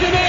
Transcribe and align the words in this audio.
Nach 0.00 0.27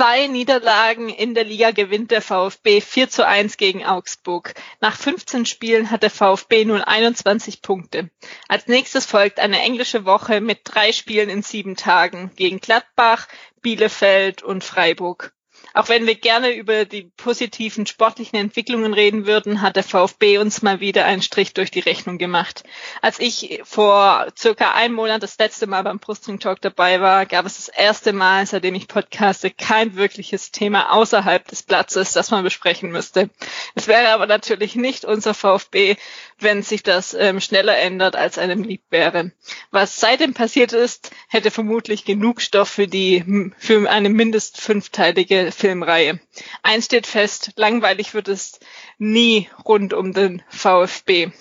zwei 0.00 0.28
Niederlagen 0.28 1.10
in 1.10 1.34
der 1.34 1.44
Liga 1.44 1.72
gewinnt 1.72 2.10
der 2.10 2.22
VfB 2.22 2.80
4 2.80 3.10
zu 3.10 3.26
1 3.26 3.58
gegen 3.58 3.84
Augsburg. 3.84 4.54
Nach 4.80 4.96
15 4.96 5.44
Spielen 5.44 5.90
hat 5.90 6.02
der 6.02 6.08
VfB 6.08 6.64
nun 6.64 6.80
21 6.80 7.60
Punkte. 7.60 8.08
Als 8.48 8.66
nächstes 8.66 9.04
folgt 9.04 9.38
eine 9.38 9.60
englische 9.60 10.06
Woche 10.06 10.40
mit 10.40 10.60
drei 10.64 10.92
Spielen 10.92 11.28
in 11.28 11.42
sieben 11.42 11.76
Tagen 11.76 12.30
gegen 12.34 12.60
Gladbach, 12.60 13.28
Bielefeld 13.60 14.42
und 14.42 14.64
Freiburg. 14.64 15.34
Auch 15.72 15.88
wenn 15.88 16.06
wir 16.06 16.14
gerne 16.14 16.50
über 16.54 16.84
die 16.84 17.10
positiven 17.16 17.86
sportlichen 17.86 18.38
Entwicklungen 18.38 18.92
reden 18.92 19.26
würden, 19.26 19.62
hat 19.62 19.76
der 19.76 19.84
VfB 19.84 20.38
uns 20.38 20.62
mal 20.62 20.80
wieder 20.80 21.04
einen 21.04 21.22
Strich 21.22 21.54
durch 21.54 21.70
die 21.70 21.80
Rechnung 21.80 22.18
gemacht. 22.18 22.64
Als 23.02 23.20
ich 23.20 23.60
vor 23.64 24.26
circa 24.36 24.72
einem 24.72 24.94
Monat 24.94 25.22
das 25.22 25.38
letzte 25.38 25.66
Mal 25.66 25.82
beim 25.82 25.98
Brustring 25.98 26.40
Talk 26.40 26.60
dabei 26.60 27.00
war, 27.00 27.26
gab 27.26 27.46
es 27.46 27.56
das 27.56 27.68
erste 27.68 28.12
Mal, 28.12 28.46
seitdem 28.46 28.74
ich 28.74 28.88
podcaste, 28.88 29.50
kein 29.50 29.96
wirkliches 29.96 30.50
Thema 30.50 30.92
außerhalb 30.92 31.46
des 31.46 31.62
Platzes, 31.62 32.12
das 32.12 32.30
man 32.30 32.42
besprechen 32.42 32.90
müsste. 32.90 33.30
Es 33.74 33.86
wäre 33.86 34.08
aber 34.08 34.26
natürlich 34.26 34.74
nicht 34.74 35.04
unser 35.04 35.34
VfB, 35.34 35.96
wenn 36.38 36.62
sich 36.62 36.82
das 36.82 37.14
ähm, 37.14 37.40
schneller 37.40 37.76
ändert, 37.76 38.16
als 38.16 38.38
einem 38.38 38.62
lieb 38.62 38.82
wäre. 38.90 39.32
Was 39.70 40.00
seitdem 40.00 40.34
passiert 40.34 40.72
ist, 40.72 41.10
hätte 41.28 41.50
vermutlich 41.50 42.04
genug 42.04 42.40
Stoff 42.40 42.68
für 42.68 42.88
die, 42.88 43.52
für 43.58 43.88
eine 43.90 44.08
mindest 44.08 44.60
fünfteilige 44.60 45.52
Filmreihe. 45.60 46.18
Eins 46.62 46.86
steht 46.86 47.06
fest, 47.06 47.52
langweilig 47.56 48.14
wird 48.14 48.28
es 48.28 48.60
nie 48.98 49.48
rund 49.64 49.92
um 49.92 50.14
den 50.14 50.42
VfB. 50.48 51.32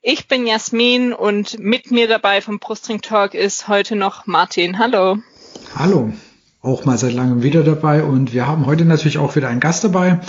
Ich 0.00 0.28
bin 0.28 0.46
Jasmin 0.46 1.12
und 1.12 1.58
mit 1.58 1.90
mir 1.90 2.06
dabei 2.06 2.40
vom 2.40 2.60
Brustring 2.60 3.00
Talk 3.00 3.34
ist 3.34 3.66
heute 3.66 3.96
noch 3.96 4.26
Martin. 4.26 4.78
Hallo. 4.78 5.18
Hallo. 5.74 6.12
Auch 6.62 6.84
mal 6.84 6.96
seit 6.96 7.14
langem 7.14 7.42
wieder 7.42 7.64
dabei 7.64 8.04
und 8.04 8.32
wir 8.32 8.46
haben 8.46 8.64
heute 8.64 8.84
natürlich 8.84 9.18
auch 9.18 9.34
wieder 9.34 9.48
einen 9.48 9.60
Gast 9.60 9.82
dabei. 9.82 10.20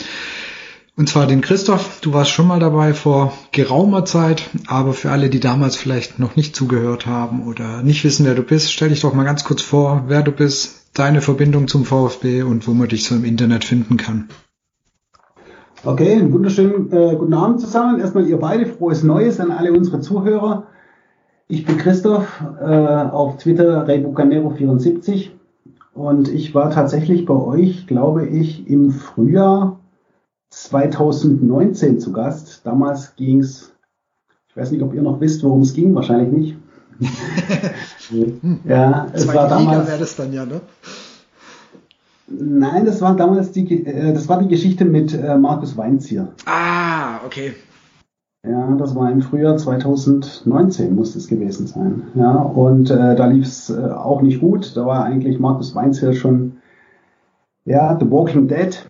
Und 0.98 1.08
zwar 1.10 1.28
den 1.28 1.42
Christoph. 1.42 2.00
Du 2.02 2.14
warst 2.14 2.32
schon 2.32 2.48
mal 2.48 2.60
dabei 2.60 2.94
vor 2.94 3.34
geraumer 3.52 4.06
Zeit, 4.06 4.50
aber 4.66 4.94
für 4.94 5.12
alle, 5.12 5.30
die 5.30 5.40
damals 5.40 5.76
vielleicht 5.76 6.18
noch 6.18 6.36
nicht 6.36 6.56
zugehört 6.56 7.06
haben 7.06 7.46
oder 7.46 7.84
nicht 7.84 8.04
wissen, 8.04 8.26
wer 8.26 8.34
du 8.34 8.44
bist, 8.44 8.72
stell 8.72 8.90
dich 8.90 9.02
doch 9.02 9.14
mal 9.14 9.24
ganz 9.24 9.44
kurz 9.44 9.62
vor, 9.62 10.06
wer 10.08 10.24
du 10.24 10.32
bist, 10.32 10.85
deine 10.96 11.22
Verbindung 11.22 11.68
zum 11.68 11.86
VfB 11.86 12.42
und 12.42 12.68
wo 12.68 12.74
man 12.74 12.88
dich 12.88 13.04
so 13.06 13.16
im 13.16 13.26
Internet 13.26 13.64
finden 13.64 13.98
kann. 13.98 14.30
Okay, 15.84 16.14
einen 16.14 16.34
wunderschönen 16.34 16.92
äh, 16.92 17.16
guten 17.16 17.34
Abend 17.34 17.62
zusammen. 17.62 18.00
Erstmal 18.00 18.28
ihr 18.28 18.38
beide 18.38 18.66
frohes 18.66 19.04
Neues 19.04 19.40
an 19.40 19.52
alle 19.52 19.72
unsere 19.72 20.00
Zuhörer. 20.00 20.66
Ich 21.48 21.66
bin 21.66 21.78
Christoph, 21.78 22.42
äh, 22.60 22.66
auf 22.66 23.38
Twitter 23.38 23.88
Reybucanero74 23.88 25.30
und 25.94 26.28
ich 26.28 26.56
war 26.56 26.72
tatsächlich 26.72 27.26
bei 27.26 27.36
euch, 27.36 27.86
glaube 27.86 28.26
ich, 28.26 28.68
im 28.68 28.90
Frühjahr 28.90 29.80
2019 30.50 32.00
zu 32.00 32.14
Gast. 32.14 32.62
Damals 32.66 33.16
ging 33.16 33.42
es, 33.42 33.74
ich 34.50 34.58
weiß 34.58 34.72
nicht, 34.72 34.82
ob 34.82 34.96
ihr 34.96 35.04
noch 35.04 35.22
wisst, 35.22 35.44
worum 35.44 35.62
es 35.62 35.74
ging, 35.74 35.94
wahrscheinlich 35.94 36.32
nicht. 36.32 36.58
ja, 38.66 39.08
es 39.14 39.28
war 39.34 39.48
damals. 39.48 39.88
wäre 39.88 40.00
das 40.00 40.16
dann 40.16 40.34
ja, 40.34 40.46
ne? 40.46 40.62
Nein, 42.28 42.86
das 42.86 43.02
war 43.02 43.16
damals 43.16 43.52
die, 43.52 43.86
äh, 43.86 44.14
das 44.14 44.28
war 44.28 44.42
die 44.42 44.48
Geschichte 44.48 44.86
mit 44.86 45.14
äh, 45.14 45.38
Markus 45.38 45.78
Weinzier. 45.78 46.30
Ah, 46.46 47.20
okay. 47.26 47.54
Ja, 48.48 48.76
das 48.76 48.96
war 48.96 49.12
im 49.12 49.22
Frühjahr 49.22 49.58
2019 49.58 50.94
muss 50.94 51.16
es 51.16 51.28
gewesen 51.28 51.68
sein. 51.68 52.04
Ja, 52.14 52.34
und 52.34 52.92
äh, 52.92 53.16
da 53.16 53.26
lief 53.26 53.46
es 53.46 53.70
äh, 53.70 53.90
auch 53.92 54.22
nicht 54.22 54.40
gut. 54.40 54.76
Da 54.76 54.86
war 54.86 55.04
eigentlich 55.04 55.40
Markus 55.40 55.74
Weinzier 55.74 56.14
schon 56.14 56.58
ja, 57.66 57.98
The 58.00 58.10
Walking 58.10 58.48
Dead 58.48 58.88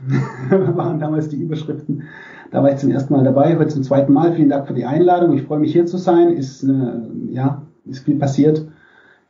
waren 0.50 1.00
damals 1.00 1.30
die 1.30 1.38
Überschriften. 1.38 2.04
Da 2.52 2.62
war 2.62 2.72
ich 2.72 2.78
zum 2.78 2.92
ersten 2.92 3.14
Mal 3.14 3.24
dabei, 3.24 3.58
heute 3.58 3.70
zum 3.70 3.84
zweiten 3.84 4.14
Mal. 4.14 4.34
Vielen 4.34 4.50
Dank 4.50 4.68
für 4.68 4.74
die 4.74 4.86
Einladung. 4.86 5.34
Ich 5.34 5.44
freue 5.44 5.60
mich 5.60 5.72
hier 5.72 5.86
zu 5.86 5.98
sein. 5.98 6.34
Ist 6.34 6.64
eine, 6.64 7.10
ja, 7.30 7.62
ist 7.86 8.04
viel 8.06 8.18
passiert, 8.18 8.68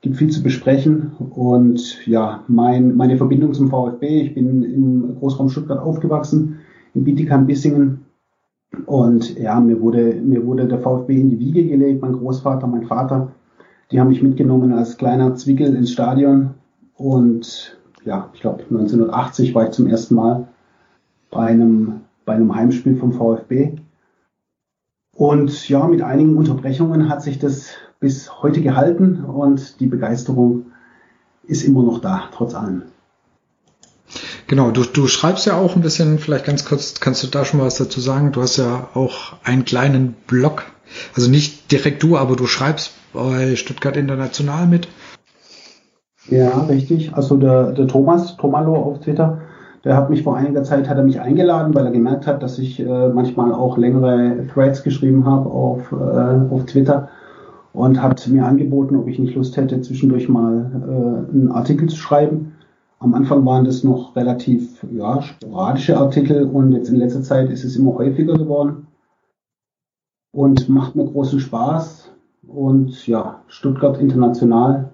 gibt 0.06 0.18
viel 0.18 0.30
zu 0.30 0.44
besprechen 0.44 1.14
und 1.32 2.06
ja, 2.06 2.44
mein, 2.48 2.96
meine 2.96 3.18
Verbindung 3.18 3.56
zum 3.56 3.70
VfB. 3.70 4.22
Ich 4.22 4.36
bin 4.36 4.62
im 4.62 5.16
Großraum 5.18 5.50
Stuttgart 5.50 5.80
aufgewachsen, 5.80 6.60
in 6.94 7.04
Bietigheim-Bissingen 7.04 8.06
und 8.86 9.36
ja, 9.40 9.60
mir 9.60 9.82
wurde 9.82 10.22
mir 10.24 10.46
wurde 10.46 10.68
der 10.68 10.78
VfB 10.78 11.20
in 11.20 11.32
die 11.32 11.40
Wiege 11.40 11.66
gelegt. 11.66 12.04
Mein 12.04 12.14
Großvater, 12.14 12.68
mein 12.68 12.84
Vater, 12.84 13.32
die 13.92 14.00
haben 14.00 14.10
mich 14.10 14.22
mitgenommen 14.22 14.74
als 14.74 14.98
kleiner 14.98 15.34
Zwickel 15.34 15.74
ins 15.74 15.92
Stadion 15.92 16.52
und 16.94 17.76
ja, 18.04 18.30
ich 18.36 18.42
glaube 18.42 18.62
1980 18.62 19.56
war 19.56 19.64
ich 19.64 19.72
zum 19.72 19.88
ersten 19.88 20.14
Mal 20.14 20.48
bei 21.32 21.48
einem, 21.48 22.02
bei 22.26 22.34
einem 22.34 22.54
Heimspiel 22.54 22.96
vom 22.96 23.12
VfB. 23.12 23.78
Und 25.16 25.68
ja, 25.68 25.88
mit 25.88 26.04
einigen 26.04 26.38
Unterbrechungen 26.38 27.10
hat 27.10 27.24
sich 27.24 27.40
das 27.40 27.72
bis 28.06 28.44
heute 28.44 28.62
gehalten 28.62 29.26
und 29.26 29.80
die 29.80 29.88
Begeisterung 29.88 30.68
ist 31.48 31.64
immer 31.64 31.82
noch 31.82 32.02
da, 32.02 32.26
trotz 32.32 32.54
allem. 32.54 32.84
Genau, 34.46 34.70
du, 34.70 34.84
du 34.84 35.08
schreibst 35.08 35.48
ja 35.48 35.58
auch 35.58 35.76
ein 35.76 35.82
bisschen, 35.82 36.20
vielleicht 36.20 36.46
ganz 36.46 36.66
kurz, 36.66 37.00
kannst 37.00 37.24
du 37.24 37.28
da 37.28 37.46
schon 37.46 37.60
mal 37.60 37.66
was 37.66 37.80
dazu 37.80 38.00
sagen? 38.00 38.32
Du 38.32 38.44
hast 38.44 38.58
ja 38.58 38.90
auch 38.94 39.34
einen 39.44 39.66
kleinen 39.66 40.14
Blog, 40.28 40.66
also 41.16 41.32
nicht 41.32 41.72
direkt 41.72 42.04
du, 42.04 42.16
aber 42.16 42.36
du 42.36 42.46
schreibst 42.46 42.94
bei 43.12 43.56
Stuttgart 43.56 43.98
International 43.98 44.68
mit. 44.68 44.88
Ja, 46.30 46.60
richtig. 46.70 47.16
Also 47.16 47.38
der, 47.38 47.72
der 47.72 47.88
Thomas, 47.88 48.38
Tomalo 48.38 48.76
auf 48.76 49.00
Twitter, 49.00 49.42
der 49.84 49.98
hat 49.98 50.12
mich 50.12 50.22
vor 50.22 50.38
einiger 50.38 50.64
Zeit, 50.64 50.88
hat 50.88 50.98
er 50.98 51.04
mich 51.04 51.22
eingeladen, 51.22 51.74
weil 51.74 51.86
er 51.86 51.92
gemerkt 51.92 52.28
hat, 52.28 52.44
dass 52.44 52.60
ich 52.60 52.80
äh, 52.80 53.10
manchmal 53.10 53.52
auch 53.52 53.80
längere 53.80 54.46
Threads 54.54 54.84
geschrieben 54.84 55.26
habe 55.26 55.50
auf, 55.50 55.92
äh, 55.92 56.54
auf 56.54 56.68
Twitter 56.68 57.10
und 57.76 58.02
hat 58.02 58.28
mir 58.28 58.46
angeboten, 58.46 58.96
ob 58.96 59.08
ich 59.08 59.20
nicht 59.20 59.36
Lust 59.36 59.58
hätte, 59.58 59.82
zwischendurch 59.82 60.30
mal 60.30 60.72
äh, 60.74 61.34
einen 61.34 61.52
Artikel 61.52 61.90
zu 61.90 61.98
schreiben. 61.98 62.54
Am 63.00 63.14
Anfang 63.14 63.46
waren 63.46 63.66
das 63.66 63.84
noch 63.84 64.16
relativ 64.16 64.86
ja, 64.92 65.22
sporadische 65.22 65.98
Artikel 65.98 66.46
und 66.46 66.72
jetzt 66.72 66.90
in 66.90 66.96
letzter 66.96 67.22
Zeit 67.22 67.50
ist 67.50 67.66
es 67.66 67.76
immer 67.76 67.96
häufiger 67.96 68.38
geworden 68.38 68.88
und 70.32 70.70
macht 70.70 70.96
mir 70.96 71.06
großen 71.06 71.40
Spaß. 71.40 72.12
Und 72.48 73.06
ja, 73.08 73.42
Stuttgart 73.48 74.00
International 74.00 74.94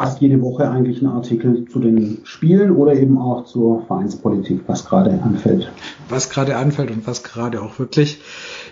fast 0.00 0.22
jede 0.22 0.40
Woche 0.40 0.70
eigentlich 0.70 1.02
einen 1.02 1.12
Artikel 1.12 1.66
zu 1.68 1.78
den 1.78 2.22
Spielen 2.24 2.70
oder 2.70 2.94
eben 2.94 3.18
auch 3.18 3.44
zur 3.44 3.84
Vereinspolitik, 3.86 4.62
was 4.66 4.86
gerade 4.86 5.10
anfällt. 5.22 5.70
Was 6.08 6.30
gerade 6.30 6.56
anfällt 6.56 6.90
und 6.90 7.06
was 7.06 7.22
gerade 7.22 7.60
auch 7.60 7.78
wirklich, 7.78 8.22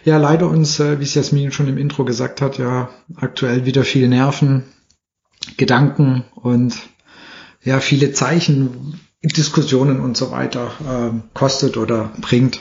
ja, 0.04 0.16
leider 0.16 0.48
uns, 0.48 0.80
äh, 0.80 1.00
wie 1.00 1.04
es 1.04 1.14
Jasmin 1.14 1.52
schon 1.52 1.68
im 1.68 1.76
Intro 1.76 2.06
gesagt 2.06 2.40
hat, 2.40 2.56
ja, 2.56 2.88
aktuell 3.14 3.66
wieder 3.66 3.84
viel 3.84 4.08
Nerven, 4.08 4.62
Gedanken 5.58 6.24
und 6.34 6.74
ja, 7.62 7.80
viele 7.80 8.12
Zeichen, 8.12 8.98
Diskussionen 9.22 10.00
und 10.00 10.16
so 10.16 10.30
weiter 10.30 10.70
äh, 10.80 11.10
kostet 11.34 11.76
oder 11.76 12.10
bringt. 12.22 12.58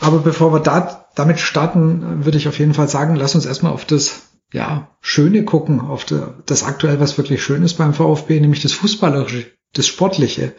Aber 0.00 0.18
bevor 0.18 0.52
wir 0.52 0.58
da, 0.58 1.06
damit 1.14 1.38
starten, 1.38 2.24
würde 2.24 2.38
ich 2.38 2.48
auf 2.48 2.58
jeden 2.58 2.74
Fall 2.74 2.88
sagen, 2.88 3.14
lass 3.14 3.36
uns 3.36 3.46
erstmal 3.46 3.72
auf 3.72 3.84
das 3.84 4.33
ja, 4.52 4.94
Schöne 5.00 5.44
gucken, 5.44 5.80
auf 5.80 6.06
das 6.46 6.62
aktuell, 6.62 6.98
was 6.98 7.18
wirklich 7.18 7.42
schön 7.42 7.62
ist 7.62 7.74
beim 7.74 7.92
VfB, 7.92 8.40
nämlich 8.40 8.62
das 8.62 8.72
Fußballerische, 8.72 9.46
das 9.74 9.86
Sportliche. 9.86 10.54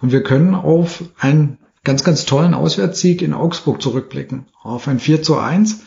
Und 0.00 0.10
wir 0.10 0.22
können 0.22 0.54
auf 0.54 1.04
einen 1.18 1.58
ganz, 1.84 2.02
ganz 2.02 2.24
tollen 2.24 2.54
Auswärtssieg 2.54 3.22
in 3.22 3.34
Augsburg 3.34 3.80
zurückblicken. 3.80 4.46
Auf 4.62 4.88
ein 4.88 4.98
4 4.98 5.22
zu 5.22 5.38
1 5.38 5.82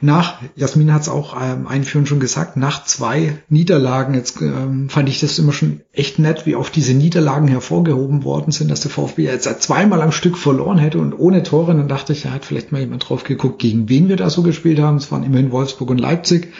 nach, 0.00 0.42
Jasmin 0.56 0.92
hat 0.92 1.02
es 1.02 1.08
auch 1.08 1.36
ähm, 1.40 1.66
einführend 1.66 2.08
schon 2.08 2.20
gesagt, 2.20 2.56
nach 2.56 2.84
zwei 2.84 3.38
Niederlagen, 3.48 4.14
jetzt 4.14 4.40
ähm, 4.40 4.88
fand 4.88 5.08
ich 5.08 5.20
das 5.20 5.38
immer 5.38 5.52
schon 5.52 5.80
echt 5.92 6.18
nett, 6.18 6.46
wie 6.46 6.56
oft 6.56 6.74
diese 6.76 6.94
Niederlagen 6.94 7.48
hervorgehoben 7.48 8.24
worden 8.24 8.52
sind, 8.52 8.70
dass 8.70 8.80
der 8.80 8.90
VfB 8.90 9.24
jetzt 9.24 9.62
zweimal 9.62 10.02
am 10.02 10.12
Stück 10.12 10.36
verloren 10.36 10.78
hätte 10.78 10.98
und 10.98 11.14
ohne 11.14 11.42
Tore. 11.42 11.74
Dann 11.74 11.88
dachte 11.88 12.12
ich, 12.12 12.22
da 12.22 12.30
hat 12.30 12.44
vielleicht 12.44 12.72
mal 12.72 12.80
jemand 12.80 13.08
drauf 13.08 13.24
geguckt, 13.24 13.58
gegen 13.58 13.88
wen 13.88 14.08
wir 14.08 14.16
da 14.16 14.28
so 14.28 14.42
gespielt 14.42 14.80
haben. 14.80 14.96
Es 14.96 15.10
waren 15.10 15.24
immerhin 15.24 15.52
Wolfsburg 15.52 15.90
und 15.90 15.98
Leipzig. 15.98 16.52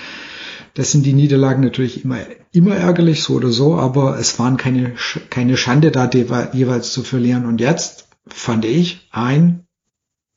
Das 0.74 0.92
sind 0.92 1.06
die 1.06 1.14
Niederlagen 1.14 1.62
natürlich 1.62 2.04
immer, 2.04 2.18
immer 2.52 2.76
ärgerlich, 2.76 3.22
so 3.22 3.34
oder 3.34 3.48
so, 3.48 3.76
aber 3.76 4.18
es 4.18 4.38
waren 4.38 4.56
keine, 4.56 4.92
keine 5.30 5.56
Schande 5.56 5.90
da 5.90 6.08
jeweils 6.52 6.92
zu 6.92 7.02
verlieren. 7.02 7.46
Und 7.46 7.60
jetzt 7.60 8.08
fand 8.26 8.64
ich 8.64 9.08
ein 9.10 9.65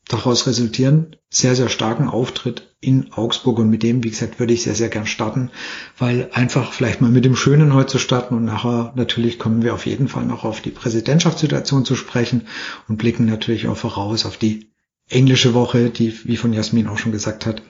daraus 0.10 0.48
resultieren, 0.48 1.16
sehr, 1.30 1.56
sehr 1.56 1.70
starken 1.70 2.10
Auftritt 2.10 2.76
in 2.82 3.14
Augsburg 3.14 3.60
und 3.60 3.70
mit 3.70 3.84
dem, 3.84 4.04
wie 4.04 4.10
gesagt, 4.10 4.40
würde 4.40 4.54
ich 4.54 4.64
sehr, 4.64 4.76
sehr 4.76 4.90
gern 4.90 5.06
starten, 5.06 5.52
weil 5.98 6.30
einfach 6.34 6.74
vielleicht 6.74 7.00
mal 7.00 7.12
mit 7.12 7.26
dem 7.26 7.36
Schönen 7.36 7.74
heute 7.74 7.92
zu 7.92 8.00
starten 8.00 8.36
und 8.36 8.44
nachher 8.44 8.92
natürlich 8.96 9.38
kommen 9.38 9.64
wir 9.64 9.74
auf 9.74 9.86
jeden 9.86 10.08
Fall 10.08 10.26
noch 10.26 10.44
auf 10.44 10.62
die 10.62 10.72
Präsidentschaftssituation 10.72 11.86
zu 11.86 11.96
sprechen 11.96 12.48
und 12.88 12.98
blicken 12.98 13.26
natürlich 13.26 13.68
auch 13.68 13.78
voraus 13.78 14.26
auf 14.26 14.38
die 14.38 14.72
englische 15.10 15.54
Woche, 15.54 15.90
die, 15.90 16.14
wie 16.26 16.38
von 16.38 16.54
Jasmin 16.54 16.88
auch 16.88 16.98
schon 16.98 17.12
gesagt 17.12 17.46
hat, 17.46 17.62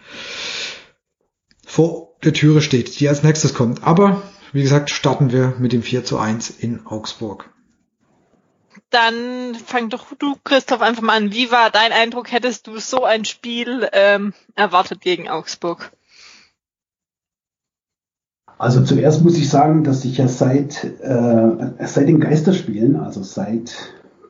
vor 1.65 2.15
der 2.23 2.33
Türe 2.33 2.61
steht, 2.61 2.99
die 2.99 3.09
als 3.09 3.23
nächstes 3.23 3.53
kommt. 3.53 3.83
Aber, 3.83 4.21
wie 4.53 4.61
gesagt, 4.61 4.89
starten 4.89 5.31
wir 5.31 5.55
mit 5.59 5.73
dem 5.73 5.83
4 5.83 6.03
zu 6.05 6.17
1 6.17 6.49
in 6.49 6.85
Augsburg. 6.85 7.49
Dann 8.89 9.53
fang 9.53 9.89
doch 9.89 10.05
du, 10.17 10.35
Christoph, 10.43 10.81
einfach 10.81 11.03
mal 11.03 11.17
an. 11.17 11.31
Wie 11.31 11.51
war 11.51 11.69
dein 11.69 11.91
Eindruck? 11.91 12.31
Hättest 12.31 12.67
du 12.67 12.79
so 12.79 13.03
ein 13.03 13.23
Spiel 13.25 13.87
ähm, 13.93 14.33
erwartet 14.55 15.01
gegen 15.01 15.29
Augsburg? 15.29 15.91
Also 18.57 18.83
zuerst 18.83 19.23
muss 19.23 19.37
ich 19.37 19.49
sagen, 19.49 19.83
dass 19.83 20.03
ich 20.03 20.17
ja 20.17 20.27
seit, 20.27 20.83
äh, 20.83 21.85
seit 21.85 22.09
den 22.09 22.19
Geisterspielen, 22.19 22.97
also 22.97 23.23
seit, 23.23 23.73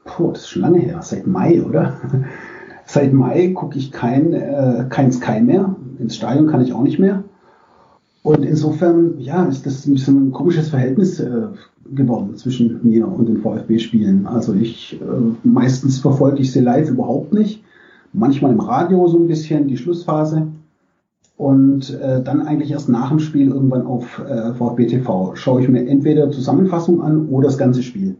puh, 0.05 0.31
das 0.31 0.41
ist 0.41 0.49
schon 0.49 0.61
lange 0.61 0.79
her, 0.79 1.01
seit 1.01 1.25
Mai, 1.25 1.63
oder? 1.63 1.99
seit 2.85 3.11
Mai 3.11 3.53
gucke 3.55 3.79
ich 3.79 3.91
kein, 3.91 4.33
äh, 4.33 4.85
kein 4.89 5.11
Sky 5.11 5.41
mehr. 5.41 5.75
Ins 5.97 6.15
Stadion 6.15 6.47
kann 6.47 6.61
ich 6.61 6.73
auch 6.73 6.83
nicht 6.83 6.99
mehr. 6.99 7.23
Und 8.21 8.43
insofern, 8.43 9.19
ja, 9.19 9.45
ist 9.45 9.65
das 9.65 9.87
ein 9.87 9.93
bisschen 9.93 10.27
ein 10.27 10.31
komisches 10.31 10.69
Verhältnis 10.69 11.19
äh, 11.19 11.47
geworden 11.95 12.35
zwischen 12.35 12.79
mir 12.83 13.07
und 13.07 13.27
den 13.27 13.41
VfB-Spielen. 13.41 14.25
Also 14.25 14.53
ich, 14.53 14.99
äh, 15.01 15.05
meistens 15.43 15.99
verfolge 15.99 16.39
ich 16.39 16.51
sie 16.51 16.61
live 16.61 16.89
überhaupt 16.89 17.33
nicht. 17.33 17.63
Manchmal 18.13 18.51
im 18.51 18.59
Radio 18.59 19.07
so 19.07 19.17
ein 19.17 19.27
bisschen, 19.27 19.67
die 19.67 19.77
Schlussphase. 19.77 20.47
Und 21.37 21.97
äh, 22.01 22.21
dann 22.21 22.41
eigentlich 22.41 22.71
erst 22.71 22.89
nach 22.89 23.09
dem 23.09 23.19
Spiel 23.19 23.47
irgendwann 23.49 23.85
auf 23.85 24.19
äh, 24.19 24.53
VfB 24.53 24.87
TV 24.87 25.35
schaue 25.35 25.61
ich 25.61 25.69
mir 25.69 25.87
entweder 25.87 26.31
Zusammenfassung 26.31 27.01
an 27.01 27.29
oder 27.29 27.47
das 27.47 27.57
ganze 27.57 27.81
Spiel. 27.81 28.17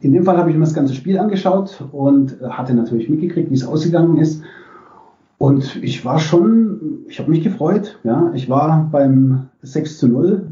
In 0.00 0.12
dem 0.12 0.24
Fall 0.24 0.36
habe 0.36 0.50
ich 0.50 0.56
mir 0.56 0.64
das 0.64 0.74
ganze 0.74 0.94
Spiel 0.94 1.18
angeschaut 1.18 1.84
und 1.92 2.38
hatte 2.42 2.74
natürlich 2.74 3.08
mitgekriegt, 3.08 3.50
wie 3.50 3.54
es 3.54 3.66
ausgegangen 3.66 4.18
ist. 4.18 4.42
Und 5.38 5.82
ich 5.82 6.04
war 6.04 6.18
schon, 6.18 7.04
ich 7.08 7.18
habe 7.18 7.30
mich 7.30 7.42
gefreut. 7.42 7.98
Ja, 8.04 8.30
ich 8.34 8.50
war 8.50 8.88
beim 8.90 9.46
6 9.62 9.98
zu 9.98 10.08
0. 10.08 10.49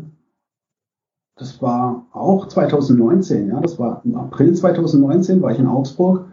Das 1.39 1.63
war 1.63 2.07
auch 2.13 2.49
2019. 2.49 3.49
Ja, 3.49 3.61
das 3.61 3.79
war 3.79 4.03
im 4.05 4.17
April 4.17 4.55
2019 4.55 5.41
war 5.41 5.53
ich 5.53 5.59
in 5.59 5.69
Augsburg. 5.69 6.27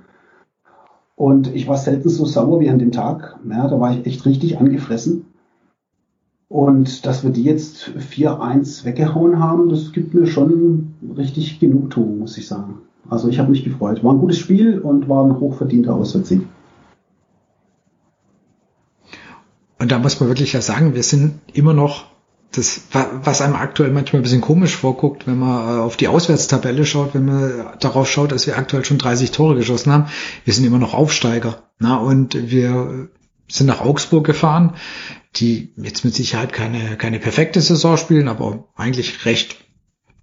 Und 1.16 1.54
ich 1.56 1.68
war 1.68 1.78
selten 1.78 2.10
so 2.10 2.26
sauer 2.26 2.60
wie 2.60 2.70
an 2.70 2.80
dem 2.80 2.92
Tag. 2.92 3.40
Ja, 3.50 3.68
da 3.68 3.80
war 3.80 3.94
ich 3.96 4.06
echt 4.06 4.26
richtig 4.26 4.58
angefressen. 4.58 5.28
Und 6.50 7.06
dass 7.06 7.24
wir 7.24 7.32
die 7.32 7.44
jetzt 7.44 7.92
4-1 7.98 8.86
weggehauen 8.86 9.40
haben, 9.40 9.70
das 9.70 9.94
gibt 9.94 10.14
mir 10.14 10.28
schon 10.28 10.94
richtig 11.16 11.60
Genugtuung, 11.60 12.20
muss 12.20 12.38
ich 12.38 12.48
sagen. 12.48 12.80
Also 13.10 13.30
ich 13.30 13.40
habe 13.40 13.52
mich 13.52 13.64
gefreut. 13.64 14.04
War 14.04 14.14
ein 14.14 14.20
gutes 14.20 14.40
Spiel 14.40 14.80
und 14.80 15.08
war 15.08 15.24
ein 15.24 15.40
hochverdienter 15.40 15.94
Auswärtssieg. 15.94 16.42
Und 19.80 19.92
da 19.92 20.00
muss 20.00 20.20
man 20.20 20.30
wirklich 20.30 20.54
ja 20.54 20.62
sagen, 20.62 20.96
wir 20.96 21.04
sind 21.04 21.40
immer 21.54 21.74
noch 21.74 22.06
das, 22.58 22.82
was 22.92 23.42
einem 23.42 23.56
aktuell 23.56 23.92
manchmal 23.92 24.22
ein 24.22 24.24
bisschen 24.24 24.42
komisch 24.42 24.76
vorguckt, 24.76 25.28
wenn 25.28 25.40
man 25.40 25.78
äh, 25.78 25.82
auf 25.82 25.98
die 25.98 26.08
Auswärtstabelle 26.08 26.86
schaut, 26.86 27.14
wenn 27.14 27.26
man 27.26 27.78
darauf 27.80 28.10
schaut, 28.10 28.32
dass 28.32 28.48
wir 28.48 28.58
aktuell 28.58 28.86
schon 28.86 28.98
30 28.98 29.32
Tore 29.32 29.56
geschossen 29.56 29.92
haben. 29.92 30.08
Wir 30.44 30.54
sind 30.54 30.66
immer 30.66 30.80
noch 30.80 30.94
Aufsteiger. 30.94 31.64
Na, 31.80 31.98
und 31.98 32.50
wir 32.50 33.10
sind 33.48 33.68
nach 33.68 33.82
Augsburg 33.82 34.26
gefahren, 34.26 34.76
die 35.36 35.74
jetzt 35.78 36.06
mit 36.06 36.16
Sicherheit 36.16 36.54
keine, 36.54 36.98
keine 36.98 37.20
perfekte 37.20 37.62
Saison 37.62 37.98
spielen, 37.98 38.28
aber 38.28 38.70
eigentlich 38.76 39.26
recht 39.26 39.58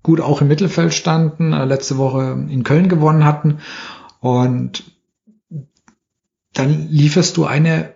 gut 0.02 0.20
auch 0.20 0.40
im 0.40 0.49
Mittelfeld 0.49 0.94
standen, 0.94 1.52
äh, 1.52 1.64
letzte 1.64 1.99
Woche 1.99 2.46
in 2.49 2.64
Köln 2.64 2.88
gewonnen 2.88 3.25
hatten. 3.25 3.58
Und 4.20 4.85
dann 6.52 6.88
lieferst 6.88 7.37
du 7.37 7.44
eine 7.44 7.94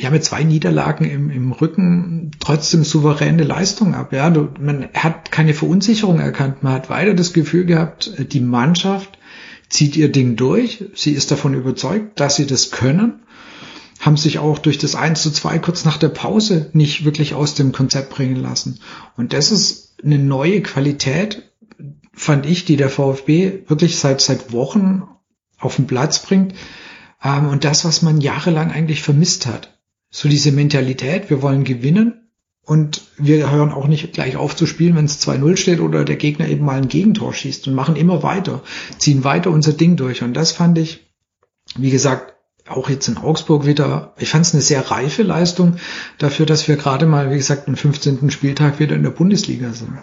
ja 0.00 0.10
mit 0.10 0.24
zwei 0.24 0.44
Niederlagen 0.44 1.04
im, 1.04 1.30
im 1.30 1.52
Rücken 1.52 2.30
trotzdem 2.40 2.84
souveräne 2.84 3.44
Leistung 3.44 3.94
ab. 3.94 4.12
Ja, 4.12 4.30
du, 4.30 4.48
man 4.58 4.88
hat 4.94 5.30
keine 5.30 5.52
Verunsicherung 5.52 6.20
erkannt. 6.20 6.62
Man 6.62 6.72
hat 6.72 6.88
weiter 6.88 7.14
das 7.14 7.32
Gefühl 7.32 7.66
gehabt, 7.66 8.10
die 8.32 8.40
Mannschaft 8.40 9.18
zieht 9.68 9.96
ihr 9.96 10.10
Ding 10.10 10.36
durch. 10.36 10.84
Sie 10.94 11.12
ist 11.12 11.30
davon 11.30 11.54
überzeugt, 11.54 12.18
dass 12.18 12.36
sie 12.36 12.46
das 12.46 12.70
können. 12.70 13.20
Haben 14.00 14.16
sich 14.16 14.38
auch 14.38 14.58
durch 14.58 14.78
das 14.78 14.94
1 14.94 15.22
zu 15.22 15.30
2 15.30 15.58
kurz 15.58 15.84
nach 15.84 15.98
der 15.98 16.08
Pause 16.08 16.70
nicht 16.72 17.04
wirklich 17.04 17.34
aus 17.34 17.54
dem 17.54 17.72
Konzept 17.72 18.08
bringen 18.10 18.36
lassen. 18.36 18.80
Und 19.18 19.34
das 19.34 19.52
ist 19.52 19.96
eine 20.02 20.18
neue 20.18 20.62
Qualität, 20.62 21.52
fand 22.14 22.46
ich, 22.46 22.64
die 22.64 22.76
der 22.76 22.88
VfB 22.88 23.64
wirklich 23.66 23.98
seit, 23.98 24.22
seit 24.22 24.52
Wochen 24.52 25.02
auf 25.58 25.76
den 25.76 25.86
Platz 25.86 26.20
bringt. 26.20 26.54
Ähm, 27.22 27.48
und 27.48 27.64
das, 27.64 27.84
was 27.84 28.00
man 28.00 28.22
jahrelang 28.22 28.70
eigentlich 28.70 29.02
vermisst 29.02 29.44
hat 29.44 29.76
so 30.10 30.28
diese 30.28 30.52
Mentalität, 30.52 31.30
wir 31.30 31.40
wollen 31.42 31.64
gewinnen 31.64 32.28
und 32.64 33.02
wir 33.16 33.50
hören 33.50 33.72
auch 33.72 33.86
nicht 33.86 34.12
gleich 34.12 34.36
auf 34.36 34.56
zu 34.56 34.66
spielen, 34.66 34.96
wenn 34.96 35.04
es 35.04 35.26
2-0 35.26 35.56
steht 35.56 35.80
oder 35.80 36.04
der 36.04 36.16
Gegner 36.16 36.48
eben 36.48 36.64
mal 36.64 36.76
ein 36.76 36.88
Gegentor 36.88 37.32
schießt 37.32 37.68
und 37.68 37.74
machen 37.74 37.96
immer 37.96 38.22
weiter, 38.22 38.62
ziehen 38.98 39.24
weiter 39.24 39.50
unser 39.50 39.72
Ding 39.72 39.96
durch. 39.96 40.22
Und 40.22 40.34
das 40.34 40.52
fand 40.52 40.78
ich, 40.78 41.10
wie 41.76 41.90
gesagt, 41.90 42.34
auch 42.68 42.88
jetzt 42.88 43.08
in 43.08 43.16
Augsburg 43.16 43.66
wieder, 43.66 44.14
ich 44.18 44.28
fand 44.28 44.46
es 44.46 44.54
eine 44.54 44.62
sehr 44.62 44.90
reife 44.90 45.22
Leistung 45.22 45.76
dafür, 46.18 46.46
dass 46.46 46.68
wir 46.68 46.76
gerade 46.76 47.06
mal, 47.06 47.30
wie 47.30 47.36
gesagt, 47.36 47.66
am 47.68 47.76
15. 47.76 48.30
Spieltag 48.30 48.78
wieder 48.78 48.94
in 48.94 49.02
der 49.02 49.10
Bundesliga 49.10 49.72
sind. 49.72 49.98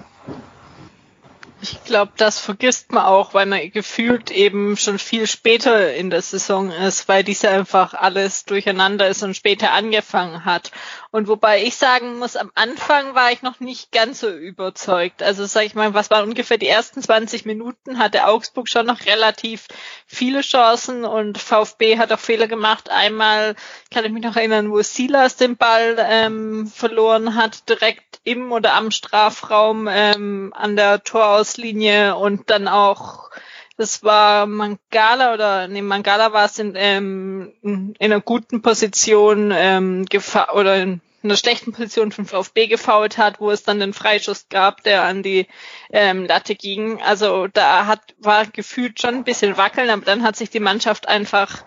Ich 1.59 1.83
glaube, 1.85 2.11
das 2.17 2.39
vergisst 2.39 2.91
man 2.91 3.05
auch, 3.05 3.33
weil 3.33 3.47
man 3.47 3.71
gefühlt 3.71 4.29
eben 4.29 4.77
schon 4.77 4.99
viel 4.99 5.25
später 5.25 5.93
in 5.95 6.11
der 6.11 6.21
Saison 6.21 6.71
ist, 6.71 7.07
weil 7.07 7.23
diese 7.23 7.49
einfach 7.49 7.95
alles 7.95 8.45
durcheinander 8.45 9.07
ist 9.07 9.23
und 9.23 9.35
später 9.35 9.71
angefangen 9.71 10.45
hat. 10.45 10.71
Und 11.11 11.27
wobei 11.27 11.63
ich 11.63 11.75
sagen 11.75 12.19
muss, 12.19 12.35
am 12.35 12.51
Anfang 12.55 13.15
war 13.15 13.31
ich 13.31 13.41
noch 13.41 13.59
nicht 13.59 13.91
ganz 13.91 14.19
so 14.19 14.29
überzeugt. 14.29 15.23
Also 15.23 15.45
sag 15.45 15.63
ich 15.63 15.75
mal, 15.75 15.93
was 15.93 16.09
waren 16.09 16.27
ungefähr 16.27 16.57
die 16.57 16.67
ersten 16.67 17.01
20 17.01 17.45
Minuten, 17.45 17.99
hatte 17.99 18.27
Augsburg 18.27 18.67
schon 18.69 18.85
noch 18.85 19.05
relativ 19.05 19.67
viele 20.05 20.41
Chancen 20.41 21.05
und 21.05 21.37
VfB 21.37 21.97
hat 21.97 22.11
auch 22.11 22.19
Fehler 22.19 22.47
gemacht. 22.47 22.89
Einmal 22.89 23.55
kann 23.91 24.05
ich 24.05 24.11
mich 24.11 24.23
noch 24.23 24.35
erinnern, 24.35 24.71
wo 24.71 24.81
Silas 24.81 25.37
den 25.37 25.57
Ball 25.57 25.97
ähm, 25.99 26.67
verloren 26.67 27.35
hat, 27.35 27.69
direkt 27.69 28.19
im 28.23 28.51
oder 28.51 28.73
am 28.73 28.91
Strafraum 28.91 29.87
ähm, 29.89 30.53
an 30.55 30.75
der 30.75 31.03
Torauslinie 31.03 32.15
und 32.17 32.49
dann 32.49 32.67
auch 32.67 33.29
das 33.77 34.03
war 34.03 34.47
Mangala 34.47 35.33
oder 35.33 35.67
nee, 35.67 35.83
Mangala 35.83 36.33
war 36.33 36.45
es 36.45 36.57
in, 36.57 36.73
ähm, 36.75 37.53
in 37.61 37.95
einer 37.99 38.21
guten 38.21 38.61
Position 38.63 39.53
ähm, 39.55 40.05
gefa 40.05 40.51
oder 40.53 40.81
in 40.81 41.01
einer 41.23 41.35
schlechten 41.35 41.73
Position 41.73 42.11
von 42.11 42.25
VfB 42.25 42.67
gefault 42.67 43.17
hat, 43.17 43.39
wo 43.39 43.51
es 43.51 43.63
dann 43.63 43.79
den 43.79 43.93
Freischuss 43.93 44.49
gab, 44.49 44.83
der 44.83 45.03
an 45.03 45.21
die 45.23 45.47
ähm, 45.91 46.25
Latte 46.25 46.55
ging. 46.55 47.01
Also 47.01 47.47
da 47.47 47.85
hat 47.85 48.15
war 48.17 48.45
gefühlt 48.47 48.99
schon 48.99 49.15
ein 49.15 49.23
bisschen 49.23 49.57
wackeln, 49.57 49.89
aber 49.89 50.03
dann 50.03 50.23
hat 50.23 50.35
sich 50.35 50.49
die 50.49 50.59
Mannschaft 50.59 51.07
einfach 51.07 51.63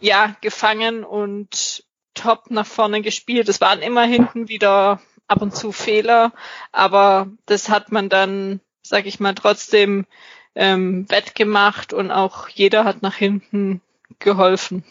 ja 0.00 0.36
gefangen 0.40 1.04
und 1.04 1.84
top 2.14 2.50
nach 2.50 2.66
vorne 2.66 3.02
gespielt. 3.02 3.48
Es 3.48 3.60
waren 3.60 3.80
immer 3.80 4.04
hinten 4.04 4.48
wieder 4.48 5.00
ab 5.26 5.42
und 5.42 5.56
zu 5.56 5.72
Fehler, 5.72 6.32
aber 6.70 7.28
das 7.46 7.68
hat 7.68 7.90
man 7.90 8.08
dann, 8.08 8.60
sag 8.82 9.06
ich 9.06 9.18
mal, 9.18 9.34
trotzdem 9.34 10.06
ähm, 10.54 11.06
wettgemacht 11.08 11.92
und 11.92 12.10
auch 12.10 12.48
jeder 12.48 12.84
hat 12.84 13.02
nach 13.02 13.14
hinten 13.14 13.80
geholfen. 14.18 14.84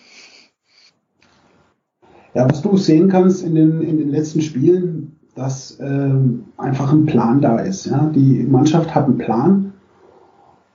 Ja, 2.33 2.49
was 2.49 2.61
du 2.61 2.77
sehen 2.77 3.09
kannst 3.09 3.43
in 3.43 3.55
den, 3.55 3.81
in 3.81 3.97
den 3.97 4.09
letzten 4.09 4.41
Spielen, 4.41 5.19
dass 5.35 5.77
ähm, 5.81 6.45
einfach 6.57 6.91
ein 6.91 7.05
Plan 7.05 7.41
da 7.41 7.59
ist. 7.59 7.85
Ja? 7.85 8.09
Die 8.13 8.43
Mannschaft 8.43 8.95
hat 8.95 9.05
einen 9.05 9.17
Plan 9.17 9.73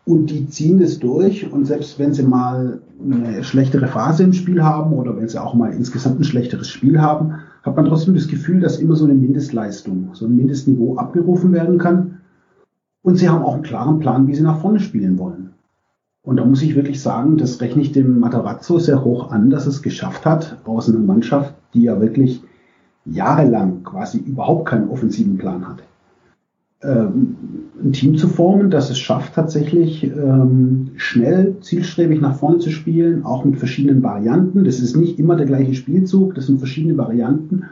und 0.04 0.30
die 0.30 0.48
ziehen 0.48 0.80
es 0.80 0.98
durch 0.98 1.50
und 1.50 1.66
selbst 1.66 1.98
wenn 1.98 2.14
sie 2.14 2.22
mal 2.22 2.80
eine 3.02 3.42
schlechtere 3.42 3.88
Phase 3.88 4.22
im 4.22 4.32
Spiel 4.32 4.62
haben 4.62 4.92
oder 4.92 5.16
wenn 5.16 5.28
sie 5.28 5.42
auch 5.42 5.54
mal 5.54 5.72
insgesamt 5.72 6.20
ein 6.20 6.24
schlechteres 6.24 6.68
Spiel 6.68 7.00
haben, 7.00 7.34
hat 7.62 7.76
man 7.76 7.86
trotzdem 7.86 8.14
das 8.14 8.28
Gefühl, 8.28 8.60
dass 8.60 8.78
immer 8.78 8.94
so 8.94 9.04
eine 9.04 9.14
Mindestleistung, 9.14 10.10
so 10.12 10.26
ein 10.26 10.36
Mindestniveau 10.36 10.96
abgerufen 10.96 11.52
werden 11.52 11.78
kann. 11.78 12.15
Und 13.06 13.18
sie 13.18 13.28
haben 13.28 13.44
auch 13.44 13.54
einen 13.54 13.62
klaren 13.62 14.00
Plan, 14.00 14.26
wie 14.26 14.34
sie 14.34 14.42
nach 14.42 14.58
vorne 14.58 14.80
spielen 14.80 15.16
wollen. 15.16 15.50
Und 16.22 16.38
da 16.38 16.44
muss 16.44 16.60
ich 16.62 16.74
wirklich 16.74 17.00
sagen, 17.00 17.36
das 17.36 17.60
rechne 17.60 17.82
ich 17.82 17.92
dem 17.92 18.18
Matarazzo 18.18 18.80
sehr 18.80 19.04
hoch 19.04 19.30
an, 19.30 19.48
dass 19.48 19.68
es 19.68 19.80
geschafft 19.80 20.26
hat, 20.26 20.56
aus 20.64 20.88
einer 20.88 20.98
Mannschaft, 20.98 21.54
die 21.72 21.82
ja 21.82 22.00
wirklich 22.00 22.42
jahrelang 23.04 23.84
quasi 23.84 24.18
überhaupt 24.18 24.68
keinen 24.68 24.88
offensiven 24.88 25.38
Plan 25.38 25.68
hatte, 25.68 25.84
ähm, 26.82 27.36
ein 27.80 27.92
Team 27.92 28.16
zu 28.16 28.26
formen, 28.26 28.70
das 28.70 28.90
es 28.90 28.98
schafft, 28.98 29.36
tatsächlich 29.36 30.02
ähm, 30.02 30.90
schnell, 30.96 31.54
zielstrebig 31.60 32.20
nach 32.20 32.34
vorne 32.34 32.58
zu 32.58 32.70
spielen, 32.70 33.24
auch 33.24 33.44
mit 33.44 33.56
verschiedenen 33.56 34.02
Varianten. 34.02 34.64
Das 34.64 34.80
ist 34.80 34.96
nicht 34.96 35.20
immer 35.20 35.36
der 35.36 35.46
gleiche 35.46 35.74
Spielzug, 35.74 36.34
das 36.34 36.46
sind 36.46 36.58
verschiedene 36.58 36.98
Varianten. 36.98 37.66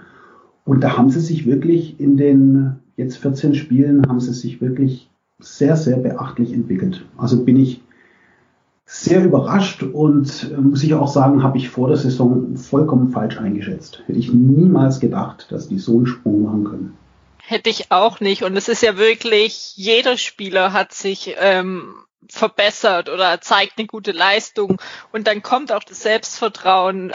Und 0.64 0.84
da 0.84 0.96
haben 0.96 1.10
sie 1.10 1.18
sich 1.18 1.44
wirklich 1.44 1.98
in 1.98 2.16
den 2.16 2.76
jetzt 2.96 3.16
14 3.16 3.56
Spielen, 3.56 4.06
haben 4.06 4.20
sie 4.20 4.32
sich 4.32 4.60
wirklich 4.60 5.10
sehr, 5.38 5.76
sehr 5.76 5.96
beachtlich 5.96 6.52
entwickelt. 6.52 7.04
Also 7.16 7.44
bin 7.44 7.56
ich 7.56 7.80
sehr 8.86 9.24
überrascht 9.24 9.82
und 9.82 10.50
äh, 10.52 10.60
muss 10.60 10.82
ich 10.82 10.94
auch 10.94 11.08
sagen, 11.08 11.42
habe 11.42 11.58
ich 11.58 11.70
vor 11.70 11.88
der 11.88 11.96
Saison 11.96 12.56
vollkommen 12.56 13.08
falsch 13.10 13.38
eingeschätzt. 13.38 14.02
Hätte 14.06 14.18
ich 14.18 14.32
niemals 14.32 15.00
gedacht, 15.00 15.46
dass 15.50 15.68
die 15.68 15.78
so 15.78 15.96
einen 15.96 16.06
Sprung 16.06 16.42
machen 16.42 16.64
können. 16.64 16.96
Hätte 17.42 17.70
ich 17.70 17.90
auch 17.90 18.20
nicht. 18.20 18.42
Und 18.42 18.56
es 18.56 18.68
ist 18.68 18.82
ja 18.82 18.96
wirklich, 18.96 19.76
jeder 19.76 20.16
Spieler 20.16 20.72
hat 20.72 20.92
sich 20.92 21.34
ähm, 21.38 21.94
verbessert 22.30 23.08
oder 23.08 23.40
zeigt 23.40 23.78
eine 23.78 23.86
gute 23.86 24.12
Leistung 24.12 24.80
und 25.12 25.26
dann 25.26 25.42
kommt 25.42 25.72
auch 25.72 25.84
das 25.84 26.02
Selbstvertrauen 26.02 27.12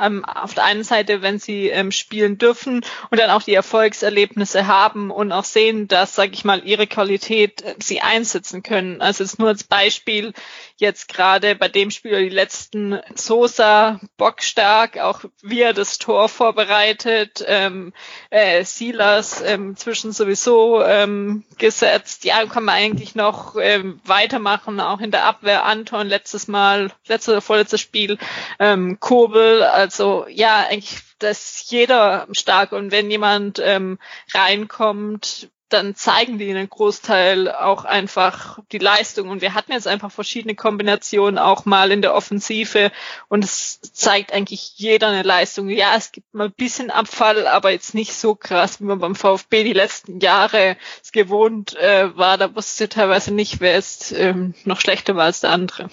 ähm, 0.00 0.24
auf 0.24 0.54
der 0.54 0.64
einen 0.64 0.84
Seite, 0.84 1.22
wenn 1.22 1.38
sie 1.38 1.68
ähm, 1.68 1.92
spielen 1.92 2.38
dürfen 2.38 2.84
und 3.10 3.20
dann 3.20 3.30
auch 3.30 3.42
die 3.42 3.54
Erfolgserlebnisse 3.54 4.66
haben 4.66 5.10
und 5.10 5.32
auch 5.32 5.44
sehen, 5.44 5.88
dass, 5.88 6.14
sage 6.14 6.32
ich 6.32 6.44
mal, 6.44 6.64
ihre 6.64 6.86
Qualität 6.86 7.62
äh, 7.62 7.74
sie 7.78 8.00
einsetzen 8.00 8.62
können. 8.62 9.00
Also 9.00 9.24
jetzt 9.24 9.38
nur 9.38 9.48
als 9.48 9.64
Beispiel 9.64 10.32
jetzt 10.76 11.08
gerade 11.08 11.54
bei 11.54 11.68
dem 11.68 11.90
Spieler 11.90 12.18
die 12.18 12.28
letzten 12.28 13.00
Sosa 13.14 14.00
bockstark, 14.16 14.98
auch 14.98 15.24
wie 15.42 15.60
er 15.60 15.72
das 15.72 15.98
Tor 15.98 16.28
vorbereitet, 16.28 17.44
ähm, 17.46 17.92
äh, 18.30 18.64
Silas 18.64 19.40
ähm, 19.40 19.76
zwischen 19.76 20.12
sowieso 20.12 20.82
ähm, 20.82 21.44
gesetzt. 21.58 22.24
Ja, 22.24 22.44
kann 22.46 22.64
man 22.64 22.74
eigentlich 22.74 23.14
noch 23.14 23.56
ähm, 23.60 24.00
weiter 24.04 24.38
machen, 24.38 24.80
auch 24.80 25.00
in 25.00 25.10
der 25.10 25.24
Abwehr. 25.24 25.64
Anton 25.64 26.08
letztes 26.08 26.48
Mal, 26.48 26.92
letztes 27.06 27.32
oder 27.32 27.40
vorletztes 27.40 27.80
Spiel, 27.80 28.18
ähm, 28.58 28.98
Kobel, 29.00 29.62
also 29.62 30.26
ja, 30.28 30.66
eigentlich 30.68 30.98
das 31.18 31.64
jeder 31.70 32.26
stark 32.32 32.72
und 32.72 32.90
wenn 32.90 33.10
jemand 33.10 33.60
ähm, 33.62 33.98
reinkommt, 34.32 35.50
dann 35.68 35.94
zeigen 35.94 36.38
die 36.38 36.50
einen 36.50 36.68
Großteil 36.68 37.50
auch 37.50 37.84
einfach 37.84 38.58
die 38.70 38.78
Leistung. 38.78 39.28
Und 39.28 39.42
wir 39.42 39.54
hatten 39.54 39.72
jetzt 39.72 39.88
einfach 39.88 40.12
verschiedene 40.12 40.54
Kombinationen 40.54 41.38
auch 41.38 41.64
mal 41.64 41.90
in 41.90 42.02
der 42.02 42.14
Offensive 42.14 42.92
und 43.28 43.44
es 43.44 43.80
zeigt 43.80 44.32
eigentlich 44.32 44.74
jeder 44.76 45.08
eine 45.08 45.22
Leistung. 45.22 45.68
Ja, 45.68 45.94
es 45.96 46.12
gibt 46.12 46.32
mal 46.34 46.46
ein 46.46 46.52
bisschen 46.52 46.90
Abfall, 46.90 47.46
aber 47.46 47.70
jetzt 47.70 47.94
nicht 47.94 48.14
so 48.14 48.34
krass, 48.34 48.80
wie 48.80 48.84
man 48.84 48.98
beim 48.98 49.14
VfB 49.14 49.64
die 49.64 49.72
letzten 49.72 50.20
Jahre 50.20 50.76
es 51.02 51.12
gewohnt 51.12 51.76
äh, 51.76 52.16
war. 52.16 52.38
Da 52.38 52.54
wusste 52.54 52.88
teilweise 52.88 53.32
nicht, 53.32 53.60
wer 53.60 53.72
jetzt 53.72 54.12
ähm, 54.12 54.54
noch 54.64 54.80
schlechter 54.80 55.16
war 55.16 55.24
als 55.24 55.40
der 55.40 55.50
andere 55.50 55.88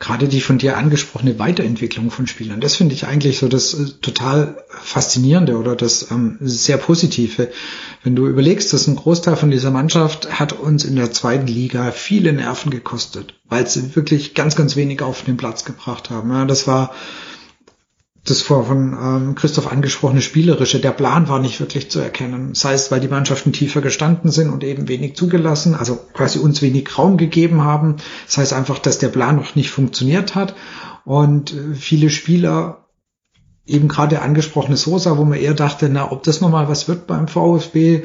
gerade 0.00 0.28
die 0.28 0.40
von 0.40 0.56
dir 0.56 0.78
angesprochene 0.78 1.38
Weiterentwicklung 1.38 2.10
von 2.10 2.26
Spielern, 2.26 2.60
das 2.60 2.74
finde 2.74 2.94
ich 2.94 3.06
eigentlich 3.06 3.38
so 3.38 3.48
das 3.48 3.74
äh, 3.74 3.90
total 4.00 4.64
faszinierende 4.70 5.56
oder 5.58 5.76
das 5.76 6.10
ähm, 6.10 6.38
sehr 6.40 6.78
positive. 6.78 7.52
Wenn 8.02 8.16
du 8.16 8.26
überlegst, 8.26 8.72
dass 8.72 8.86
ein 8.86 8.96
Großteil 8.96 9.36
von 9.36 9.50
dieser 9.50 9.70
Mannschaft 9.70 10.40
hat 10.40 10.54
uns 10.54 10.84
in 10.84 10.96
der 10.96 11.12
zweiten 11.12 11.46
Liga 11.46 11.92
viele 11.92 12.32
Nerven 12.32 12.70
gekostet, 12.70 13.34
weil 13.48 13.68
sie 13.68 13.94
wirklich 13.94 14.34
ganz, 14.34 14.56
ganz 14.56 14.74
wenig 14.74 15.02
auf 15.02 15.22
den 15.22 15.36
Platz 15.36 15.66
gebracht 15.66 16.08
haben. 16.08 16.30
Ja, 16.30 16.46
das 16.46 16.66
war 16.66 16.94
das 18.24 18.42
vor 18.42 18.66
von 18.66 18.92
ähm, 18.92 19.34
Christoph 19.34 19.72
angesprochene 19.72 20.20
Spielerische, 20.20 20.78
der 20.78 20.90
Plan 20.90 21.28
war 21.28 21.38
nicht 21.38 21.58
wirklich 21.58 21.90
zu 21.90 22.00
erkennen. 22.00 22.50
Das 22.52 22.64
heißt, 22.64 22.90
weil 22.90 23.00
die 23.00 23.08
Mannschaften 23.08 23.52
tiefer 23.52 23.80
gestanden 23.80 24.30
sind 24.30 24.50
und 24.50 24.62
eben 24.62 24.88
wenig 24.88 25.16
zugelassen, 25.16 25.74
also 25.74 25.98
quasi 26.12 26.38
uns 26.38 26.60
wenig 26.60 26.98
Raum 26.98 27.16
gegeben 27.16 27.64
haben. 27.64 27.96
Das 28.26 28.38
heißt 28.38 28.52
einfach, 28.52 28.78
dass 28.78 28.98
der 28.98 29.08
Plan 29.08 29.36
noch 29.36 29.54
nicht 29.54 29.70
funktioniert 29.70 30.34
hat 30.34 30.54
und 31.04 31.54
äh, 31.54 31.74
viele 31.74 32.10
Spieler 32.10 32.88
eben 33.66 33.88
gerade 33.88 34.20
angesprochene 34.20 34.76
Sosa, 34.76 35.16
wo 35.16 35.24
man 35.24 35.38
eher 35.38 35.54
dachte, 35.54 35.88
na, 35.88 36.10
ob 36.10 36.22
das 36.24 36.40
nochmal 36.40 36.68
was 36.68 36.88
wird 36.88 37.06
beim 37.06 37.28
VfB. 37.28 38.02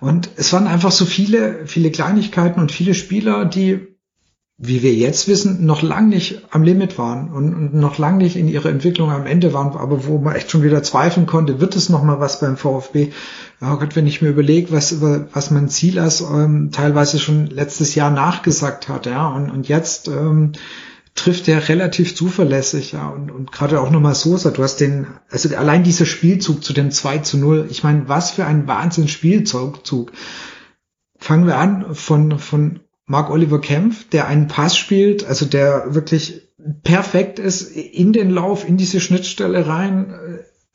Und 0.00 0.28
es 0.36 0.52
waren 0.52 0.66
einfach 0.66 0.90
so 0.90 1.04
viele, 1.04 1.66
viele 1.66 1.90
Kleinigkeiten 1.90 2.60
und 2.60 2.72
viele 2.72 2.94
Spieler, 2.94 3.44
die 3.44 3.93
wie 4.56 4.82
wir 4.82 4.94
jetzt 4.94 5.26
wissen, 5.26 5.66
noch 5.66 5.82
lang 5.82 6.08
nicht 6.08 6.42
am 6.50 6.62
Limit 6.62 6.96
waren 6.96 7.32
und, 7.32 7.54
und 7.54 7.74
noch 7.74 7.98
lang 7.98 8.18
nicht 8.18 8.36
in 8.36 8.46
ihrer 8.46 8.68
Entwicklung 8.68 9.10
am 9.10 9.26
Ende 9.26 9.52
waren, 9.52 9.76
aber 9.76 10.06
wo 10.06 10.18
man 10.18 10.36
echt 10.36 10.50
schon 10.50 10.62
wieder 10.62 10.82
zweifeln 10.84 11.26
konnte, 11.26 11.60
wird 11.60 11.74
es 11.74 11.88
noch 11.88 12.04
mal 12.04 12.20
was 12.20 12.38
beim 12.38 12.56
VfB? 12.56 13.10
Oh 13.60 13.76
Gott, 13.76 13.96
wenn 13.96 14.06
ich 14.06 14.22
mir 14.22 14.28
überlege, 14.28 14.70
was, 14.70 15.00
was 15.00 15.50
man 15.50 15.68
Silas 15.68 16.20
ähm, 16.20 16.70
teilweise 16.70 17.18
schon 17.18 17.46
letztes 17.46 17.96
Jahr 17.96 18.10
nachgesagt 18.10 18.88
hat, 18.88 19.06
ja, 19.06 19.26
und, 19.26 19.50
und 19.50 19.66
jetzt 19.66 20.06
ähm, 20.06 20.52
trifft 21.16 21.48
er 21.48 21.68
relativ 21.68 22.14
zuverlässig, 22.14 22.92
ja, 22.92 23.08
und, 23.08 23.32
und 23.32 23.50
gerade 23.50 23.80
auch 23.80 23.90
nochmal 23.90 24.14
Sosa, 24.14 24.50
du 24.50 24.62
hast 24.62 24.76
den, 24.76 25.08
also 25.30 25.54
allein 25.56 25.82
dieser 25.82 26.06
Spielzug 26.06 26.62
zu 26.62 26.72
dem 26.72 26.92
2 26.92 27.18
zu 27.18 27.38
0, 27.38 27.66
ich 27.70 27.82
meine, 27.82 28.08
was 28.08 28.30
für 28.30 28.44
ein 28.44 28.68
Wahnsinn 28.68 29.08
Spielzug. 29.08 30.12
Fangen 31.18 31.46
wir 31.46 31.56
an 31.56 31.94
von, 31.94 32.38
von 32.38 32.80
Mark 33.06 33.30
Oliver 33.30 33.60
Kempf, 33.60 34.08
der 34.08 34.26
einen 34.26 34.48
Pass 34.48 34.76
spielt, 34.76 35.26
also 35.26 35.44
der 35.44 35.94
wirklich 35.94 36.48
perfekt 36.82 37.38
ist 37.38 37.62
in 37.76 38.12
den 38.12 38.30
Lauf, 38.30 38.66
in 38.66 38.76
diese 38.76 39.00
Schnittstelle 39.00 39.66
rein. 39.66 40.14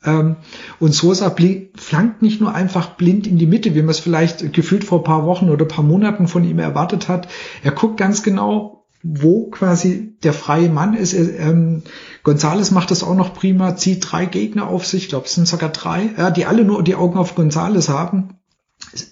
Ähm, 0.04 0.36
und 0.78 0.94
Sosa 0.94 1.34
flankt 1.74 2.22
nicht 2.22 2.40
nur 2.40 2.54
einfach 2.54 2.96
blind 2.96 3.26
in 3.26 3.38
die 3.38 3.46
Mitte, 3.46 3.74
wie 3.74 3.82
man 3.82 3.90
es 3.90 3.98
vielleicht 3.98 4.52
gefühlt 4.52 4.84
vor 4.84 5.04
paar 5.04 5.26
Wochen 5.26 5.50
oder 5.50 5.64
paar 5.64 5.84
Monaten 5.84 6.28
von 6.28 6.44
ihm 6.44 6.58
erwartet 6.58 7.08
hat. 7.08 7.28
Er 7.62 7.72
guckt 7.72 7.96
ganz 7.96 8.22
genau, 8.22 8.86
wo 9.02 9.50
quasi 9.50 10.16
der 10.22 10.32
freie 10.32 10.68
Mann 10.68 10.94
ist. 10.94 11.14
Ähm, 11.14 11.82
Gonzales 12.22 12.70
macht 12.70 12.90
das 12.90 13.02
auch 13.02 13.14
noch 13.14 13.34
prima, 13.34 13.76
zieht 13.76 14.10
drei 14.10 14.26
Gegner 14.26 14.68
auf 14.68 14.86
sich, 14.86 15.04
ich 15.04 15.08
glaube, 15.08 15.26
es 15.26 15.34
sind 15.34 15.48
sogar 15.48 15.70
drei, 15.70 16.10
ja, 16.16 16.30
die 16.30 16.46
alle 16.46 16.64
nur 16.64 16.82
die 16.82 16.94
Augen 16.94 17.18
auf 17.18 17.34
Gonzales 17.34 17.88
haben. 17.88 18.38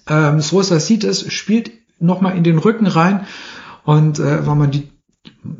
Ähm, 0.07 0.41
Sosa 0.41 0.79
sieht 0.79 1.03
es, 1.03 1.31
spielt 1.31 1.71
nochmal 1.99 2.37
in 2.37 2.43
den 2.43 2.57
Rücken 2.57 2.87
rein. 2.87 3.25
Und 3.83 4.19
äh, 4.19 4.45
wenn 4.45 4.57
man 4.57 4.71
die 4.71 4.89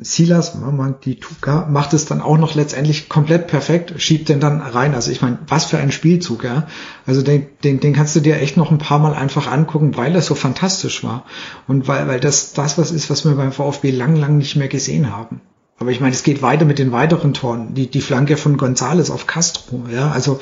Silas, 0.02 0.62
wenn 0.62 0.76
man 0.76 0.96
die 1.04 1.20
Tuka, 1.20 1.68
macht 1.70 1.94
es 1.94 2.06
dann 2.06 2.22
auch 2.22 2.38
noch 2.38 2.56
letztendlich 2.56 3.10
komplett 3.10 3.48
perfekt, 3.48 3.94
schiebt 3.98 4.30
den 4.30 4.40
dann 4.40 4.62
rein. 4.62 4.94
Also 4.94 5.12
ich 5.12 5.22
meine, 5.22 5.40
was 5.48 5.66
für 5.66 5.78
ein 5.78 5.92
Spielzug, 5.92 6.44
ja. 6.44 6.68
Also 7.06 7.22
den, 7.22 7.48
den, 7.64 7.80
den 7.80 7.94
kannst 7.94 8.16
du 8.16 8.20
dir 8.20 8.38
echt 8.40 8.58
noch 8.58 8.72
ein 8.72 8.78
paar 8.78 9.00
Mal 9.00 9.14
einfach 9.14 9.52
angucken, 9.52 9.98
weil 9.98 10.16
er 10.16 10.22
so 10.22 10.36
fantastisch 10.36 11.04
war. 11.04 11.26
Und 11.68 11.88
weil, 11.88 12.08
weil 12.08 12.20
das 12.20 12.54
das 12.54 12.78
was 12.78 12.92
ist, 12.92 13.10
was 13.10 13.26
wir 13.26 13.36
beim 13.36 13.52
VfB 13.52 13.92
lang, 13.92 14.16
lang 14.16 14.38
nicht 14.38 14.56
mehr 14.56 14.68
gesehen 14.68 15.16
haben. 15.16 15.42
Aber 15.78 15.92
ich 15.92 16.02
meine, 16.02 16.14
es 16.14 16.24
geht 16.24 16.42
weiter 16.42 16.66
mit 16.66 16.78
den 16.78 16.92
weiteren 16.92 17.34
Toren. 17.34 17.74
Die, 17.74 17.90
die 17.90 18.02
Flanke 18.02 18.36
von 18.36 18.58
Gonzales 18.58 19.10
auf 19.10 19.28
Castro, 19.28 19.86
ja. 19.92 20.12
Also 20.12 20.40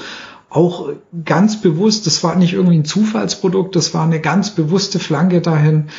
auch 0.50 0.90
ganz 1.26 1.62
bewusst, 1.62 2.08
das 2.08 2.24
war 2.24 2.36
nicht 2.36 2.54
irgendwie 2.54 2.78
ein 2.78 2.86
Zufallsprodukt, 2.86 3.76
das 3.76 3.94
war 3.94 4.06
eine 4.06 4.22
ganz 4.22 4.52
bewusste 4.52 5.00
Flanke 5.00 5.42
dahin. 5.42 5.90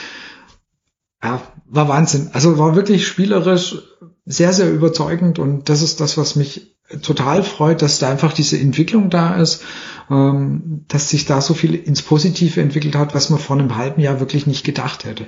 Ja, 1.23 1.43
war 1.67 1.88
Wahnsinn. 1.88 2.31
Also 2.33 2.59
war 2.59 2.76
wirklich 2.76 3.07
spielerisch 3.07 3.76
sehr, 4.25 4.52
sehr 4.52 4.71
überzeugend 4.73 5.38
und 5.38 5.69
das 5.69 5.83
ist 5.83 6.00
das, 6.00 6.17
was 6.17 6.37
mich 6.37 6.76
total 7.02 7.43
freut, 7.43 7.83
dass 7.83 7.99
da 7.99 8.09
einfach 8.09 8.33
diese 8.33 8.59
Entwicklung 8.59 9.11
da 9.11 9.37
ist, 9.37 9.62
ähm, 10.11 10.85
dass 10.88 11.11
sich 11.11 11.26
da 11.26 11.40
so 11.40 11.55
viel 11.55 11.75
ins 11.75 12.02
Positive 12.02 12.61
entwickelt 12.61 12.97
hat, 12.97 13.14
was 13.14 13.31
man 13.31 13.38
vor 13.38 13.59
einem 13.59 13.76
halben 13.76 14.00
Jahr 14.00 14.21
wirklich 14.21 14.47
nicht 14.47 14.64
gedacht 14.64 15.05
hätte. 15.05 15.26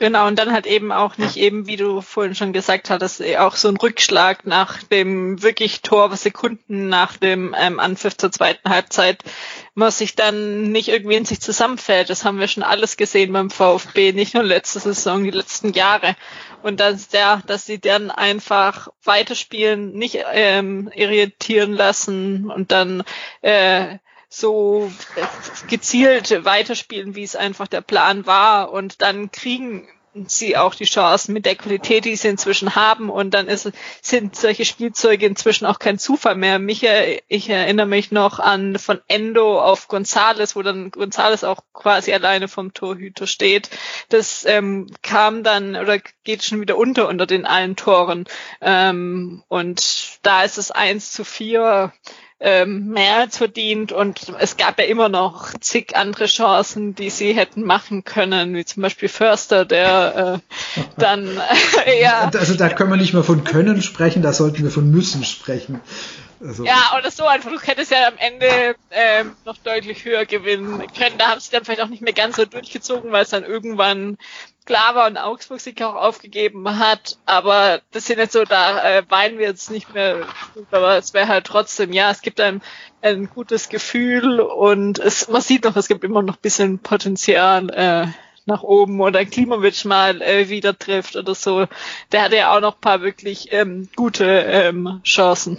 Genau, 0.00 0.26
und 0.26 0.38
dann 0.38 0.50
hat 0.50 0.66
eben 0.66 0.92
auch 0.92 1.18
nicht 1.18 1.36
eben, 1.36 1.66
wie 1.66 1.76
du 1.76 2.00
vorhin 2.00 2.34
schon 2.34 2.54
gesagt 2.54 2.88
hattest, 2.88 3.20
eh 3.20 3.36
auch 3.36 3.54
so 3.54 3.68
ein 3.68 3.76
Rückschlag 3.76 4.46
nach 4.46 4.82
dem 4.82 5.42
wirklich 5.42 5.82
Tor, 5.82 6.10
was 6.10 6.22
Sekunden 6.22 6.88
nach 6.88 7.18
dem 7.18 7.54
ähm, 7.60 7.78
Anpfiff 7.78 8.16
zur 8.16 8.32
zweiten 8.32 8.70
Halbzeit, 8.70 9.22
was 9.74 9.98
sich 9.98 10.14
dann 10.14 10.72
nicht 10.72 10.88
irgendwie 10.88 11.16
in 11.16 11.26
sich 11.26 11.42
zusammenfällt. 11.42 12.08
Das 12.08 12.24
haben 12.24 12.40
wir 12.40 12.48
schon 12.48 12.62
alles 12.62 12.96
gesehen 12.96 13.34
beim 13.34 13.50
VfB, 13.50 14.12
nicht 14.12 14.32
nur 14.32 14.42
letzte 14.42 14.80
Saison, 14.80 15.22
die 15.22 15.32
letzten 15.32 15.74
Jahre. 15.74 16.16
Und 16.62 16.80
dass 16.80 17.08
der, 17.08 17.42
dass 17.46 17.66
sie 17.66 17.78
dann 17.78 18.10
einfach 18.10 18.88
weiterspielen, 19.04 19.92
nicht 19.92 20.16
ähm, 20.32 20.90
irritieren 20.94 21.74
lassen 21.74 22.50
und 22.50 22.72
dann 22.72 23.02
äh, 23.42 23.98
so 24.30 24.90
gezielt 25.68 26.44
weiterspielen, 26.44 27.16
wie 27.16 27.24
es 27.24 27.36
einfach 27.36 27.66
der 27.66 27.80
Plan 27.80 28.26
war. 28.26 28.72
Und 28.72 29.02
dann 29.02 29.30
kriegen 29.32 29.88
sie 30.26 30.56
auch 30.56 30.74
die 30.74 30.84
Chancen 30.84 31.32
mit 31.32 31.46
der 31.46 31.54
Qualität, 31.54 32.04
die 32.04 32.16
sie 32.16 32.28
inzwischen 32.28 32.74
haben. 32.74 33.10
Und 33.10 33.32
dann 33.32 33.48
ist, 33.48 33.70
sind 34.02 34.34
solche 34.34 34.64
Spielzeuge 34.64 35.26
inzwischen 35.26 35.66
auch 35.66 35.78
kein 35.78 35.98
Zufall 35.98 36.34
mehr. 36.34 36.58
Mich, 36.58 36.86
ich 37.28 37.48
erinnere 37.48 37.86
mich 37.86 38.10
noch 38.10 38.38
an 38.38 38.78
von 38.78 39.00
Endo 39.08 39.60
auf 39.60 39.88
Gonzales, 39.88 40.56
wo 40.56 40.62
dann 40.62 40.90
Gonzales 40.90 41.44
auch 41.44 41.60
quasi 41.72 42.12
alleine 42.12 42.48
vom 42.48 42.72
Torhüter 42.72 43.26
steht. 43.26 43.70
Das 44.08 44.44
ähm, 44.46 44.88
kam 45.02 45.42
dann 45.42 45.76
oder 45.76 45.98
geht 46.24 46.42
schon 46.42 46.60
wieder 46.60 46.76
unter 46.76 47.08
unter 47.08 47.26
den 47.26 47.46
allen 47.46 47.76
Toren. 47.76 48.24
Ähm, 48.60 49.44
und 49.48 50.18
da 50.22 50.42
ist 50.42 50.58
es 50.58 50.70
eins 50.70 51.12
zu 51.12 51.24
vier 51.24 51.92
ähm, 52.40 52.88
mehr 52.88 53.28
verdient 53.30 53.92
und 53.92 54.32
es 54.38 54.56
gab 54.56 54.78
ja 54.78 54.86
immer 54.86 55.10
noch 55.10 55.52
zig 55.60 55.94
andere 55.94 56.24
Chancen, 56.24 56.94
die 56.94 57.10
sie 57.10 57.34
hätten 57.34 57.62
machen 57.64 58.02
können, 58.02 58.54
wie 58.54 58.64
zum 58.64 58.82
Beispiel 58.82 59.10
Förster, 59.10 59.66
der 59.66 60.40
äh, 60.76 60.80
dann 60.96 61.28
äh, 61.84 62.00
ja. 62.02 62.30
Also 62.32 62.54
da 62.54 62.70
können 62.70 62.90
wir 62.90 62.96
nicht 62.96 63.12
mehr 63.12 63.24
von 63.24 63.44
können 63.44 63.82
sprechen, 63.82 64.22
da 64.22 64.32
sollten 64.32 64.62
wir 64.62 64.70
von 64.70 64.90
müssen 64.90 65.22
sprechen. 65.24 65.80
Also, 66.42 66.64
ja, 66.64 66.92
oder 66.98 67.10
so 67.10 67.26
einfach. 67.26 67.50
Du 67.50 67.60
hättest 67.60 67.90
ja 67.90 68.08
am 68.08 68.16
Ende 68.16 68.74
ähm, 68.90 69.32
noch 69.44 69.58
deutlich 69.58 70.06
höher 70.06 70.24
gewinnen 70.24 70.82
können. 70.96 71.18
Da 71.18 71.28
haben 71.28 71.40
sie 71.40 71.50
dann 71.50 71.64
vielleicht 71.64 71.82
auch 71.82 71.88
nicht 71.88 72.00
mehr 72.00 72.14
ganz 72.14 72.36
so 72.36 72.46
durchgezogen, 72.46 73.12
weil 73.12 73.24
es 73.24 73.30
dann 73.30 73.44
irgendwann 73.44 74.16
klar 74.64 74.94
war 74.94 75.06
und 75.06 75.16
Augsburg 75.16 75.60
sich 75.60 75.82
auch 75.84 75.94
aufgegeben 75.94 76.78
hat. 76.78 77.18
Aber 77.26 77.80
das 77.92 78.06
sind 78.06 78.18
jetzt 78.18 78.32
so, 78.32 78.44
da 78.44 78.98
äh, 78.98 79.02
weinen 79.08 79.38
wir 79.38 79.46
jetzt 79.46 79.70
nicht 79.70 79.92
mehr. 79.94 80.26
Aber 80.70 80.96
es 80.96 81.14
wäre 81.14 81.28
halt 81.28 81.46
trotzdem, 81.46 81.92
ja, 81.92 82.10
es 82.10 82.22
gibt 82.22 82.40
ein, 82.40 82.62
ein 83.02 83.28
gutes 83.28 83.68
Gefühl 83.68 84.40
und 84.40 84.98
es, 84.98 85.28
man 85.28 85.42
sieht 85.42 85.64
noch, 85.64 85.76
es 85.76 85.88
gibt 85.88 86.04
immer 86.04 86.22
noch 86.22 86.36
bisschen 86.36 86.78
Potenzial. 86.78 87.70
Äh, 87.70 88.06
nach 88.50 88.62
oben 88.62 89.00
oder 89.00 89.24
Klimowitsch 89.24 89.84
mal 89.86 90.20
äh, 90.20 90.48
wieder 90.48 90.78
trifft 90.78 91.16
oder 91.16 91.34
so. 91.34 91.66
Der 92.12 92.22
hatte 92.22 92.36
ja 92.36 92.54
auch 92.54 92.60
noch 92.60 92.80
paar 92.80 93.00
wirklich 93.00 93.48
ähm, 93.52 93.88
gute 93.96 94.24
ähm, 94.24 95.00
Chancen. 95.04 95.56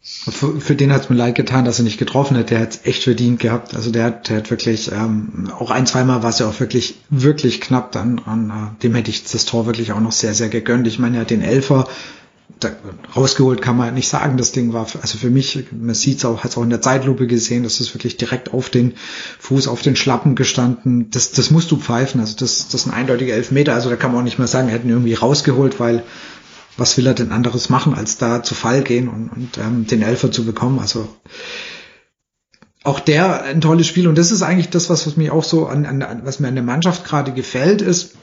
Für, 0.00 0.58
für 0.60 0.74
den 0.74 0.92
hat 0.92 1.02
es 1.02 1.10
mir 1.10 1.16
leid 1.16 1.34
getan, 1.34 1.66
dass 1.66 1.78
er 1.78 1.84
nicht 1.84 1.98
getroffen 1.98 2.36
hat. 2.36 2.50
Der 2.50 2.60
hat 2.60 2.80
echt 2.84 3.04
verdient 3.04 3.40
gehabt. 3.40 3.74
Also 3.74 3.90
der 3.90 4.04
hat, 4.04 4.28
der 4.30 4.38
hat 4.38 4.50
wirklich, 4.50 4.90
ähm, 4.90 5.52
auch 5.58 5.70
ein, 5.70 5.86
zweimal 5.86 6.22
war 6.22 6.30
es 6.30 6.38
ja 6.38 6.48
auch 6.48 6.58
wirklich, 6.60 6.94
wirklich 7.10 7.60
knapp 7.60 7.92
dann. 7.92 8.18
Und, 8.18 8.50
äh, 8.50 8.82
dem 8.82 8.94
hätte 8.94 9.10
ich 9.10 9.24
das 9.24 9.44
Tor 9.44 9.66
wirklich 9.66 9.92
auch 9.92 10.00
noch 10.00 10.12
sehr, 10.12 10.32
sehr 10.32 10.48
gegönnt. 10.48 10.86
Ich 10.86 10.98
meine, 10.98 11.18
er 11.18 11.20
hat 11.22 11.30
den 11.30 11.42
Elfer 11.42 11.86
da, 12.60 12.70
rausgeholt 13.14 13.62
kann 13.62 13.76
man 13.76 13.94
nicht 13.94 14.08
sagen. 14.08 14.36
Das 14.36 14.52
Ding 14.52 14.72
war, 14.72 14.86
also 15.00 15.18
für 15.18 15.30
mich, 15.30 15.66
man 15.70 15.94
sieht 15.94 16.18
es 16.18 16.24
auch, 16.24 16.42
hat 16.42 16.50
es 16.50 16.56
auch 16.56 16.62
in 16.62 16.70
der 16.70 16.80
Zeitlupe 16.80 17.26
gesehen, 17.26 17.62
das 17.62 17.80
ist 17.80 17.94
wirklich 17.94 18.16
direkt 18.16 18.52
auf 18.52 18.70
den 18.70 18.94
Fuß, 19.38 19.68
auf 19.68 19.82
den 19.82 19.96
Schlappen 19.96 20.34
gestanden. 20.34 21.10
Das, 21.10 21.30
das 21.32 21.50
musst 21.50 21.70
du 21.70 21.76
pfeifen. 21.76 22.20
Also 22.20 22.36
das, 22.36 22.68
das 22.68 22.82
sind 22.82 22.92
eindeutige 22.92 23.32
Elfmeter. 23.32 23.74
Also 23.74 23.90
da 23.90 23.96
kann 23.96 24.12
man 24.12 24.20
auch 24.20 24.24
nicht 24.24 24.38
mehr 24.38 24.48
sagen, 24.48 24.68
er 24.68 24.74
hätten 24.74 24.88
irgendwie 24.88 25.14
rausgeholt, 25.14 25.78
weil 25.78 26.02
was 26.76 26.96
will 26.96 27.06
er 27.06 27.14
denn 27.14 27.32
anderes 27.32 27.68
machen, 27.68 27.94
als 27.94 28.18
da 28.18 28.42
zu 28.42 28.54
Fall 28.54 28.82
gehen 28.82 29.08
und, 29.08 29.28
und 29.28 29.58
ähm, 29.58 29.86
den 29.86 30.02
Elfer 30.02 30.30
zu 30.30 30.44
bekommen? 30.44 30.78
Also 30.78 31.08
auch 32.84 33.00
der 33.00 33.42
ein 33.42 33.60
tolles 33.60 33.86
Spiel 33.86 34.08
und 34.08 34.16
das 34.16 34.30
ist 34.30 34.42
eigentlich 34.42 34.70
das, 34.70 34.88
was, 34.88 35.06
was 35.06 35.16
mir 35.16 35.34
auch 35.34 35.44
so 35.44 35.66
an, 35.66 35.84
an 35.84 36.22
was 36.24 36.40
mir 36.40 36.48
an 36.48 36.54
der 36.54 36.64
Mannschaft 36.64 37.04
gerade 37.04 37.32
gefällt, 37.32 37.82
ist, 37.82 38.14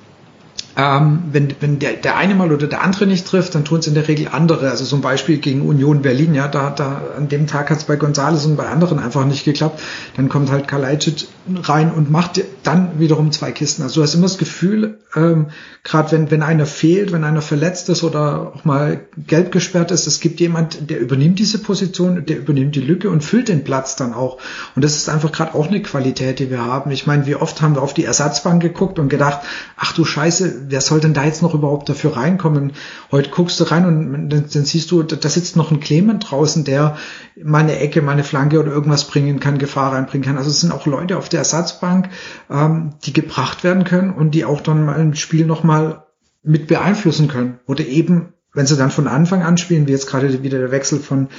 ähm, 0.78 1.24
wenn, 1.32 1.56
wenn 1.62 1.80
der, 1.80 1.94
der 1.94 2.18
eine 2.18 2.36
mal 2.36 2.52
oder 2.52 2.68
der 2.68 2.84
andere 2.84 3.08
nicht 3.08 3.26
trifft, 3.26 3.56
dann 3.56 3.64
tun 3.64 3.80
es 3.80 3.88
in 3.88 3.94
der 3.94 4.08
Regel 4.08 4.28
andere. 4.32 4.70
Also 4.70 4.84
zum 4.84 5.02
Beispiel 5.02 5.38
gegen 5.38 5.62
Union 5.62 6.02
Berlin, 6.02 6.34
ja, 6.36 6.48
da, 6.48 6.70
da 6.70 7.02
an 7.16 7.30
dem 7.30 7.48
Tag 7.48 7.70
hat 7.70 7.78
es 7.78 7.86
bei 7.86 7.96
Gonzales 7.96 8.46
und 8.46 8.58
bei 8.58 8.68
anderen 8.68 9.00
einfach 9.00 9.26
nicht 9.26 9.46
geklappt. 9.46 9.82
Dann 10.18 10.28
kommt 10.28 10.52
halt 10.52 10.68
Kalajdzic 10.68 11.28
rein 11.48 11.92
und 11.92 12.10
macht 12.10 12.42
dann 12.64 13.00
wiederum 13.00 13.32
zwei 13.32 13.52
Kisten. 13.52 13.84
Also 13.84 13.96
du 13.96 14.04
hast 14.04 14.16
immer 14.16 14.24
das 14.24 14.40
Gefühl, 14.40 14.98
ähm, 15.16 15.48
gerade 15.84 16.12
wenn, 16.12 16.32
wenn 16.32 16.42
einer 16.42 16.66
fehlt, 16.66 17.12
wenn 17.12 17.24
einer 17.24 17.44
verletzt 17.44 17.88
ist 17.90 18.04
oder 18.04 18.54
auch 18.56 18.66
mal 18.66 19.02
gelb 19.28 19.52
gesperrt 19.52 19.92
ist, 19.92 20.08
es 20.08 20.20
gibt 20.20 20.40
jemand, 20.40 20.90
der 20.90 21.00
übernimmt 21.00 21.38
diese 21.38 21.60
Position, 21.60 22.26
der 22.26 22.40
übernimmt 22.40 22.76
die 22.76 22.82
Lücke 22.82 23.12
und 23.12 23.24
füllt 23.24 23.48
den 23.48 23.64
Platz 23.64 23.96
dann 23.96 24.14
auch. 24.14 24.40
Und 24.76 24.84
das 24.84 24.96
ist 24.96 25.08
einfach 25.08 25.32
gerade 25.32 25.54
auch 25.54 25.68
eine 25.68 25.84
Qualität, 25.84 26.40
die 26.40 26.50
wir 26.50 26.66
haben. 26.66 26.90
Ich 26.90 27.06
meine, 27.06 27.28
wie 27.28 27.36
oft 27.36 27.62
haben 27.62 27.76
wir 27.76 27.84
auf 27.84 27.94
die 27.94 28.06
Ersatzbank 28.06 28.62
geguckt 28.62 28.98
und 28.98 29.10
gedacht, 29.10 29.42
ach 29.78 29.94
du 29.94 30.04
Scheiße, 30.04 30.66
wer 30.70 30.82
soll 30.82 31.00
denn 31.00 31.14
da 31.14 31.26
jetzt 31.26 31.44
noch 31.44 31.54
überhaupt 31.54 31.90
dafür 31.90 32.18
reinkommen? 32.18 32.74
Heute 33.12 33.30
guckst 33.30 33.60
du 33.60 33.66
rein 33.66 33.86
und 33.86 34.30
dann, 34.30 34.46
dann 34.52 34.66
siehst 34.66 34.90
du, 34.90 35.04
da 35.04 35.30
sitzt 35.30 35.56
noch 35.56 35.70
ein 35.70 35.80
Clement 35.80 36.32
draußen, 36.32 36.64
der 36.64 36.98
mal 37.44 37.60
eine 37.60 37.78
Ecke, 37.78 38.02
mal 38.02 38.14
eine 38.14 38.24
Flanke 38.24 38.60
oder 38.60 38.72
irgendwas 38.72 39.06
bringen 39.06 39.40
kann, 39.40 39.60
Gefahr 39.60 39.94
reinbringen 39.94 40.26
kann. 40.26 40.38
Also 40.38 40.50
es 40.50 40.62
sind 40.62 40.72
auch 40.72 40.86
Leute 40.86 41.18
auf 41.18 41.30
der 41.30 41.35
Ersatzbank, 41.36 42.10
ähm, 42.50 42.94
die 43.04 43.14
gebracht 43.14 43.64
werden 43.64 43.84
können 43.84 44.12
und 44.12 44.32
die 44.32 44.46
auch 44.46 44.62
dann 44.62 44.86
mal 44.86 45.00
ein 45.00 45.16
Spiel 45.16 45.46
nochmal 45.46 46.06
mit 46.44 46.68
beeinflussen 46.68 47.28
können. 47.28 47.60
Oder 47.66 47.86
eben, 47.86 48.34
wenn 48.54 48.68
sie 48.68 48.78
dann 48.78 48.92
von 48.92 49.08
Anfang 49.08 49.44
an 49.44 49.58
spielen, 49.58 49.88
wie 49.88 49.92
jetzt 49.92 50.08
gerade 50.08 50.44
wieder 50.44 50.60
der 50.60 50.72
Wechsel 50.72 51.00
von 51.00 51.30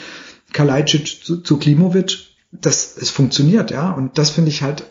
Kalajdzic 0.53 1.25
zu, 1.25 1.43
zu 1.43 1.59
Klimovic, 1.59 2.19
das 2.53 2.97
es 2.97 3.11
funktioniert, 3.11 3.71
ja. 3.71 3.91
Und 3.91 4.19
das 4.19 4.31
finde 4.31 4.51
ich 4.51 4.63
halt 4.63 4.85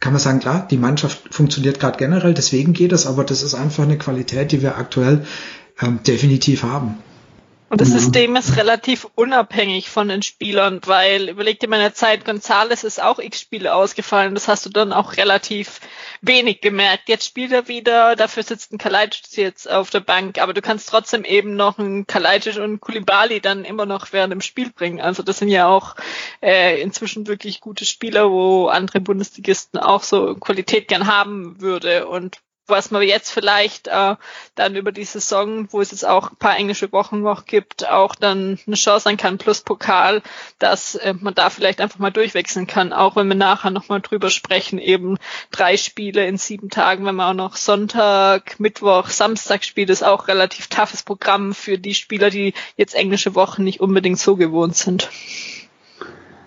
kann 0.00 0.12
man 0.12 0.20
sagen, 0.20 0.38
klar, 0.38 0.66
die 0.70 0.76
Mannschaft 0.76 1.34
funktioniert 1.34 1.80
gerade 1.80 1.98
generell, 1.98 2.34
deswegen 2.34 2.72
geht 2.72 2.92
es, 2.92 3.06
aber 3.06 3.24
das 3.24 3.42
ist 3.42 3.54
einfach 3.54 3.82
eine 3.82 3.98
Qualität, 3.98 4.52
die 4.52 4.62
wir 4.62 4.78
aktuell 4.78 5.24
ähm, 5.80 6.00
definitiv 6.06 6.62
haben. 6.62 6.98
Und 7.70 7.82
das 7.82 7.88
System 7.88 8.34
ist 8.36 8.56
relativ 8.56 9.06
unabhängig 9.14 9.90
von 9.90 10.08
den 10.08 10.22
Spielern, 10.22 10.80
weil 10.86 11.28
überleg 11.28 11.60
dir 11.60 11.68
mal 11.68 11.76
in 11.76 11.82
der 11.82 11.94
Zeit, 11.94 12.24
Gonzales 12.24 12.82
ist 12.82 13.02
auch 13.02 13.18
x 13.18 13.40
Spiele 13.40 13.74
ausgefallen. 13.74 14.34
Das 14.34 14.48
hast 14.48 14.64
du 14.64 14.70
dann 14.70 14.94
auch 14.94 15.18
relativ 15.18 15.80
wenig 16.22 16.62
gemerkt. 16.62 17.10
Jetzt 17.10 17.26
spielt 17.26 17.52
er 17.52 17.68
wieder, 17.68 18.16
dafür 18.16 18.42
sitzt 18.42 18.72
ein 18.72 18.78
Kalajdzic 18.78 19.36
jetzt 19.36 19.70
auf 19.70 19.90
der 19.90 20.00
Bank, 20.00 20.38
aber 20.38 20.54
du 20.54 20.62
kannst 20.62 20.88
trotzdem 20.88 21.24
eben 21.24 21.56
noch 21.56 21.78
ein 21.78 22.06
Kalajdzic 22.06 22.56
und 22.56 22.80
Kulibali 22.80 23.40
dann 23.40 23.66
immer 23.66 23.84
noch 23.84 24.12
während 24.12 24.32
dem 24.32 24.40
Spiel 24.40 24.70
bringen. 24.70 25.02
Also 25.02 25.22
das 25.22 25.38
sind 25.38 25.48
ja 25.48 25.68
auch 25.68 25.94
äh, 26.40 26.80
inzwischen 26.80 27.26
wirklich 27.26 27.60
gute 27.60 27.84
Spieler, 27.84 28.30
wo 28.30 28.68
andere 28.68 29.00
Bundesligisten 29.00 29.78
auch 29.78 30.02
so 30.02 30.34
Qualität 30.36 30.88
gern 30.88 31.06
haben 31.06 31.60
würde. 31.60 32.08
Und 32.08 32.38
was 32.68 32.90
man 32.90 33.02
jetzt 33.02 33.30
vielleicht 33.30 33.88
äh, 33.88 34.16
dann 34.54 34.76
über 34.76 34.92
die 34.92 35.04
Saison, 35.04 35.68
wo 35.72 35.80
es 35.80 35.90
jetzt 35.90 36.06
auch 36.06 36.30
ein 36.30 36.36
paar 36.36 36.56
englische 36.56 36.92
Wochen 36.92 37.22
noch 37.22 37.46
gibt, 37.46 37.88
auch 37.88 38.14
dann 38.14 38.58
eine 38.66 38.76
Chance 38.76 39.04
sein 39.04 39.16
kann, 39.16 39.38
plus 39.38 39.62
Pokal, 39.62 40.22
dass 40.58 40.94
äh, 40.96 41.14
man 41.18 41.34
da 41.34 41.50
vielleicht 41.50 41.80
einfach 41.80 41.98
mal 41.98 42.10
durchwechseln 42.10 42.66
kann, 42.66 42.92
auch 42.92 43.16
wenn 43.16 43.28
wir 43.28 43.34
nachher 43.34 43.70
nochmal 43.70 44.00
drüber 44.00 44.30
sprechen, 44.30 44.78
eben 44.78 45.18
drei 45.50 45.76
Spiele 45.76 46.26
in 46.26 46.36
sieben 46.36 46.70
Tagen, 46.70 47.04
wenn 47.04 47.14
man 47.14 47.30
auch 47.30 47.44
noch 47.44 47.56
Sonntag, 47.56 48.60
Mittwoch, 48.60 49.08
Samstag 49.08 49.64
spielt, 49.64 49.90
ist 49.90 50.04
auch 50.04 50.28
relativ 50.28 50.68
toughes 50.68 51.02
Programm 51.02 51.54
für 51.54 51.78
die 51.78 51.94
Spieler, 51.94 52.30
die 52.30 52.54
jetzt 52.76 52.94
englische 52.94 53.34
Wochen 53.34 53.64
nicht 53.64 53.80
unbedingt 53.80 54.18
so 54.18 54.36
gewohnt 54.36 54.76
sind. 54.76 55.10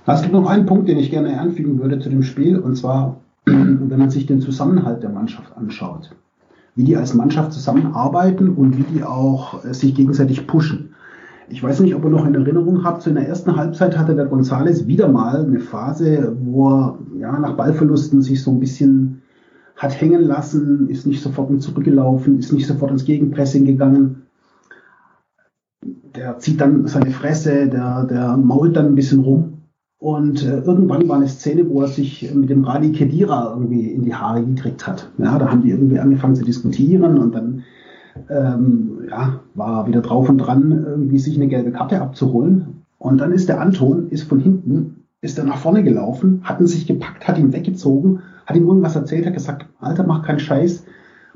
Es 0.05 0.21
gibt 0.21 0.33
noch 0.33 0.49
einen 0.49 0.65
Punkt, 0.65 0.89
den 0.89 0.97
ich 0.97 1.11
gerne 1.11 1.39
anfügen 1.39 1.79
würde 1.79 1.99
zu 1.99 2.09
dem 2.09 2.23
Spiel, 2.23 2.57
und 2.57 2.75
zwar 2.75 3.21
wenn 3.45 3.99
man 3.99 4.09
sich 4.09 4.25
den 4.25 4.41
Zusammenhalt 4.41 5.03
der 5.03 5.09
Mannschaft 5.09 5.55
anschaut, 5.57 6.15
wie 6.75 6.83
die 6.83 6.95
als 6.95 7.13
Mannschaft 7.13 7.53
zusammenarbeiten 7.53 8.49
und 8.49 8.77
wie 8.77 8.83
die 8.83 9.03
auch 9.03 9.65
äh, 9.65 9.73
sich 9.73 9.95
gegenseitig 9.95 10.47
pushen. 10.47 10.95
Ich 11.49 11.61
weiß 11.61 11.81
nicht, 11.81 11.95
ob 11.95 12.05
ihr 12.05 12.09
noch 12.09 12.25
in 12.25 12.35
Erinnerung 12.35 12.85
habt, 12.85 13.01
so 13.01 13.09
in 13.09 13.17
der 13.17 13.27
ersten 13.27 13.57
Halbzeit 13.57 13.97
hatte 13.97 14.15
der 14.15 14.25
Gonzales 14.25 14.87
wieder 14.87 15.09
mal 15.09 15.45
eine 15.45 15.59
Phase, 15.59 16.33
wo 16.39 16.69
er 16.69 16.99
ja, 17.19 17.37
nach 17.37 17.57
Ballverlusten 17.57 18.21
sich 18.21 18.41
so 18.41 18.51
ein 18.51 18.59
bisschen 18.59 19.21
hat 19.75 19.99
hängen 19.99 20.23
lassen, 20.23 20.89
ist 20.89 21.07
nicht 21.07 21.21
sofort 21.21 21.49
mit 21.49 21.61
zurückgelaufen, 21.61 22.37
ist 22.37 22.53
nicht 22.53 22.67
sofort 22.67 22.91
ins 22.91 23.03
Gegenpressing 23.03 23.65
gegangen. 23.65 24.23
Der 26.15 26.37
zieht 26.37 26.61
dann 26.61 26.87
seine 26.87 27.09
Fresse, 27.09 27.67
der, 27.67 28.05
der 28.05 28.37
mault 28.37 28.75
dann 28.75 28.87
ein 28.87 28.95
bisschen 28.95 29.21
rum. 29.21 29.50
Und 30.01 30.43
äh, 30.43 30.61
irgendwann 30.61 31.07
war 31.07 31.17
eine 31.17 31.27
Szene, 31.27 31.69
wo 31.69 31.81
er 31.81 31.87
sich 31.87 32.33
mit 32.33 32.49
dem 32.49 32.63
Radi 32.63 32.91
Kedira 32.91 33.51
irgendwie 33.53 33.87
in 33.87 34.03
die 34.03 34.15
Haare 34.15 34.43
gekriegt 34.43 34.87
hat. 34.87 35.11
Ja, 35.19 35.37
da 35.37 35.51
haben 35.51 35.61
die 35.61 35.69
irgendwie 35.69 35.99
angefangen 35.99 36.33
zu 36.33 36.43
diskutieren 36.43 37.19
und 37.19 37.35
dann 37.35 37.63
ähm, 38.27 39.03
ja, 39.07 39.41
war 39.53 39.81
er 39.81 39.87
wieder 39.87 40.01
drauf 40.01 40.27
und 40.27 40.39
dran, 40.39 40.71
irgendwie 40.71 41.19
sich 41.19 41.35
eine 41.35 41.47
gelbe 41.47 41.71
Karte 41.71 42.01
abzuholen. 42.01 42.81
Und 42.97 43.19
dann 43.19 43.31
ist 43.31 43.47
der 43.47 43.61
Anton, 43.61 44.07
ist 44.09 44.23
von 44.23 44.39
hinten, 44.39 45.03
ist 45.21 45.37
er 45.37 45.43
nach 45.43 45.59
vorne 45.59 45.83
gelaufen, 45.83 46.41
hat 46.45 46.59
ihn 46.59 46.65
sich 46.65 46.87
gepackt, 46.87 47.27
hat 47.27 47.37
ihn 47.37 47.53
weggezogen, 47.53 48.21
hat 48.47 48.55
ihm 48.55 48.65
irgendwas 48.65 48.95
erzählt, 48.95 49.27
hat 49.27 49.35
gesagt, 49.35 49.67
Alter, 49.81 50.03
mach 50.07 50.23
keinen 50.23 50.39
Scheiß, 50.39 50.83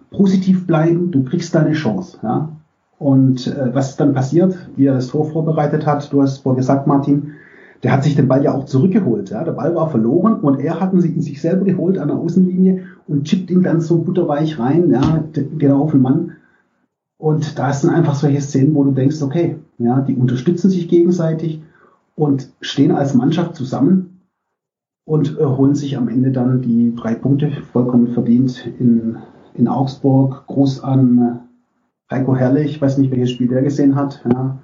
positiv 0.10 0.66
bleiben, 0.66 1.12
du 1.12 1.24
kriegst 1.24 1.54
deine 1.54 1.74
Chance. 1.74 2.18
Ja? 2.24 2.50
Und 2.98 3.46
äh, 3.46 3.76
was 3.76 3.92
ist 3.92 4.00
dann 4.00 4.16
passiert, 4.16 4.58
wie 4.76 4.88
er 4.88 4.96
das 4.96 5.10
Tor 5.10 5.32
vorbereitet 5.32 5.86
hat, 5.86 6.12
du 6.12 6.24
hast 6.24 6.40
vorher 6.40 6.58
gesagt, 6.58 6.88
Martin, 6.88 7.34
der 7.84 7.92
hat 7.92 8.04
sich 8.04 8.16
den 8.16 8.28
Ball 8.28 8.44
ja 8.44 8.54
auch 8.54 8.66
zurückgeholt. 8.66 9.30
Ja? 9.30 9.44
Der 9.44 9.52
Ball 9.52 9.76
war 9.76 9.90
verloren 9.90 10.36
und 10.36 10.60
er 10.60 10.80
hat 10.80 10.94
ihn 10.94 11.22
sich 11.22 11.42
selber 11.42 11.66
geholt 11.66 11.98
an 11.98 12.08
der 12.08 12.18
Außenlinie 12.18 12.84
und 13.08 13.26
chippt 13.26 13.52
ihn 13.52 13.64
dann 13.64 13.82
so 13.82 14.00
butterweich 14.00 14.60
rein, 14.60 14.90
ja, 14.90 15.24
geht 15.34 15.72
auf 15.72 15.92
den 15.92 16.02
Mann. 16.02 16.32
Und 17.18 17.58
da 17.58 17.72
sind 17.72 17.92
einfach 17.92 18.16
solche 18.16 18.42
Szenen, 18.42 18.76
wo 18.76 18.84
du 18.84 18.92
denkst, 18.92 19.22
okay, 19.22 19.58
ja, 19.78 20.02
die 20.02 20.16
unterstützen 20.16 20.70
sich 20.70 20.88
gegenseitig 20.88 21.62
und 22.16 22.50
stehen 22.62 22.92
als 22.92 23.14
Mannschaft 23.14 23.56
zusammen 23.56 24.22
und 25.06 25.38
äh, 25.40 25.46
holen 25.46 25.76
sich 25.76 25.98
am 25.98 26.10
Ende 26.10 26.32
dann 26.32 26.62
die 26.62 26.94
drei 26.96 27.16
Punkte 27.16 27.52
vollkommen 27.72 28.08
verdient 28.10 28.66
in, 28.80 29.18
in 29.54 29.68
Augsburg. 29.68 30.46
Gruß 30.48 30.84
an 30.84 31.42
Heiko 32.10 32.36
Herrlich, 32.36 32.82
weiß 32.82 32.98
nicht, 32.98 33.12
welches 33.12 33.32
Spiel 33.32 33.48
der 33.48 33.62
gesehen 33.62 33.96
hat. 33.96 34.24
Ja. 34.32 34.60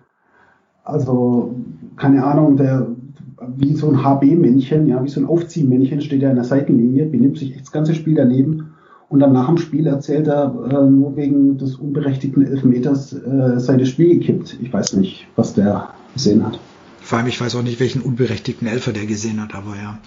Also, 0.83 1.55
keine 1.95 2.23
Ahnung, 2.23 2.57
der 2.57 2.87
wie 3.57 3.73
so 3.75 3.89
ein 3.89 4.03
HB-Männchen, 4.03 4.87
ja, 4.87 5.03
wie 5.03 5.09
so 5.09 5.19
ein 5.19 5.25
Aufziehmännchen 5.25 6.01
steht 6.01 6.23
er 6.23 6.29
in 6.29 6.35
der 6.35 6.45
Seitenlinie, 6.45 7.05
benimmt 7.05 7.37
sich 7.37 7.57
das 7.57 7.71
ganze 7.71 7.95
Spiel 7.95 8.15
daneben 8.15 8.73
und 9.11 9.19
dann 9.19 9.33
nach 9.33 9.47
dem 9.47 9.57
Spiel 9.57 9.87
erzählt 9.87 10.27
er, 10.27 10.55
äh, 10.69 10.89
nur 10.89 11.17
wegen 11.17 11.57
des 11.57 11.75
unberechtigten 11.75 12.45
Elfmeters 12.45 13.11
äh, 13.11 13.59
sei 13.59 13.75
das 13.75 13.89
Spiel 13.89 14.17
gekippt. 14.19 14.57
Ich 14.61 14.71
weiß 14.71 14.93
nicht, 14.93 15.27
was 15.35 15.53
der 15.53 15.89
gesehen 16.13 16.45
hat. 16.45 16.59
vor 17.01 17.17
allem, 17.17 17.27
ich 17.27 17.41
weiß 17.41 17.55
auch 17.55 17.61
nicht, 17.61 17.81
welchen 17.81 18.01
unberechtigten 18.01 18.67
Elfer 18.67 18.93
der 18.93 19.05
gesehen 19.05 19.41
hat, 19.41 19.53
aber 19.53 19.75
ja. 19.75 19.97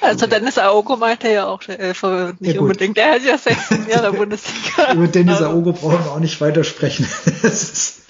Also 0.00 0.26
Dennis 0.26 0.56
Aogo 0.56 0.96
meinte 0.96 1.30
ja 1.30 1.46
auch 1.46 1.62
der 1.62 1.78
Elfer 1.78 2.32
nicht 2.40 2.54
ja, 2.54 2.60
unbedingt. 2.62 2.96
Der 2.96 3.12
hat 3.12 3.24
ja 3.24 3.36
16 3.36 3.86
Jahre 3.90 4.12
Bundesliga. 4.14 4.94
Über 4.94 5.08
Dennis 5.08 5.42
Aogo 5.42 5.72
brauchen 5.72 6.02
wir 6.02 6.12
auch 6.12 6.20
nicht 6.20 6.40
weiter 6.40 6.64
sprechen. 6.64 7.06
das 7.42 7.62
ist, 7.64 8.02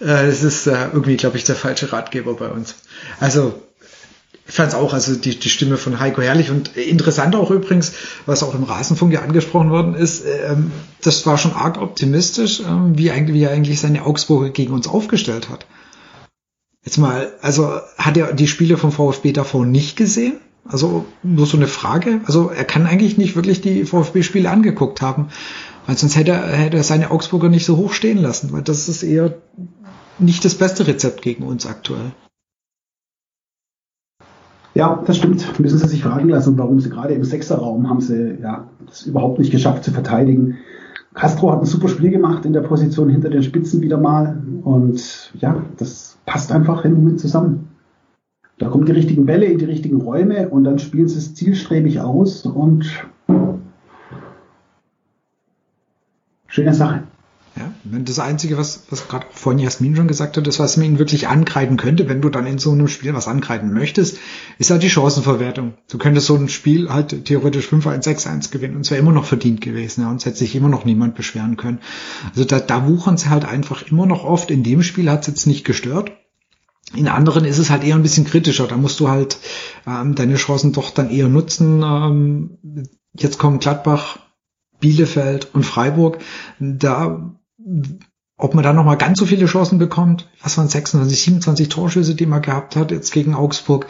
äh, 0.00 0.26
das 0.26 0.42
ist 0.42 0.66
äh, 0.66 0.88
irgendwie, 0.92 1.16
glaube 1.16 1.38
ich, 1.38 1.44
der 1.44 1.56
falsche 1.56 1.90
Ratgeber 1.90 2.34
bei 2.34 2.48
uns. 2.48 2.74
Also 3.18 3.54
ich 4.46 4.54
fand 4.54 4.70
es 4.70 4.74
auch, 4.74 4.92
also 4.92 5.14
die, 5.14 5.38
die 5.38 5.48
Stimme 5.48 5.76
von 5.76 6.00
Heiko 6.00 6.20
Herrlich 6.20 6.50
und 6.50 6.76
interessant 6.76 7.36
auch 7.36 7.50
übrigens, 7.50 7.92
was 8.26 8.42
auch 8.42 8.54
im 8.54 8.64
Rasenfunk 8.64 9.12
ja 9.12 9.22
angesprochen 9.22 9.70
worden 9.70 9.94
ist, 9.94 10.24
ähm, 10.26 10.72
das 11.00 11.24
war 11.26 11.38
schon 11.38 11.52
arg 11.52 11.80
optimistisch, 11.80 12.60
ähm, 12.60 12.98
wie, 12.98 13.10
eigentlich, 13.10 13.34
wie 13.34 13.44
er 13.44 13.52
eigentlich 13.52 13.80
seine 13.80 14.04
Augsburger 14.04 14.50
gegen 14.50 14.72
uns 14.72 14.88
aufgestellt 14.88 15.48
hat. 15.48 15.66
Jetzt 16.84 16.98
mal, 16.98 17.32
also 17.40 17.80
hat 17.96 18.16
er 18.16 18.32
die 18.32 18.48
Spiele 18.48 18.76
vom 18.76 18.90
VfB 18.90 19.32
davor 19.32 19.64
nicht 19.64 19.96
gesehen? 19.96 20.34
Also 20.64 21.06
nur 21.22 21.46
so 21.46 21.56
eine 21.56 21.66
Frage. 21.66 22.20
Also 22.24 22.48
er 22.48 22.64
kann 22.64 22.86
eigentlich 22.86 23.18
nicht 23.18 23.36
wirklich 23.36 23.60
die 23.60 23.84
VfB-Spiele 23.84 24.50
angeguckt 24.50 25.00
haben, 25.02 25.28
weil 25.86 25.96
sonst 25.96 26.16
hätte 26.16 26.32
er, 26.32 26.46
hätte 26.48 26.76
er 26.76 26.84
seine 26.84 27.10
Augsburger 27.10 27.48
nicht 27.48 27.64
so 27.64 27.76
hoch 27.76 27.92
stehen 27.92 28.18
lassen, 28.18 28.52
weil 28.52 28.62
das 28.62 28.88
ist 28.88 29.02
eher 29.02 29.34
nicht 30.18 30.44
das 30.44 30.54
beste 30.54 30.86
Rezept 30.86 31.22
gegen 31.22 31.44
uns 31.44 31.66
aktuell. 31.66 32.12
Ja, 34.74 35.02
das 35.06 35.18
stimmt. 35.18 35.58
Müssen 35.60 35.78
Sie 35.78 35.88
sich 35.88 36.02
fragen 36.02 36.28
lassen, 36.28 36.56
warum 36.56 36.80
Sie 36.80 36.88
gerade 36.88 37.14
im 37.14 37.24
Sechserraum 37.24 37.88
haben 37.88 38.00
Sie 38.00 38.38
ja 38.40 38.68
das 38.86 39.02
überhaupt 39.06 39.38
nicht 39.38 39.50
geschafft 39.50 39.84
zu 39.84 39.90
verteidigen. 39.90 40.58
Castro 41.14 41.52
hat 41.52 41.60
ein 41.60 41.66
super 41.66 41.88
Spiel 41.88 42.10
gemacht 42.10 42.46
in 42.46 42.54
der 42.54 42.62
Position 42.62 43.10
hinter 43.10 43.28
den 43.28 43.42
Spitzen 43.42 43.82
wieder 43.82 43.98
mal 43.98 44.42
und 44.64 45.32
ja, 45.38 45.62
das 45.76 46.16
passt 46.24 46.50
einfach 46.52 46.86
im 46.86 46.94
Moment 46.94 47.20
zusammen. 47.20 47.68
Da 48.58 48.68
kommen 48.68 48.86
die 48.86 48.92
richtigen 48.92 49.26
Bälle 49.26 49.46
in 49.46 49.58
die 49.58 49.66
richtigen 49.66 50.00
Räume 50.00 50.48
und 50.48 50.64
dann 50.64 50.78
spielen 50.78 51.08
sie 51.08 51.18
es 51.18 51.34
zielstrebig 51.34 52.00
aus 52.00 52.46
und 52.46 52.86
schöne 56.46 56.72
Sache. 56.72 57.02
Ja, 57.62 57.98
das 57.98 58.18
Einzige, 58.18 58.58
was, 58.58 58.84
was 58.90 59.06
gerade 59.08 59.26
vorhin 59.30 59.62
Jasmin 59.62 59.94
schon 59.94 60.08
gesagt 60.08 60.36
hat, 60.36 60.46
das, 60.46 60.58
was 60.58 60.76
man 60.76 60.86
ihnen 60.86 60.98
wirklich 60.98 61.28
ankreiden 61.28 61.76
könnte, 61.76 62.08
wenn 62.08 62.20
du 62.20 62.28
dann 62.28 62.46
in 62.46 62.58
so 62.58 62.72
einem 62.72 62.88
Spiel 62.88 63.14
was 63.14 63.28
ankreiden 63.28 63.72
möchtest, 63.72 64.18
ist 64.58 64.70
halt 64.70 64.82
die 64.82 64.90
Chancenverwertung. 64.90 65.74
Du 65.88 65.98
könntest 65.98 66.26
so 66.26 66.34
ein 66.34 66.48
Spiel 66.48 66.88
halt 66.88 67.24
theoretisch 67.24 67.68
5-1, 67.68 68.04
6-1 68.04 68.50
gewinnen 68.50 68.74
und 68.74 68.82
es 68.82 68.90
wäre 68.90 69.00
immer 69.00 69.12
noch 69.12 69.24
verdient 69.24 69.60
gewesen, 69.60 70.02
ja, 70.02 70.10
und 70.10 70.16
es 70.16 70.26
hätte 70.26 70.38
sich 70.38 70.56
immer 70.56 70.68
noch 70.68 70.84
niemand 70.84 71.14
beschweren 71.14 71.56
können. 71.56 71.78
Also 72.30 72.44
da, 72.44 72.58
da 72.58 72.88
wuchern 72.88 73.16
sie 73.16 73.30
halt 73.30 73.44
einfach 73.44 73.82
immer 73.82 74.06
noch 74.06 74.24
oft. 74.24 74.50
In 74.50 74.64
dem 74.64 74.82
Spiel 74.82 75.10
hat 75.10 75.22
es 75.22 75.28
jetzt 75.28 75.46
nicht 75.46 75.64
gestört. 75.64 76.12
In 76.94 77.08
anderen 77.08 77.44
ist 77.44 77.58
es 77.58 77.70
halt 77.70 77.84
eher 77.84 77.94
ein 77.94 78.02
bisschen 78.02 78.26
kritischer. 78.26 78.66
Da 78.66 78.76
musst 78.76 78.98
du 79.00 79.08
halt 79.08 79.38
ähm, 79.86 80.14
deine 80.14 80.34
Chancen 80.34 80.72
doch 80.72 80.90
dann 80.90 81.10
eher 81.10 81.28
nutzen. 81.28 81.82
Ähm, 81.82 82.88
jetzt 83.14 83.38
kommen 83.38 83.60
Gladbach, 83.60 84.18
Bielefeld 84.80 85.54
und 85.54 85.64
Freiburg. 85.64 86.18
Da 86.58 87.34
ob 88.36 88.54
man 88.54 88.64
da 88.64 88.72
nochmal 88.72 88.96
ganz 88.96 89.18
so 89.18 89.26
viele 89.26 89.46
Chancen 89.46 89.78
bekommt, 89.78 90.28
was 90.42 90.58
waren 90.58 90.68
26, 90.68 91.22
27 91.22 91.68
Torschüsse, 91.68 92.14
die 92.14 92.26
man 92.26 92.42
gehabt 92.42 92.74
hat 92.76 92.90
jetzt 92.90 93.12
gegen 93.12 93.34
Augsburg, 93.34 93.86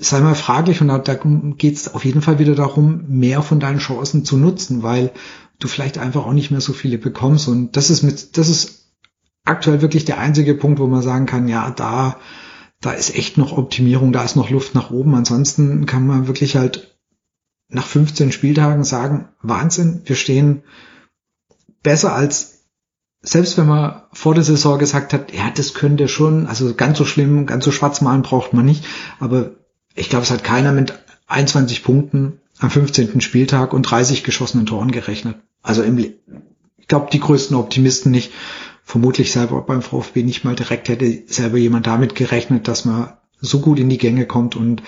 sei 0.00 0.20
mal 0.20 0.34
fraglich 0.34 0.80
und 0.80 0.88
da, 0.88 0.98
da 0.98 1.14
geht 1.14 1.76
es 1.76 1.94
auf 1.94 2.04
jeden 2.04 2.20
Fall 2.20 2.38
wieder 2.38 2.54
darum, 2.54 3.04
mehr 3.08 3.42
von 3.42 3.60
deinen 3.60 3.78
Chancen 3.78 4.24
zu 4.24 4.36
nutzen, 4.36 4.82
weil 4.82 5.12
du 5.58 5.68
vielleicht 5.68 5.98
einfach 5.98 6.26
auch 6.26 6.32
nicht 6.32 6.50
mehr 6.50 6.60
so 6.60 6.72
viele 6.72 6.98
bekommst 6.98 7.48
und 7.48 7.76
das 7.76 7.90
ist 7.90 8.02
mit, 8.02 8.36
das 8.36 8.48
ist 8.48 8.80
aktuell 9.44 9.82
wirklich 9.82 10.04
der 10.04 10.18
einzige 10.18 10.54
Punkt, 10.54 10.78
wo 10.78 10.86
man 10.86 11.02
sagen 11.02 11.26
kann, 11.26 11.48
ja, 11.48 11.70
da, 11.70 12.16
da 12.80 12.92
ist 12.92 13.14
echt 13.14 13.38
noch 13.38 13.56
Optimierung, 13.56 14.12
da 14.12 14.22
ist 14.22 14.36
noch 14.36 14.50
Luft 14.50 14.74
nach 14.74 14.90
oben. 14.90 15.14
Ansonsten 15.14 15.86
kann 15.86 16.06
man 16.06 16.26
wirklich 16.28 16.56
halt 16.56 16.96
nach 17.68 17.86
15 17.86 18.32
Spieltagen 18.32 18.84
sagen, 18.84 19.28
Wahnsinn, 19.42 20.02
wir 20.04 20.16
stehen 20.16 20.62
besser 21.82 22.14
als 22.14 22.59
selbst 23.22 23.58
wenn 23.58 23.66
man 23.66 24.02
vor 24.12 24.34
der 24.34 24.44
Saison 24.44 24.78
gesagt 24.78 25.12
hat, 25.12 25.32
ja, 25.32 25.50
das 25.54 25.74
könnte 25.74 26.08
schon, 26.08 26.46
also 26.46 26.74
ganz 26.74 26.98
so 26.98 27.04
schlimm, 27.04 27.46
ganz 27.46 27.64
so 27.64 27.72
schwarz 27.72 28.00
malen 28.00 28.22
braucht 28.22 28.52
man 28.52 28.64
nicht, 28.64 28.84
aber 29.18 29.50
ich 29.94 30.08
glaube, 30.08 30.24
es 30.24 30.30
hat 30.30 30.44
keiner 30.44 30.72
mit 30.72 30.94
21 31.26 31.84
Punkten 31.84 32.40
am 32.58 32.70
15. 32.70 33.20
Spieltag 33.20 33.72
und 33.72 33.82
30 33.82 34.24
geschossenen 34.24 34.66
Toren 34.66 34.90
gerechnet. 34.90 35.36
Also 35.62 35.82
im, 35.82 35.98
ich 35.98 36.88
glaube, 36.88 37.08
die 37.12 37.20
größten 37.20 37.56
Optimisten 37.56 38.10
nicht, 38.10 38.32
vermutlich 38.84 39.30
selber 39.32 39.62
beim 39.62 39.82
VfB 39.82 40.22
nicht 40.22 40.44
mal 40.44 40.56
direkt 40.56 40.88
hätte 40.88 41.22
selber 41.26 41.58
jemand 41.58 41.86
damit 41.86 42.14
gerechnet, 42.14 42.66
dass 42.66 42.84
man 42.84 43.12
so 43.40 43.60
gut 43.60 43.78
in 43.78 43.88
die 43.88 43.98
Gänge 43.98 44.26
kommt 44.26 44.56
und 44.56 44.82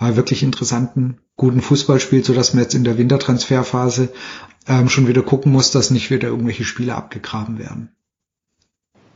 äh, 0.00 0.16
wirklich 0.16 0.42
interessanten, 0.42 1.18
guten 1.36 1.62
Fußball 1.62 2.00
spielt, 2.00 2.24
so 2.24 2.34
dass 2.34 2.52
man 2.52 2.62
jetzt 2.62 2.74
in 2.74 2.84
der 2.84 2.98
Wintertransferphase 2.98 4.10
ähm, 4.68 4.88
schon 4.88 5.08
wieder 5.08 5.22
gucken 5.22 5.52
muss, 5.52 5.70
dass 5.70 5.90
nicht 5.90 6.10
wieder 6.10 6.28
irgendwelche 6.28 6.64
Spiele 6.64 6.94
abgegraben 6.94 7.58
werden. 7.58 7.96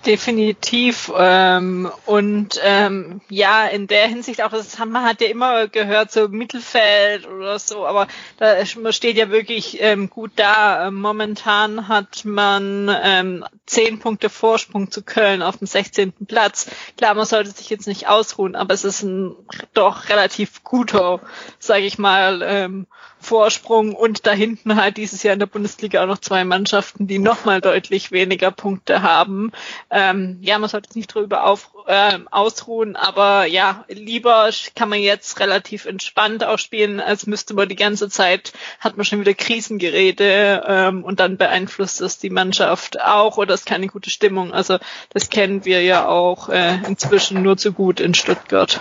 Definitiv. 0.06 1.12
Ähm, 1.14 1.90
und 2.06 2.58
ähm, 2.62 3.20
ja, 3.28 3.66
in 3.66 3.86
der 3.86 4.08
Hinsicht 4.08 4.42
auch, 4.42 4.50
das 4.50 4.78
man 4.78 5.04
hat 5.04 5.20
ja 5.20 5.28
immer 5.28 5.68
gehört, 5.68 6.10
so 6.10 6.28
Mittelfeld 6.28 7.28
oder 7.28 7.58
so, 7.58 7.86
aber 7.86 8.06
da 8.38 8.64
steht 8.64 9.18
ja 9.18 9.28
wirklich 9.28 9.76
ähm, 9.82 10.08
gut 10.08 10.32
da. 10.36 10.86
Ähm, 10.86 10.94
momentan 10.94 11.88
hat 11.88 12.24
man 12.24 12.90
ähm, 13.02 13.44
zehn 13.66 13.98
Punkte 13.98 14.30
Vorsprung 14.30 14.90
zu 14.90 15.02
Köln 15.02 15.42
auf 15.42 15.58
dem 15.58 15.66
16. 15.66 16.12
Platz. 16.26 16.70
Klar, 16.96 17.14
man 17.14 17.26
sollte 17.26 17.50
sich 17.50 17.68
jetzt 17.68 17.86
nicht 17.86 18.08
ausruhen, 18.08 18.56
aber 18.56 18.72
es 18.72 18.84
ist 18.84 19.02
ein 19.02 19.36
doch 19.74 20.08
relativ 20.08 20.64
guter, 20.64 21.20
sage 21.58 21.84
ich 21.84 21.98
mal, 21.98 22.40
ähm, 22.42 22.86
Vorsprung 23.20 23.94
und 23.94 24.26
da 24.26 24.32
hinten 24.32 24.76
halt 24.76 24.96
dieses 24.96 25.22
Jahr 25.22 25.34
in 25.34 25.38
der 25.38 25.46
Bundesliga 25.46 26.02
auch 26.02 26.06
noch 26.06 26.18
zwei 26.18 26.44
Mannschaften, 26.44 27.06
die 27.06 27.18
nochmal 27.18 27.60
deutlich 27.60 28.12
weniger 28.12 28.50
Punkte 28.50 29.02
haben. 29.02 29.52
Ähm, 29.90 30.38
ja, 30.40 30.58
man 30.58 30.70
sollte 30.70 30.88
es 30.90 30.96
nicht 30.96 31.14
drüber 31.14 31.44
auf, 31.44 31.70
äh, 31.86 32.18
ausruhen, 32.30 32.96
aber 32.96 33.44
ja, 33.44 33.84
lieber 33.88 34.50
kann 34.74 34.88
man 34.88 35.00
jetzt 35.00 35.38
relativ 35.38 35.84
entspannt 35.84 36.44
auch 36.44 36.58
spielen, 36.58 37.00
als 37.00 37.26
müsste 37.26 37.54
man 37.54 37.68
die 37.68 37.76
ganze 37.76 38.08
Zeit, 38.08 38.52
hat 38.78 38.96
man 38.96 39.04
schon 39.04 39.20
wieder 39.20 39.34
Krisengeräte 39.34 40.64
ähm, 40.66 41.04
und 41.04 41.20
dann 41.20 41.36
beeinflusst 41.36 42.00
das 42.00 42.18
die 42.18 42.30
Mannschaft 42.30 43.00
auch 43.00 43.36
oder 43.36 43.54
ist 43.54 43.66
keine 43.66 43.86
gute 43.86 44.10
Stimmung. 44.10 44.52
Also 44.52 44.78
das 45.10 45.28
kennen 45.28 45.64
wir 45.64 45.82
ja 45.82 46.08
auch 46.08 46.48
äh, 46.48 46.78
inzwischen 46.86 47.42
nur 47.42 47.56
zu 47.56 47.72
gut 47.72 48.00
in 48.00 48.14
Stuttgart 48.14 48.80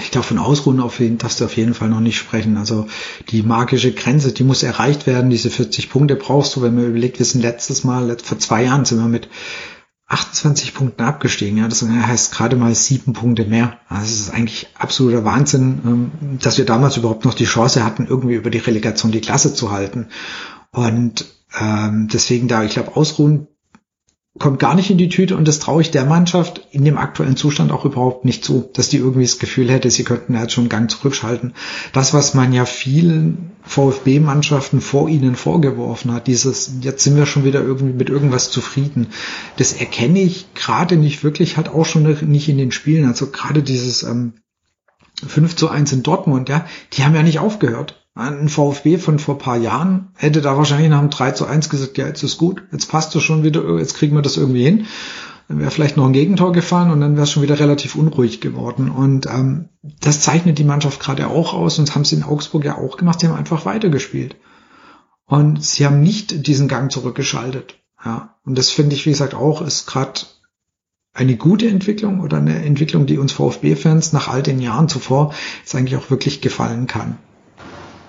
ich 0.00 0.10
glaube, 0.10 0.26
von 0.26 0.38
Ausruhen 0.38 0.80
auf 0.80 1.00
jeden, 1.00 1.18
darfst 1.18 1.40
du 1.40 1.44
auf 1.44 1.56
jeden 1.56 1.74
Fall 1.74 1.88
noch 1.88 2.00
nicht 2.00 2.18
sprechen. 2.18 2.56
Also 2.56 2.86
die 3.28 3.42
magische 3.42 3.92
Grenze, 3.92 4.32
die 4.32 4.44
muss 4.44 4.62
erreicht 4.62 5.06
werden. 5.06 5.30
Diese 5.30 5.50
40 5.50 5.90
Punkte 5.90 6.16
brauchst 6.16 6.56
du, 6.56 6.62
wenn 6.62 6.74
man 6.74 6.86
überlegt, 6.86 7.18
wir 7.18 7.26
sind 7.26 7.42
letztes 7.42 7.84
Mal, 7.84 8.16
vor 8.22 8.38
zwei 8.38 8.64
Jahren 8.64 8.84
sind 8.84 8.98
wir 8.98 9.08
mit 9.08 9.28
28 10.08 10.74
Punkten 10.74 11.02
abgestiegen. 11.02 11.58
Ja, 11.58 11.68
das 11.68 11.82
heißt 11.82 12.32
gerade 12.32 12.56
mal 12.56 12.74
sieben 12.74 13.12
Punkte 13.12 13.44
mehr. 13.44 13.78
Also 13.88 14.04
es 14.04 14.20
ist 14.20 14.30
eigentlich 14.30 14.68
absoluter 14.78 15.24
Wahnsinn, 15.24 15.80
ähm, 15.84 16.38
dass 16.40 16.58
wir 16.58 16.64
damals 16.64 16.96
überhaupt 16.96 17.24
noch 17.24 17.34
die 17.34 17.44
Chance 17.44 17.84
hatten, 17.84 18.06
irgendwie 18.06 18.34
über 18.34 18.50
die 18.50 18.58
Relegation 18.58 19.12
die 19.12 19.20
Klasse 19.20 19.54
zu 19.54 19.70
halten. 19.70 20.08
Und 20.70 21.26
ähm, 21.58 22.08
deswegen 22.12 22.48
da, 22.48 22.64
ich 22.64 22.72
glaube, 22.72 22.96
Ausruhen 22.96 23.48
kommt 24.38 24.58
gar 24.58 24.74
nicht 24.74 24.90
in 24.90 24.98
die 24.98 25.08
Tüte 25.08 25.36
und 25.36 25.48
das 25.48 25.58
traue 25.58 25.82
ich 25.82 25.90
der 25.90 26.04
Mannschaft 26.04 26.66
in 26.70 26.84
dem 26.84 26.98
aktuellen 26.98 27.36
Zustand 27.36 27.72
auch 27.72 27.84
überhaupt 27.84 28.24
nicht 28.24 28.44
zu, 28.44 28.68
dass 28.72 28.88
die 28.88 28.98
irgendwie 28.98 29.22
das 29.22 29.38
Gefühl 29.38 29.70
hätte, 29.70 29.90
sie 29.90 30.04
könnten 30.04 30.34
jetzt 30.34 30.52
schon 30.52 30.62
einen 30.62 30.68
Gang 30.68 30.90
zurückschalten. 30.90 31.54
Das, 31.92 32.14
was 32.14 32.34
man 32.34 32.52
ja 32.52 32.64
vielen 32.64 33.52
VfB-Mannschaften 33.64 34.80
vor 34.80 35.08
ihnen 35.08 35.34
vorgeworfen 35.34 36.12
hat, 36.12 36.26
dieses, 36.26 36.72
jetzt 36.82 37.04
sind 37.04 37.16
wir 37.16 37.26
schon 37.26 37.44
wieder 37.44 37.62
irgendwie 37.62 37.92
mit 37.92 38.10
irgendwas 38.10 38.50
zufrieden, 38.50 39.08
das 39.56 39.72
erkenne 39.72 40.20
ich 40.20 40.54
gerade 40.54 40.96
nicht 40.96 41.24
wirklich, 41.24 41.56
halt 41.56 41.68
auch 41.68 41.86
schon 41.86 42.04
nicht 42.30 42.48
in 42.48 42.58
den 42.58 42.72
Spielen. 42.72 43.06
Also 43.06 43.26
gerade 43.26 43.62
dieses 43.62 44.02
ähm, 44.02 44.34
5 45.26 45.56
zu 45.56 45.68
1 45.68 45.92
in 45.92 46.02
Dortmund, 46.02 46.48
ja, 46.48 46.66
die 46.92 47.04
haben 47.04 47.14
ja 47.14 47.22
nicht 47.22 47.40
aufgehört. 47.40 47.97
Ein 48.18 48.48
VfB 48.48 48.98
von 48.98 49.20
vor 49.20 49.38
paar 49.38 49.56
Jahren 49.56 50.08
hätte 50.16 50.40
da 50.40 50.56
wahrscheinlich 50.56 50.90
nach 50.90 50.98
einem 50.98 51.10
3 51.10 51.30
zu 51.30 51.46
1 51.46 51.68
gesagt, 51.68 51.98
ja, 51.98 52.08
jetzt 52.08 52.24
ist 52.24 52.36
gut, 52.36 52.64
jetzt 52.72 52.90
passt 52.90 53.14
es 53.14 53.22
schon 53.22 53.44
wieder, 53.44 53.78
jetzt 53.78 53.94
kriegen 53.94 54.16
wir 54.16 54.22
das 54.22 54.36
irgendwie 54.36 54.64
hin. 54.64 54.86
Dann 55.46 55.60
wäre 55.60 55.70
vielleicht 55.70 55.96
noch 55.96 56.04
ein 56.04 56.12
Gegentor 56.12 56.52
gefallen 56.52 56.90
und 56.90 57.00
dann 57.00 57.14
wäre 57.14 57.22
es 57.22 57.30
schon 57.30 57.44
wieder 57.44 57.60
relativ 57.60 57.94
unruhig 57.94 58.40
geworden. 58.40 58.90
Und 58.90 59.26
ähm, 59.26 59.68
das 60.00 60.20
zeichnet 60.20 60.58
die 60.58 60.64
Mannschaft 60.64 60.98
gerade 60.98 61.28
auch 61.28 61.54
aus 61.54 61.78
und 61.78 61.86
das 61.86 61.94
haben 61.94 62.04
sie 62.04 62.16
in 62.16 62.24
Augsburg 62.24 62.64
ja 62.64 62.76
auch 62.76 62.96
gemacht. 62.96 63.20
Sie 63.20 63.28
haben 63.28 63.36
einfach 63.36 63.64
weitergespielt. 63.64 64.34
Und 65.24 65.62
sie 65.62 65.86
haben 65.86 66.02
nicht 66.02 66.48
diesen 66.48 66.66
Gang 66.66 66.90
zurückgeschaltet. 66.90 67.76
Ja. 68.04 68.34
Und 68.44 68.58
das 68.58 68.70
finde 68.70 68.96
ich, 68.96 69.06
wie 69.06 69.10
gesagt, 69.10 69.34
auch, 69.34 69.62
ist 69.62 69.86
gerade 69.86 70.22
eine 71.12 71.36
gute 71.36 71.68
Entwicklung 71.68 72.18
oder 72.18 72.38
eine 72.38 72.64
Entwicklung, 72.64 73.06
die 73.06 73.18
uns 73.18 73.30
VfB-Fans 73.30 74.12
nach 74.12 74.26
all 74.26 74.42
den 74.42 74.60
Jahren 74.60 74.88
zuvor 74.88 75.32
jetzt 75.60 75.76
eigentlich 75.76 75.96
auch 75.96 76.10
wirklich 76.10 76.40
gefallen 76.40 76.88
kann. 76.88 77.16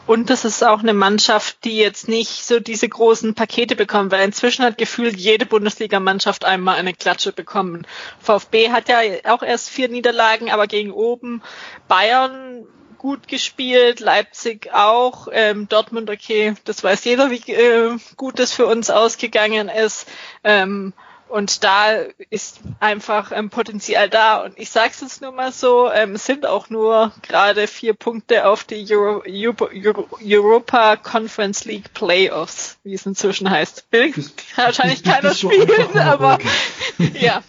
Und 0.10 0.32
das 0.32 0.44
ist 0.44 0.64
auch 0.64 0.80
eine 0.80 0.96
Mannschaft, 0.96 1.66
die 1.66 1.78
jetzt 1.78 2.08
nicht 2.08 2.44
so 2.44 2.60
diese 2.60 2.90
großen 2.90 3.36
Pakete 3.36 3.76
bekommt, 3.76 4.12
weil 4.12 4.26
inzwischen 4.26 4.66
hat 4.66 4.80
gefühlt 4.80 5.16
jede 5.16 5.46
Bundesligamannschaft 5.46 6.46
einmal 6.46 6.78
eine 6.78 6.96
Klatsche 6.96 7.32
bekommen. 7.32 7.86
VfB 8.20 8.72
hat 8.72 8.90
ja 8.90 9.02
auch 9.26 9.44
erst 9.44 9.70
vier 9.70 9.88
Niederlagen, 9.88 10.50
aber 10.50 10.66
gegen 10.66 10.90
oben 10.90 11.44
Bayern 11.88 12.66
gut 12.98 13.28
gespielt, 13.28 14.00
Leipzig 14.00 14.74
auch, 14.74 15.28
ähm, 15.32 15.70
Dortmund 15.70 16.10
okay, 16.10 16.56
das 16.66 16.84
weiß 16.84 17.06
jeder, 17.06 17.30
wie 17.30 17.52
äh, 17.52 17.96
gut 18.18 18.40
das 18.40 18.52
für 18.52 18.66
uns 18.66 18.90
ausgegangen 18.90 19.70
ist. 19.70 20.08
Ähm, 20.44 20.94
und 21.30 21.64
da 21.64 21.94
ist 22.30 22.60
einfach 22.80 23.32
ähm, 23.32 23.50
Potenzial 23.50 24.10
da. 24.10 24.44
Und 24.44 24.58
ich 24.58 24.70
sage 24.70 24.92
es 24.92 25.02
jetzt 25.02 25.22
nur 25.22 25.32
mal 25.32 25.52
so, 25.52 25.90
ähm, 25.92 26.18
sind 26.18 26.46
auch 26.46 26.70
nur 26.70 27.12
gerade 27.22 27.68
vier 27.68 27.94
Punkte 27.94 28.48
auf 28.48 28.64
die 28.64 28.86
Euro, 28.92 29.24
Euro, 29.26 30.08
Europa 30.24 30.96
Conference 30.98 31.66
League 31.66 31.94
Playoffs, 31.94 32.78
wie 32.84 32.94
es 32.94 33.06
inzwischen 33.06 33.50
heißt. 33.50 33.86
Will 33.92 34.14
wahrscheinlich 34.56 35.04
keiner 35.04 35.34
spielen, 35.34 35.98
aber 35.98 36.40
ja. 37.20 37.44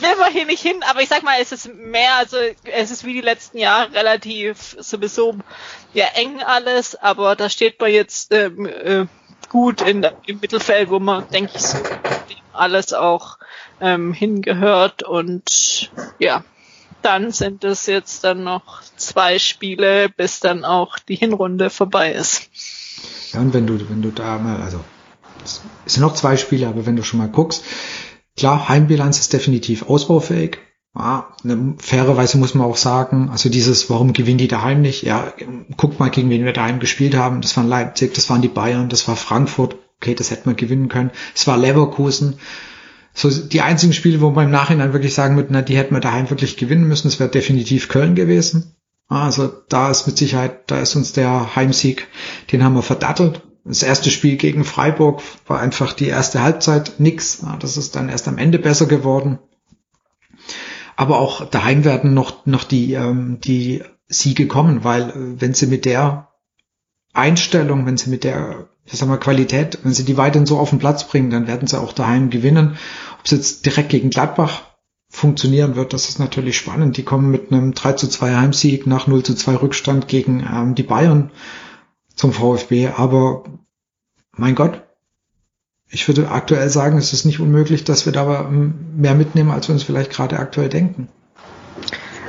will 0.00 0.16
man 0.18 0.32
hier 0.32 0.46
nicht 0.46 0.62
hin, 0.62 0.82
aber 0.88 1.02
ich 1.02 1.08
sag 1.08 1.22
mal, 1.22 1.40
es 1.40 1.52
ist 1.52 1.72
mehr, 1.74 2.16
also 2.16 2.38
es 2.64 2.90
ist 2.90 3.04
wie 3.04 3.12
die 3.12 3.20
letzten 3.20 3.58
Jahre 3.58 3.92
relativ 3.92 4.76
sowieso 4.80 5.36
ja 5.92 6.06
eng 6.14 6.42
alles, 6.42 6.96
aber 6.96 7.36
da 7.36 7.50
steht 7.50 7.80
man 7.80 7.90
jetzt 7.90 8.32
ähm, 8.32 8.66
äh, 8.66 9.06
gut 9.50 9.82
in, 9.82 10.06
im 10.24 10.40
Mittelfeld, 10.40 10.88
wo 10.88 10.98
man, 10.98 11.28
denke 11.28 11.52
ich, 11.56 11.62
so 11.62 11.76
alles 12.54 12.94
auch 12.94 13.36
ähm, 13.80 14.14
hingehört 14.14 15.02
und 15.02 15.90
ja, 16.18 16.42
dann 17.02 17.30
sind 17.32 17.64
es 17.64 17.84
jetzt 17.86 18.24
dann 18.24 18.44
noch 18.44 18.82
zwei 18.96 19.38
Spiele, 19.38 20.08
bis 20.08 20.40
dann 20.40 20.64
auch 20.64 20.98
die 20.98 21.16
Hinrunde 21.16 21.68
vorbei 21.68 22.12
ist. 22.12 22.48
Ja, 23.32 23.40
und 23.40 23.52
wenn 23.52 23.66
du, 23.66 23.78
wenn 23.90 24.00
du 24.00 24.10
da 24.10 24.38
mal, 24.38 24.62
also 24.62 24.80
es 25.44 25.60
sind 25.86 26.02
noch 26.02 26.14
zwei 26.14 26.38
Spiele, 26.38 26.66
aber 26.66 26.86
wenn 26.86 26.96
du 26.96 27.02
schon 27.02 27.18
mal 27.18 27.28
guckst, 27.28 27.62
Klar, 28.40 28.70
Heimbilanz 28.70 29.18
ist 29.18 29.34
definitiv 29.34 29.82
ausbaufähig. 29.82 30.58
Ja, 30.96 31.28
fairerweise 31.78 32.36
muss 32.38 32.54
man 32.54 32.66
auch 32.66 32.76
sagen, 32.76 33.28
also 33.30 33.48
dieses, 33.48 33.88
warum 33.90 34.12
gewinnen 34.12 34.38
die 34.38 34.48
daheim 34.48 34.82
nicht? 34.82 35.02
Ja, 35.02 35.32
guckt 35.76 36.00
mal, 36.00 36.10
gegen 36.10 36.30
wen 36.30 36.44
wir 36.44 36.52
daheim 36.52 36.80
gespielt 36.80 37.14
haben. 37.14 37.40
Das 37.40 37.56
waren 37.56 37.68
Leipzig, 37.68 38.12
das 38.14 38.28
waren 38.28 38.42
die 38.42 38.48
Bayern, 38.48 38.88
das 38.88 39.06
war 39.06 39.16
Frankfurt. 39.16 39.76
Okay, 39.98 40.14
das 40.14 40.30
hätte 40.30 40.46
man 40.46 40.56
gewinnen 40.56 40.88
können. 40.88 41.10
Es 41.34 41.46
war 41.46 41.58
Leverkusen. 41.58 42.38
So 43.12 43.30
die 43.30 43.60
einzigen 43.60 43.92
Spiele, 43.92 44.20
wo 44.20 44.30
man 44.30 44.46
im 44.46 44.50
Nachhinein 44.50 44.92
wirklich 44.92 45.14
sagen 45.14 45.36
würde, 45.36 45.52
na, 45.52 45.62
die 45.62 45.76
hätten 45.76 45.94
wir 45.94 46.00
daheim 46.00 46.30
wirklich 46.30 46.56
gewinnen 46.56 46.88
müssen. 46.88 47.08
Das 47.08 47.20
wäre 47.20 47.30
definitiv 47.30 47.88
Köln 47.88 48.14
gewesen. 48.14 48.74
Also 49.08 49.52
da 49.68 49.90
ist 49.90 50.06
mit 50.06 50.16
Sicherheit, 50.16 50.70
da 50.70 50.78
ist 50.78 50.96
uns 50.96 51.12
der 51.12 51.54
Heimsieg, 51.56 52.08
den 52.52 52.64
haben 52.64 52.74
wir 52.74 52.82
verdattelt. 52.82 53.42
Das 53.64 53.82
erste 53.82 54.10
Spiel 54.10 54.36
gegen 54.36 54.64
Freiburg 54.64 55.22
war 55.46 55.60
einfach 55.60 55.92
die 55.92 56.06
erste 56.06 56.42
Halbzeit 56.42 56.94
nix. 56.98 57.44
Das 57.60 57.76
ist 57.76 57.94
dann 57.94 58.08
erst 58.08 58.26
am 58.26 58.38
Ende 58.38 58.58
besser 58.58 58.86
geworden. 58.86 59.38
Aber 61.00 61.18
auch 61.18 61.48
daheim 61.48 61.86
werden 61.86 62.12
noch, 62.12 62.44
noch 62.44 62.62
die, 62.62 62.92
ähm, 62.92 63.38
die 63.40 63.82
Siege 64.08 64.46
kommen, 64.46 64.84
weil 64.84 65.08
äh, 65.08 65.40
wenn 65.40 65.54
sie 65.54 65.66
mit 65.66 65.86
der 65.86 66.28
Einstellung, 67.14 67.86
wenn 67.86 67.96
sie 67.96 68.10
mit 68.10 68.22
der 68.22 68.68
ich 68.84 68.98
sag 68.98 69.08
mal, 69.08 69.16
Qualität, 69.16 69.78
wenn 69.82 69.94
sie 69.94 70.04
die 70.04 70.18
weiterhin 70.18 70.44
so 70.44 70.58
auf 70.58 70.68
den 70.68 70.78
Platz 70.78 71.08
bringen, 71.08 71.30
dann 71.30 71.46
werden 71.46 71.66
sie 71.66 71.80
auch 71.80 71.94
daheim 71.94 72.28
gewinnen. 72.28 72.76
Ob 73.18 73.24
es 73.24 73.30
jetzt 73.30 73.64
direkt 73.64 73.88
gegen 73.88 74.10
Gladbach 74.10 74.60
funktionieren 75.08 75.74
wird, 75.74 75.94
das 75.94 76.10
ist 76.10 76.18
natürlich 76.18 76.58
spannend. 76.58 76.98
Die 76.98 77.02
kommen 77.02 77.30
mit 77.30 77.50
einem 77.50 77.72
3 77.72 77.94
zu 77.94 78.06
2 78.06 78.36
Heimsieg 78.36 78.86
nach 78.86 79.06
0 79.06 79.22
zu 79.22 79.34
2 79.34 79.54
Rückstand 79.54 80.06
gegen 80.06 80.40
ähm, 80.40 80.74
die 80.74 80.82
Bayern 80.82 81.30
zum 82.14 82.34
VfB. 82.34 82.88
Aber 82.88 83.44
mein 84.36 84.54
Gott, 84.54 84.82
ich 85.90 86.06
würde 86.06 86.30
aktuell 86.30 86.68
sagen, 86.68 86.98
es 86.98 87.12
ist 87.12 87.24
nicht 87.24 87.40
unmöglich, 87.40 87.84
dass 87.84 88.06
wir 88.06 88.12
da 88.12 88.48
mehr 88.48 89.14
mitnehmen, 89.14 89.50
als 89.50 89.68
wir 89.68 89.74
uns 89.74 89.82
vielleicht 89.82 90.10
gerade 90.10 90.38
aktuell 90.38 90.68
denken. 90.68 91.08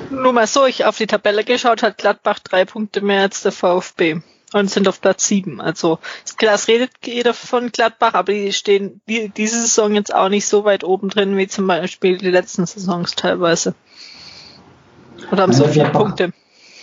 Nur 0.10 0.34
mal 0.34 0.48
so, 0.48 0.66
ich 0.66 0.86
auf 0.86 0.98
die 0.98 1.08
Tabelle 1.08 1.44
geschaut, 1.44 1.84
hat 1.84 1.98
Gladbach 1.98 2.40
drei 2.40 2.66
Punkte 2.66 3.02
mehr 3.02 3.22
als 3.22 3.44
der 3.44 3.52
VfB 3.52 4.22
und 4.52 4.70
sind 4.70 4.88
auf 4.88 5.00
Platz 5.00 5.28
sieben. 5.28 5.62
Also 5.62 6.00
das 6.40 6.68
redet 6.68 6.92
jeder 7.06 7.34
von 7.34 7.72
Gladbach, 7.72 8.16
aber 8.16 8.34
die 8.34 8.52
stehen 8.52 9.00
die, 9.08 9.30
diese 9.30 9.62
Saison 9.62 9.96
jetzt 9.96 10.14
auch 10.14 10.30
nicht 10.30 10.48
so 10.48 10.66
weit 10.66 10.84
oben 10.84 11.10
drin 11.10 11.38
wie 11.38 11.48
zum 11.48 11.68
Beispiel 11.68 12.18
die 12.18 12.32
letzten 12.32 12.66
Saisons 12.66 13.16
teilweise. 13.16 13.76
Oder 15.32 15.44
haben 15.44 15.54
so 15.54 15.66
viele 15.66 15.90
Punkte. 15.90 16.34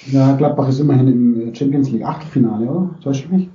Ja, 0.07 0.33
Gladbach 0.33 0.69
ist 0.69 0.79
immerhin 0.79 1.09
im 1.09 1.55
Champions 1.55 1.91
League 1.91 2.05
Achtelfinale, 2.05 2.67
oder? 2.67 2.99
Täusche 3.03 3.25
ich 3.25 3.29
mich? 3.29 3.49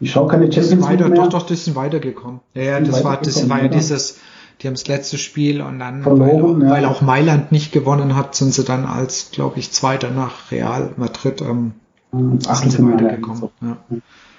Ich 0.00 0.12
schaue 0.12 0.28
keine 0.28 0.50
Champions 0.52 0.88
League 0.88 1.00
mehr. 1.00 1.08
Doch, 1.10 1.28
doch, 1.28 1.46
die 1.46 1.54
sind 1.54 1.76
weitergekommen. 1.76 2.40
Ja, 2.54 2.62
ja 2.62 2.80
das 2.80 3.04
war, 3.04 3.20
das 3.20 3.48
war 3.48 3.62
ja 3.62 3.68
dieses, 3.68 4.18
die 4.60 4.66
haben 4.66 4.74
das 4.74 4.86
letzte 4.86 5.18
Spiel 5.18 5.60
und 5.60 5.78
dann, 5.78 6.02
Verloren, 6.02 6.60
weil, 6.60 6.66
ja. 6.66 6.74
weil, 6.74 6.84
auch 6.84 7.00
Mailand 7.00 7.52
nicht 7.52 7.72
gewonnen 7.72 8.16
hat, 8.16 8.34
sind 8.34 8.54
sie 8.54 8.64
dann 8.64 8.86
als, 8.86 9.30
glaube 9.32 9.58
ich, 9.58 9.72
Zweiter 9.72 10.10
nach 10.10 10.50
Real 10.50 10.92
Madrid 10.96 11.40
ähm, 11.40 11.72
sind 12.12 12.72
sie 12.72 12.84
weitergekommen. 12.84 13.40
So. 13.40 13.50
Ja. 13.60 13.78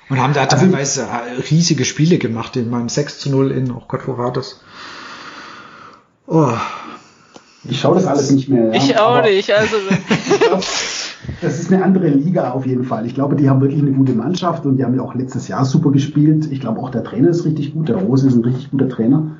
Und 0.09 0.21
haben 0.21 0.33
da 0.33 0.43
also, 0.43 0.57
teilweise 0.57 1.07
riesige 1.49 1.83
Spiele 1.83 2.17
gemacht, 2.17 2.55
in 2.55 2.69
meinem 2.69 2.89
6 2.89 3.19
zu 3.19 3.31
0 3.31 3.51
in, 3.51 3.71
oh 3.71 3.83
Gott, 3.87 4.07
wo 4.07 4.17
war 4.17 4.31
das? 4.31 4.61
Oh. 6.27 6.53
Ich 7.67 7.81
schaue 7.81 7.95
das 7.95 8.05
alles 8.05 8.29
nicht 8.29 8.47
mehr. 8.47 8.67
Ja, 8.67 8.73
ich 8.73 8.97
auch 8.97 9.23
nicht, 9.23 9.51
also. 9.51 9.75
Das 11.41 11.59
ist 11.59 11.71
eine 11.71 11.83
andere 11.83 12.09
Liga 12.09 12.51
auf 12.51 12.65
jeden 12.65 12.83
Fall. 12.83 13.05
Ich 13.05 13.13
glaube, 13.13 13.35
die 13.35 13.49
haben 13.49 13.61
wirklich 13.61 13.81
eine 13.81 13.91
gute 13.91 14.13
Mannschaft 14.13 14.65
und 14.65 14.77
die 14.77 14.83
haben 14.83 14.95
ja 14.95 15.01
auch 15.01 15.15
letztes 15.15 15.47
Jahr 15.47 15.65
super 15.65 15.91
gespielt. 15.91 16.51
Ich 16.51 16.59
glaube 16.59 16.79
auch 16.79 16.89
der 16.89 17.03
Trainer 17.03 17.29
ist 17.29 17.45
richtig 17.45 17.73
gut. 17.73 17.89
Der 17.89 17.97
Rose 17.97 18.27
ist 18.27 18.35
ein 18.35 18.43
richtig 18.43 18.71
guter 18.71 18.89
Trainer. 18.89 19.31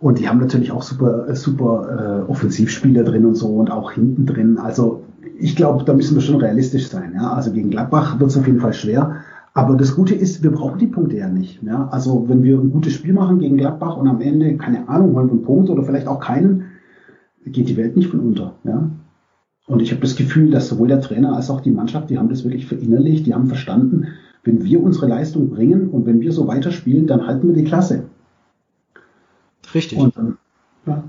Und 0.00 0.18
die 0.18 0.28
haben 0.28 0.38
natürlich 0.38 0.70
auch 0.70 0.82
super, 0.82 1.34
super 1.34 2.24
äh, 2.26 2.30
Offensivspieler 2.30 3.02
drin 3.02 3.26
und 3.26 3.34
so 3.34 3.48
und 3.48 3.70
auch 3.70 3.92
hinten 3.92 4.26
drin. 4.26 4.58
Also 4.58 5.02
ich 5.38 5.56
glaube, 5.56 5.84
da 5.84 5.92
müssen 5.92 6.14
wir 6.14 6.22
schon 6.22 6.40
realistisch 6.40 6.88
sein. 6.88 7.12
Ja? 7.14 7.32
Also 7.32 7.52
gegen 7.52 7.70
Gladbach 7.70 8.18
wird 8.20 8.30
es 8.30 8.36
auf 8.36 8.46
jeden 8.46 8.60
Fall 8.60 8.74
schwer. 8.74 9.16
Aber 9.54 9.76
das 9.76 9.96
Gute 9.96 10.14
ist, 10.14 10.42
wir 10.44 10.52
brauchen 10.52 10.78
die 10.78 10.86
Punkte 10.86 11.16
ja 11.16 11.28
nicht. 11.28 11.62
Ja? 11.62 11.88
Also 11.90 12.28
wenn 12.28 12.44
wir 12.44 12.58
ein 12.58 12.70
gutes 12.70 12.92
Spiel 12.92 13.12
machen 13.12 13.40
gegen 13.40 13.56
Gladbach 13.56 13.96
und 13.96 14.06
am 14.06 14.20
Ende, 14.20 14.56
keine 14.56 14.88
Ahnung, 14.88 15.16
holen 15.16 15.26
wir 15.26 15.32
einen 15.32 15.42
Punkt 15.42 15.68
oder 15.68 15.82
vielleicht 15.82 16.06
auch 16.06 16.20
keinen, 16.20 16.66
geht 17.44 17.68
die 17.68 17.76
Welt 17.76 17.96
nicht 17.96 18.10
von 18.10 18.20
unter. 18.20 18.54
Ja? 18.62 18.88
Und 19.68 19.82
ich 19.82 19.90
habe 19.92 20.00
das 20.00 20.16
Gefühl, 20.16 20.50
dass 20.50 20.68
sowohl 20.68 20.88
der 20.88 21.02
Trainer 21.02 21.36
als 21.36 21.50
auch 21.50 21.60
die 21.60 21.70
Mannschaft, 21.70 22.08
die 22.08 22.18
haben 22.18 22.30
das 22.30 22.42
wirklich 22.42 22.66
verinnerlicht, 22.66 23.26
die 23.26 23.34
haben 23.34 23.48
verstanden, 23.48 24.08
wenn 24.42 24.64
wir 24.64 24.82
unsere 24.82 25.06
Leistung 25.06 25.50
bringen 25.50 25.90
und 25.90 26.06
wenn 26.06 26.20
wir 26.20 26.32
so 26.32 26.48
weiterspielen, 26.48 27.06
dann 27.06 27.26
halten 27.26 27.48
wir 27.48 27.54
die 27.54 27.64
Klasse. 27.64 28.04
Richtig. 29.74 29.98
Und 29.98 30.14
ja, 30.86 31.04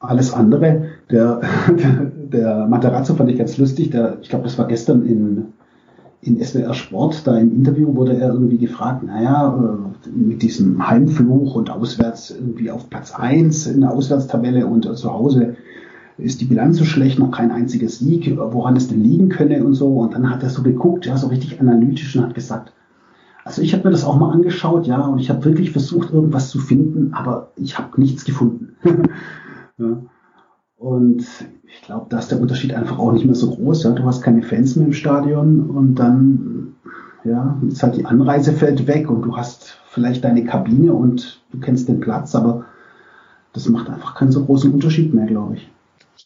alles 0.00 0.32
andere, 0.32 0.86
der, 1.08 1.40
der, 2.32 2.66
Materazzo 2.66 3.14
fand 3.14 3.30
ich 3.30 3.38
ganz 3.38 3.56
lustig, 3.58 3.90
der, 3.90 4.18
ich 4.20 4.28
glaube, 4.28 4.44
das 4.44 4.58
war 4.58 4.66
gestern 4.66 5.06
in, 5.06 5.46
in 6.20 6.42
SWR 6.42 6.74
Sport, 6.74 7.28
da 7.28 7.38
im 7.38 7.54
Interview 7.54 7.94
wurde 7.94 8.16
er 8.16 8.32
irgendwie 8.32 8.58
gefragt, 8.58 9.04
naja, 9.04 9.56
äh, 10.04 10.08
mit 10.08 10.42
diesem 10.42 10.88
Heimfluch 10.88 11.54
und 11.54 11.70
auswärts 11.70 12.32
irgendwie 12.32 12.72
auf 12.72 12.90
Platz 12.90 13.12
eins 13.14 13.68
in 13.68 13.82
der 13.82 13.92
Auswärtstabelle 13.92 14.66
und 14.66 14.98
zu 14.98 15.12
Hause 15.12 15.56
ist 16.22 16.40
die 16.40 16.46
Bilanz 16.46 16.78
so 16.78 16.84
schlecht, 16.84 17.18
noch 17.18 17.30
kein 17.30 17.50
einziger 17.50 17.88
Sieg, 17.88 18.36
woran 18.36 18.76
es 18.76 18.88
denn 18.88 19.02
liegen 19.02 19.28
könne 19.28 19.64
und 19.64 19.74
so. 19.74 19.88
Und 19.98 20.14
dann 20.14 20.30
hat 20.30 20.42
er 20.42 20.50
so 20.50 20.62
geguckt, 20.62 21.06
ja, 21.06 21.16
so 21.16 21.28
richtig 21.28 21.60
analytisch 21.60 22.14
und 22.16 22.22
hat 22.22 22.34
gesagt, 22.34 22.72
also 23.44 23.62
ich 23.62 23.72
habe 23.72 23.84
mir 23.84 23.90
das 23.90 24.04
auch 24.04 24.18
mal 24.18 24.32
angeschaut, 24.32 24.86
ja, 24.86 25.00
und 25.00 25.18
ich 25.18 25.30
habe 25.30 25.44
wirklich 25.44 25.70
versucht, 25.70 26.12
irgendwas 26.12 26.50
zu 26.50 26.58
finden, 26.58 27.14
aber 27.14 27.52
ich 27.56 27.78
habe 27.78 28.00
nichts 28.00 28.24
gefunden. 28.24 28.76
ja. 29.78 30.02
Und 30.76 31.26
ich 31.64 31.82
glaube, 31.82 32.06
da 32.08 32.18
ist 32.18 32.30
der 32.30 32.40
Unterschied 32.40 32.74
einfach 32.74 32.98
auch 32.98 33.12
nicht 33.12 33.26
mehr 33.26 33.34
so 33.34 33.50
groß. 33.50 33.84
Ja. 33.84 33.90
Du 33.90 34.04
hast 34.04 34.22
keine 34.22 34.42
Fans 34.42 34.76
mehr 34.76 34.86
im 34.86 34.92
Stadion 34.92 35.68
und 35.68 35.96
dann 35.96 36.74
ja, 37.24 37.58
ist 37.68 37.82
halt 37.82 37.96
die 37.96 38.06
Anreise 38.06 38.52
fällt 38.52 38.86
weg 38.86 39.10
und 39.10 39.22
du 39.22 39.36
hast 39.36 39.78
vielleicht 39.88 40.24
deine 40.24 40.44
Kabine 40.44 40.92
und 40.92 41.42
du 41.52 41.60
kennst 41.60 41.88
den 41.88 42.00
Platz, 42.00 42.34
aber 42.34 42.64
das 43.52 43.68
macht 43.68 43.90
einfach 43.90 44.14
keinen 44.14 44.32
so 44.32 44.44
großen 44.44 44.72
Unterschied 44.72 45.12
mehr, 45.12 45.26
glaube 45.26 45.56
ich. 45.56 45.70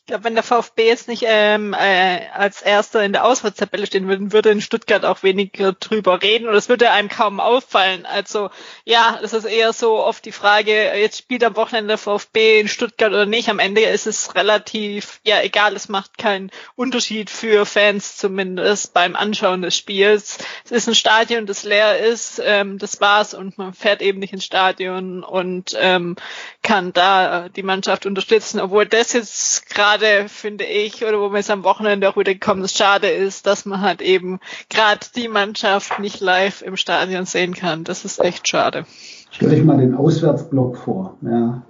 Ich 0.00 0.06
glaube, 0.06 0.24
wenn 0.24 0.34
der 0.34 0.42
VfB 0.42 0.88
jetzt 0.88 1.06
nicht 1.06 1.24
ähm, 1.24 1.72
äh, 1.72 2.26
als 2.32 2.62
erster 2.62 3.04
in 3.04 3.12
der 3.12 3.24
Auswärtstabelle 3.24 3.86
stehen 3.86 4.08
würde, 4.08 4.32
würde 4.32 4.50
in 4.50 4.60
Stuttgart 4.60 5.04
auch 5.04 5.22
weniger 5.22 5.72
drüber 5.72 6.20
reden 6.20 6.48
und 6.48 6.54
es 6.54 6.68
würde 6.68 6.90
einem 6.90 7.08
kaum 7.08 7.38
auffallen. 7.38 8.04
Also 8.04 8.50
ja, 8.84 9.18
das 9.22 9.32
ist 9.32 9.44
eher 9.44 9.72
so 9.72 10.02
oft 10.02 10.24
die 10.24 10.32
Frage, 10.32 10.94
jetzt 10.98 11.18
spielt 11.18 11.44
am 11.44 11.54
Wochenende 11.54 11.88
der 11.88 11.98
VfB 11.98 12.60
in 12.60 12.68
Stuttgart 12.68 13.12
oder 13.12 13.24
nicht. 13.24 13.48
Am 13.48 13.60
Ende 13.60 13.82
ist 13.82 14.06
es 14.06 14.34
relativ, 14.34 15.20
ja 15.24 15.40
egal, 15.42 15.76
es 15.76 15.88
macht 15.88 16.18
keinen 16.18 16.50
Unterschied 16.74 17.30
für 17.30 17.64
Fans 17.64 18.16
zumindest 18.16 18.94
beim 18.94 19.14
Anschauen 19.14 19.62
des 19.62 19.76
Spiels. 19.76 20.38
Es 20.64 20.72
ist 20.72 20.88
ein 20.88 20.96
Stadion, 20.96 21.46
das 21.46 21.62
leer 21.62 21.98
ist, 21.98 22.42
ähm, 22.44 22.78
das 22.78 23.00
war's 23.00 23.32
und 23.32 23.58
man 23.58 23.74
fährt 23.74 24.02
eben 24.02 24.18
nicht 24.18 24.32
ins 24.32 24.44
Stadion 24.44 25.22
und 25.22 25.76
ähm, 25.78 26.16
kann 26.62 26.92
da 26.92 27.48
die 27.48 27.62
Mannschaft 27.62 28.06
unterstützen, 28.06 28.60
obwohl 28.60 28.86
das 28.86 29.12
jetzt 29.12 29.70
gerade, 29.70 29.83
finde 30.28 30.64
ich, 30.64 31.04
oder 31.04 31.20
wo 31.20 31.28
mir 31.28 31.38
es 31.38 31.50
am 31.50 31.64
Wochenende 31.64 32.08
auch 32.08 32.16
wieder 32.16 32.32
gekommen 32.32 32.64
ist, 32.64 32.76
schade 32.76 33.08
ist, 33.08 33.46
dass 33.46 33.66
man 33.66 33.80
halt 33.80 34.02
eben 34.02 34.40
gerade 34.70 35.00
die 35.14 35.28
Mannschaft 35.28 35.98
nicht 35.98 36.20
live 36.20 36.62
im 36.62 36.76
Stadion 36.76 37.26
sehen 37.26 37.54
kann. 37.54 37.84
Das 37.84 38.04
ist 38.04 38.20
echt 38.20 38.48
schade. 38.48 38.84
Stell 39.30 39.50
euch 39.50 39.64
mal 39.64 39.78
den 39.78 39.94
Auswärtsblock 39.94 40.78
vor, 40.78 41.18
ja, 41.22 41.62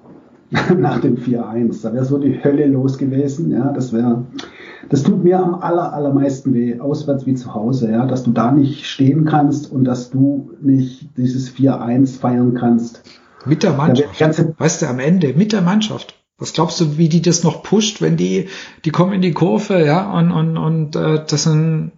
nach 0.77 1.01
dem 1.01 1.17
4-1. 1.17 1.83
Da 1.83 1.93
wäre 1.93 2.05
so 2.05 2.19
die 2.19 2.43
Hölle 2.43 2.67
los 2.67 2.99
gewesen, 2.99 3.51
ja, 3.51 3.73
das 3.73 3.93
wäre, 3.93 4.27
das 4.91 5.03
tut 5.03 5.25
mir 5.25 5.41
am 5.41 5.57
aller, 5.57 5.93
allermeisten 5.93 6.55
weh, 6.55 6.79
auswärts 6.79 7.27
wie 7.27 7.35
zu 7.35 7.55
Hause, 7.55 7.91
ja, 7.91 8.07
dass 8.07 8.23
du 8.23 8.33
da 8.33 8.53
nicht 8.53 8.87
stehen 8.87 9.25
kannst 9.25 9.71
und 9.71 9.85
dass 9.85 10.11
du 10.11 10.53
nicht 10.61 11.17
dieses 11.17 11.55
4-1 11.55 12.19
feiern 12.19 12.55
kannst. 12.55 13.03
Mit 13.47 13.63
der 13.63 13.73
Mannschaft. 13.73 14.21
Ja, 14.21 14.31
weißt 14.59 14.83
du, 14.83 14.87
am 14.87 14.99
Ende, 15.01 15.35
mit 15.35 15.53
der 15.53 15.63
Mannschaft. 15.63 16.24
Was 16.37 16.53
glaubst 16.53 16.81
du, 16.81 16.99
wie 16.99 17.09
die 17.09 17.23
das 17.23 17.45
noch 17.45 17.63
pusht, 17.63 18.01
wenn 18.01 18.17
die, 18.17 18.49
die 18.85 18.91
kommen 18.91 19.13
in 19.13 19.23
die 19.23 19.33
Kurve, 19.33 19.85
ja, 19.85 20.11
und, 20.11 20.33
und, 20.33 20.57
und 20.59 20.97
äh, 20.97 21.25
das 21.25 21.45
sind 21.45 21.93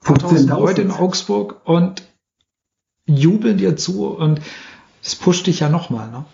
15 0.00 0.46
Leute 0.46 0.82
in 0.82 0.90
Augsburg 0.90 1.60
und 1.64 2.02
jubeln 3.06 3.58
dir 3.58 3.76
zu 3.76 4.06
und 4.06 4.40
das 5.02 5.14
pusht 5.14 5.46
dich 5.46 5.60
ja 5.60 5.68
nochmal, 5.68 6.10
ne? 6.10 6.24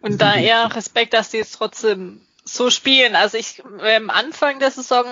Und 0.00 0.22
da 0.22 0.34
eher 0.34 0.74
Respekt, 0.74 1.12
dass 1.12 1.30
die 1.30 1.38
jetzt 1.38 1.56
trotzdem 1.56 2.22
so 2.44 2.70
spielen. 2.70 3.16
Also 3.16 3.36
ich 3.36 3.62
am 3.64 4.08
Anfang 4.08 4.58
der 4.58 4.70
Saison 4.70 5.04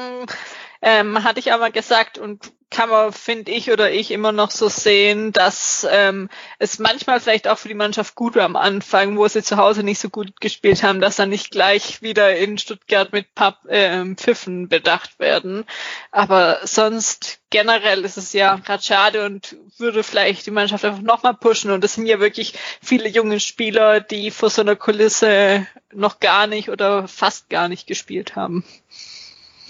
ähm, 0.82 1.24
hatte 1.24 1.40
ich 1.40 1.52
aber 1.52 1.70
gesagt 1.70 2.18
und 2.18 2.52
kann 2.70 2.90
man, 2.90 3.12
finde 3.12 3.50
ich 3.50 3.70
oder 3.70 3.90
ich, 3.90 4.10
immer 4.10 4.30
noch 4.30 4.50
so 4.50 4.68
sehen, 4.68 5.32
dass 5.32 5.86
ähm, 5.90 6.28
es 6.58 6.78
manchmal 6.78 7.18
vielleicht 7.18 7.48
auch 7.48 7.56
für 7.56 7.68
die 7.68 7.74
Mannschaft 7.74 8.14
gut 8.14 8.36
war 8.36 8.44
am 8.44 8.56
Anfang, 8.56 9.16
wo 9.16 9.26
sie 9.26 9.42
zu 9.42 9.56
Hause 9.56 9.82
nicht 9.82 9.98
so 9.98 10.10
gut 10.10 10.38
gespielt 10.40 10.82
haben, 10.82 11.00
dass 11.00 11.16
dann 11.16 11.30
nicht 11.30 11.50
gleich 11.50 12.02
wieder 12.02 12.36
in 12.36 12.58
Stuttgart 12.58 13.12
mit 13.12 13.34
Pub, 13.34 13.64
äh, 13.68 14.04
Pfiffen 14.16 14.68
bedacht 14.68 15.18
werden. 15.18 15.64
Aber 16.10 16.58
sonst 16.64 17.40
generell 17.48 18.04
ist 18.04 18.18
es 18.18 18.34
ja 18.34 18.56
gerade 18.56 18.82
schade 18.82 19.24
und 19.24 19.56
würde 19.78 20.02
vielleicht 20.02 20.44
die 20.44 20.50
Mannschaft 20.50 20.84
einfach 20.84 21.00
nochmal 21.00 21.34
pushen. 21.34 21.70
Und 21.70 21.82
es 21.84 21.94
sind 21.94 22.06
ja 22.06 22.20
wirklich 22.20 22.52
viele 22.82 23.08
junge 23.08 23.40
Spieler, 23.40 24.00
die 24.00 24.30
vor 24.30 24.50
so 24.50 24.60
einer 24.60 24.76
Kulisse 24.76 25.66
noch 25.94 26.20
gar 26.20 26.46
nicht 26.46 26.68
oder 26.68 27.08
fast 27.08 27.48
gar 27.48 27.68
nicht 27.68 27.86
gespielt 27.86 28.36
haben 28.36 28.62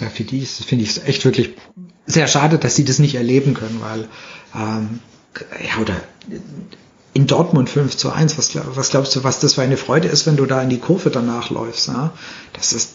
ja, 0.01 0.09
für 0.09 0.25
die 0.25 0.45
finde 0.47 0.85
ich 0.85 0.91
es 0.91 0.99
echt 0.99 1.25
wirklich 1.25 1.51
sehr 2.07 2.29
schade, 2.29 2.59
dass 2.59 2.77
sie 2.77 2.85
das 2.85 2.99
nicht 2.99 3.15
erleben 3.15 3.55
können, 3.55 3.81
weil 3.81 4.09
ähm, 4.55 5.01
ja 5.65 5.81
oder 5.81 5.97
in 7.15 7.27
Dortmund 7.27 7.69
5 7.69 7.97
zu 7.97 8.13
1, 8.13 8.39
was, 8.39 8.55
was 8.55 8.91
glaubst 8.91 9.17
du, 9.17 9.25
was 9.25 9.41
das 9.41 9.55
für 9.55 9.63
eine 9.63 9.77
Freude 9.77 10.09
ist, 10.09 10.27
wenn 10.27 10.37
du 10.37 10.47
da 10.47 10.63
in 10.63 10.69
die 10.69 10.79
Kurve 10.79 11.11
danach 11.11 11.51
läufst? 11.51 11.89
Ja? 11.89 12.13
Das 12.53 12.73
ist 12.73 12.91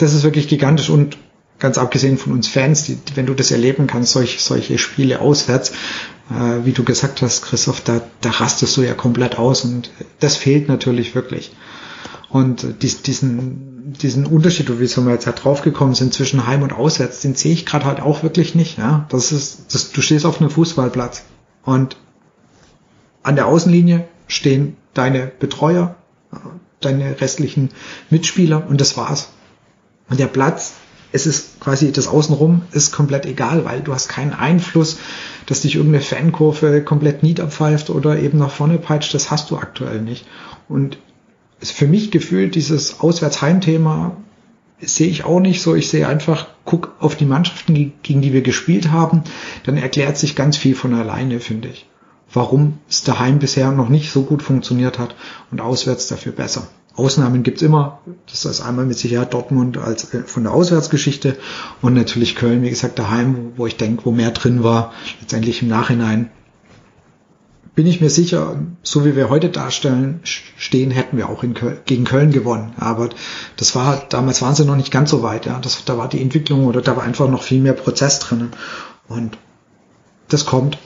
das 0.00 0.14
ist 0.14 0.22
wirklich 0.22 0.48
gigantisch 0.48 0.88
und 0.88 1.18
ganz 1.58 1.76
abgesehen 1.76 2.16
von 2.16 2.32
uns 2.32 2.48
Fans, 2.48 2.84
die, 2.84 2.98
wenn 3.14 3.26
du 3.26 3.34
das 3.34 3.50
erleben 3.50 3.86
kannst, 3.86 4.12
solch, 4.12 4.42
solche 4.42 4.78
Spiele 4.78 5.20
auswärts, 5.20 5.72
äh, 6.30 6.64
wie 6.64 6.72
du 6.72 6.84
gesagt 6.84 7.20
hast, 7.20 7.42
Christoph, 7.42 7.82
da, 7.82 8.00
da 8.22 8.30
rastest 8.30 8.76
du 8.78 8.82
ja 8.82 8.94
komplett 8.94 9.38
aus 9.38 9.64
und 9.64 9.90
das 10.20 10.36
fehlt 10.36 10.68
natürlich 10.68 11.14
wirklich. 11.14 11.52
Und 12.30 12.82
dies, 12.82 13.02
diesen, 13.02 13.92
diesen 14.00 14.24
Unterschied, 14.24 14.70
wie 14.70 14.78
wir 14.78 15.12
jetzt 15.12 15.26
halt 15.26 15.44
draufgekommen 15.44 15.94
sind 15.94 16.14
zwischen 16.14 16.46
Heim 16.46 16.62
und 16.62 16.72
Auswärts, 16.72 17.20
den 17.20 17.34
sehe 17.34 17.52
ich 17.52 17.66
gerade 17.66 17.86
halt 17.86 18.00
auch 18.00 18.22
wirklich 18.22 18.54
nicht. 18.54 18.78
Ja, 18.78 19.06
das 19.08 19.32
ist, 19.32 19.74
das, 19.74 19.90
du 19.90 20.00
stehst 20.00 20.24
auf 20.24 20.40
einem 20.40 20.50
Fußballplatz 20.50 21.24
und 21.64 21.96
an 23.24 23.34
der 23.34 23.46
Außenlinie 23.46 24.06
stehen 24.28 24.76
deine 24.94 25.26
Betreuer, 25.26 25.96
deine 26.80 27.20
restlichen 27.20 27.70
Mitspieler 28.10 28.64
und 28.68 28.80
das 28.80 28.96
war's. 28.96 29.30
Und 30.08 30.20
der 30.20 30.28
Platz, 30.28 30.74
es 31.12 31.26
ist 31.26 31.58
quasi 31.58 31.90
das 31.90 32.06
Außenrum 32.06 32.62
ist 32.70 32.92
komplett 32.92 33.26
egal, 33.26 33.64
weil 33.64 33.80
du 33.80 33.92
hast 33.92 34.08
keinen 34.08 34.32
Einfluss, 34.32 34.98
dass 35.46 35.62
dich 35.62 35.74
irgendeine 35.74 36.04
Fankurve 36.04 36.82
komplett 36.82 37.24
niederpfeift 37.24 37.90
oder 37.90 38.20
eben 38.20 38.38
nach 38.38 38.52
vorne 38.52 38.78
peitscht. 38.78 39.14
Das 39.14 39.32
hast 39.32 39.50
du 39.50 39.56
aktuell 39.56 40.00
nicht. 40.00 40.26
Und 40.68 40.98
ist 41.60 41.72
für 41.72 41.86
mich 41.86 42.10
gefühlt 42.10 42.54
dieses 42.54 43.00
Auswärtsheimthema 43.00 44.16
sehe 44.80 45.08
ich 45.08 45.24
auch 45.24 45.40
nicht 45.40 45.62
so. 45.62 45.74
Ich 45.74 45.88
sehe 45.88 46.08
einfach, 46.08 46.48
guck 46.64 46.94
auf 47.00 47.16
die 47.16 47.26
Mannschaften, 47.26 47.92
gegen 48.02 48.22
die 48.22 48.32
wir 48.32 48.42
gespielt 48.42 48.90
haben, 48.90 49.22
dann 49.64 49.76
erklärt 49.76 50.16
sich 50.16 50.36
ganz 50.36 50.56
viel 50.56 50.74
von 50.74 50.94
alleine, 50.94 51.40
finde 51.40 51.68
ich. 51.68 51.86
Warum 52.32 52.78
es 52.88 53.02
daheim 53.02 53.40
bisher 53.40 53.72
noch 53.72 53.88
nicht 53.88 54.10
so 54.10 54.22
gut 54.22 54.42
funktioniert 54.42 54.98
hat 54.98 55.16
und 55.50 55.60
auswärts 55.60 56.06
dafür 56.06 56.32
besser. 56.32 56.68
Ausnahmen 56.94 57.42
gibt's 57.42 57.62
immer. 57.62 58.00
Das 58.28 58.44
ist 58.44 58.60
einmal 58.60 58.84
mit 58.84 58.98
Sicherheit 58.98 59.32
Dortmund 59.32 59.78
als 59.78 60.12
äh, 60.14 60.22
von 60.24 60.44
der 60.44 60.52
Auswärtsgeschichte 60.52 61.36
und 61.82 61.94
natürlich 61.94 62.36
Köln, 62.36 62.62
wie 62.62 62.70
gesagt, 62.70 62.98
daheim, 62.98 63.52
wo 63.56 63.66
ich 63.66 63.76
denke, 63.76 64.04
wo 64.04 64.10
mehr 64.10 64.30
drin 64.32 64.62
war, 64.62 64.92
letztendlich 65.20 65.62
im 65.62 65.68
Nachhinein 65.68 66.30
bin 67.74 67.86
ich 67.86 68.00
mir 68.00 68.10
sicher, 68.10 68.60
so 68.82 69.04
wie 69.04 69.14
wir 69.16 69.30
heute 69.30 69.48
darstellen, 69.48 70.20
stehen, 70.24 70.90
hätten 70.90 71.16
wir 71.16 71.28
auch 71.28 71.40
Köln, 71.40 71.78
gegen 71.86 72.04
Köln 72.04 72.32
gewonnen. 72.32 72.74
Aber 72.78 73.10
das 73.56 73.74
war, 73.74 74.04
damals 74.08 74.42
waren 74.42 74.54
sie 74.54 74.64
noch 74.64 74.76
nicht 74.76 74.90
ganz 74.90 75.10
so 75.10 75.22
weit, 75.22 75.46
ja. 75.46 75.58
Das, 75.60 75.84
da 75.84 75.96
war 75.96 76.08
die 76.08 76.20
Entwicklung 76.20 76.66
oder 76.66 76.82
da 76.82 76.96
war 76.96 77.04
einfach 77.04 77.28
noch 77.28 77.42
viel 77.42 77.60
mehr 77.60 77.72
Prozess 77.72 78.18
drinnen. 78.18 78.50
Und 79.08 79.38
das 80.28 80.46
kommt. 80.46 80.78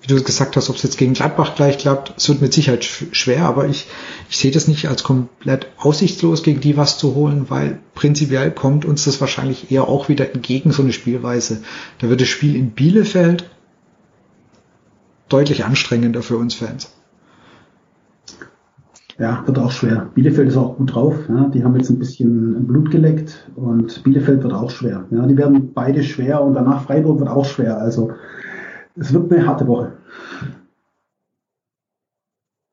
Wie 0.00 0.08
du 0.12 0.20
gesagt 0.20 0.56
hast, 0.56 0.68
ob 0.68 0.74
es 0.74 0.82
jetzt 0.82 0.98
gegen 0.98 1.12
Gladbach 1.12 1.54
gleich 1.54 1.78
klappt, 1.78 2.14
es 2.16 2.28
wird 2.28 2.42
mit 2.42 2.52
Sicherheit 2.52 2.84
schwer, 2.84 3.44
aber 3.44 3.68
ich, 3.68 3.86
ich 4.28 4.36
sehe 4.36 4.50
das 4.50 4.66
nicht 4.66 4.88
als 4.88 5.04
komplett 5.04 5.68
aussichtslos, 5.76 6.42
gegen 6.42 6.60
die 6.60 6.76
was 6.76 6.98
zu 6.98 7.14
holen, 7.14 7.46
weil 7.50 7.78
prinzipiell 7.94 8.50
kommt 8.50 8.84
uns 8.84 9.04
das 9.04 9.20
wahrscheinlich 9.20 9.70
eher 9.70 9.86
auch 9.86 10.08
wieder 10.08 10.34
entgegen, 10.34 10.72
so 10.72 10.82
eine 10.82 10.92
Spielweise. 10.92 11.62
Da 12.00 12.08
wird 12.08 12.20
das 12.20 12.26
Spiel 12.26 12.56
in 12.56 12.72
Bielefeld 12.72 13.48
deutlich 15.32 15.64
anstrengender 15.64 16.22
für 16.22 16.36
uns 16.36 16.54
Fans. 16.54 16.92
Ja, 19.18 19.42
wird 19.46 19.58
auch 19.58 19.70
schwer. 19.70 20.10
Bielefeld 20.14 20.48
ist 20.48 20.56
auch 20.56 20.76
gut 20.76 20.94
drauf. 20.94 21.14
Ja. 21.28 21.48
Die 21.48 21.62
haben 21.62 21.76
jetzt 21.76 21.90
ein 21.90 21.98
bisschen 21.98 22.66
Blut 22.66 22.90
geleckt 22.90 23.48
und 23.54 24.02
Bielefeld 24.04 24.42
wird 24.42 24.52
auch 24.52 24.70
schwer. 24.70 25.04
Ja, 25.10 25.26
die 25.26 25.36
werden 25.36 25.72
beide 25.74 26.02
schwer 26.02 26.42
und 26.42 26.54
danach 26.54 26.82
Freiburg 26.84 27.20
wird 27.20 27.28
auch 27.28 27.44
schwer. 27.44 27.78
Also 27.78 28.12
es 28.96 29.12
wird 29.12 29.32
eine 29.32 29.46
harte 29.46 29.66
Woche. 29.66 29.92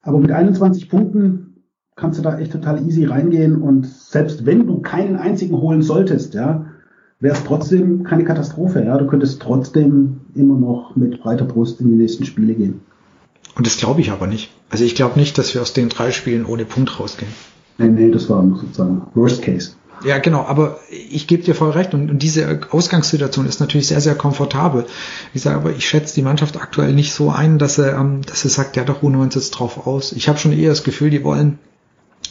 Aber 0.02 0.18
mit 0.18 0.32
21 0.32 0.90
Punkten 0.90 1.64
kannst 1.96 2.18
du 2.18 2.24
da 2.24 2.40
echt 2.40 2.54
total 2.54 2.82
easy 2.88 3.06
reingehen 3.06 3.62
und 3.62 3.86
selbst 3.86 4.46
wenn 4.46 4.66
du 4.66 4.80
keinen 4.80 5.18
einzigen 5.18 5.58
holen 5.58 5.82
solltest, 5.82 6.34
ja, 6.34 6.66
wäre 7.20 7.36
es 7.36 7.44
trotzdem 7.44 8.04
keine 8.04 8.24
Katastrophe. 8.24 8.84
Ja, 8.84 8.98
du 8.98 9.08
könntest 9.08 9.42
trotzdem 9.42 10.22
immer 10.36 10.58
noch 10.58 10.96
mit 10.96 11.22
breiter 11.22 11.46
Brust 11.46 11.82
in 11.82 11.90
die 11.90 11.96
nächsten 11.96 12.26
Spiele 12.26 12.54
gehen. 12.54 12.82
Und 13.56 13.68
das 13.68 13.78
glaube 13.78 14.02
ich 14.02 14.12
aber 14.12 14.28
nicht. 14.28 14.52
Also 14.70 14.86
ich 14.86 14.96
glaube 14.96 15.20
nicht, 15.20 15.38
dass 15.38 15.54
wir 15.54 15.62
aus 15.62 15.74
den 15.74 15.90
drei 15.90 16.12
Spielen 16.12 16.46
ohne 16.46 16.66
Punkt 16.66 17.00
rausgehen. 17.00 17.32
Nee, 17.78 17.90
nee, 17.90 18.12
das 18.12 18.30
war 18.30 18.44
sozusagen 18.44 19.02
Worst 19.16 19.42
Case. 19.42 19.72
Ja, 20.06 20.18
genau, 20.20 20.46
aber 20.46 20.80
ich 20.90 21.28
gebe 21.28 21.44
dir 21.44 21.56
voll 21.56 21.72
recht 21.72 21.94
und, 21.94 22.10
und, 22.10 22.24
diese 22.24 22.62
Ausgangssituation 22.72 23.46
ist 23.46 23.60
natürlich 23.60 23.88
sehr, 23.88 24.00
sehr 24.00 24.16
komfortabel. 24.16 24.86
Ich 25.34 25.42
sage 25.42 25.58
aber, 25.58 25.72
ich 25.72 25.90
schätze 25.90 26.16
die 26.16 26.22
Mannschaft 26.22 26.56
aktuell 26.56 26.94
nicht 26.94 27.14
so 27.14 27.32
ein, 27.32 27.58
dass 27.58 27.78
er, 27.78 27.98
ähm, 27.98 28.22
dass 28.26 28.46
er 28.46 28.50
sagt, 28.50 28.78
ja 28.78 28.86
doch, 28.86 29.04
ruhen 29.04 29.16
wir 29.16 29.22
uns 29.22 29.36
jetzt 29.36 29.52
drauf 29.52 29.88
aus. 29.88 30.14
Ich 30.14 30.30
habe 30.30 30.40
schon 30.40 30.54
eher 30.54 30.70
das 30.70 30.86
Gefühl, 30.86 31.10
die 31.10 31.26
wollen, 31.26 31.60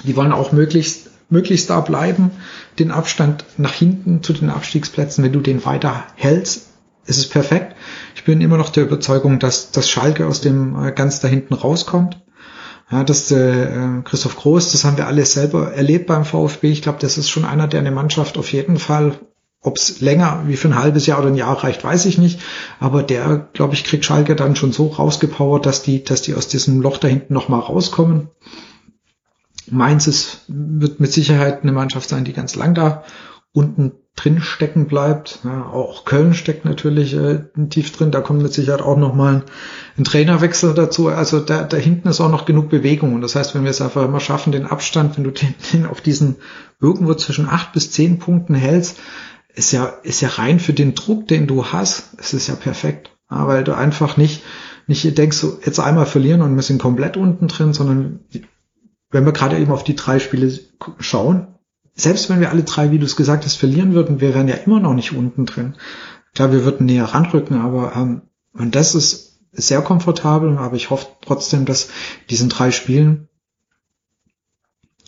die 0.05 0.17
wollen 0.17 0.33
auch 0.33 0.53
möglichst 0.53 1.11
möglichst 1.31 1.71
da 1.71 1.81
bleiben, 1.81 2.31
den 2.79 2.91
Abstand 2.91 3.45
nach 3.57 3.73
hinten 3.73 4.23
zu 4.23 4.33
den 4.33 4.51
Abstiegsplätzen, 4.51 5.23
wenn 5.25 5.33
du 5.33 5.41
den 5.41 5.65
weiter 5.65 6.05
hältst, 6.15 6.69
ist 7.07 7.19
es 7.19 7.29
perfekt. 7.29 7.75
Ich 8.15 8.25
bin 8.25 8.41
immer 8.41 8.59
noch 8.59 8.71
der 8.71 8.85
Überzeugung, 8.85 9.39
dass 9.39 9.71
das 9.71 9.89
Schalke 9.89 10.27
aus 10.27 10.41
dem 10.41 10.83
äh, 10.83 10.93
ganz 10.93 11.21
da 11.21 11.29
hinten 11.29 11.55
rauskommt. 11.55 12.21
Ja, 12.91 13.05
das 13.05 13.31
äh, 13.31 14.03
Christoph 14.05 14.37
Groß, 14.37 14.73
das 14.73 14.85
haben 14.85 14.97
wir 14.97 15.07
alle 15.07 15.25
selber 15.27 15.73
erlebt 15.73 16.07
beim 16.07 16.25
VfB. 16.25 16.71
Ich 16.71 16.83
glaube, 16.83 16.99
das 17.01 17.19
ist 17.19 17.29
schon 17.29 17.45
einer, 17.45 17.69
der 17.69 17.81
eine 17.81 17.91
Mannschaft 17.91 18.39
auf 18.39 18.53
jeden 18.53 18.79
Fall, 18.79 19.19
ob 19.61 19.77
es 19.77 20.01
länger 20.01 20.45
wie 20.47 20.57
für 20.57 20.69
ein 20.69 20.79
halbes 20.79 21.07
Jahr 21.07 21.19
oder 21.19 21.29
ein 21.29 21.35
Jahr 21.35 21.63
reicht, 21.63 21.85
weiß 21.85 22.07
ich 22.07 22.17
nicht. 22.17 22.41
Aber 22.81 23.03
der, 23.03 23.49
glaube 23.53 23.75
ich, 23.75 23.85
kriegt 23.85 24.05
Schalke 24.05 24.37
dann 24.37 24.57
schon 24.57 24.73
so 24.73 24.87
rausgepowert, 24.87 25.67
dass 25.67 25.83
die, 25.83 26.03
dass 26.03 26.23
die 26.23 26.35
aus 26.35 26.49
diesem 26.49 26.81
Loch 26.81 26.97
da 26.97 27.09
hinten 27.09 27.35
nochmal 27.35 27.61
rauskommen. 27.61 28.29
Mainz 29.71 30.07
ist, 30.07 30.45
wird 30.49 31.01
mit 31.01 31.13
Sicherheit 31.13 31.63
eine 31.63 31.73
Mannschaft 31.73 32.09
sein, 32.09 32.25
die 32.25 32.33
ganz 32.33 32.55
lang 32.55 32.75
da 32.75 33.05
unten 33.53 33.93
drin 34.15 34.41
stecken 34.41 34.87
bleibt. 34.87 35.41
Ja, 35.45 35.67
auch 35.67 36.05
Köln 36.05 36.35
steckt 36.35 36.65
natürlich 36.65 37.15
äh, 37.15 37.41
tief 37.71 37.93
drin. 37.93 38.11
Da 38.11 38.21
kommt 38.21 38.43
mit 38.43 38.53
Sicherheit 38.53 38.83
auch 38.83 38.97
nochmal 38.97 39.35
ein, 39.35 39.43
ein 39.97 40.05
Trainerwechsel 40.05 40.75
dazu. 40.75 41.09
Also 41.09 41.41
da, 41.41 41.63
da 41.63 41.77
hinten 41.77 42.09
ist 42.09 42.21
auch 42.21 42.31
noch 42.31 42.45
genug 42.45 42.69
Bewegung. 42.69 43.15
Und 43.15 43.21
das 43.21 43.37
heißt, 43.37 43.55
wenn 43.55 43.65
wir 43.65 43.71
es 43.71 43.81
einfach 43.81 44.05
immer 44.05 44.21
schaffen, 44.21 44.53
den 44.53 44.67
Abstand, 44.67 45.17
wenn 45.17 45.25
du 45.25 45.31
den, 45.31 45.55
den 45.73 45.87
auf 45.87 46.01
diesen 46.01 46.37
irgendwo 46.81 47.15
zwischen 47.15 47.49
acht 47.49 47.73
bis 47.73 47.91
zehn 47.91 48.19
Punkten 48.19 48.55
hältst, 48.55 48.99
ist 49.55 49.73
ja, 49.73 49.87
ist 50.03 50.21
ja 50.21 50.29
rein 50.29 50.61
für 50.61 50.73
den 50.73 50.95
Druck, 50.95 51.27
den 51.27 51.47
du 51.47 51.67
hast, 51.67 52.15
es 52.19 52.33
ist 52.33 52.47
ja 52.49 52.55
perfekt. 52.55 53.11
Ja, 53.31 53.47
weil 53.47 53.65
du 53.65 53.77
einfach 53.77 54.17
nicht, 54.17 54.43
nicht 54.87 55.19
denkst, 55.19 55.37
so 55.37 55.59
jetzt 55.65 55.81
einmal 55.81 56.07
verlieren 56.07 56.43
und 56.43 56.55
wir 56.55 56.63
sind 56.63 56.81
komplett 56.81 57.17
unten 57.17 57.49
drin, 57.49 57.73
sondern 57.73 58.21
wenn 59.11 59.25
wir 59.25 59.33
gerade 59.33 59.59
eben 59.59 59.73
auf 59.73 59.85
die 59.85 59.97
drei 59.97 60.19
Spiele 60.19 60.59
schauen, 60.99 61.49
selbst 61.95 62.31
wenn 62.31 62.41
wir 62.41 62.51
alle 62.51 62.63
drei, 62.63 62.91
wie 62.91 62.99
du 62.99 63.07
es 63.07 63.17
gesagt 63.17 63.45
hast, 63.45 63.57
verlieren 63.57 63.95
würden, 63.95 64.21
wir 64.21 64.35
wären 64.35 64.49
ja 64.49 64.55
immer 64.55 64.81
noch 64.81 64.95
nicht 64.95 65.13
unten 65.13 65.47
drin. 65.47 65.75
Klar, 66.35 66.53
wir 66.53 66.65
würden 66.65 66.87
näher 66.87 67.05
ranrücken, 67.05 67.61
aber 67.61 67.97
ähm, 67.97 68.23
und 68.53 68.75
das 68.75 68.95
ist 68.95 69.41
sehr 69.53 69.83
komfortabel, 69.83 70.59
aber 70.59 70.77
ich 70.77 70.91
hoffe 70.91 71.07
trotzdem, 71.23 71.65
dass 71.65 71.89
diesen 72.31 72.49
drei 72.49 72.71
Spielen 72.71 73.29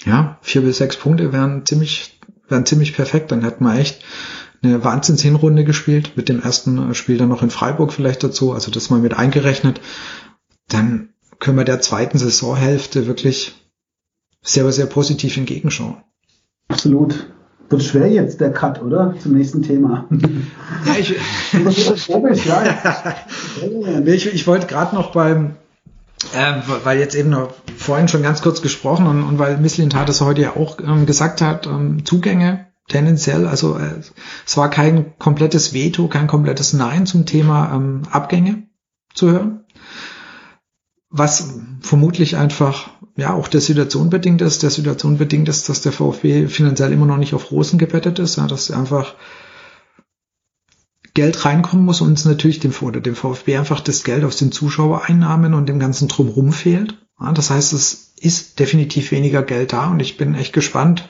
ja, 0.05 0.39
vier 0.41 0.63
bis 0.63 0.79
sechs 0.79 0.97
Punkte 0.97 1.33
wären 1.33 1.67
ziemlich, 1.67 2.19
wären 2.49 2.67
ziemlich 2.67 2.95
perfekt. 2.95 3.31
Dann 3.33 3.43
hätten 3.43 3.65
wir 3.65 3.79
echt 3.79 4.03
eine 4.63 4.83
Wahnsinns-Hinrunde 4.83 5.65
gespielt, 5.65 6.13
mit 6.17 6.29
dem 6.29 6.43
ersten 6.43 6.95
Spiel 6.95 7.19
dann 7.19 7.29
noch 7.29 7.43
in 7.43 7.51
Freiburg 7.51 7.93
vielleicht 7.93 8.23
dazu, 8.23 8.53
also 8.53 8.71
das 8.71 8.91
mal 8.91 9.01
mit 9.01 9.15
eingerechnet. 9.15 9.81
Dann 10.69 11.11
können 11.39 11.59
wir 11.59 11.65
der 11.65 11.81
zweiten 11.81 12.19
Saisonhälfte 12.19 13.07
wirklich 13.07 13.60
sehr, 14.43 14.71
sehr 14.73 14.87
positiv 14.87 15.37
entgegenschauen. 15.37 15.97
Absolut. 16.69 17.31
Wird 17.69 17.83
schwer 17.85 18.09
jetzt 18.09 18.41
der 18.41 18.53
Cut, 18.53 18.83
oder? 18.83 19.15
Zum 19.21 19.33
nächsten 19.33 19.63
Thema. 19.63 20.09
Ja, 20.87 20.97
ich, 20.97 21.15
ich, 24.07 24.35
ich 24.35 24.47
wollte 24.47 24.67
gerade 24.67 24.95
noch 24.95 25.13
beim, 25.13 25.57
äh, 26.35 26.55
weil 26.85 26.99
jetzt 26.99 27.15
eben 27.15 27.29
noch 27.29 27.53
vorhin 27.77 28.09
schon 28.09 28.23
ganz 28.23 28.41
kurz 28.41 28.63
gesprochen 28.63 29.07
und, 29.07 29.23
und 29.23 29.39
weil 29.39 29.59
Misslintat 29.59 30.09
es 30.09 30.23
heute 30.23 30.41
ja 30.41 30.57
auch 30.57 30.79
ähm, 30.81 31.05
gesagt 31.05 31.43
hat, 31.43 31.67
ähm, 31.67 32.07
Zugänge 32.07 32.69
tendenziell, 32.89 33.47
also 33.47 33.77
äh, 33.79 34.01
es 34.47 34.57
war 34.57 34.71
kein 34.71 35.19
komplettes 35.19 35.75
Veto, 35.75 36.09
kein 36.09 36.27
komplettes 36.27 36.73
Nein 36.73 37.05
zum 37.07 37.27
Thema 37.27 37.75
ähm, 37.75 38.03
Abgänge 38.11 38.63
zu 39.15 39.31
hören, 39.31 39.60
was 41.11 41.55
vermutlich 41.81 42.37
einfach 42.37 42.91
ja 43.17 43.35
auch 43.35 43.49
der 43.49 43.61
Situation 43.61 44.11
bedingt 44.11 44.41
ist. 44.41 44.63
Der 44.63 44.71
Situation 44.71 45.19
bedingt 45.19 45.49
ist, 45.49 45.69
dass 45.69 45.83
der 45.83 45.93
VfB 45.93 46.47
finanziell 46.47 46.93
immer 46.93 47.07
noch 47.07 47.17
nicht 47.17 47.35
auf 47.35 47.51
Rosen 47.51 47.79
gebettet 47.79 48.19
ist, 48.21 48.37
ja, 48.37 48.47
dass 48.47 48.71
einfach 48.71 49.15
Geld 51.15 51.45
reinkommen 51.45 51.85
muss 51.85 52.01
und 52.01 52.09
uns 52.09 52.25
natürlich 52.25 52.61
dem, 52.61 52.73
oder 52.81 53.01
dem 53.01 53.17
VfB 53.17 53.59
einfach 53.59 53.81
das 53.81 54.05
Geld 54.05 54.23
aus 54.25 54.37
den 54.37 54.53
Zuschauereinnahmen 54.53 55.55
und 55.55 55.69
dem 55.69 55.81
ganzen 55.81 56.07
Drumherum 56.07 56.53
fehlt. 56.53 56.97
Ja, 57.21 57.33
das 57.33 57.51
heißt, 57.51 57.73
es 57.73 58.15
ist 58.17 58.61
definitiv 58.61 59.11
weniger 59.11 59.43
Geld 59.43 59.73
da 59.73 59.91
und 59.91 60.01
ich 60.01 60.17
bin 60.17 60.35
echt 60.35 60.53
gespannt. 60.53 61.09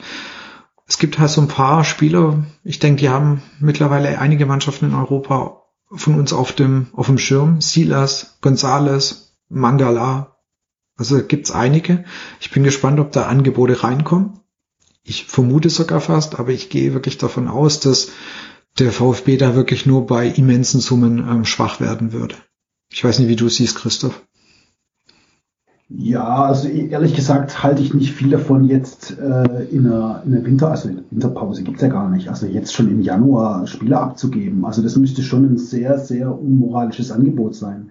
Es 0.87 0.99
gibt 0.99 1.19
halt 1.19 1.31
so 1.31 1.43
ein 1.43 1.49
paar 1.49 1.85
Spieler, 1.85 2.43
ich 2.65 2.79
denke, 2.79 3.01
die 3.01 3.11
haben 3.11 3.43
mittlerweile 3.61 4.19
einige 4.19 4.47
Mannschaften 4.47 4.87
in 4.87 4.95
Europa 4.95 5.63
von 5.93 6.15
uns 6.15 6.33
auf 6.33 6.53
dem, 6.53 6.87
auf 6.95 7.07
dem 7.07 7.19
Schirm. 7.19 7.61
Silas, 7.61 8.39
Gonzales, 8.41 9.30
Mangala. 9.51 10.37
Also 10.97 11.23
gibt's 11.23 11.51
einige. 11.51 12.05
Ich 12.41 12.51
bin 12.51 12.63
gespannt, 12.63 13.01
ob 13.01 13.13
da 13.13 13.27
Angebote 13.27 13.83
reinkommen. 13.83 14.41
Ich 15.03 15.27
vermute 15.27 15.71
sogar 15.71 16.01
fast, 16.01 16.39
aber 16.39 16.51
ich 16.51 16.71
gehe 16.71 16.95
wirklich 16.95 17.19
davon 17.19 17.49
aus, 17.49 17.81
dass 17.81 18.13
der 18.79 18.93
VfB 18.93 19.37
da 19.37 19.55
wirklich 19.55 19.87
nur 19.87 20.07
bei 20.07 20.29
immensen 20.29 20.81
Summen 20.81 21.19
ähm, 21.19 21.45
schwach 21.45 21.81
werden 21.81 22.13
würde. 22.13 22.37
Ich 22.93 23.03
weiß 23.03 23.19
nicht, 23.19 23.29
wie 23.29 23.37
du 23.37 23.49
siehst, 23.49 23.77
Christoph. 23.77 24.23
Ja, 25.93 26.45
also 26.45 26.69
ehrlich 26.69 27.17
gesagt 27.17 27.65
halte 27.65 27.83
ich 27.83 27.93
nicht 27.95 28.13
viel 28.13 28.31
davon, 28.31 28.65
jetzt 28.65 29.19
äh, 29.19 29.65
in, 29.73 29.85
der, 29.85 30.23
in 30.25 30.33
der 30.33 30.45
Winter, 30.45 30.71
also 30.71 30.89
Winterpause 31.11 31.65
gibt's 31.65 31.83
ja 31.83 31.89
gar 31.89 32.09
nicht, 32.09 32.29
also 32.29 32.47
jetzt 32.47 32.73
schon 32.73 32.89
im 32.89 33.01
Januar 33.01 33.67
Spieler 33.67 34.01
abzugeben. 34.01 34.65
Also 34.65 34.83
das 34.83 34.95
müsste 34.95 35.23
schon 35.23 35.45
ein 35.45 35.59
sehr, 35.59 35.99
sehr 35.99 36.31
unmoralisches 36.39 37.11
Angebot 37.11 37.57
sein, 37.57 37.91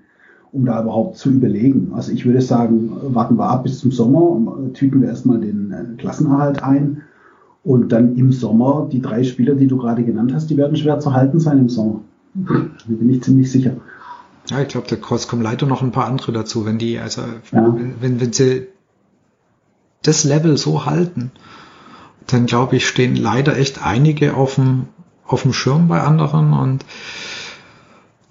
um 0.51 0.65
da 0.65 0.81
überhaupt 0.81 1.17
zu 1.17 1.29
überlegen. 1.29 1.91
Also 1.93 2.11
ich 2.11 2.25
würde 2.25 2.41
sagen, 2.41 2.91
warten 3.13 3.37
wir 3.37 3.49
ab 3.49 3.63
bis 3.63 3.79
zum 3.79 3.91
Sommer, 3.91 4.71
tüten 4.73 5.01
wir 5.01 5.09
erstmal 5.09 5.39
den 5.39 5.71
äh, 5.71 6.01
Klassenerhalt 6.01 6.63
ein 6.63 7.03
und 7.63 7.91
dann 7.91 8.15
im 8.15 8.31
Sommer, 8.31 8.87
die 8.91 9.01
drei 9.01 9.23
Spieler, 9.23 9.55
die 9.55 9.67
du 9.67 9.77
gerade 9.77 10.03
genannt 10.03 10.33
hast, 10.33 10.49
die 10.49 10.57
werden 10.57 10.75
schwer 10.77 10.99
zu 10.99 11.13
halten 11.13 11.39
sein 11.39 11.59
im 11.59 11.69
Sommer. 11.69 12.01
Da 12.33 12.53
bin 12.87 13.09
ich 13.09 13.23
ziemlich 13.23 13.51
sicher. 13.51 13.77
Ja, 14.49 14.61
ich 14.61 14.69
glaube, 14.69 14.87
da 14.89 14.95
kommen 14.95 15.41
leider 15.41 15.67
noch 15.67 15.83
ein 15.83 15.91
paar 15.91 16.05
andere 16.05 16.31
dazu, 16.31 16.65
wenn 16.65 16.79
die, 16.79 16.97
also 16.97 17.21
ja. 17.51 17.75
wenn, 17.99 18.19
wenn 18.19 18.33
sie 18.33 18.67
das 20.01 20.23
Level 20.23 20.57
so 20.57 20.85
halten, 20.85 21.31
dann 22.25 22.45
glaube 22.45 22.77
ich, 22.77 22.87
stehen 22.87 23.15
leider 23.15 23.57
echt 23.57 23.85
einige 23.85 24.35
auf 24.35 24.55
dem, 24.55 24.85
auf 25.25 25.43
dem 25.43 25.53
Schirm 25.53 25.87
bei 25.87 26.01
anderen 26.01 26.53
und 26.53 26.85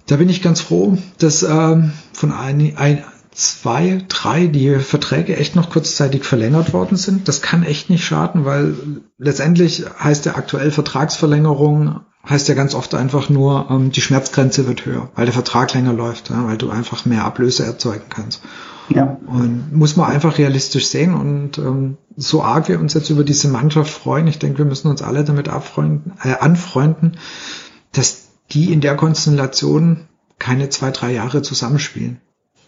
da 0.07 0.15
bin 0.15 0.27
ich 0.27 0.41
ganz 0.41 0.59
froh, 0.59 0.97
dass 1.19 1.43
ähm, 1.43 1.91
von 2.19 2.33
ein, 2.33 2.73
ein, 2.75 3.05
zwei, 3.31 4.03
drei 4.09 4.47
die 4.47 4.75
Verträge 4.79 5.37
echt 5.37 5.55
noch 5.55 5.69
kurzzeitig 5.69 6.25
verlängert 6.25 6.73
worden 6.73 6.97
sind. 6.97 7.29
Das 7.29 7.41
kann 7.41 7.63
echt 7.63 7.89
nicht 7.89 8.03
schaden, 8.03 8.43
weil 8.43 8.75
letztendlich 9.17 9.85
heißt 10.03 10.25
der 10.25 10.35
aktuell 10.35 10.71
Vertragsverlängerung 10.71 12.01
heißt 12.27 12.49
ja 12.49 12.55
ganz 12.55 12.75
oft 12.75 12.93
einfach 12.93 13.29
nur, 13.29 13.67
ähm, 13.69 13.91
die 13.91 14.01
Schmerzgrenze 14.01 14.67
wird 14.67 14.85
höher, 14.85 15.09
weil 15.15 15.25
der 15.25 15.33
Vertrag 15.33 15.73
länger 15.73 15.93
läuft, 15.93 16.29
ja, 16.29 16.45
weil 16.45 16.57
du 16.57 16.69
einfach 16.69 17.05
mehr 17.05 17.23
Ablöse 17.23 17.63
erzeugen 17.63 18.09
kannst. 18.09 18.41
Ja. 18.89 19.17
Und 19.25 19.73
muss 19.73 19.95
man 19.95 20.11
einfach 20.11 20.37
realistisch 20.37 20.87
sehen 20.87 21.13
und 21.13 21.57
ähm, 21.57 21.95
so 22.17 22.43
arg 22.43 22.67
wir 22.67 22.81
uns 22.81 22.93
jetzt 22.93 23.09
über 23.09 23.23
diese 23.23 23.47
Mannschaft 23.47 23.91
freuen, 23.93 24.27
ich 24.27 24.39
denke, 24.39 24.57
wir 24.57 24.65
müssen 24.65 24.89
uns 24.89 25.01
alle 25.01 25.23
damit 25.23 25.47
abfreunden, 25.47 26.11
äh, 26.21 26.35
anfreunden, 26.37 27.13
dass 27.93 28.27
die 28.51 28.73
in 28.73 28.81
der 28.81 28.97
Konstellation 28.97 30.08
keine 30.39 30.69
zwei, 30.69 30.91
drei 30.91 31.13
Jahre 31.13 31.41
zusammenspielen. 31.41 32.21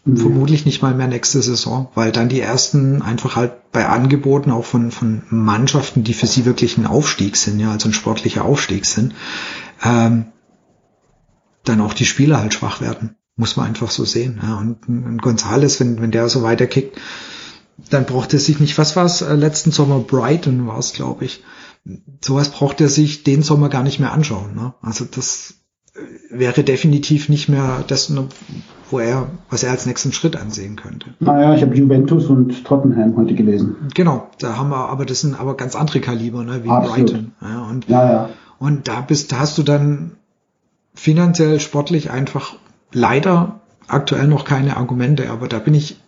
Mhm. 0.03 0.17
Vermutlich 0.17 0.65
nicht 0.65 0.81
mal 0.81 0.93
mehr 0.95 1.07
nächste 1.07 1.41
Saison, 1.41 1.89
weil 1.95 2.11
dann 2.11 2.29
die 2.29 2.39
ersten 2.39 3.01
einfach 3.01 3.35
halt 3.35 3.71
bei 3.71 3.87
Angeboten 3.87 4.51
auch 4.51 4.65
von, 4.65 4.91
von 4.91 5.23
Mannschaften, 5.29 6.03
die 6.03 6.13
für 6.13 6.27
sie 6.27 6.45
wirklich 6.45 6.77
ein 6.77 6.87
Aufstieg 6.87 7.37
sind, 7.37 7.59
ja, 7.59 7.71
also 7.71 7.89
ein 7.89 7.93
sportlicher 7.93 8.43
Aufstieg 8.43 8.85
sind, 8.85 9.13
ähm, 9.83 10.25
dann 11.63 11.81
auch 11.81 11.93
die 11.93 12.05
Spieler 12.05 12.39
halt 12.39 12.53
schwach 12.53 12.81
werden. 12.81 13.15
Muss 13.37 13.55
man 13.55 13.67
einfach 13.67 13.91
so 13.91 14.03
sehen. 14.03 14.39
Ja. 14.43 14.57
Und, 14.57 14.87
und 14.87 15.21
Gonzales, 15.21 15.79
wenn, 15.79 16.01
wenn 16.01 16.11
der 16.11 16.29
so 16.29 16.43
weiterkickt, 16.43 16.99
dann 17.89 18.05
braucht 18.05 18.33
er 18.33 18.39
sich 18.39 18.59
nicht, 18.59 18.77
was 18.77 18.95
war's, 18.95 19.21
äh, 19.21 19.35
letzten 19.35 19.71
Sommer 19.71 19.99
Brighton 19.99 20.67
war 20.67 20.79
es, 20.79 20.93
glaube 20.93 21.25
ich. 21.25 21.43
Sowas 22.23 22.49
braucht 22.49 22.81
er 22.81 22.89
sich 22.89 23.23
den 23.23 23.41
Sommer 23.41 23.69
gar 23.69 23.83
nicht 23.83 23.99
mehr 23.99 24.11
anschauen. 24.11 24.53
Ne? 24.53 24.73
Also 24.81 25.05
das 25.05 25.55
wäre 26.29 26.63
definitiv 26.63 27.29
nicht 27.29 27.49
mehr 27.49 27.83
das, 27.87 28.13
wo 28.89 28.99
er, 28.99 29.29
was 29.49 29.63
er 29.63 29.71
als 29.71 29.85
nächsten 29.85 30.13
Schritt 30.13 30.37
ansehen 30.37 30.77
könnte. 30.77 31.07
Naja, 31.19 31.53
ich 31.53 31.61
habe 31.61 31.75
Juventus 31.75 32.27
und 32.27 32.63
Tottenham 32.63 33.15
heute 33.17 33.35
gelesen. 33.35 33.75
Genau, 33.93 34.29
da 34.39 34.57
haben 34.57 34.69
wir, 34.69 34.89
aber 34.89 35.05
das 35.05 35.21
sind 35.21 35.39
aber 35.39 35.57
ganz 35.57 35.75
andere 35.75 35.99
Kaliber, 35.99 36.43
ne, 36.43 36.63
wie 36.63 36.69
Absolut. 36.69 37.11
Brighton. 37.11 37.31
Ja, 37.41 37.61
und, 37.63 37.89
ja, 37.89 38.11
ja. 38.11 38.29
und 38.59 38.87
da 38.87 39.01
bist, 39.01 39.31
da 39.31 39.39
hast 39.39 39.57
du 39.57 39.63
dann 39.63 40.11
finanziell, 40.93 41.59
sportlich 41.59 42.11
einfach 42.11 42.55
leider 42.93 43.61
aktuell 43.87 44.27
noch 44.27 44.45
keine 44.45 44.77
Argumente, 44.77 45.29
aber 45.29 45.47
da 45.47 45.59
bin 45.59 45.73
ich 45.73 45.99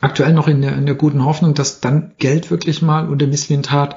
aktuell 0.00 0.32
noch 0.32 0.46
in 0.46 0.62
der, 0.62 0.76
in 0.76 0.86
der 0.86 0.94
guten 0.94 1.24
Hoffnung, 1.24 1.54
dass 1.54 1.80
dann 1.80 2.12
Geld 2.18 2.50
wirklich 2.50 2.82
mal 2.82 3.08
unter 3.08 3.26
Misslintat 3.26 3.96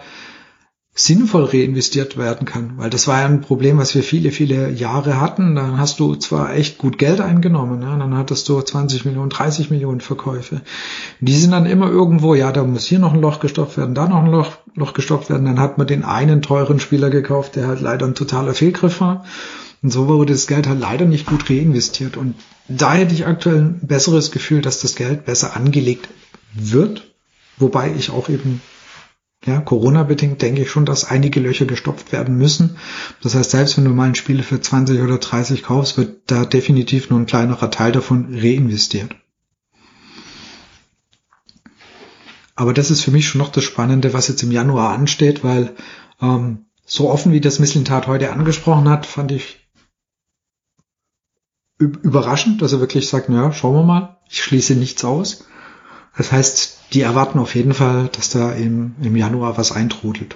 sinnvoll 0.97 1.45
reinvestiert 1.45 2.17
werden 2.17 2.45
kann. 2.45 2.73
Weil 2.77 2.89
das 2.89 3.07
war 3.07 3.19
ja 3.19 3.27
ein 3.27 3.41
Problem, 3.41 3.77
was 3.77 3.93
wir 3.93 4.01
viele, 4.01 4.31
viele 4.31 4.71
Jahre 4.71 5.21
hatten. 5.21 5.55
Dann 5.55 5.77
hast 5.77 5.99
du 5.99 6.15
zwar 6.15 6.55
echt 6.55 6.79
gut 6.79 6.97
Geld 6.97 7.21
eingenommen, 7.21 7.83
ja, 7.83 7.95
dann 7.95 8.17
hattest 8.17 8.49
du 8.49 8.59
20 8.59 9.05
Millionen, 9.05 9.29
30 9.29 9.69
Millionen 9.69 10.01
Verkäufe. 10.01 10.61
Die 11.21 11.37
sind 11.37 11.51
dann 11.51 11.67
immer 11.67 11.89
irgendwo, 11.89 12.33
ja, 12.33 12.51
da 12.51 12.63
muss 12.63 12.85
hier 12.85 12.97
noch 12.97 13.13
ein 13.13 13.21
Loch 13.21 13.39
gestopft 13.39 13.77
werden, 13.77 13.93
da 13.93 14.07
noch 14.07 14.23
ein 14.23 14.31
Loch, 14.31 14.57
Loch 14.73 14.93
gestopft 14.93 15.29
werden. 15.29 15.45
Dann 15.45 15.59
hat 15.59 15.77
man 15.77 15.85
den 15.85 16.03
einen 16.03 16.41
teuren 16.41 16.79
Spieler 16.79 17.11
gekauft, 17.11 17.55
der 17.55 17.67
halt 17.67 17.79
leider 17.79 18.07
ein 18.07 18.15
totaler 18.15 18.55
Fehlgriff 18.55 18.99
war. 18.99 19.23
Und 19.83 19.91
so 19.91 20.07
wurde 20.07 20.33
das 20.33 20.47
Geld 20.47 20.67
halt 20.67 20.79
leider 20.79 21.05
nicht 21.05 21.27
gut 21.27 21.47
reinvestiert. 21.47 22.17
Und 22.17 22.33
da 22.67 22.95
hätte 22.95 23.13
ich 23.13 23.27
aktuell 23.27 23.59
ein 23.59 23.79
besseres 23.83 24.31
Gefühl, 24.31 24.63
dass 24.63 24.81
das 24.81 24.95
Geld 24.95 25.25
besser 25.25 25.55
angelegt 25.55 26.09
wird. 26.55 27.03
Wobei 27.59 27.93
ich 27.95 28.09
auch 28.09 28.29
eben 28.29 28.61
ja, 29.45 29.61
Corona-bedingt 29.61 30.41
denke 30.41 30.63
ich 30.63 30.71
schon, 30.71 30.85
dass 30.85 31.05
einige 31.05 31.39
Löcher 31.39 31.65
gestopft 31.65 32.11
werden 32.11 32.37
müssen. 32.37 32.77
Das 33.21 33.35
heißt, 33.35 33.51
selbst 33.51 33.77
wenn 33.77 33.85
du 33.85 33.91
mal 33.91 34.07
ein 34.07 34.15
Spiel 34.15 34.41
für 34.43 34.59
20 34.59 34.99
oder 35.01 35.19
30 35.19 35.63
kaufst, 35.63 35.97
wird 35.97 36.19
da 36.27 36.45
definitiv 36.45 37.09
nur 37.09 37.19
ein 37.19 37.27
kleinerer 37.27 37.71
Teil 37.71 37.91
davon 37.91 38.37
reinvestiert. 38.37 39.15
Aber 42.55 42.73
das 42.73 42.89
ist 42.89 43.01
für 43.01 43.11
mich 43.11 43.27
schon 43.27 43.39
noch 43.39 43.51
das 43.51 43.63
Spannende, 43.63 44.13
was 44.13 44.27
jetzt 44.27 44.41
im 44.41 44.51
Januar 44.51 44.91
ansteht, 44.91 45.43
weil 45.43 45.75
ähm, 46.19 46.65
so 46.85 47.09
offen 47.09 47.31
wie 47.31 47.41
das 47.41 47.59
Misslintat 47.59 48.07
heute 48.07 48.31
angesprochen 48.33 48.89
hat, 48.89 49.05
fand 49.05 49.31
ich 49.31 49.69
überraschend, 51.77 52.61
dass 52.61 52.73
er 52.73 52.79
wirklich 52.79 53.07
sagt, 53.07 53.29
ja, 53.29 53.51
schauen 53.53 53.75
wir 53.75 53.83
mal, 53.83 54.17
ich 54.27 54.43
schließe 54.43 54.73
nichts 54.73 55.05
aus. 55.05 55.45
Das 56.17 56.31
heißt, 56.31 56.77
die 56.93 57.01
erwarten 57.01 57.39
auf 57.39 57.55
jeden 57.55 57.73
Fall, 57.73 58.09
dass 58.11 58.29
da 58.29 58.51
im, 58.51 58.95
im 59.01 59.15
Januar 59.15 59.57
was 59.57 59.71
eintrudelt. 59.71 60.35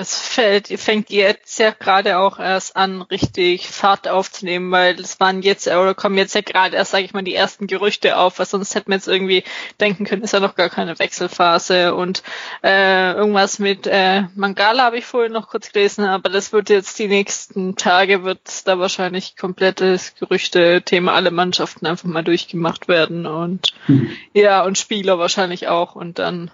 Es 0.00 0.16
fällt, 0.16 0.68
fängt 0.68 1.10
jetzt 1.10 1.58
ja 1.58 1.72
gerade 1.72 2.18
auch 2.18 2.38
erst 2.38 2.76
an, 2.76 3.02
richtig 3.02 3.66
Fahrt 3.66 4.06
aufzunehmen, 4.06 4.70
weil 4.70 5.00
es 5.00 5.18
waren 5.18 5.42
jetzt 5.42 5.66
oder 5.66 5.92
kommen 5.92 6.16
jetzt 6.16 6.36
ja 6.36 6.40
gerade 6.40 6.76
erst, 6.76 6.92
sage 6.92 7.04
ich 7.04 7.14
mal, 7.14 7.24
die 7.24 7.34
ersten 7.34 7.66
Gerüchte 7.66 8.16
auf, 8.16 8.38
weil 8.38 8.46
sonst 8.46 8.76
hätten 8.76 8.90
wir 8.90 8.96
jetzt 8.96 9.08
irgendwie 9.08 9.42
denken 9.80 10.04
können, 10.04 10.22
ist 10.22 10.32
ja 10.32 10.38
noch 10.38 10.54
gar 10.54 10.68
keine 10.68 11.00
Wechselphase 11.00 11.96
und 11.96 12.22
äh, 12.62 13.12
irgendwas 13.14 13.58
mit 13.58 13.88
äh, 13.88 14.22
Mangala 14.36 14.84
habe 14.84 14.98
ich 14.98 15.04
vorhin 15.04 15.32
noch 15.32 15.48
kurz 15.48 15.72
gelesen, 15.72 16.04
aber 16.04 16.30
das 16.30 16.52
wird 16.52 16.70
jetzt 16.70 16.96
die 17.00 17.08
nächsten 17.08 17.74
Tage 17.74 18.22
wird 18.22 18.68
da 18.68 18.78
wahrscheinlich 18.78 19.36
komplettes 19.36 20.14
Gerüchte-Thema 20.14 21.12
alle 21.12 21.32
Mannschaften 21.32 21.86
einfach 21.86 22.08
mal 22.08 22.22
durchgemacht 22.22 22.86
werden 22.86 23.26
und 23.26 23.74
mhm. 23.88 24.12
ja 24.32 24.62
und 24.62 24.78
Spieler 24.78 25.18
wahrscheinlich 25.18 25.66
auch 25.66 25.96
und 25.96 26.20
dann 26.20 26.52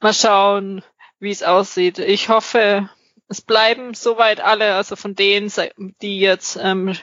mal 0.00 0.14
schauen 0.14 0.82
wie 1.20 1.30
es 1.30 1.42
aussieht. 1.42 1.98
Ich 1.98 2.28
hoffe, 2.28 2.88
es 3.28 3.40
bleiben 3.40 3.94
soweit 3.94 4.40
alle, 4.40 4.74
also 4.74 4.96
von 4.96 5.14
denen, 5.14 5.50
die 6.02 6.20
jetzt 6.20 6.58
ähm, 6.60 6.94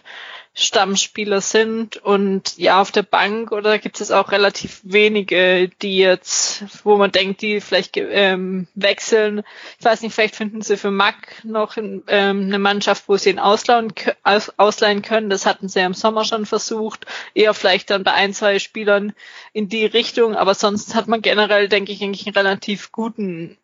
Stammspieler 0.54 1.40
sind 1.40 1.96
und 1.96 2.58
ja 2.58 2.82
auf 2.82 2.92
der 2.92 3.04
Bank 3.04 3.54
oder 3.54 3.80
gibt 3.80 4.02
es 4.02 4.12
auch 4.12 4.34
relativ 4.34 4.82
wenige, 4.84 5.70
die 5.82 5.98
jetzt, 5.98 6.66
wo 6.84 6.98
man 6.98 7.12
denkt, 7.12 7.42
die 7.42 7.62
vielleicht 7.62 7.96
ähm, 7.96 8.68
wechseln. 8.76 9.44
Ich 9.80 9.86
weiß 9.86 10.02
nicht, 10.02 10.14
vielleicht 10.14 10.36
finden 10.36 10.62
sie 10.62 10.76
für 10.76 10.92
Mack 10.92 11.42
noch 11.46 11.78
ähm, 11.78 12.04
eine 12.08 12.60
Mannschaft, 12.60 13.06
wo 13.08 13.16
sie 13.16 13.30
ihn 13.30 13.40
ausleihen, 13.40 13.94
aus, 14.24 14.52
ausleihen 14.58 15.02
können. 15.02 15.30
Das 15.30 15.46
hatten 15.46 15.70
sie 15.70 15.80
ja 15.80 15.86
im 15.86 15.94
Sommer 15.94 16.26
schon 16.26 16.46
versucht. 16.46 17.06
Eher 17.34 17.54
vielleicht 17.54 17.90
dann 17.90 18.04
bei 18.04 18.14
ein, 18.14 18.34
zwei 18.34 18.60
Spielern 18.60 19.14
in 19.54 19.70
die 19.70 19.86
Richtung, 19.86 20.36
aber 20.36 20.54
sonst 20.54 20.96
hat 20.96 21.08
man 21.08 21.22
generell, 21.22 21.70
denke 21.70 21.94
ich, 21.94 22.04
eigentlich 22.04 22.28
einen 22.28 22.36
relativ 22.36 22.92
guten 22.92 23.58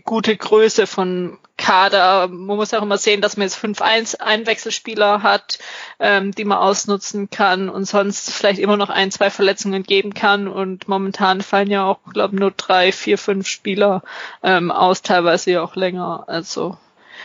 gute 0.00 0.36
Größe 0.36 0.86
von 0.86 1.38
Kader. 1.56 2.28
Man 2.28 2.56
muss 2.56 2.74
auch 2.74 2.82
immer 2.82 2.98
sehen, 2.98 3.20
dass 3.20 3.36
man 3.36 3.46
jetzt 3.46 3.56
fünf 3.56 3.80
Einwechselspieler 3.80 5.22
hat, 5.22 5.58
ähm, 6.00 6.32
die 6.32 6.44
man 6.44 6.58
ausnutzen 6.58 7.30
kann 7.30 7.68
und 7.68 7.84
sonst 7.84 8.30
vielleicht 8.30 8.58
immer 8.58 8.76
noch 8.76 8.90
ein, 8.90 9.10
zwei 9.10 9.30
Verletzungen 9.30 9.82
geben 9.82 10.14
kann. 10.14 10.48
Und 10.48 10.88
momentan 10.88 11.40
fallen 11.40 11.70
ja 11.70 11.84
auch, 11.84 12.00
glaube 12.12 12.36
nur 12.36 12.50
drei, 12.50 12.92
vier, 12.92 13.18
fünf 13.18 13.46
Spieler 13.46 14.02
ähm, 14.42 14.70
aus, 14.70 15.02
teilweise 15.02 15.52
ja 15.52 15.62
auch 15.62 15.76
länger. 15.76 16.24
Also 16.26 16.76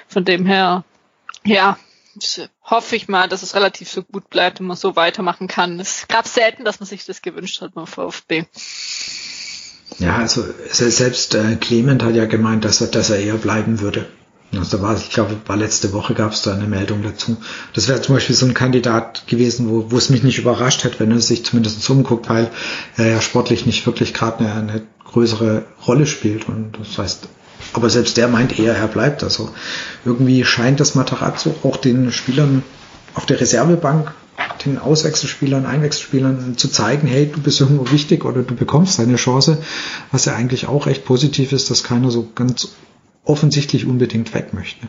von 0.08 0.26
dem 0.26 0.46
her, 0.46 0.84
ja, 1.44 1.78
hoffe 2.64 2.96
ich 2.96 3.08
mal, 3.08 3.28
dass 3.30 3.44
es 3.44 3.56
relativ 3.56 3.90
so 3.90 4.04
gut 4.04 4.30
bleibt 4.30 4.60
und 4.60 4.68
man 4.68 4.78
so 4.78 4.96
weitermachen 4.96 5.48
kann. 5.48 5.80
Es 5.80 6.08
gab 6.08 6.28
selten, 6.28 6.66
dass 6.66 6.80
man 6.80 6.88
sich 6.88 7.06
das 7.06 7.22
gewünscht 7.22 7.62
hat 7.62 7.74
beim 7.74 7.88
VfB. 7.88 8.46
Ja, 10.00 10.18
also 10.18 10.46
selbst 10.70 11.36
äh, 11.36 11.56
Clement 11.58 12.04
hat 12.04 12.16
ja 12.16 12.26
gemeint, 12.26 12.64
dass 12.64 12.82
er, 12.82 12.88
dass 12.88 13.10
er 13.10 13.20
eher 13.20 13.36
bleiben 13.36 13.82
würde. 13.82 14.06
Also 14.58 14.82
war, 14.82 14.96
ich 14.98 15.12
glaube, 15.12 15.36
war 15.46 15.58
letzte 15.58 15.94
Woche 15.94 16.16
gab 16.16 16.32
es 16.32 16.42
da 16.42 16.54
eine 16.54 16.66
Meldung 16.66 17.04
dazu. 17.04 17.38
Das 17.74 17.88
wäre 17.88 18.02
zum 18.02 18.16
Beispiel 18.16 18.36
so 18.36 18.48
ein 18.48 18.56
Kandidat 18.56 19.28
gewesen, 19.28 19.70
wo, 19.70 19.92
wo 19.92 19.98
es 19.98 20.10
mich 20.10 20.24
nicht 20.24 20.40
überrascht 20.40 20.84
hätte, 20.84 21.00
wenn 21.00 21.12
er 21.12 21.20
sich 21.20 21.46
zumindest 21.46 21.88
umguckt, 21.90 22.30
weil 22.30 22.50
er 22.98 23.08
ja 23.10 23.22
sportlich 23.22 23.66
nicht 23.68 23.86
wirklich 23.86 24.14
gerade 24.14 24.40
eine, 24.40 24.54
eine 24.54 24.82
größere 25.04 25.66
Rolle 25.86 26.08
spielt. 26.08 26.48
Und 26.48 26.80
das 26.80 26.98
heißt, 26.98 27.28
aber 27.74 27.90
selbst 27.90 28.18
der 28.18 28.28
meint 28.28 28.58
eher, 28.58 28.76
er 28.76 28.88
bleibt. 28.88 29.24
Also 29.24 29.52
irgendwie 30.04 30.44
scheint 30.46 30.80
das 30.80 30.96
Matarazzo 30.96 31.54
auch 31.64 31.78
den 31.78 32.12
Spielern 32.12 32.64
auf 33.14 33.26
der 33.28 33.40
Reservebank 33.40 34.14
den 34.66 34.78
Auswechselspielern, 34.78 35.66
Einwechselspielern 35.66 36.58
zu 36.58 36.70
zeigen, 36.70 37.08
hey, 37.08 37.30
du 37.32 37.42
bist 37.42 37.62
irgendwo 37.62 37.92
wichtig 37.92 38.26
oder 38.26 38.44
du 38.44 38.56
bekommst 38.56 39.00
deine 39.00 39.16
Chance, 39.16 39.62
was 40.12 40.26
ja 40.26 40.36
eigentlich 40.36 40.68
auch 40.68 40.86
recht 40.86 41.06
positiv 41.06 41.52
ist, 41.52 41.70
dass 41.70 41.84
keiner 41.84 42.12
so 42.12 42.28
ganz 42.36 42.70
offensichtlich 43.24 43.86
unbedingt 43.86 44.34
weg 44.34 44.54
möchte. 44.54 44.88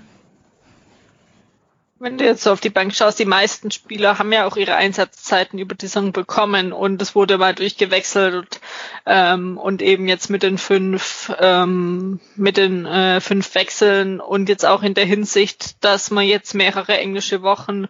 Wenn 2.03 2.17
du 2.17 2.25
jetzt 2.25 2.45
so 2.45 2.51
auf 2.51 2.63
die 2.63 2.71
Bank 2.71 2.95
schaust, 2.95 3.19
die 3.19 3.27
meisten 3.27 3.71
Spieler 3.71 4.19
haben 4.19 4.33
ja 4.33 4.47
auch 4.47 4.57
ihre 4.57 4.75
Einsatzzeiten 4.75 5.59
über 5.59 5.75
die 5.75 5.87
Saison 5.87 6.13
bekommen 6.13 6.73
und 6.73 7.03
es 7.03 7.15
wurde 7.15 7.37
mal 7.37 7.55
durchgewechselt 7.55 8.35
und, 8.35 8.61
ähm, 9.05 9.59
und 9.59 9.83
eben 9.83 10.09
jetzt 10.09 10.31
mit 10.31 10.43
den 10.43 10.57
fünf 10.57 11.31
ähm, 11.39 12.19
mit 12.37 12.57
den 12.57 12.87
äh, 12.87 13.21
fünf 13.21 13.55
Wechseln 13.55 14.19
und 14.19 14.49
jetzt 14.49 14.65
auch 14.65 14.83
in 14.83 14.95
der 14.95 15.05
Hinsicht, 15.05 15.85
dass 15.85 16.11
man 16.11 16.25
jetzt 16.25 16.55
mehrere 16.55 16.97
englische 16.97 17.43
Wochen 17.43 17.87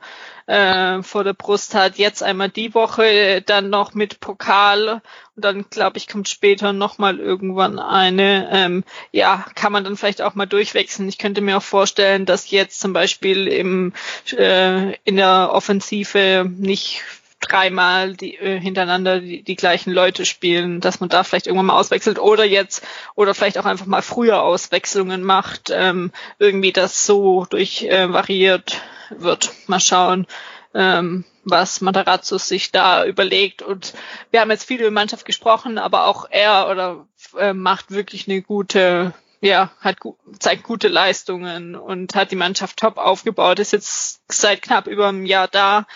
äh, 0.47 1.03
vor 1.03 1.25
der 1.25 1.35
Brust 1.35 1.75
hat. 1.75 1.97
Jetzt 1.97 2.23
einmal 2.23 2.49
die 2.49 2.75
Woche, 2.75 3.43
dann 3.43 3.71
noch 3.71 3.95
mit 3.95 4.21
Pokal 4.21 5.03
und 5.37 5.45
dann 5.45 5.65
glaube 5.71 5.99
ich 5.99 6.07
kommt 6.07 6.29
später 6.29 6.73
noch 6.73 6.99
mal 6.99 7.19
irgendwann 7.19 7.79
eine. 7.79 8.49
Ähm, 8.53 8.85
ja, 9.13 9.47
kann 9.55 9.73
man 9.73 9.85
dann 9.85 9.97
vielleicht 9.97 10.23
auch 10.23 10.35
mal 10.35 10.47
durchwechseln. 10.47 11.09
Ich 11.09 11.19
könnte 11.19 11.41
mir 11.41 11.59
auch 11.59 11.63
vorstellen, 11.63 12.27
dass 12.27 12.51
jetzt 12.51 12.81
zum 12.81 12.93
Beispiel 12.93 13.47
im 13.47 13.93
äh, 14.37 14.95
in 15.05 15.17
der 15.17 15.51
Offensive 15.53 16.47
nicht 16.49 17.03
dreimal 17.41 18.15
die, 18.15 18.37
äh, 18.37 18.61
hintereinander 18.61 19.21
die, 19.21 19.43
die 19.43 19.57
gleichen 19.57 19.93
Leute 19.93 20.27
spielen, 20.27 20.81
dass 20.81 21.01
man 21.01 21.09
da 21.09 21.25
vielleicht 21.25 21.47
irgendwann 21.47 21.67
mal 21.67 21.79
auswechselt 21.79 22.19
oder 22.19 22.45
jetzt 22.45 22.87
oder 23.15 23.35
vielleicht 23.35 23.59
auch 23.59 23.65
einfach 23.65 23.87
mal 23.87 24.03
früher 24.03 24.43
Auswechslungen 24.43 25.23
macht, 25.23 25.71
ähm, 25.73 26.13
irgendwie 26.39 26.73
das 26.73 27.07
so 27.07 27.47
durch 27.49 27.83
äh, 27.85 28.13
variiert 28.13 28.81
wird. 29.11 29.53
Mal 29.67 29.81
schauen, 29.81 30.27
ähm, 30.75 31.25
was 31.45 31.81
Matarazzo 31.81 32.39
sich 32.39 32.71
da 32.71 33.05
überlegt. 33.05 33.63
Und 33.63 33.95
wir 34.31 34.41
haben 34.41 34.51
jetzt 34.51 34.65
viel 34.65 34.81
über 34.81 34.91
Mannschaft 34.91 35.25
gesprochen, 35.25 35.79
aber 35.79 36.07
auch 36.07 36.27
er 36.31 36.69
oder 36.71 37.07
äh, 37.39 37.53
macht 37.53 37.91
wirklich 37.91 38.29
eine 38.29 38.43
gute, 38.43 39.15
ja, 39.41 39.71
hat 39.81 39.97
zeigt 40.39 40.63
gute 40.65 40.89
Leistungen 40.89 41.75
und 41.75 42.15
hat 42.15 42.31
die 42.31 42.37
Mannschaft 42.37 42.79
top 42.79 42.99
aufgebaut. 42.99 43.59
Ist 43.59 43.73
jetzt 43.73 44.21
seit 44.29 44.63
knapp 44.63 44.87
über 44.87 45.09
einem 45.09 45.27
Jahr 45.27 45.49
da. 45.49 45.87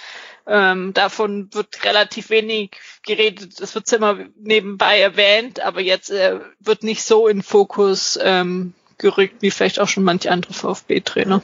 Ähm, 0.46 0.92
davon 0.92 1.48
wird 1.54 1.84
relativ 1.84 2.28
wenig 2.28 2.72
geredet. 3.06 3.60
Es 3.60 3.74
wird 3.74 3.90
immer 3.92 4.18
nebenbei 4.36 5.00
erwähnt, 5.00 5.60
aber 5.60 5.80
jetzt 5.80 6.10
äh, 6.10 6.38
wird 6.60 6.82
nicht 6.82 7.02
so 7.02 7.28
in 7.28 7.42
Fokus 7.42 8.18
ähm, 8.22 8.74
gerückt 8.98 9.36
wie 9.40 9.50
vielleicht 9.50 9.80
auch 9.80 9.88
schon 9.88 10.04
manche 10.04 10.30
andere 10.30 10.52
VfB-Trainer. 10.52 11.42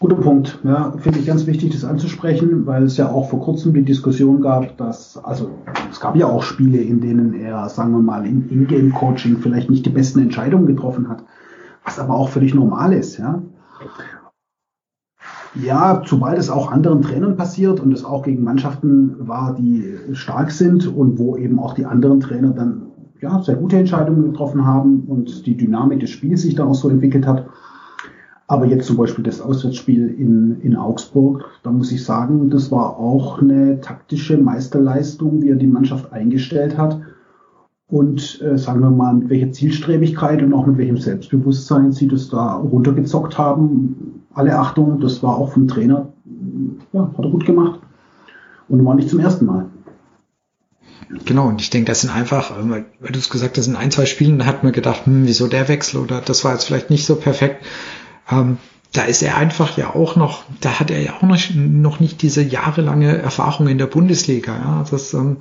Guter 0.00 0.14
Punkt. 0.14 0.60
Ja, 0.62 0.92
finde 0.98 1.18
ich 1.18 1.26
ganz 1.26 1.46
wichtig, 1.46 1.72
das 1.72 1.84
anzusprechen, 1.84 2.66
weil 2.66 2.84
es 2.84 2.96
ja 2.96 3.10
auch 3.10 3.28
vor 3.30 3.40
kurzem 3.40 3.74
die 3.74 3.84
Diskussion 3.84 4.40
gab, 4.40 4.76
dass, 4.76 5.18
also 5.24 5.50
es 5.90 5.98
gab 5.98 6.14
ja 6.14 6.26
auch 6.26 6.44
Spiele, 6.44 6.78
in 6.78 7.00
denen 7.00 7.34
er, 7.34 7.68
sagen 7.68 7.92
wir 7.92 8.02
mal, 8.02 8.24
im 8.24 8.48
Ingame-Coaching 8.48 9.38
vielleicht 9.38 9.70
nicht 9.70 9.86
die 9.86 9.90
besten 9.90 10.20
Entscheidungen 10.20 10.66
getroffen 10.66 11.08
hat, 11.08 11.24
was 11.84 11.98
aber 11.98 12.14
auch 12.14 12.28
völlig 12.28 12.54
normal 12.54 12.92
ist, 12.92 13.18
ja. 13.18 13.42
Ja, 15.54 16.02
sobald 16.04 16.38
es 16.38 16.50
auch 16.50 16.70
anderen 16.70 17.02
Trainern 17.02 17.36
passiert 17.36 17.80
und 17.80 17.92
es 17.92 18.04
auch 18.04 18.22
gegen 18.22 18.44
Mannschaften 18.44 19.16
war, 19.26 19.56
die 19.58 19.96
stark 20.12 20.52
sind 20.52 20.86
und 20.86 21.18
wo 21.18 21.36
eben 21.36 21.58
auch 21.58 21.74
die 21.74 21.86
anderen 21.86 22.20
Trainer 22.20 22.50
dann 22.50 22.82
ja, 23.20 23.42
sehr 23.42 23.56
gute 23.56 23.76
Entscheidungen 23.76 24.30
getroffen 24.30 24.64
haben 24.64 25.00
und 25.08 25.46
die 25.46 25.56
Dynamik 25.56 25.98
des 25.98 26.10
Spiels 26.10 26.42
sich 26.42 26.54
dann 26.54 26.68
auch 26.68 26.74
so 26.74 26.88
entwickelt 26.88 27.26
hat, 27.26 27.46
aber 28.50 28.64
jetzt 28.64 28.86
zum 28.86 28.96
Beispiel 28.96 29.24
das 29.24 29.42
Auswärtsspiel 29.42 30.08
in, 30.08 30.60
in 30.62 30.74
Augsburg, 30.74 31.44
da 31.62 31.70
muss 31.70 31.92
ich 31.92 32.02
sagen, 32.02 32.48
das 32.48 32.72
war 32.72 32.98
auch 32.98 33.42
eine 33.42 33.80
taktische 33.82 34.38
Meisterleistung, 34.38 35.42
wie 35.42 35.50
er 35.50 35.56
die 35.56 35.66
Mannschaft 35.66 36.12
eingestellt 36.12 36.78
hat. 36.78 36.98
Und 37.90 38.40
äh, 38.42 38.56
sagen 38.56 38.80
wir 38.80 38.90
mal, 38.90 39.14
mit 39.14 39.28
welcher 39.28 39.52
Zielstrebigkeit 39.52 40.42
und 40.42 40.54
auch 40.54 40.66
mit 40.66 40.78
welchem 40.78 40.96
Selbstbewusstsein 40.96 41.92
sie 41.92 42.08
das 42.08 42.30
da 42.30 42.54
runtergezockt 42.56 43.36
haben. 43.36 44.24
Alle 44.32 44.58
Achtung, 44.58 44.98
das 45.00 45.22
war 45.22 45.36
auch 45.36 45.52
vom 45.52 45.68
Trainer, 45.68 46.12
ja, 46.92 47.10
hat 47.16 47.24
er 47.24 47.30
gut 47.30 47.44
gemacht. 47.44 47.80
Und 48.68 48.84
war 48.84 48.94
nicht 48.94 49.10
zum 49.10 49.20
ersten 49.20 49.44
Mal. 49.44 49.66
Genau, 51.24 51.48
und 51.48 51.60
ich 51.60 51.70
denke, 51.70 51.88
das 51.88 52.00
sind 52.02 52.10
einfach, 52.10 52.50
äh, 52.50 52.70
weil 52.70 53.12
du 53.12 53.18
es 53.18 53.28
gesagt 53.28 53.58
hast, 53.58 53.66
in 53.66 53.76
ein, 53.76 53.90
zwei 53.90 54.06
Spielen, 54.06 54.46
hat 54.46 54.64
man 54.64 54.72
gedacht, 54.72 55.04
hm, 55.04 55.26
wieso 55.26 55.48
der 55.48 55.68
Wechsel 55.68 56.00
oder 56.00 56.22
das 56.22 56.44
war 56.44 56.52
jetzt 56.52 56.64
vielleicht 56.64 56.88
nicht 56.88 57.04
so 57.04 57.16
perfekt. 57.16 57.62
Ähm, 58.30 58.58
da 58.92 59.02
ist 59.02 59.22
er 59.22 59.36
einfach 59.36 59.76
ja 59.76 59.94
auch 59.94 60.16
noch, 60.16 60.44
da 60.60 60.80
hat 60.80 60.90
er 60.90 61.00
ja 61.00 61.14
auch 61.14 61.22
noch, 61.22 61.38
noch 61.54 62.00
nicht 62.00 62.22
diese 62.22 62.42
jahrelange 62.42 63.18
Erfahrung 63.18 63.68
in 63.68 63.78
der 63.78 63.86
Bundesliga. 63.86 64.56
Ja. 64.56 64.84
Das, 64.90 65.12
ähm, 65.14 65.36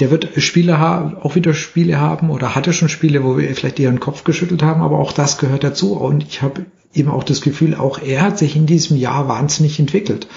der 0.00 0.10
wird 0.10 0.28
Spiele 0.42 0.78
haben, 0.78 1.16
auch 1.18 1.34
wieder 1.34 1.54
Spiele 1.54 2.00
haben 2.00 2.30
oder 2.30 2.54
hatte 2.54 2.72
schon 2.72 2.88
Spiele, 2.88 3.24
wo 3.24 3.36
wir 3.36 3.54
vielleicht 3.54 3.78
eher 3.78 3.90
den 3.90 4.00
Kopf 4.00 4.24
geschüttelt 4.24 4.62
haben, 4.62 4.82
aber 4.82 4.98
auch 4.98 5.12
das 5.12 5.38
gehört 5.38 5.64
dazu. 5.64 5.94
Und 5.94 6.24
ich 6.24 6.42
habe 6.42 6.66
eben 6.92 7.10
auch 7.10 7.24
das 7.24 7.40
Gefühl, 7.40 7.74
auch 7.74 8.00
er 8.00 8.22
hat 8.22 8.38
sich 8.38 8.56
in 8.56 8.66
diesem 8.66 8.96
Jahr 8.96 9.28
wahnsinnig 9.28 9.78
entwickelt. 9.78 10.28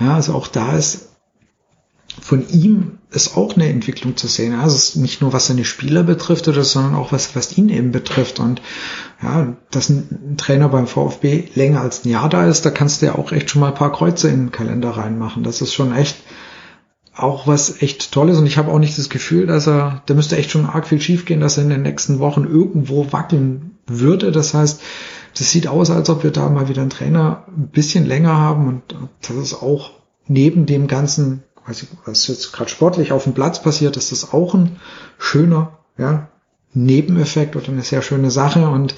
Ja, 0.00 0.14
also 0.14 0.34
auch 0.34 0.48
da 0.48 0.76
ist 0.76 1.05
von 2.20 2.48
ihm 2.48 2.98
ist 3.10 3.36
auch 3.36 3.54
eine 3.54 3.68
Entwicklung 3.68 4.16
zu 4.16 4.26
sehen. 4.26 4.54
Also 4.54 5.00
nicht 5.00 5.20
nur 5.20 5.32
was 5.32 5.46
seine 5.46 5.64
Spieler 5.64 6.02
betrifft 6.02 6.48
oder 6.48 6.64
sondern 6.64 6.94
auch 6.94 7.12
was, 7.12 7.36
was 7.36 7.56
ihn 7.56 7.68
eben 7.68 7.92
betrifft. 7.92 8.40
Und 8.40 8.60
ja, 9.22 9.56
dass 9.70 9.88
ein 9.88 10.36
Trainer 10.36 10.68
beim 10.68 10.86
VfB 10.86 11.44
länger 11.54 11.80
als 11.80 12.04
ein 12.04 12.10
Jahr 12.10 12.28
da 12.28 12.46
ist, 12.46 12.64
da 12.64 12.70
kannst 12.70 13.02
du 13.02 13.06
ja 13.06 13.14
auch 13.14 13.32
echt 13.32 13.50
schon 13.50 13.60
mal 13.60 13.68
ein 13.68 13.74
paar 13.74 13.92
Kreuze 13.92 14.28
in 14.28 14.46
den 14.46 14.52
Kalender 14.52 14.90
reinmachen. 14.90 15.42
Das 15.42 15.60
ist 15.60 15.74
schon 15.74 15.94
echt 15.94 16.16
auch 17.14 17.46
was 17.46 17.80
echt 17.82 18.12
Tolles. 18.12 18.38
Und 18.38 18.46
ich 18.46 18.58
habe 18.58 18.70
auch 18.70 18.78
nicht 18.78 18.98
das 18.98 19.08
Gefühl, 19.08 19.46
dass 19.46 19.66
er, 19.66 20.02
da 20.06 20.14
müsste 20.14 20.36
echt 20.36 20.50
schon 20.50 20.66
arg 20.66 20.86
viel 20.86 21.00
schiefgehen, 21.00 21.40
dass 21.40 21.56
er 21.56 21.64
in 21.64 21.70
den 21.70 21.82
nächsten 21.82 22.18
Wochen 22.18 22.44
irgendwo 22.44 23.12
wackeln 23.12 23.78
würde. 23.86 24.32
Das 24.32 24.54
heißt, 24.54 24.80
das 25.38 25.50
sieht 25.50 25.66
aus, 25.68 25.90
als 25.90 26.10
ob 26.10 26.24
wir 26.24 26.30
da 26.30 26.48
mal 26.48 26.68
wieder 26.68 26.82
einen 26.82 26.90
Trainer 26.90 27.44
ein 27.48 27.68
bisschen 27.68 28.06
länger 28.06 28.36
haben 28.36 28.68
und 28.68 28.82
das 29.22 29.36
ist 29.36 29.54
auch 29.54 29.90
neben 30.26 30.66
dem 30.66 30.86
ganzen, 30.86 31.42
was 32.04 32.26
jetzt 32.28 32.52
gerade 32.52 32.70
sportlich 32.70 33.12
auf 33.12 33.24
dem 33.24 33.34
Platz 33.34 33.62
passiert, 33.62 33.96
ist 33.96 34.12
das 34.12 34.32
auch 34.32 34.54
ein 34.54 34.80
schöner 35.18 35.78
ja, 35.98 36.28
Nebeneffekt 36.74 37.56
oder 37.56 37.68
eine 37.68 37.82
sehr 37.82 38.02
schöne 38.02 38.30
Sache 38.30 38.68
und 38.68 38.94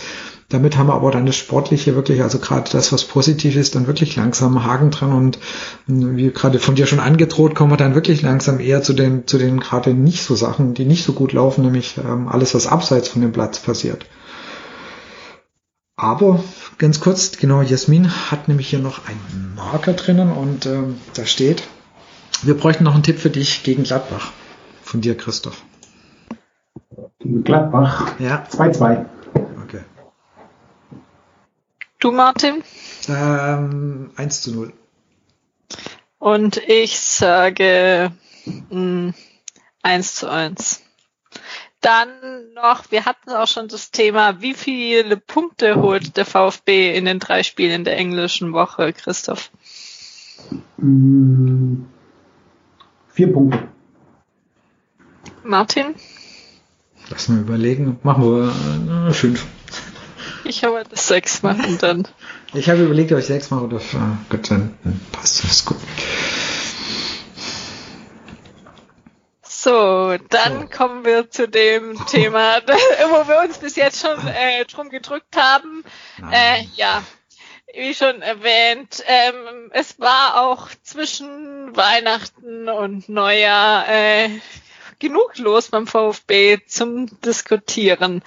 damit 0.50 0.78
haben 0.78 0.86
wir 0.86 0.94
aber 0.94 1.10
dann 1.10 1.26
das 1.26 1.36
Sportliche 1.36 1.94
wirklich, 1.94 2.22
also 2.22 2.38
gerade 2.38 2.70
das, 2.70 2.90
was 2.90 3.04
positiv 3.04 3.54
ist, 3.54 3.74
dann 3.74 3.86
wirklich 3.86 4.16
langsam 4.16 4.64
Haken 4.64 4.90
dran 4.90 5.12
und 5.12 5.38
wie 5.86 6.30
gerade 6.30 6.58
von 6.58 6.74
dir 6.74 6.86
schon 6.86 7.00
angedroht, 7.00 7.54
kommen 7.54 7.70
wir 7.70 7.76
dann 7.76 7.94
wirklich 7.94 8.22
langsam 8.22 8.58
eher 8.58 8.82
zu 8.82 8.94
den, 8.94 9.26
zu 9.26 9.36
den 9.36 9.60
gerade 9.60 9.92
nicht 9.92 10.22
so 10.22 10.34
Sachen, 10.34 10.72
die 10.72 10.86
nicht 10.86 11.04
so 11.04 11.12
gut 11.12 11.34
laufen, 11.34 11.64
nämlich 11.64 11.98
ähm, 11.98 12.28
alles, 12.28 12.54
was 12.54 12.66
abseits 12.66 13.08
von 13.08 13.20
dem 13.20 13.32
Platz 13.32 13.58
passiert. 13.58 14.06
Aber 15.96 16.42
ganz 16.78 17.00
kurz, 17.00 17.36
genau, 17.36 17.60
Jasmin 17.60 18.30
hat 18.30 18.48
nämlich 18.48 18.68
hier 18.68 18.78
noch 18.78 19.06
einen 19.06 19.52
Marker 19.54 19.92
drinnen 19.92 20.32
und 20.32 20.64
ähm, 20.64 20.96
da 21.12 21.26
steht, 21.26 21.64
wir 22.42 22.56
bräuchten 22.56 22.84
noch 22.84 22.94
einen 22.94 23.02
Tipp 23.02 23.18
für 23.18 23.30
dich 23.30 23.62
gegen 23.62 23.84
Gladbach. 23.84 24.32
Von 24.82 25.00
dir, 25.00 25.16
Christoph. 25.16 25.62
Gegen 27.18 27.44
Gladbach? 27.44 28.18
Ja. 28.18 28.44
2-2. 28.50 29.06
Du, 32.00 32.12
Martin? 32.12 32.62
Ähm, 33.08 34.12
1 34.14 34.42
zu 34.42 34.54
0. 34.54 34.72
Und 36.20 36.56
ich 36.58 37.00
sage 37.00 38.12
mh, 38.70 39.14
1 39.82 40.14
zu 40.14 40.30
1. 40.30 40.82
Dann 41.80 42.08
noch, 42.54 42.90
wir 42.92 43.04
hatten 43.04 43.30
auch 43.30 43.48
schon 43.48 43.66
das 43.66 43.90
Thema, 43.90 44.40
wie 44.40 44.54
viele 44.54 45.16
Punkte 45.16 45.76
holt 45.76 46.16
der 46.16 46.24
VfB 46.24 46.96
in 46.96 47.04
den 47.04 47.18
drei 47.18 47.42
Spielen 47.42 47.72
in 47.72 47.84
der 47.84 47.96
englischen 47.96 48.52
Woche, 48.52 48.92
Christoph? 48.92 49.50
Mm, 50.76 51.82
vier 53.18 53.32
Punkte. 53.32 53.66
Martin? 55.42 55.96
Lass 57.10 57.28
mal 57.28 57.40
überlegen. 57.40 57.98
Machen 58.04 58.22
wir 58.22 59.08
äh, 59.08 59.12
fünf. 59.12 59.44
Ich 60.44 60.62
habe 60.62 60.84
das 60.88 61.08
sechs 61.08 61.42
machen 61.42 61.78
dann. 61.80 62.06
Ich 62.54 62.70
habe 62.70 62.84
überlegt, 62.84 63.10
ob 63.10 63.18
ich 63.18 63.26
sechs 63.26 63.50
mache 63.50 63.64
oder 63.64 63.78
äh, 63.78 63.80
Gott, 64.28 64.48
dann 64.52 64.78
passt 65.10 65.42
das 65.42 65.64
gut. 65.64 65.78
So, 69.42 70.16
dann 70.30 70.60
so. 70.60 70.68
kommen 70.68 71.04
wir 71.04 71.28
zu 71.28 71.48
dem 71.48 71.98
Thema, 72.06 72.58
wo 73.10 73.26
wir 73.26 73.42
uns 73.44 73.58
bis 73.58 73.74
jetzt 73.74 74.00
schon 74.00 74.16
äh, 74.28 74.64
drum 74.66 74.90
gedrückt 74.90 75.36
haben. 75.36 75.82
Äh, 76.30 76.62
ja, 76.76 77.02
wie 77.74 77.94
schon 77.94 78.22
erwähnt, 78.22 79.02
ähm, 79.06 79.70
es 79.72 79.98
war 80.00 80.42
auch 80.42 80.68
zwischen 80.82 81.76
Weihnachten 81.76 82.68
und 82.68 83.08
Neujahr 83.08 83.88
äh, 83.88 84.30
genug 84.98 85.38
los 85.38 85.68
beim 85.68 85.86
VfB 85.86 86.58
zum 86.66 87.06
Diskutieren. 87.20 88.22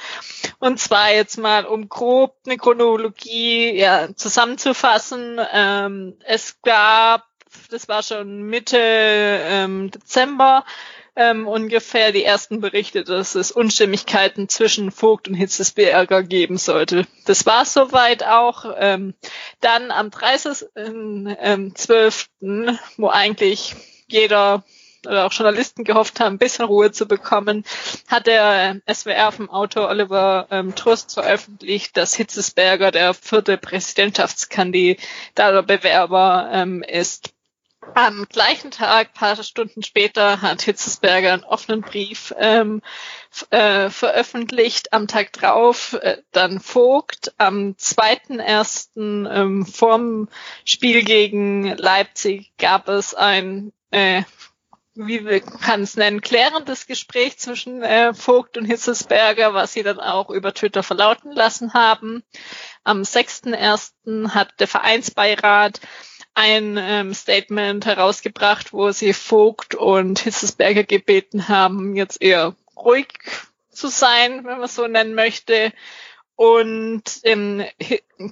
Und 0.59 0.79
zwar 0.79 1.11
jetzt 1.11 1.37
mal, 1.37 1.65
um 1.65 1.89
grob 1.89 2.35
eine 2.45 2.57
Chronologie 2.57 3.71
ja, 3.77 4.15
zusammenzufassen. 4.15 5.39
Ähm, 5.51 6.17
es 6.25 6.61
gab, 6.61 7.27
das 7.69 7.87
war 7.87 8.03
schon 8.03 8.43
Mitte 8.43 8.77
ähm, 8.79 9.91
Dezember, 9.91 10.63
ähm, 11.15 11.47
ungefähr 11.47 12.11
die 12.11 12.23
ersten 12.23 12.61
Berichte, 12.61 13.03
dass 13.03 13.35
es 13.35 13.51
Unstimmigkeiten 13.51 14.49
zwischen 14.49 14.91
Vogt 14.91 15.27
und 15.27 15.33
Hitzesberger 15.33 16.23
geben 16.23 16.57
sollte. 16.57 17.05
Das 17.25 17.45
war 17.45 17.65
soweit 17.65 18.23
auch. 18.23 18.65
Ähm, 18.77 19.13
dann 19.59 19.91
am 19.91 20.07
30.12., 20.07 22.27
ähm, 22.41 22.79
wo 22.97 23.09
eigentlich 23.09 23.75
jeder 24.07 24.63
oder 25.05 25.25
auch 25.25 25.33
Journalisten 25.33 25.83
gehofft 25.83 26.19
haben, 26.19 26.35
ein 26.35 26.39
bisschen 26.39 26.65
Ruhe 26.65 26.91
zu 26.91 27.07
bekommen, 27.07 27.63
hat 28.07 28.27
der 28.27 28.79
SWR 28.91 29.31
vom 29.31 29.49
Autor 29.49 29.89
Oliver 29.89 30.47
ähm, 30.51 30.75
Trust 30.75 31.13
veröffentlicht, 31.13 31.97
dass 31.97 32.13
Hitzesberger 32.13 32.91
der 32.91 33.13
vierte 33.13 33.57
Präsidentschaftskandidat 33.57 34.99
oder 35.37 35.63
Bewerber 35.63 36.49
ähm, 36.53 36.83
ist. 36.83 37.33
Am 37.95 38.27
gleichen 38.29 38.71
Tag, 38.71 39.13
paar 39.13 39.41
Stunden 39.43 39.83
später, 39.83 40.41
hat 40.41 40.61
Hitzesberger 40.61 41.33
einen 41.33 41.43
offenen 41.43 41.81
Brief 41.81 42.33
ähm, 42.37 42.81
äh, 43.49 43.89
veröffentlicht. 43.89 44.93
Am 44.93 45.07
Tag 45.07 45.33
drauf 45.33 45.93
äh, 45.93 46.17
dann 46.31 46.59
Vogt. 46.59 47.33
Am 47.37 47.75
2.1. 47.77 49.29
Ähm, 49.29 49.65
vorm 49.65 50.29
Spiel 50.63 51.03
gegen 51.03 51.75
Leipzig 51.75 52.53
gab 52.57 52.87
es 52.87 53.13
ein 53.15 53.73
äh, 53.89 54.23
wie 54.93 55.25
wir 55.25 55.39
kann 55.39 55.83
es 55.83 55.95
nennen, 55.95 56.21
klärendes 56.21 56.85
Gespräch 56.85 57.37
zwischen 57.37 57.81
äh, 57.81 58.13
Vogt 58.13 58.57
und 58.57 58.65
Hitzesberger, 58.65 59.53
was 59.53 59.73
sie 59.73 59.83
dann 59.83 59.99
auch 59.99 60.29
über 60.29 60.53
Twitter 60.53 60.83
verlauten 60.83 61.31
lassen 61.31 61.73
haben. 61.73 62.23
Am 62.83 63.01
6.1. 63.01 64.33
hat 64.33 64.59
der 64.59 64.67
Vereinsbeirat 64.67 65.79
ein 66.33 66.77
ähm, 66.79 67.13
Statement 67.13 67.85
herausgebracht, 67.85 68.73
wo 68.73 68.91
sie 68.91 69.13
Vogt 69.13 69.75
und 69.75 70.19
Hitzesberger 70.19 70.83
gebeten 70.83 71.47
haben, 71.47 71.95
jetzt 71.95 72.21
eher 72.21 72.55
ruhig 72.75 73.07
zu 73.69 73.87
sein, 73.87 74.45
wenn 74.45 74.59
man 74.59 74.67
so 74.67 74.87
nennen 74.87 75.15
möchte, 75.15 75.73
und 76.35 77.03
ähm, 77.21 77.63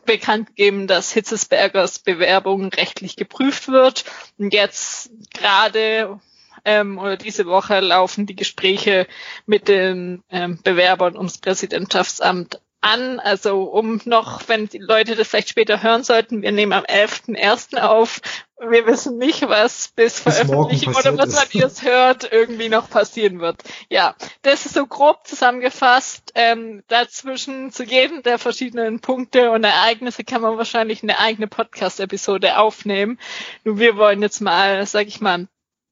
bekannt 0.06 0.56
geben, 0.56 0.88
dass 0.88 1.12
Hitzesbergers 1.12 2.00
Bewerbung 2.00 2.70
rechtlich 2.70 3.16
geprüft 3.16 3.68
wird. 3.68 4.04
Und 4.40 4.52
jetzt 4.52 5.12
gerade 5.32 6.20
ähm, 6.66 6.98
oder 6.98 7.18
diese 7.18 7.46
Woche 7.46 7.80
laufen 7.80 8.26
die 8.26 8.36
Gespräche 8.36 9.08
mit 9.46 9.68
den 9.68 10.24
ähm, 10.32 10.60
Bewerbern 10.64 11.16
ums 11.16 11.38
Präsidentschaftsamt 11.38 12.60
an. 12.82 13.20
Also 13.20 13.64
um 13.64 14.00
noch, 14.06 14.48
wenn 14.48 14.68
die 14.68 14.78
Leute 14.78 15.16
das 15.16 15.28
vielleicht 15.28 15.50
später 15.50 15.84
hören 15.84 16.04
sollten, 16.04 16.42
wir 16.42 16.52
nehmen 16.52 16.74
am 16.74 16.84
11.01. 16.84 17.82
auf. 17.82 18.22
Wir 18.60 18.86
wissen 18.86 19.18
nicht, 19.18 19.48
was 19.48 19.88
bis, 19.90 20.22
bis 20.22 20.38
Veröffentlichung 20.38 20.94
oder 20.94 21.18
was 21.18 21.34
man 21.34 21.46
jetzt 21.52 21.84
hört, 21.84 22.30
irgendwie 22.30 22.68
noch 22.68 22.90
passieren 22.90 23.40
wird. 23.40 23.64
Ja, 23.90 24.16
das 24.42 24.66
ist 24.66 24.74
so 24.74 24.86
grob 24.86 25.26
zusammengefasst. 25.26 26.34
Ähm, 26.36 26.84
dazwischen 26.90 27.72
zu 27.72 27.84
jedem 27.84 28.22
der 28.22 28.38
verschiedenen 28.38 29.00
Punkte 29.00 29.52
und 29.52 29.64
Ereignisse 29.64 30.26
kann 30.26 30.42
man 30.42 30.58
wahrscheinlich 30.58 31.04
eine 31.04 31.20
eigene 31.20 31.48
Podcast-Episode 31.48 32.58
aufnehmen. 32.58 33.18
Nur 33.64 33.80
wir 33.80 33.96
wollen 33.96 34.22
jetzt 34.22 34.42
mal, 34.42 34.86
sag 34.86 35.08
ich 35.08 35.22
mal, 35.22 35.48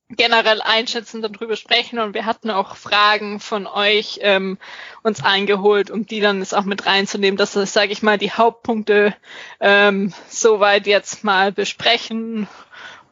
generell 0.09 0.61
einschätzen, 0.61 1.21
darüber 1.21 1.55
sprechen 1.55 1.99
und 1.99 2.13
wir 2.13 2.25
hatten 2.25 2.49
auch 2.49 2.75
Fragen 2.75 3.39
von 3.39 3.67
euch 3.67 4.19
ähm, 4.21 4.57
uns 5.03 5.23
eingeholt, 5.23 5.91
um 5.91 6.05
die 6.05 6.21
dann 6.21 6.39
jetzt 6.39 6.55
auch 6.55 6.63
mit 6.63 6.85
reinzunehmen, 6.85 7.37
dass 7.37 7.55
wir, 7.55 7.65
sage 7.65 7.91
ich 7.91 8.03
mal, 8.03 8.17
die 8.17 8.31
Hauptpunkte 8.31 9.13
ähm, 9.59 10.13
soweit 10.29 10.87
jetzt 10.87 11.23
mal 11.23 11.51
besprechen 11.51 12.47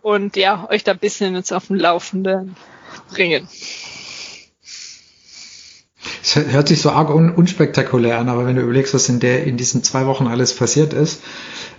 und 0.01 0.37
ja, 0.37 0.67
euch 0.69 0.83
da 0.83 0.93
ein 0.93 0.99
bisschen 0.99 1.35
jetzt 1.35 1.51
auf 1.51 1.67
dem 1.67 1.75
Laufenden 1.75 2.55
bringen. 3.11 3.49
Es 6.26 6.36
hört 6.36 6.67
sich 6.67 6.82
so 6.82 6.89
arg 6.89 7.13
un 7.13 7.30
unspektakulär 7.30 8.17
an, 8.17 8.30
aber 8.30 8.47
wenn 8.47 8.55
du 8.55 8.63
überlegst, 8.63 8.95
was 8.95 9.09
in 9.09 9.19
der 9.19 9.43
in 9.43 9.57
diesen 9.57 9.84
zwei 9.84 10.07
Wochen 10.07 10.26
alles 10.26 10.55
passiert 10.55 10.91
ist, 10.91 11.21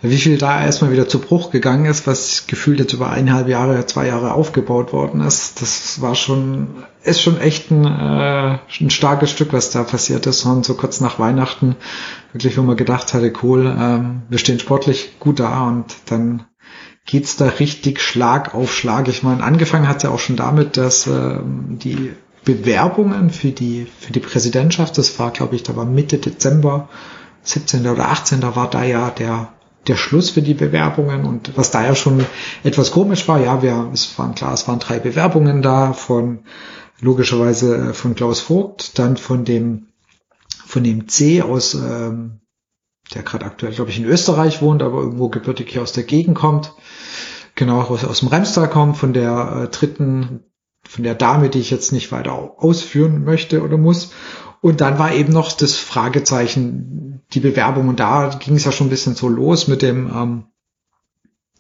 wie 0.03 0.19
viel 0.19 0.39
da 0.39 0.65
erstmal 0.65 0.93
wieder 0.93 1.09
zu 1.09 1.19
Bruch 1.19 1.51
gegangen 1.51 1.87
ist, 1.87 2.07
was 2.07 2.47
gefühlt 2.47 2.79
jetzt 2.79 2.93
über 2.93 3.11
eineinhalb 3.11 3.49
Jahre, 3.49 3.87
zwei 3.87 4.07
Jahre 4.07 4.35
aufgebaut 4.35 4.93
worden 4.93 5.21
ist, 5.21 5.61
das 5.61 6.01
war 6.01 6.15
schon, 6.15 6.85
ist 7.03 7.23
schon 7.23 7.41
echt 7.41 7.73
ein, 7.73 7.87
äh, 7.87 8.59
ein 8.81 8.91
starkes 8.91 9.33
Stück, 9.33 9.53
was 9.53 9.71
da 9.71 9.83
passiert 9.83 10.27
ist. 10.27 10.45
Und 10.45 10.65
so 10.65 10.75
kurz 10.75 11.01
nach 11.01 11.19
Weihnachten, 11.19 11.75
wirklich, 12.33 12.57
wo 12.57 12.63
man 12.63 12.77
gedacht 12.77 13.15
hatte, 13.15 13.33
cool, 13.43 13.75
ähm, 13.77 14.23
wir 14.29 14.39
stehen 14.39 14.61
sportlich 14.61 15.19
gut 15.19 15.41
da 15.41 15.67
und 15.67 15.87
dann 16.07 16.45
geht's 17.05 17.37
da 17.37 17.47
richtig 17.47 18.01
Schlag 18.01 18.55
auf 18.55 18.73
Schlag. 18.73 19.09
Ich 19.09 19.25
meine, 19.25 19.43
angefangen 19.43 19.89
hat 19.89 20.05
ja 20.05 20.11
auch 20.11 20.21
schon 20.21 20.37
damit, 20.37 20.77
dass 20.77 21.09
ähm, 21.09 21.79
die 21.83 22.13
Bewerbungen 22.47 23.29
für 23.29 23.51
die, 23.51 23.87
für 23.99 24.13
die 24.13 24.21
Präsidentschaft, 24.21 24.97
das 24.97 25.19
war, 25.19 25.31
glaube 25.33 25.57
ich, 25.57 25.65
da 25.65 25.77
war 25.77 25.85
Mitte 25.85 26.17
Dezember, 26.17 26.89
17. 27.43 27.87
oder 27.87 28.09
18. 28.09 28.41
Da 28.41 28.57
war 28.57 28.71
da 28.71 28.83
ja 28.83 29.11
der 29.11 29.53
der 29.87 29.97
Schluss 29.97 30.31
für 30.31 30.43
die 30.43 30.55
Bewerbungen 30.55 31.25
und 31.25 31.57
was 31.57 31.71
da 31.71 31.85
ja 31.85 31.95
schon 31.95 32.25
etwas 32.65 32.91
komisch 32.91 33.29
war, 33.29 33.41
ja, 33.41 33.63
wir, 33.63 33.91
es 33.93 34.19
waren 34.19 34.35
klar, 34.35 34.53
es 34.53 34.67
waren 34.67 34.81
drei 34.81 34.99
Bewerbungen 34.99 35.63
da 35.63 35.93
von 35.93 36.41
logischerweise 37.01 37.77
äh, 37.77 37.93
von 37.93 38.15
Klaus 38.15 38.41
Vogt, 38.41 38.99
dann 38.99 39.17
von 39.17 39.45
dem 39.45 39.89
von 40.65 40.83
dem 40.83 41.07
C 41.09 41.43
aus, 41.43 41.75
ähm, 41.75 42.41
der 43.15 43.23
gerade 43.23 43.45
aktuell, 43.45 43.73
glaube 43.73 43.91
ich, 43.91 43.99
in 43.99 44.05
Österreich 44.05 44.61
wohnt, 44.61 44.83
aber 44.83 44.99
irgendwo 44.99 45.29
gebürtig 45.29 45.71
hier 45.71 45.83
aus 45.83 45.93
der 45.93 46.03
Gegend 46.03 46.37
kommt, 46.37 46.75
genau 47.55 47.83
aus, 47.83 48.05
aus 48.05 48.21
dem 48.21 48.29
Remstal 48.29 48.69
kommt, 48.69 48.97
von 48.97 49.13
der 49.13 49.63
äh, 49.63 49.69
dritten, 49.69 50.41
von 50.89 51.05
der 51.05 51.15
Dame, 51.15 51.51
die 51.51 51.61
ich 51.61 51.71
jetzt 51.71 51.93
nicht 51.93 52.13
weiter 52.13 52.33
ausführen 52.59 53.25
möchte 53.25 53.63
oder 53.63 53.77
muss 53.77 54.11
und 54.67 54.81
dann 54.81 54.99
war 54.99 55.15
eben 55.15 55.33
noch 55.33 55.53
das 55.53 55.77
Fragezeichen, 55.77 57.23
die 57.33 57.39
Bewerbung. 57.39 57.89
Und 57.89 58.01
da 58.01 58.31
ging 58.31 58.57
es 58.57 58.65
ja 58.65 58.73
schon 58.73 58.89
ein 58.89 58.91
bisschen 58.91 59.15
so 59.15 59.29
los 59.29 59.69
mit 59.69 59.81
dem, 59.81 60.11
ähm, 60.13 60.45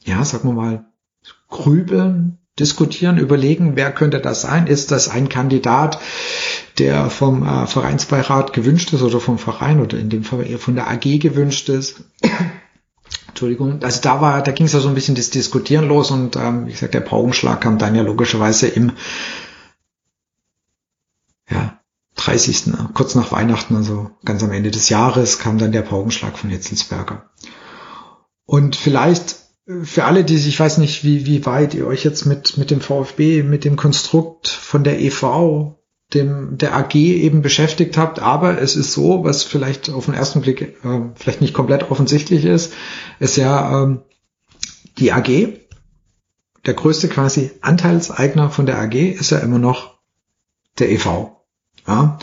ja, 0.05 0.24
sagen 0.24 0.49
wir 0.49 0.55
mal, 0.55 0.87
grübeln, 1.49 2.39
diskutieren, 2.59 3.18
überlegen, 3.18 3.77
wer 3.77 3.93
könnte 3.93 4.20
das 4.20 4.41
sein? 4.41 4.66
Ist 4.66 4.91
das 4.91 5.09
ein 5.09 5.29
Kandidat, 5.29 6.01
der 6.79 7.11
vom 7.11 7.47
äh, 7.47 7.66
Vereinsbeirat 7.68 8.53
gewünscht 8.53 8.93
ist 8.93 9.03
oder 9.03 9.20
vom 9.20 9.39
Verein 9.39 9.81
oder 9.81 9.99
in 9.99 10.09
dem 10.09 10.24
Fall 10.24 10.45
eher 10.45 10.59
von 10.59 10.74
der 10.74 10.89
AG 10.89 11.20
gewünscht 11.20 11.68
ist? 11.68 12.03
Entschuldigung, 13.37 13.82
also 13.82 14.01
da 14.01 14.22
war, 14.22 14.43
da 14.43 14.51
ging 14.51 14.64
es 14.64 14.72
ja 14.72 14.80
so 14.80 14.89
ein 14.89 14.95
bisschen 14.95 15.14
das 15.14 15.28
Diskutieren 15.28 15.87
los 15.89 16.11
und 16.11 16.37
ähm, 16.37 16.66
wie 16.66 16.72
gesagt, 16.72 16.95
der 16.95 17.01
Paukenschlag 17.01 17.61
kam 17.61 17.76
dann 17.76 17.95
ja 17.95 18.01
logischerweise 18.01 18.66
im 18.66 18.93
ja, 21.51 21.78
30. 22.14 22.72
kurz 22.95 23.14
nach 23.14 23.32
Weihnachten, 23.32 23.76
also 23.76 24.11
ganz 24.24 24.43
am 24.43 24.53
Ende 24.53 24.70
des 24.70 24.89
Jahres, 24.89 25.39
kam 25.39 25.59
dann 25.59 25.70
der 25.70 25.82
Paukenschlag 25.82 26.39
von 26.39 26.49
Hitzelsberger. 26.49 27.28
Und 28.47 28.74
vielleicht 28.74 29.37
äh, 29.66 29.84
für 29.84 30.05
alle, 30.05 30.24
die 30.24 30.39
sich, 30.39 30.55
ich 30.55 30.61
weiß 30.61 30.78
nicht, 30.78 31.05
wie, 31.05 31.26
wie 31.26 31.45
weit 31.45 31.74
ihr 31.74 31.87
euch 31.87 32.05
jetzt 32.05 32.24
mit, 32.24 32.57
mit 32.57 32.70
dem 32.70 32.80
VfB, 32.80 33.43
mit 33.43 33.66
dem 33.66 33.76
Konstrukt 33.76 34.49
von 34.49 34.82
der 34.82 34.99
EV, 34.99 35.76
dem, 36.14 36.57
der 36.59 36.76
AG 36.76 36.94
eben 36.94 37.42
beschäftigt 37.42 37.98
habt, 37.98 38.20
aber 38.20 38.61
es 38.61 38.76
ist 38.76 38.92
so, 38.92 39.24
was 39.24 39.42
vielleicht 39.42 39.90
auf 39.90 40.07
den 40.07 40.14
ersten 40.14 40.40
Blick 40.40 40.62
äh, 40.62 41.00
vielleicht 41.14 41.40
nicht 41.40 41.54
komplett 41.54 41.90
offensichtlich 41.90 42.44
ist, 42.44 42.72
ist 43.18 43.36
ja 43.36 43.82
ähm, 43.82 44.02
die 44.98 45.12
AG, 45.12 45.59
der 46.64 46.74
größte 46.74 47.09
quasi 47.09 47.50
Anteilseigner 47.61 48.50
von 48.50 48.66
der 48.66 48.78
AG 48.78 48.94
ist 48.94 49.30
ja 49.30 49.38
immer 49.38 49.59
noch 49.59 49.98
der 50.78 50.90
EV. 50.90 51.32
Ja? 51.86 52.18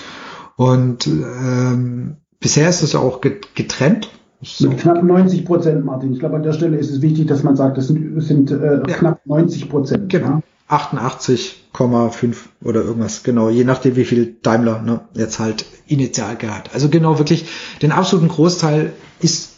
Und 0.56 1.08
ähm, 1.08 2.18
bisher 2.40 2.70
ist 2.70 2.84
es 2.84 2.96
auch 2.96 3.22
getrennt. 3.22 4.10
So. 4.44 4.70
Mit 4.70 4.80
knapp 4.80 5.04
90 5.04 5.46
Prozent, 5.46 5.86
Martin. 5.86 6.14
Ich 6.14 6.20
glaube, 6.20 6.36
an 6.36 6.44
der 6.44 6.54
Stelle 6.54 6.78
ist 6.78 6.92
es 6.92 7.02
wichtig, 7.02 7.28
dass 7.28 7.44
man 7.44 7.56
sagt, 7.56 7.78
das 7.78 7.88
sind, 7.88 8.22
sind 8.22 8.52
äh, 8.52 8.78
ja. 8.78 8.82
knapp 8.82 9.26
90 9.26 9.70
Prozent. 9.70 10.10
Genau. 10.10 10.28
Ja? 10.28 10.42
88,5 10.70 12.36
oder 12.64 12.82
irgendwas, 12.82 13.24
genau, 13.24 13.50
je 13.50 13.64
nachdem, 13.64 13.96
wie 13.96 14.06
viel 14.06 14.38
Daimler 14.42 14.82
ne, 14.82 15.02
jetzt 15.14 15.40
halt 15.40 15.66
initial 15.88 16.36
gehabt. 16.36 16.74
Also 16.74 16.90
genau 16.90 17.20
wirklich, 17.20 17.46
den 17.82 17.92
absoluten 17.92 18.30
Großteil 18.30 18.94
ist 19.20 19.52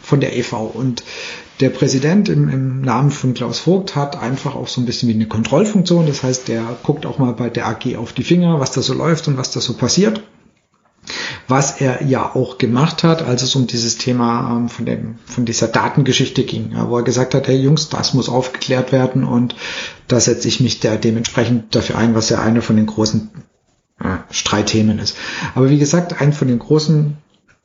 von 0.00 0.20
der 0.20 0.36
EV 0.36 0.70
und 0.74 1.02
der 1.60 1.70
Präsident 1.70 2.28
im, 2.28 2.48
im, 2.48 2.80
Namen 2.80 3.10
von 3.10 3.34
Klaus 3.34 3.60
Vogt 3.60 3.94
hat 3.94 4.20
einfach 4.20 4.56
auch 4.56 4.68
so 4.68 4.80
ein 4.80 4.84
bisschen 4.84 5.08
wie 5.08 5.14
eine 5.14 5.26
Kontrollfunktion. 5.26 6.06
Das 6.06 6.22
heißt, 6.22 6.48
der 6.48 6.64
guckt 6.82 7.06
auch 7.06 7.18
mal 7.18 7.32
bei 7.34 7.50
der 7.50 7.68
AG 7.68 7.96
auf 7.96 8.12
die 8.12 8.24
Finger, 8.24 8.58
was 8.58 8.72
da 8.72 8.82
so 8.82 8.94
läuft 8.94 9.28
und 9.28 9.36
was 9.36 9.52
da 9.52 9.60
so 9.60 9.74
passiert. 9.74 10.22
Was 11.48 11.80
er 11.80 12.02
ja 12.04 12.34
auch 12.34 12.58
gemacht 12.58 13.04
hat, 13.04 13.22
als 13.22 13.42
es 13.42 13.54
um 13.54 13.66
dieses 13.66 13.98
Thema 13.98 14.56
ähm, 14.56 14.68
von, 14.68 14.86
dem, 14.86 15.16
von 15.26 15.44
dieser 15.44 15.68
Datengeschichte 15.68 16.44
ging, 16.44 16.72
ja, 16.72 16.88
wo 16.88 16.96
er 16.96 17.02
gesagt 17.02 17.34
hat, 17.34 17.48
hey 17.48 17.56
Jungs, 17.56 17.88
das 17.88 18.14
muss 18.14 18.28
aufgeklärt 18.28 18.92
werden 18.92 19.24
und 19.24 19.54
da 20.08 20.20
setze 20.20 20.48
ich 20.48 20.60
mich 20.60 20.80
da 20.80 20.96
dementsprechend 20.96 21.74
dafür 21.74 21.98
ein, 21.98 22.14
was 22.14 22.28
ja 22.28 22.40
eine 22.40 22.62
von 22.62 22.76
den 22.76 22.86
großen 22.86 23.30
äh, 24.00 24.16
Streitthemen 24.30 24.98
ist. 24.98 25.16
Aber 25.54 25.70
wie 25.70 25.78
gesagt, 25.78 26.20
ein 26.20 26.32
von 26.32 26.48
den 26.48 26.58
großen 26.58 27.16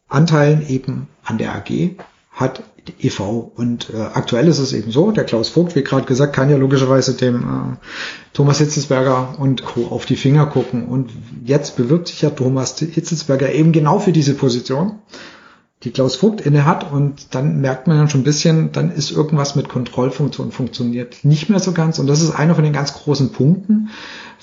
Anteilen 0.07 0.67
eben 0.67 1.07
an 1.23 1.37
der 1.37 1.55
AG 1.55 1.97
hat 2.31 2.63
e.V. 2.99 3.51
Und 3.55 3.89
äh, 3.93 3.97
aktuell 3.97 4.47
ist 4.47 4.59
es 4.59 4.73
eben 4.73 4.91
so, 4.91 5.11
der 5.11 5.23
Klaus 5.23 5.49
Vogt, 5.49 5.75
wie 5.75 5.83
gerade 5.83 6.05
gesagt, 6.05 6.33
kann 6.33 6.49
ja 6.49 6.57
logischerweise 6.57 7.13
dem 7.13 7.41
äh, 7.41 7.87
Thomas 8.33 8.59
Hitzelsberger 8.59 9.35
und 9.39 9.63
Co. 9.65 9.87
auf 9.87 10.05
die 10.05 10.15
Finger 10.15 10.45
gucken. 10.45 10.87
Und 10.87 11.11
jetzt 11.43 11.75
bewirbt 11.77 12.07
sich 12.07 12.21
ja 12.21 12.29
Thomas 12.29 12.77
Hitzelsberger 12.79 13.51
eben 13.51 13.71
genau 13.71 13.99
für 13.99 14.11
diese 14.11 14.33
Position 14.33 14.99
die 15.83 15.91
Klaus 15.91 16.15
Vogt 16.15 16.41
inne 16.41 16.65
hat 16.65 16.91
und 16.91 17.35
dann 17.35 17.61
merkt 17.61 17.85
man 17.87 17.97
dann 17.97 18.09
schon 18.09 18.21
ein 18.21 18.25
bisschen, 18.25 18.71
dann 18.71 18.91
ist 18.91 19.11
irgendwas 19.11 19.55
mit 19.55 19.69
Kontrollfunktion 19.69 20.51
funktioniert 20.51 21.23
nicht 21.23 21.49
mehr 21.49 21.59
so 21.59 21.71
ganz 21.71 21.99
und 21.99 22.07
das 22.07 22.21
ist 22.21 22.31
einer 22.31 22.55
von 22.55 22.63
den 22.63 22.73
ganz 22.73 22.93
großen 22.93 23.31
Punkten, 23.31 23.89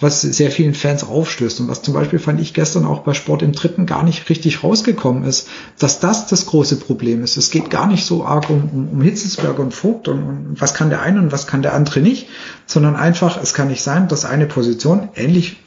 was 0.00 0.20
sehr 0.22 0.50
vielen 0.50 0.74
Fans 0.74 1.04
aufstößt 1.04 1.60
und 1.60 1.68
was 1.68 1.82
zum 1.82 1.94
Beispiel 1.94 2.18
fand 2.18 2.40
ich 2.40 2.54
gestern 2.54 2.84
auch 2.84 3.00
bei 3.00 3.14
Sport 3.14 3.42
im 3.42 3.52
Dritten 3.52 3.86
gar 3.86 4.02
nicht 4.02 4.28
richtig 4.28 4.64
rausgekommen 4.64 5.24
ist, 5.24 5.48
dass 5.78 6.00
das 6.00 6.26
das 6.26 6.46
große 6.46 6.76
Problem 6.76 7.22
ist. 7.22 7.36
Es 7.36 7.50
geht 7.50 7.70
gar 7.70 7.86
nicht 7.86 8.04
so 8.04 8.24
arg 8.24 8.50
um, 8.50 8.68
um, 8.72 8.88
um 8.88 9.02
Hitzelsberger 9.02 9.62
und 9.62 9.72
Vogt 9.72 10.08
und, 10.08 10.22
und 10.22 10.60
was 10.60 10.74
kann 10.74 10.90
der 10.90 11.02
eine 11.02 11.20
und 11.20 11.32
was 11.32 11.46
kann 11.46 11.62
der 11.62 11.74
andere 11.74 12.00
nicht, 12.00 12.28
sondern 12.66 12.96
einfach, 12.96 13.40
es 13.40 13.54
kann 13.54 13.68
nicht 13.68 13.82
sein, 13.82 14.08
dass 14.08 14.24
eine 14.24 14.46
Position, 14.46 15.08
ähnlich 15.14 15.58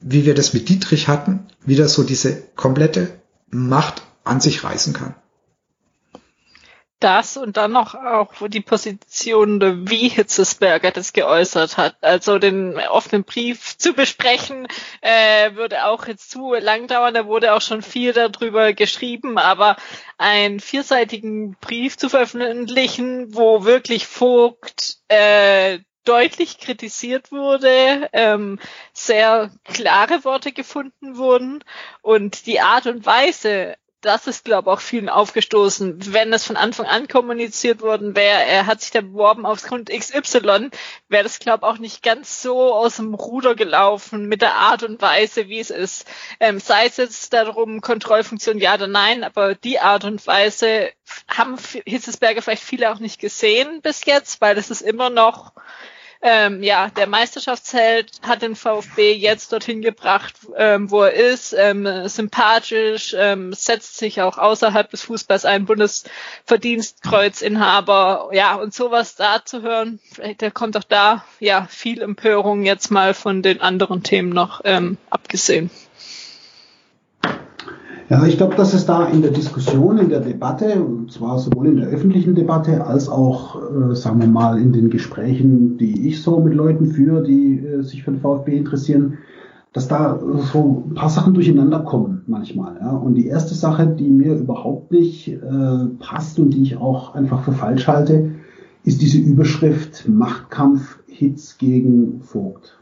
wie 0.00 0.26
wir 0.26 0.34
das 0.34 0.52
mit 0.52 0.68
Dietrich 0.68 1.08
hatten, 1.08 1.46
wieder 1.64 1.88
so 1.88 2.02
diese 2.02 2.36
komplette 2.56 3.08
Macht 3.50 4.02
an 4.22 4.40
sich 4.40 4.62
reißen 4.64 4.92
kann. 4.92 5.14
Das 7.00 7.36
und 7.36 7.56
dann 7.56 7.72
noch 7.72 7.94
auch 7.94 8.32
die 8.48 8.60
Position, 8.60 9.88
wie 9.88 10.08
Hitzesberger 10.08 10.90
das 10.90 11.12
geäußert 11.12 11.76
hat. 11.76 11.96
Also 12.00 12.38
den 12.38 12.78
offenen 12.78 13.24
Brief 13.24 13.76
zu 13.76 13.92
besprechen, 13.92 14.66
äh, 15.02 15.54
würde 15.54 15.84
auch 15.84 16.06
jetzt 16.06 16.30
zu 16.30 16.54
lang 16.54 16.86
dauern. 16.86 17.12
Da 17.12 17.26
wurde 17.26 17.52
auch 17.52 17.60
schon 17.60 17.82
viel 17.82 18.12
darüber 18.12 18.72
geschrieben, 18.72 19.36
aber 19.38 19.76
einen 20.16 20.60
vierseitigen 20.60 21.56
Brief 21.60 21.98
zu 21.98 22.08
veröffentlichen, 22.08 23.34
wo 23.34 23.64
wirklich 23.64 24.06
Vogt 24.06 24.98
äh, 25.08 25.80
deutlich 26.04 26.58
kritisiert 26.58 27.32
wurde, 27.32 28.08
ähm, 28.12 28.58
sehr 28.92 29.50
klare 29.64 30.24
Worte 30.24 30.52
gefunden 30.52 31.16
wurden 31.16 31.64
und 32.02 32.46
die 32.46 32.60
Art 32.60 32.86
und 32.86 33.04
Weise, 33.06 33.76
das 34.04 34.26
ist, 34.26 34.44
glaube 34.44 34.70
ich, 34.70 34.76
auch 34.76 34.80
vielen 34.80 35.08
aufgestoßen. 35.08 36.12
Wenn 36.12 36.32
es 36.32 36.44
von 36.44 36.56
Anfang 36.56 36.86
an 36.86 37.08
kommuniziert 37.08 37.80
worden 37.80 38.14
wäre, 38.14 38.42
er 38.44 38.66
hat 38.66 38.80
sich 38.82 38.90
da 38.90 39.00
beworben 39.00 39.46
aufs 39.46 39.64
Grund 39.64 39.90
XY, 39.90 40.70
wäre 41.08 41.22
das, 41.22 41.38
glaube 41.38 41.66
ich, 41.66 41.72
auch 41.72 41.78
nicht 41.78 42.02
ganz 42.02 42.42
so 42.42 42.74
aus 42.74 42.96
dem 42.96 43.14
Ruder 43.14 43.54
gelaufen 43.54 44.26
mit 44.26 44.42
der 44.42 44.54
Art 44.54 44.82
und 44.82 45.00
Weise, 45.00 45.48
wie 45.48 45.60
es 45.60 45.70
ist. 45.70 46.06
Ähm, 46.40 46.60
sei 46.60 46.86
es 46.86 46.98
jetzt 46.98 47.32
darum, 47.32 47.80
Kontrollfunktion 47.80 48.58
ja 48.58 48.74
oder 48.74 48.86
nein, 48.86 49.24
aber 49.24 49.54
die 49.54 49.80
Art 49.80 50.04
und 50.04 50.26
Weise 50.26 50.90
haben 51.28 51.56
Hitzesberger 51.86 52.42
vielleicht 52.42 52.62
viele 52.62 52.92
auch 52.92 52.98
nicht 52.98 53.20
gesehen 53.20 53.80
bis 53.80 54.04
jetzt, 54.04 54.40
weil 54.40 54.58
es 54.58 54.70
ist 54.70 54.82
immer 54.82 55.10
noch 55.10 55.52
ähm, 56.26 56.62
ja, 56.62 56.88
der 56.88 57.06
Meisterschaftsheld 57.06 58.10
hat 58.22 58.40
den 58.40 58.56
VfB 58.56 59.12
jetzt 59.12 59.52
dorthin 59.52 59.82
gebracht, 59.82 60.32
ähm, 60.56 60.90
wo 60.90 61.02
er 61.02 61.12
ist, 61.12 61.52
ähm, 61.52 62.08
sympathisch, 62.08 63.14
ähm, 63.16 63.52
setzt 63.52 63.98
sich 63.98 64.22
auch 64.22 64.38
außerhalb 64.38 64.90
des 64.90 65.02
Fußballs 65.02 65.44
ein, 65.44 65.66
Bundesverdienstkreuzinhaber, 65.66 68.30
ja, 68.32 68.54
und 68.54 68.72
sowas 68.72 69.16
da 69.16 69.44
zu 69.44 69.60
hören, 69.60 70.00
da 70.38 70.48
kommt 70.48 70.78
auch 70.78 70.84
da, 70.84 71.26
ja, 71.40 71.66
viel 71.68 72.00
Empörung 72.00 72.64
jetzt 72.64 72.90
mal 72.90 73.12
von 73.12 73.42
den 73.42 73.60
anderen 73.60 74.02
Themen 74.02 74.30
noch 74.30 74.62
ähm, 74.64 74.96
abgesehen. 75.10 75.68
Ja, 78.10 78.26
ich 78.26 78.36
glaube, 78.36 78.54
dass 78.54 78.74
es 78.74 78.84
da 78.84 79.06
in 79.06 79.22
der 79.22 79.30
Diskussion, 79.30 79.96
in 79.96 80.10
der 80.10 80.20
Debatte, 80.20 80.84
und 80.84 81.10
zwar 81.10 81.38
sowohl 81.38 81.68
in 81.68 81.76
der 81.76 81.88
öffentlichen 81.88 82.34
Debatte 82.34 82.86
als 82.86 83.08
auch, 83.08 83.56
äh, 83.56 83.94
sagen 83.94 84.20
wir 84.20 84.28
mal, 84.28 84.60
in 84.60 84.72
den 84.74 84.90
Gesprächen, 84.90 85.78
die 85.78 86.06
ich 86.08 86.22
so 86.22 86.38
mit 86.40 86.52
Leuten 86.52 86.86
führe, 86.86 87.22
die 87.22 87.60
äh, 87.60 87.82
sich 87.82 88.04
für 88.04 88.10
den 88.10 88.20
VfB 88.20 88.58
interessieren, 88.58 89.18
dass 89.72 89.88
da 89.88 90.20
so 90.52 90.84
ein 90.86 90.94
paar 90.94 91.08
Sachen 91.08 91.32
durcheinander 91.32 91.80
kommen 91.80 92.22
manchmal. 92.26 92.76
Ja. 92.78 92.90
Und 92.90 93.14
die 93.14 93.26
erste 93.26 93.54
Sache, 93.54 93.86
die 93.86 94.08
mir 94.08 94.34
überhaupt 94.34 94.92
nicht 94.92 95.28
äh, 95.28 95.86
passt 95.98 96.38
und 96.38 96.50
die 96.50 96.62
ich 96.62 96.76
auch 96.76 97.14
einfach 97.14 97.42
für 97.42 97.52
falsch 97.52 97.88
halte, 97.88 98.32
ist 98.84 99.00
diese 99.00 99.18
Überschrift 99.18 100.06
Machtkampf 100.08 100.98
Hitz 101.06 101.56
gegen 101.56 102.20
Vogt. 102.20 102.78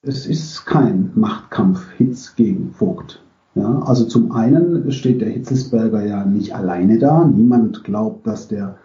Es 0.00 0.26
ist 0.26 0.64
kein 0.64 1.10
Machtkampf 1.14 1.92
Hitz 1.98 2.34
gegen 2.34 2.70
Vogt. 2.70 3.22
Ja, 3.54 3.80
also 3.80 4.04
zum 4.04 4.32
einen 4.32 4.90
steht 4.92 5.20
der 5.20 5.28
Hitzelsberger 5.28 6.04
ja 6.04 6.24
nicht 6.24 6.54
alleine 6.54 6.98
da. 6.98 7.24
Niemand 7.24 7.84
glaubt, 7.84 8.26
dass 8.26 8.48
der 8.48 8.78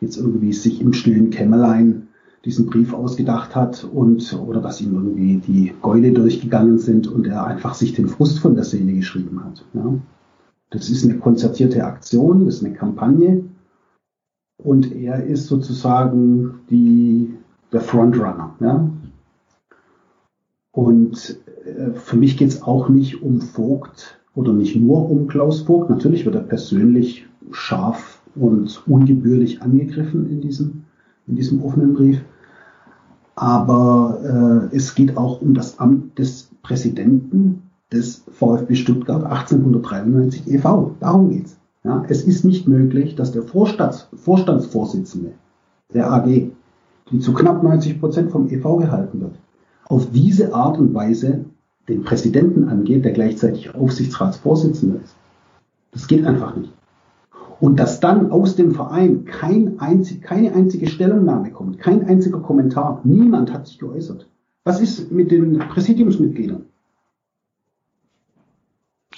jetzt 0.00 0.16
irgendwie 0.16 0.52
sich 0.52 0.80
im 0.80 0.92
stillen 0.92 1.30
Kämmerlein 1.30 2.08
diesen 2.44 2.66
Brief 2.66 2.94
ausgedacht 2.94 3.56
hat 3.56 3.84
und 3.84 4.32
oder 4.34 4.60
dass 4.60 4.80
ihm 4.80 4.94
irgendwie 4.94 5.42
die 5.46 5.74
Gäule 5.82 6.12
durchgegangen 6.12 6.78
sind 6.78 7.08
und 7.08 7.26
er 7.26 7.44
einfach 7.44 7.74
sich 7.74 7.92
den 7.92 8.08
Frust 8.08 8.38
von 8.38 8.54
der 8.54 8.64
Seele 8.64 8.92
geschrieben 8.92 9.44
hat. 9.44 9.64
Ja. 9.74 9.94
Das 10.70 10.88
ist 10.88 11.04
eine 11.04 11.18
konzertierte 11.18 11.84
Aktion, 11.84 12.46
das 12.46 12.56
ist 12.56 12.64
eine 12.64 12.74
Kampagne 12.74 13.44
und 14.62 14.92
er 14.92 15.24
ist 15.24 15.46
sozusagen 15.46 16.60
die, 16.70 17.34
der 17.72 17.80
Frontrunner. 17.80 18.54
Ja. 18.60 18.90
Und 20.72 21.38
für 21.94 22.16
mich 22.16 22.36
geht 22.36 22.48
es 22.48 22.62
auch 22.62 22.88
nicht 22.88 23.22
um 23.22 23.40
Vogt 23.40 24.18
oder 24.34 24.52
nicht 24.52 24.76
nur 24.76 25.10
um 25.10 25.26
Klaus 25.26 25.62
Vogt. 25.62 25.90
Natürlich 25.90 26.24
wird 26.24 26.34
er 26.34 26.42
persönlich 26.42 27.26
scharf 27.50 28.20
und 28.34 28.82
ungebührlich 28.86 29.62
angegriffen 29.62 30.30
in 30.30 30.40
diesem, 30.40 30.84
in 31.26 31.36
diesem 31.36 31.62
offenen 31.62 31.94
Brief. 31.94 32.20
Aber 33.34 34.68
äh, 34.72 34.76
es 34.76 34.94
geht 34.94 35.16
auch 35.16 35.42
um 35.42 35.54
das 35.54 35.78
Amt 35.78 36.18
des 36.18 36.50
Präsidenten 36.62 37.62
des 37.92 38.24
VfB 38.30 38.74
Stuttgart 38.74 39.24
1893 39.24 40.48
e.V. 40.48 40.96
Darum 41.00 41.30
geht's. 41.30 41.56
Ja, 41.84 42.04
es 42.08 42.24
ist 42.24 42.44
nicht 42.44 42.66
möglich, 42.66 43.14
dass 43.14 43.32
der 43.32 43.42
Vorstands 43.42 44.08
Vorstandsvorsitzende 44.14 45.32
der 45.94 46.12
AG, 46.12 46.50
die 47.10 47.20
zu 47.20 47.32
knapp 47.32 47.62
90 47.62 48.00
Prozent 48.00 48.32
vom 48.32 48.48
e.V. 48.50 48.78
gehalten 48.78 49.20
wird, 49.20 49.38
auf 49.84 50.10
diese 50.10 50.52
Art 50.52 50.78
und 50.78 50.92
Weise 50.94 51.44
den 51.88 52.02
Präsidenten 52.02 52.68
angeht, 52.68 53.04
der 53.04 53.12
gleichzeitig 53.12 53.74
Aufsichtsratsvorsitzender 53.74 55.00
ist. 55.02 55.14
Das 55.92 56.06
geht 56.08 56.26
einfach 56.26 56.56
nicht. 56.56 56.72
Und 57.60 57.80
dass 57.80 58.00
dann 58.00 58.30
aus 58.30 58.56
dem 58.56 58.72
Verein 58.72 59.24
kein 59.24 59.80
einzig, 59.80 60.20
keine 60.20 60.52
einzige 60.52 60.88
Stellungnahme 60.88 61.50
kommt, 61.50 61.78
kein 61.78 62.06
einziger 62.06 62.40
Kommentar, 62.40 63.00
niemand 63.04 63.52
hat 63.52 63.66
sich 63.66 63.78
geäußert. 63.78 64.26
Was 64.64 64.80
ist 64.80 65.10
mit 65.10 65.30
den 65.30 65.58
Präsidiumsmitgliedern? 65.58 66.66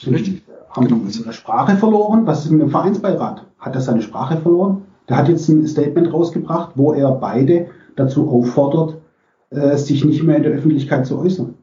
Richtig. 0.06 0.42
Haben 0.70 0.86
die 0.86 1.10
seine 1.10 1.32
Sprache 1.32 1.76
verloren? 1.76 2.26
Was 2.26 2.44
ist 2.44 2.50
mit 2.50 2.60
dem 2.60 2.70
Vereinsbeirat? 2.70 3.46
Hat 3.58 3.74
er 3.74 3.80
seine 3.80 4.02
Sprache 4.02 4.36
verloren? 4.36 4.82
Der 5.08 5.16
hat 5.16 5.28
jetzt 5.28 5.48
ein 5.48 5.66
Statement 5.66 6.12
rausgebracht, 6.12 6.72
wo 6.76 6.92
er 6.92 7.10
beide 7.12 7.68
dazu 7.96 8.28
auffordert, 8.28 8.98
äh, 9.50 9.76
sich 9.76 10.04
nicht 10.04 10.22
mehr 10.22 10.36
in 10.36 10.42
der 10.42 10.52
Öffentlichkeit 10.52 11.06
zu 11.06 11.18
äußern. 11.18 11.54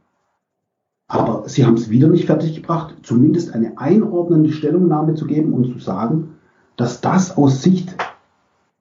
Aber 1.08 1.48
sie 1.48 1.66
haben 1.66 1.76
es 1.76 1.90
wieder 1.90 2.08
nicht 2.08 2.26
fertiggebracht, 2.26 2.96
zumindest 3.04 3.54
eine 3.54 3.78
einordnende 3.78 4.52
Stellungnahme 4.52 5.14
zu 5.14 5.26
geben 5.26 5.54
und 5.54 5.72
zu 5.72 5.80
sagen, 5.80 6.36
dass 6.78 7.02
das 7.02 7.38
aus 7.38 7.62
Sicht 7.62 7.96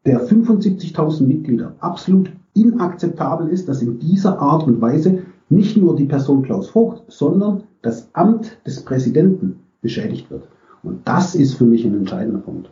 der 0.06 0.26
75.000 0.26 1.22
Mitglieder 1.22 1.74
absolut 1.80 2.30
inakzeptabel 2.54 3.48
ist, 3.48 3.68
dass 3.68 3.82
in 3.82 3.98
dieser 3.98 4.38
Art 4.40 4.64
und 4.64 4.80
Weise 4.80 5.24
nicht 5.48 5.76
nur 5.76 5.96
die 5.96 6.06
Person 6.06 6.42
Klaus 6.42 6.70
Vogt, 6.70 7.02
sondern 7.12 7.64
das 7.82 8.08
Amt 8.14 8.58
des 8.66 8.84
Präsidenten 8.84 9.60
beschädigt 9.82 10.30
wird. 10.30 10.48
Und 10.82 11.06
das 11.06 11.34
ist 11.34 11.54
für 11.54 11.64
mich 11.64 11.84
ein 11.84 11.94
entscheidender 11.94 12.40
Punkt. 12.40 12.70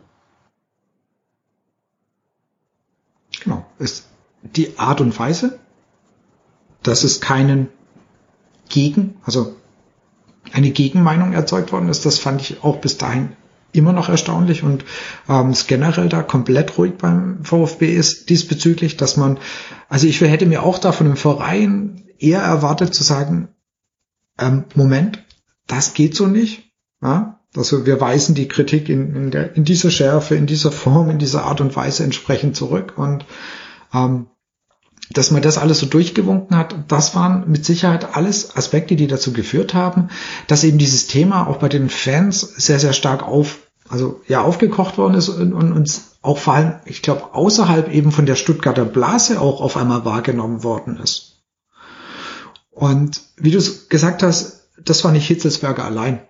Genau. 3.43 3.65
Ist 3.79 4.07
die 4.55 4.77
Art 4.77 5.01
und 5.01 5.17
Weise, 5.17 5.59
dass 6.81 7.03
es 7.03 7.21
keinen 7.21 7.69
Gegen, 8.69 9.15
also 9.23 9.55
eine 10.51 10.71
Gegenmeinung 10.71 11.33
erzeugt 11.33 11.71
worden 11.71 11.89
ist, 11.89 12.05
das 12.05 12.19
fand 12.19 12.41
ich 12.41 12.63
auch 12.63 12.77
bis 12.77 12.97
dahin 12.97 13.29
immer 13.73 13.91
noch 13.91 14.07
erstaunlich 14.07 14.63
und 14.63 14.85
ähm, 15.27 15.49
es 15.49 15.67
generell 15.67 16.07
da 16.07 16.21
komplett 16.21 16.77
ruhig 16.77 16.93
beim 16.97 17.43
VfB 17.43 17.93
ist 17.93 18.29
diesbezüglich, 18.29 18.97
dass 18.97 19.17
man, 19.17 19.39
also 19.89 20.07
ich 20.07 20.21
hätte 20.21 20.45
mir 20.45 20.63
auch 20.63 20.77
da 20.77 20.91
von 20.91 21.07
dem 21.07 21.17
Verein 21.17 22.03
eher 22.19 22.41
erwartet 22.41 22.93
zu 22.93 23.03
sagen, 23.03 23.49
ähm, 24.39 24.65
Moment, 24.75 25.23
das 25.67 25.93
geht 25.93 26.15
so 26.15 26.27
nicht. 26.27 26.71
Ja? 27.01 27.39
Also 27.55 27.85
wir 27.85 27.99
weisen 27.99 28.35
die 28.35 28.47
Kritik 28.47 28.89
in, 28.89 29.15
in, 29.15 29.31
der, 29.31 29.55
in 29.55 29.63
dieser 29.63 29.91
Schärfe, 29.91 30.35
in 30.35 30.45
dieser 30.45 30.71
Form, 30.71 31.09
in 31.09 31.19
dieser 31.19 31.43
Art 31.43 31.61
und 31.61 31.75
Weise 31.75 32.03
entsprechend 32.03 32.55
zurück 32.55 32.93
und 32.97 33.25
ähm, 33.93 34.27
dass 35.09 35.31
man 35.31 35.41
das 35.41 35.57
alles 35.57 35.79
so 35.79 35.85
durchgewunken 35.85 36.57
hat, 36.57 36.75
das 36.87 37.15
waren 37.15 37.49
mit 37.49 37.65
Sicherheit 37.65 38.15
alles 38.15 38.55
Aspekte, 38.55 38.95
die 38.95 39.07
dazu 39.07 39.33
geführt 39.33 39.73
haben, 39.73 40.09
dass 40.47 40.63
eben 40.63 40.77
dieses 40.77 41.07
Thema 41.07 41.47
auch 41.47 41.57
bei 41.57 41.69
den 41.69 41.89
Fans 41.89 42.41
sehr, 42.41 42.79
sehr 42.79 42.93
stark 42.93 43.23
auf, 43.23 43.59
also 43.89 44.21
ja, 44.27 44.41
aufgekocht 44.41 44.97
worden 44.97 45.15
ist 45.15 45.29
und, 45.29 45.53
und 45.53 45.73
uns 45.73 46.13
auch 46.21 46.37
vor 46.37 46.53
allem, 46.53 46.75
ich 46.85 47.01
glaube, 47.01 47.33
außerhalb 47.33 47.91
eben 47.91 48.11
von 48.11 48.25
der 48.25 48.35
Stuttgarter 48.35 48.85
Blase 48.85 49.41
auch 49.41 49.59
auf 49.59 49.75
einmal 49.75 50.05
wahrgenommen 50.05 50.63
worden 50.63 50.97
ist. 50.97 51.43
Und 52.71 53.21
wie 53.35 53.51
du 53.51 53.57
es 53.57 53.89
gesagt 53.89 54.23
hast, 54.23 54.69
das 54.83 55.03
war 55.03 55.11
nicht 55.11 55.27
Hitzelsberger 55.27 55.83
allein. 55.83 56.21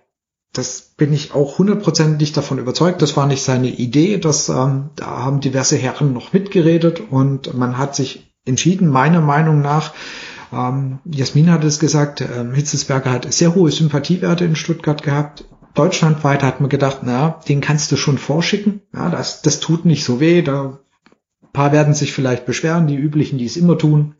Das 0.52 0.92
bin 0.96 1.12
ich 1.12 1.32
auch 1.32 1.58
hundertprozentig 1.58 2.32
davon 2.32 2.58
überzeugt. 2.58 3.02
Das 3.02 3.16
war 3.16 3.26
nicht 3.26 3.42
seine 3.42 3.68
Idee. 3.68 4.18
Das, 4.18 4.48
ähm, 4.48 4.90
da 4.94 5.06
haben 5.06 5.40
diverse 5.40 5.76
Herren 5.76 6.12
noch 6.12 6.32
mitgeredet 6.32 7.02
und 7.10 7.54
man 7.54 7.78
hat 7.78 7.96
sich 7.96 8.33
entschieden, 8.44 8.88
meiner 8.88 9.20
Meinung 9.20 9.60
nach, 9.60 9.92
ähm, 10.52 10.98
Jasmin 11.04 11.50
hat 11.50 11.64
es 11.64 11.78
gesagt, 11.78 12.20
ähm, 12.20 12.54
Hitzelsberger 12.54 13.10
hat 13.10 13.32
sehr 13.32 13.54
hohe 13.54 13.70
Sympathiewerte 13.70 14.44
in 14.44 14.56
Stuttgart 14.56 15.02
gehabt. 15.02 15.44
Deutschlandweit 15.74 16.42
hat 16.42 16.60
man 16.60 16.70
gedacht, 16.70 16.98
na, 17.02 17.40
den 17.48 17.60
kannst 17.60 17.90
du 17.90 17.96
schon 17.96 18.18
vorschicken. 18.18 18.82
Ja, 18.94 19.10
das, 19.10 19.42
das 19.42 19.60
tut 19.60 19.84
nicht 19.84 20.04
so 20.04 20.20
weh. 20.20 20.42
Da 20.42 20.78
paar 21.54 21.72
werden 21.72 21.94
sich 21.94 22.12
vielleicht 22.12 22.44
beschweren, 22.44 22.86
die 22.86 22.96
üblichen, 22.96 23.38
die 23.38 23.46
es 23.46 23.56
immer 23.56 23.78
tun. 23.78 24.14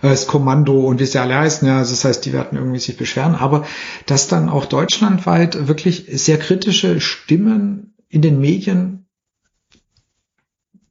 Äh, 0.00 0.08
das 0.08 0.26
Kommando 0.26 0.80
und 0.80 1.00
wie 1.00 1.06
sie 1.06 1.20
alle 1.20 1.36
heißen, 1.36 1.68
ja, 1.68 1.80
das 1.80 2.04
heißt, 2.04 2.24
die 2.24 2.32
werden 2.32 2.56
irgendwie 2.56 2.78
sich 2.78 2.96
beschweren, 2.96 3.34
aber 3.34 3.66
dass 4.06 4.28
dann 4.28 4.48
auch 4.48 4.64
deutschlandweit 4.64 5.68
wirklich 5.68 6.06
sehr 6.08 6.38
kritische 6.38 7.00
Stimmen 7.00 7.94
in 8.08 8.22
den 8.22 8.40
Medien 8.40 9.06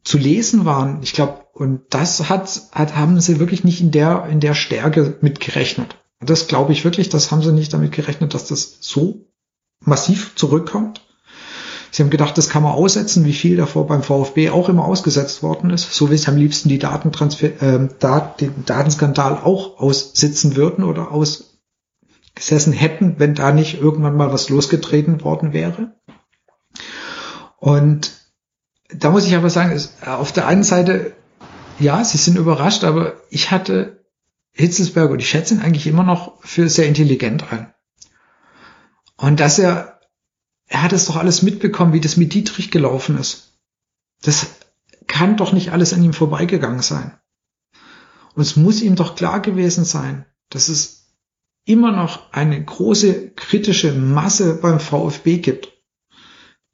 zu 0.04 0.18
lesen 0.18 0.66
waren. 0.66 1.02
Ich 1.04 1.14
glaube, 1.14 1.41
und 1.54 1.82
das 1.90 2.30
hat, 2.30 2.62
hat, 2.72 2.96
haben 2.96 3.20
sie 3.20 3.40
wirklich 3.40 3.64
nicht 3.64 3.82
in 3.82 3.92
der, 3.92 4.26
in 4.30 4.40
der 4.40 4.54
Stärke 4.54 5.18
mitgerechnet. 5.22 5.98
Und 6.20 6.30
das 6.30 6.48
glaube 6.48 6.72
ich 6.72 6.84
wirklich, 6.84 7.10
das 7.10 7.32
haben 7.32 7.42
sie 7.42 7.52
nicht 7.52 7.74
damit 7.74 7.92
gerechnet, 7.92 8.34
dass 8.34 8.48
das 8.48 8.78
so 8.80 9.26
massiv 9.84 10.36
zurückkommt. 10.36 11.02
Sie 11.92 12.04
haben 12.04 12.10
gedacht, 12.10 12.38
das 12.38 12.48
kann 12.48 12.64
man 12.64 12.72
aussetzen, 12.72 13.26
wie 13.26 13.34
viel 13.34 13.58
davor 13.58 13.86
beim 13.86 14.02
VfB 14.02 14.50
auch 14.50 14.70
immer 14.70 14.86
ausgesetzt 14.86 15.44
worden 15.44 15.72
ist, 15.72 15.92
so 15.94 16.10
wie 16.10 16.18
sie 16.18 16.30
am 16.30 16.38
liebsten 16.38 16.70
die 16.70 16.80
Datentransfer, 16.80 17.62
äh, 17.62 17.90
Dat, 18.00 18.40
den 18.40 18.64
Datenskandal 18.66 19.40
auch 19.44 19.78
aussitzen 19.78 20.56
würden 20.56 20.86
oder 20.86 21.12
ausgesessen 21.12 22.72
hätten, 22.72 23.16
wenn 23.18 23.36
da 23.36 23.52
nicht 23.52 23.82
irgendwann 23.82 24.16
mal 24.16 24.32
was 24.32 24.48
losgetreten 24.48 25.22
worden 25.24 25.52
wäre. 25.52 25.92
Und 27.58 28.12
da 28.94 29.10
muss 29.12 29.26
ich 29.26 29.36
aber 29.36 29.50
sagen, 29.50 29.72
ist, 29.72 30.08
auf 30.08 30.32
der 30.32 30.48
einen 30.48 30.64
Seite, 30.64 31.14
ja, 31.82 32.04
sie 32.04 32.18
sind 32.18 32.38
überrascht, 32.38 32.84
aber 32.84 33.22
ich 33.30 33.52
hatte 33.52 34.06
Hitzelsberger 34.54 35.14
und 35.14 35.20
ich 35.20 35.30
schätze 35.30 35.54
ihn 35.54 35.62
eigentlich 35.62 35.88
immer 35.88 36.04
noch 36.04 36.44
für 36.44 36.70
sehr 36.70 36.88
intelligent 36.88 37.52
ein. 37.52 37.74
Und 39.18 39.40
dass 39.40 39.60
er, 39.60 40.00
er 40.68 40.84
hat 40.84 40.94
es 40.94 41.06
doch 41.06 41.16
alles 41.16 41.42
mitbekommen, 41.42 41.94
wie 41.94 42.02
das 42.02 42.18
mit 42.18 42.34
Dietrich 42.34 42.72
gelaufen 42.72 43.18
ist. 43.18 43.60
Das 44.22 44.48
kann 45.08 45.38
doch 45.38 45.52
nicht 45.52 45.72
alles 45.72 45.94
an 45.94 46.04
ihm 46.04 46.14
vorbeigegangen 46.14 46.82
sein. 46.82 47.18
Und 48.34 48.42
es 48.42 48.56
muss 48.56 48.82
ihm 48.82 48.96
doch 48.96 49.16
klar 49.16 49.42
gewesen 49.42 49.86
sein, 49.86 50.26
dass 50.50 50.70
es 50.70 51.16
immer 51.66 51.92
noch 51.92 52.32
eine 52.32 52.64
große 52.64 53.32
kritische 53.32 53.94
Masse 53.94 54.56
beim 54.56 54.80
VfB 54.80 55.38
gibt 55.38 55.72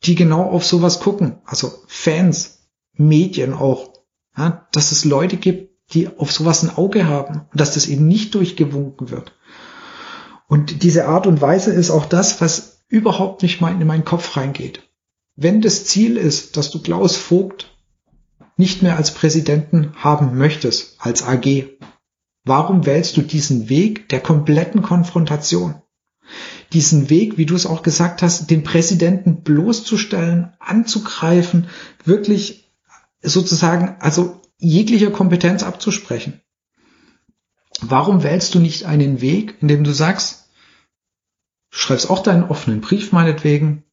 die 0.04 0.16
genau 0.16 0.44
auf 0.44 0.66
sowas 0.66 1.00
gucken. 1.00 1.42
Also 1.46 1.74
Fans, 1.88 2.70
Medien 2.94 3.54
auch. 3.54 3.94
Ja, 4.38 4.68
dass 4.72 4.92
es 4.92 5.04
Leute 5.04 5.38
gibt, 5.38 5.72
die 5.94 6.10
auf 6.18 6.32
sowas 6.32 6.64
ein 6.64 6.76
Auge 6.76 7.08
haben 7.08 7.42
und 7.52 7.60
dass 7.60 7.74
das 7.74 7.88
eben 7.88 8.08
nicht 8.08 8.36
durchgewunken 8.36 9.10
wird. 9.10 9.34
Und 10.48 10.84
diese 10.84 11.08
Art 11.08 11.28
und 11.28 11.42
Weise 11.42 11.72
ist 11.72 11.90
auch 11.90 12.06
das, 12.06 12.40
was 12.40 12.84
überhaupt 12.88 13.42
nicht 13.42 13.60
mal 13.60 13.72
in 13.72 13.88
meinen 13.88 14.06
Kopf 14.06 14.38
reingeht. 14.38 14.84
Wenn 15.36 15.62
das 15.62 15.86
Ziel 15.86 16.18
ist, 16.18 16.58
dass 16.58 16.72
du 16.72 16.82
Klaus 16.82 17.16
Vogt 17.16 17.76
nicht 18.58 18.82
mehr 18.82 18.98
als 18.98 19.14
Präsidenten 19.14 19.94
haben 19.96 20.38
möchtest, 20.38 20.96
als 21.00 21.24
AG, 21.24 21.66
warum 22.44 22.86
wählst 22.86 23.18
du 23.18 23.22
diesen 23.22 23.70
Weg 23.70 24.10
der 24.10 24.20
kompletten 24.20 24.82
Konfrontation? 24.82 25.82
diesen 26.74 27.10
Weg, 27.10 27.38
wie 27.38 27.46
du 27.46 27.56
es 27.56 27.66
auch 27.66 27.82
gesagt 27.82 28.22
hast, 28.22 28.50
den 28.50 28.64
Präsidenten 28.64 29.44
bloßzustellen, 29.44 30.54
anzugreifen, 30.60 31.68
wirklich 32.04 32.67
sozusagen, 33.22 33.96
also 34.00 34.42
jeglicher 34.58 35.12
Kompetenz 35.12 35.64
abzusprechen. 35.64 36.42
Warum 37.82 38.24
wählst 38.24 38.56
du 38.56 38.60
nicht 38.60 38.86
einen 38.86 39.22
Weg, 39.22 39.56
in 39.62 39.68
dem 39.68 39.84
du 39.84 39.92
sagst, 39.92 40.50
schreibst 41.70 42.10
auch 42.10 42.24
deinen 42.24 42.44
offenen 42.44 42.82
Brief 42.82 43.12
meinetwegen, 43.12 43.84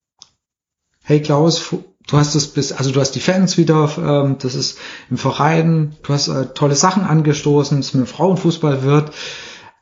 hey 1.03 1.21
Klaus, 1.21 1.71
du 1.71 2.17
hast 2.17 2.35
das 2.35 2.49
bis, 2.49 2.73
also 2.73 2.93
du 2.93 3.01
hast 3.01 3.13
die 3.13 3.21
Fans 3.21 3.59
wieder, 3.59 3.91
ähm, 3.99 4.37
das 4.39 4.55
ist 4.55 4.79
im 5.11 5.19
Verein, 5.19 5.97
du 6.03 6.15
hast 6.15 6.29
äh, 6.29 6.47
tolle 6.55 6.77
Sachen 6.77 7.05
angestoßen, 7.05 7.79
es 7.79 7.93
mit 7.93 8.07
dem 8.07 8.09
Frauenfußball 8.09 8.83
wird, 8.83 9.13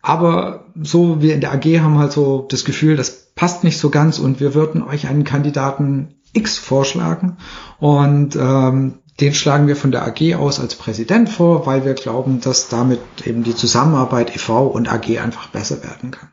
aber 0.03 0.67
so, 0.83 1.23
wir 1.23 1.35
in 1.35 1.41
der 1.41 1.53
AG 1.53 1.65
haben 1.81 1.99
halt 1.99 2.11
so 2.11 2.47
das 2.51 2.65
Gefühl, 2.65 2.97
das 2.97 3.33
passt 3.35 3.63
nicht 3.63 3.79
so 3.79 3.91
ganz 3.91 4.19
und 4.19 4.41
wir 4.41 4.55
würden 4.55 4.83
euch 4.83 5.07
einen 5.07 5.25
Kandidaten 5.25 6.17
X 6.33 6.59
vorschlagen 6.59 7.37
und 7.79 8.35
ähm, 8.37 8.99
den 9.21 9.35
schlagen 9.35 9.69
wir 9.69 9.77
von 9.77 9.93
der 9.93 10.07
AG 10.07 10.35
aus 10.35 10.59
als 10.59 10.75
Präsident 10.75 11.29
vor, 11.29 11.67
weil 11.67 11.85
wir 11.85 11.95
glauben, 11.95 12.41
dass 12.41 12.69
damit 12.69 13.01
eben 13.25 13.43
die 13.43 13.55
Zusammenarbeit 13.55 14.35
EV 14.35 14.67
und 14.67 14.89
AG 14.89 15.19
einfach 15.19 15.49
besser 15.49 15.83
werden 15.83 16.11
kann. 16.11 16.33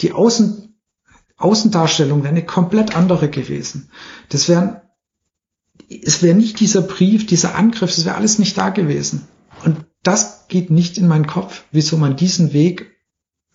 Die 0.00 0.12
Außen, 0.12 0.76
Außendarstellung 1.36 2.22
wäre 2.22 2.32
eine 2.32 2.46
komplett 2.46 2.96
andere 2.96 3.28
gewesen. 3.28 3.90
Das 4.28 4.48
wären, 4.48 4.80
es 5.88 6.22
wäre 6.22 6.36
nicht 6.36 6.60
dieser 6.60 6.82
Brief, 6.82 7.26
dieser 7.26 7.56
Angriff, 7.56 7.90
es 7.90 8.04
wäre 8.04 8.16
alles 8.16 8.38
nicht 8.38 8.56
da 8.56 8.70
gewesen. 8.70 9.26
Und 9.64 9.84
das 10.02 10.46
geht 10.46 10.70
nicht 10.70 10.96
in 10.98 11.08
meinen 11.08 11.26
Kopf, 11.26 11.64
wieso 11.72 11.96
man 11.96 12.16
diesen 12.16 12.52
Weg 12.52 12.98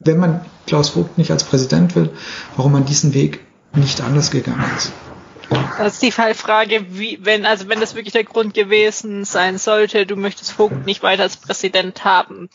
wenn 0.05 0.17
man 0.17 0.45
Klaus 0.65 0.89
Vogt 0.89 1.17
nicht 1.17 1.31
als 1.31 1.43
Präsident 1.43 1.95
will, 1.95 2.11
warum 2.55 2.71
man 2.71 2.85
diesen 2.85 3.13
Weg 3.13 3.41
nicht 3.75 4.01
anders 4.01 4.31
gegangen 4.31 4.65
ist. 4.77 4.91
Das 5.49 5.93
ist 5.93 6.01
die 6.01 6.11
Fallfrage, 6.11 6.85
wie, 6.89 7.19
wenn, 7.21 7.45
also 7.45 7.67
wenn 7.67 7.79
das 7.79 7.95
wirklich 7.95 8.13
der 8.13 8.23
Grund 8.23 8.53
gewesen 8.53 9.25
sein 9.25 9.57
sollte, 9.57 10.05
du 10.05 10.15
möchtest 10.15 10.51
Vogt 10.51 10.85
nicht 10.85 11.03
weiter 11.03 11.23
als 11.23 11.37
Präsident 11.37 12.05
haben, 12.05 12.49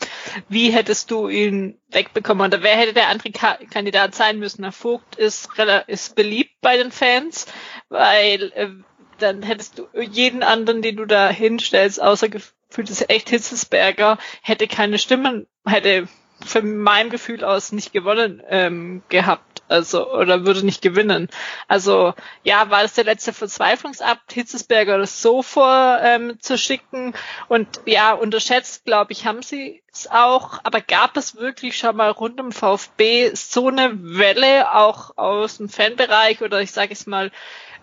wie 0.47 0.71
hättest 0.71 1.11
du 1.11 1.27
ihn 1.27 1.77
wegbekommen 1.91 2.47
oder 2.47 2.63
wer 2.63 2.75
hätte 2.75 2.93
der 2.93 3.09
andere 3.09 3.31
Kandidat 3.31 4.15
sein 4.15 4.39
müssen? 4.39 4.61
Der 4.61 4.71
Vogt 4.71 5.15
ist, 5.15 5.49
ist 5.87 6.15
beliebt 6.15 6.55
bei 6.61 6.77
den 6.77 6.91
Fans, 6.91 7.45
weil 7.89 8.51
äh, 8.55 8.69
dann 9.17 9.43
hättest 9.43 9.79
du 9.79 9.87
jeden 9.99 10.43
anderen, 10.43 10.81
den 10.81 10.95
du 10.95 11.05
da 11.05 11.29
hinstellst, 11.29 12.01
außer 12.01 12.29
gefühltes 12.29 13.03
echt 13.07 13.29
Hitzesberger, 13.29 14.17
hätte 14.41 14.67
keine 14.67 14.97
Stimmen, 14.97 15.45
hätte 15.65 16.07
von 16.45 16.77
meinem 16.77 17.09
Gefühl 17.09 17.43
aus 17.43 17.71
nicht 17.71 17.91
gewonnen 17.91 18.41
ähm, 18.47 19.03
gehabt, 19.09 19.48
also 19.69 20.11
oder 20.11 20.45
würde 20.45 20.65
nicht 20.65 20.81
gewinnen. 20.81 21.29
Also 21.67 22.13
ja, 22.43 22.69
war 22.69 22.81
das 22.81 22.93
der 22.93 23.05
letzte 23.05 23.33
Verzweiflungsakt, 23.33 24.33
Hitzesberger 24.33 24.97
das 24.97 25.21
so 25.21 25.41
vor 25.41 25.99
ähm, 26.01 26.39
zu 26.39 26.57
schicken 26.57 27.13
und 27.47 27.67
ja, 27.85 28.13
unterschätzt, 28.13 28.85
glaube 28.85 29.11
ich, 29.11 29.25
haben 29.25 29.41
sie 29.41 29.81
es 29.99 30.11
auch, 30.11 30.59
aber 30.63 30.81
gab 30.81 31.17
es 31.17 31.35
wirklich 31.35 31.77
schon 31.77 31.95
mal 31.95 32.11
rund 32.11 32.39
um 32.39 32.51
VfB 32.51 33.31
so 33.33 33.67
eine 33.67 33.91
Welle 34.17 34.73
auch 34.73 35.17
aus 35.17 35.57
dem 35.57 35.69
Fanbereich 35.69 36.41
oder 36.41 36.61
ich 36.61 36.71
sage 36.71 36.93
es 36.93 37.05
mal 37.05 37.31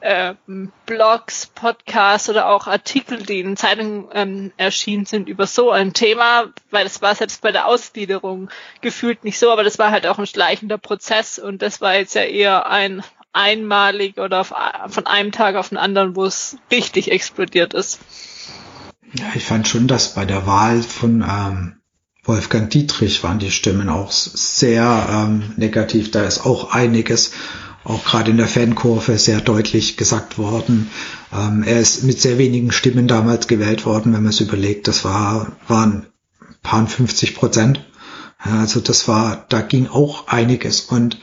äh, 0.00 0.34
Blogs, 0.84 1.46
Podcasts 1.46 2.28
oder 2.28 2.48
auch 2.48 2.66
Artikel, 2.66 3.22
die 3.22 3.40
in 3.40 3.56
Zeitungen 3.56 4.08
ähm, 4.12 4.52
erschienen 4.56 5.06
sind 5.06 5.28
über 5.28 5.46
so 5.46 5.70
ein 5.70 5.92
Thema, 5.92 6.52
weil 6.70 6.86
es 6.86 7.00
war 7.02 7.14
selbst 7.14 7.40
bei 7.40 7.52
der 7.52 7.66
Ausgliederung 7.66 8.50
gefühlt 8.80 9.24
nicht 9.24 9.38
so, 9.38 9.50
aber 9.50 9.64
das 9.64 9.78
war 9.78 9.90
halt 9.90 10.06
auch 10.06 10.18
ein 10.18 10.26
schleichender 10.26 10.78
Prozess 10.78 11.38
und 11.38 11.62
das 11.62 11.80
war 11.80 11.94
jetzt 11.94 12.14
ja 12.14 12.22
eher 12.22 12.66
ein 12.66 13.02
einmalig 13.32 14.18
oder 14.18 14.40
auf, 14.40 14.54
von 14.88 15.06
einem 15.06 15.30
Tag 15.30 15.56
auf 15.56 15.68
den 15.68 15.78
anderen, 15.78 16.16
wo 16.16 16.24
es 16.24 16.56
richtig 16.70 17.10
explodiert 17.10 17.74
ist. 17.74 18.00
Ja, 19.12 19.26
ich 19.34 19.44
fand 19.44 19.68
schon, 19.68 19.86
dass 19.86 20.14
bei 20.14 20.24
der 20.24 20.46
Wahl 20.46 20.82
von 20.82 21.22
ähm, 21.22 21.75
Wolfgang 22.26 22.70
Dietrich 22.70 23.22
waren 23.22 23.38
die 23.38 23.50
Stimmen 23.50 23.88
auch 23.88 24.10
sehr 24.10 25.08
ähm, 25.10 25.52
negativ. 25.56 26.10
Da 26.10 26.24
ist 26.24 26.44
auch 26.44 26.72
einiges 26.72 27.32
auch 27.86 28.04
gerade 28.04 28.32
in 28.32 28.36
der 28.36 28.48
Fankurve 28.48 29.16
sehr 29.16 29.40
deutlich 29.40 29.96
gesagt 29.96 30.38
worden. 30.38 30.90
Ähm, 31.32 31.62
er 31.62 31.80
ist 31.80 32.02
mit 32.02 32.20
sehr 32.20 32.36
wenigen 32.36 32.72
Stimmen 32.72 33.06
damals 33.06 33.46
gewählt 33.46 33.86
worden, 33.86 34.12
wenn 34.12 34.22
man 34.22 34.30
es 34.30 34.40
überlegt. 34.40 34.88
Das 34.88 35.04
war, 35.04 35.52
waren 35.68 36.06
paar 36.62 36.86
50 36.86 37.36
Prozent. 37.36 37.84
Also 38.38 38.80
das 38.80 39.06
war, 39.06 39.46
da 39.48 39.60
ging 39.60 39.86
auch 39.86 40.26
einiges. 40.26 40.80
Und 40.80 41.18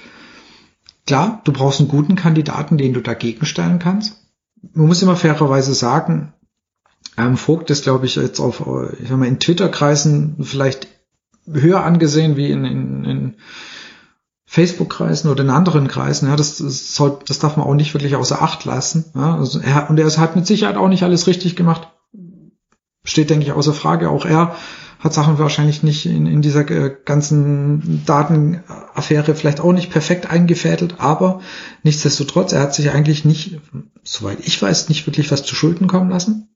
klar, 1.06 1.42
du 1.44 1.52
brauchst 1.52 1.80
einen 1.80 1.90
guten 1.90 2.16
Kandidaten, 2.16 2.78
den 2.78 2.94
du 2.94 3.02
dagegen 3.02 3.46
stellen 3.46 3.80
kannst. 3.80 4.22
Man 4.74 4.88
muss 4.88 5.02
immer 5.02 5.18
fairerweise 5.18 5.74
sagen, 5.74 6.34
ähm, 7.18 7.36
Vogt 7.36 7.70
ist, 7.70 7.84
glaube 7.84 8.06
ich, 8.06 8.16
jetzt 8.16 8.40
auf, 8.40 8.64
ich 9.00 9.10
sag 9.10 9.18
mal, 9.18 9.28
in 9.28 9.40
Twitter-Kreisen 9.40 10.38
vielleicht 10.42 10.88
höher 11.52 11.84
angesehen 11.84 12.38
wie 12.38 12.52
in, 12.52 12.66
in, 12.66 13.06
in 13.06 13.36
Facebook-Kreisen 14.46 15.32
oder 15.32 15.44
in 15.44 15.50
anderen 15.50 15.88
Kreisen, 15.88 16.28
ja, 16.28 16.36
das, 16.36 16.58
das, 16.58 16.96
soll, 16.96 17.18
das 17.26 17.40
darf 17.40 17.58
man 17.58 17.66
auch 17.66 17.74
nicht 17.74 17.94
wirklich 17.96 18.16
außer 18.16 18.42
Acht 18.42 18.66
lassen. 18.66 19.06
Ja, 19.16 19.36
also 19.36 19.60
er, 19.60 19.90
und 19.90 20.00
er 20.00 20.06
hat 20.18 20.36
mit 20.36 20.46
Sicherheit 20.46 20.78
auch 20.78 20.90
nicht 20.90 21.04
alles 21.04 21.26
richtig 21.26 21.56
gemacht. 21.56 21.88
Steht, 23.04 23.30
denke 23.32 23.46
ich, 23.46 23.52
außer 23.52 23.74
Frage. 23.74 24.10
Auch 24.10 24.26
er 24.26 24.56
hat 25.00 25.14
Sachen 25.14 25.40
wahrscheinlich 25.40 25.84
nicht 25.84 26.06
in, 26.06 26.28
in 26.28 26.42
dieser 26.42 26.70
äh, 26.70 26.96
ganzen 27.04 28.04
Datenaffäre 28.06 29.36
vielleicht 29.36 29.60
auch 29.60 29.74
nicht 29.74 29.92
perfekt 29.92 30.30
eingefädelt, 30.30 30.96
aber 31.00 31.42
nichtsdestotrotz, 31.84 32.54
er 32.54 32.62
hat 32.62 32.74
sich 32.74 32.92
eigentlich 32.92 33.26
nicht, 33.26 33.60
soweit 34.04 34.40
ich 34.40 34.62
weiß, 34.62 34.88
nicht 34.88 35.06
wirklich 35.08 35.32
was 35.32 35.44
zu 35.44 35.56
Schulden 35.56 35.88
kommen 35.88 36.10
lassen. 36.10 36.53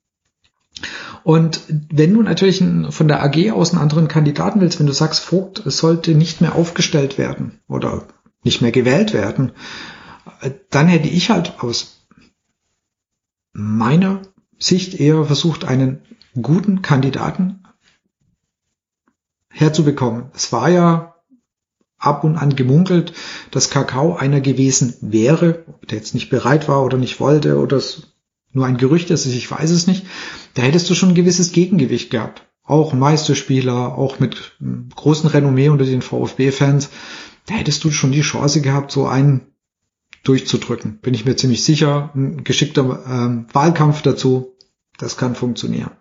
Und 1.28 1.64
wenn 1.68 2.14
du 2.14 2.22
natürlich 2.22 2.64
von 2.92 3.10
der 3.10 3.22
AG 3.22 3.52
aus 3.52 3.72
einen 3.72 3.82
anderen 3.82 4.08
Kandidaten 4.08 4.62
willst, 4.62 4.80
wenn 4.80 4.88
du 4.88 4.94
sagst, 4.94 5.20
Vogt 5.20 5.62
sollte 5.66 6.16
nicht 6.16 6.40
mehr 6.40 6.56
aufgestellt 6.56 7.18
werden 7.18 7.60
oder 7.68 8.08
nicht 8.44 8.62
mehr 8.62 8.72
gewählt 8.72 9.12
werden, 9.12 9.52
dann 10.70 10.88
hätte 10.88 11.10
ich 11.10 11.30
halt 11.30 11.62
aus 11.62 12.08
meiner 13.52 14.22
Sicht 14.58 15.02
eher 15.02 15.26
versucht, 15.26 15.66
einen 15.66 16.02
guten 16.42 16.82
Kandidaten 16.82 17.62
herzubekommen. 19.50 20.32
Es 20.34 20.54
war 20.54 20.70
ja 20.70 21.16
ab 21.98 22.24
und 22.24 22.38
an 22.38 22.56
gemunkelt, 22.56 23.12
dass 23.52 23.70
Kakao 23.70 24.16
einer 24.16 24.40
gewesen 24.40 24.96
wäre, 25.02 25.66
ob 25.68 25.90
der 25.90 25.98
jetzt 25.98 26.14
nicht 26.14 26.30
bereit 26.30 26.70
war 26.70 26.86
oder 26.86 26.98
nicht 26.98 27.20
wollte 27.20 27.60
oder 27.60 27.76
es 27.76 28.17
nur 28.58 28.66
ein 28.66 28.78
Gerücht 28.78 29.12
ist, 29.12 29.28
ich 29.28 29.50
weiß 29.50 29.70
es 29.70 29.86
nicht, 29.86 30.06
da 30.56 30.64
hättest 30.64 30.90
du 30.90 30.96
schon 30.96 31.10
ein 31.10 31.16
gewisses 31.16 31.52
Gegengewicht 31.52 32.10
gehabt. 32.10 32.42
Auch 32.64 32.92
Meisterspieler, 32.92 33.98
auch 33.98 34.20
mit 34.20 34.58
großen 34.96 35.30
Renommee 35.30 35.70
unter 35.70 35.86
den 35.86 36.02
VfB-Fans. 36.02 36.90
Da 37.46 37.54
hättest 37.54 37.84
du 37.84 37.92
schon 37.92 38.12
die 38.12 38.22
Chance 38.22 38.62
gehabt, 38.62 38.92
so 38.92 39.06
einen 39.06 39.42
durchzudrücken. 40.24 40.98
Bin 41.02 41.14
ich 41.14 41.24
mir 41.24 41.36
ziemlich 41.36 41.64
sicher. 41.64 42.10
Ein 42.16 42.44
geschickter 42.44 43.06
ähm, 43.08 43.46
Wahlkampf 43.54 44.02
dazu, 44.02 44.56
das 44.98 45.16
kann 45.16 45.36
funktionieren. 45.36 45.92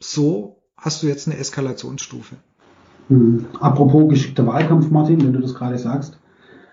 So 0.00 0.62
hast 0.76 1.02
du 1.02 1.06
jetzt 1.06 1.28
eine 1.28 1.38
Eskalationsstufe. 1.38 2.34
Hm. 3.08 3.46
Apropos 3.60 4.10
geschickter 4.10 4.46
Wahlkampf, 4.46 4.90
Martin, 4.90 5.22
wenn 5.22 5.32
du 5.32 5.40
das 5.40 5.54
gerade 5.54 5.78
sagst. 5.78 6.18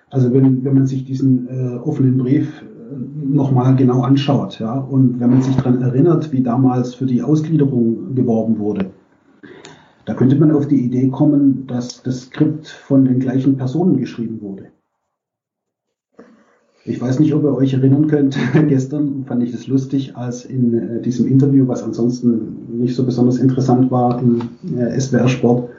Also 0.09 0.33
wenn, 0.33 0.65
wenn 0.65 0.73
man 0.73 0.87
sich 0.87 1.05
diesen 1.05 1.47
äh, 1.47 1.77
offenen 1.77 2.17
Brief 2.17 2.63
nochmal 2.89 3.75
genau 3.75 4.01
anschaut. 4.01 4.59
Ja? 4.59 4.77
Und 4.77 5.19
wenn 5.19 5.29
man 5.29 5.41
sich 5.41 5.55
daran 5.55 5.81
erinnert, 5.81 6.31
wie 6.31 6.41
damals 6.41 6.95
für 6.95 7.05
die 7.05 7.21
Ausgliederung 7.21 8.15
geworben 8.15 8.59
wurde, 8.59 8.91
da 10.05 10.13
könnte 10.13 10.37
man 10.37 10.51
auf 10.51 10.67
die 10.67 10.85
Idee 10.85 11.09
kommen, 11.09 11.67
dass 11.67 12.01
das 12.01 12.21
Skript 12.21 12.67
von 12.67 13.05
den 13.05 13.19
gleichen 13.19 13.57
Personen 13.57 13.97
geschrieben 13.97 14.41
wurde. 14.41 14.67
Ich 16.85 17.01
weiß 17.01 17.19
nicht, 17.19 17.33
ob 17.33 17.43
ihr 17.43 17.53
euch 17.53 17.73
erinnern 17.73 18.07
könnt, 18.07 18.37
gestern 18.69 19.25
fand 19.25 19.43
ich 19.43 19.51
das 19.51 19.67
lustig, 19.67 20.15
als 20.15 20.45
in 20.45 20.73
äh, 20.73 21.01
diesem 21.01 21.27
Interview, 21.27 21.67
was 21.67 21.83
ansonsten 21.83 22.79
nicht 22.79 22.95
so 22.95 23.03
besonders 23.03 23.37
interessant 23.37 23.91
war, 23.91 24.21
im 24.21 24.41
äh, 24.77 24.97
SWR 24.97 25.27
Sport, 25.27 25.69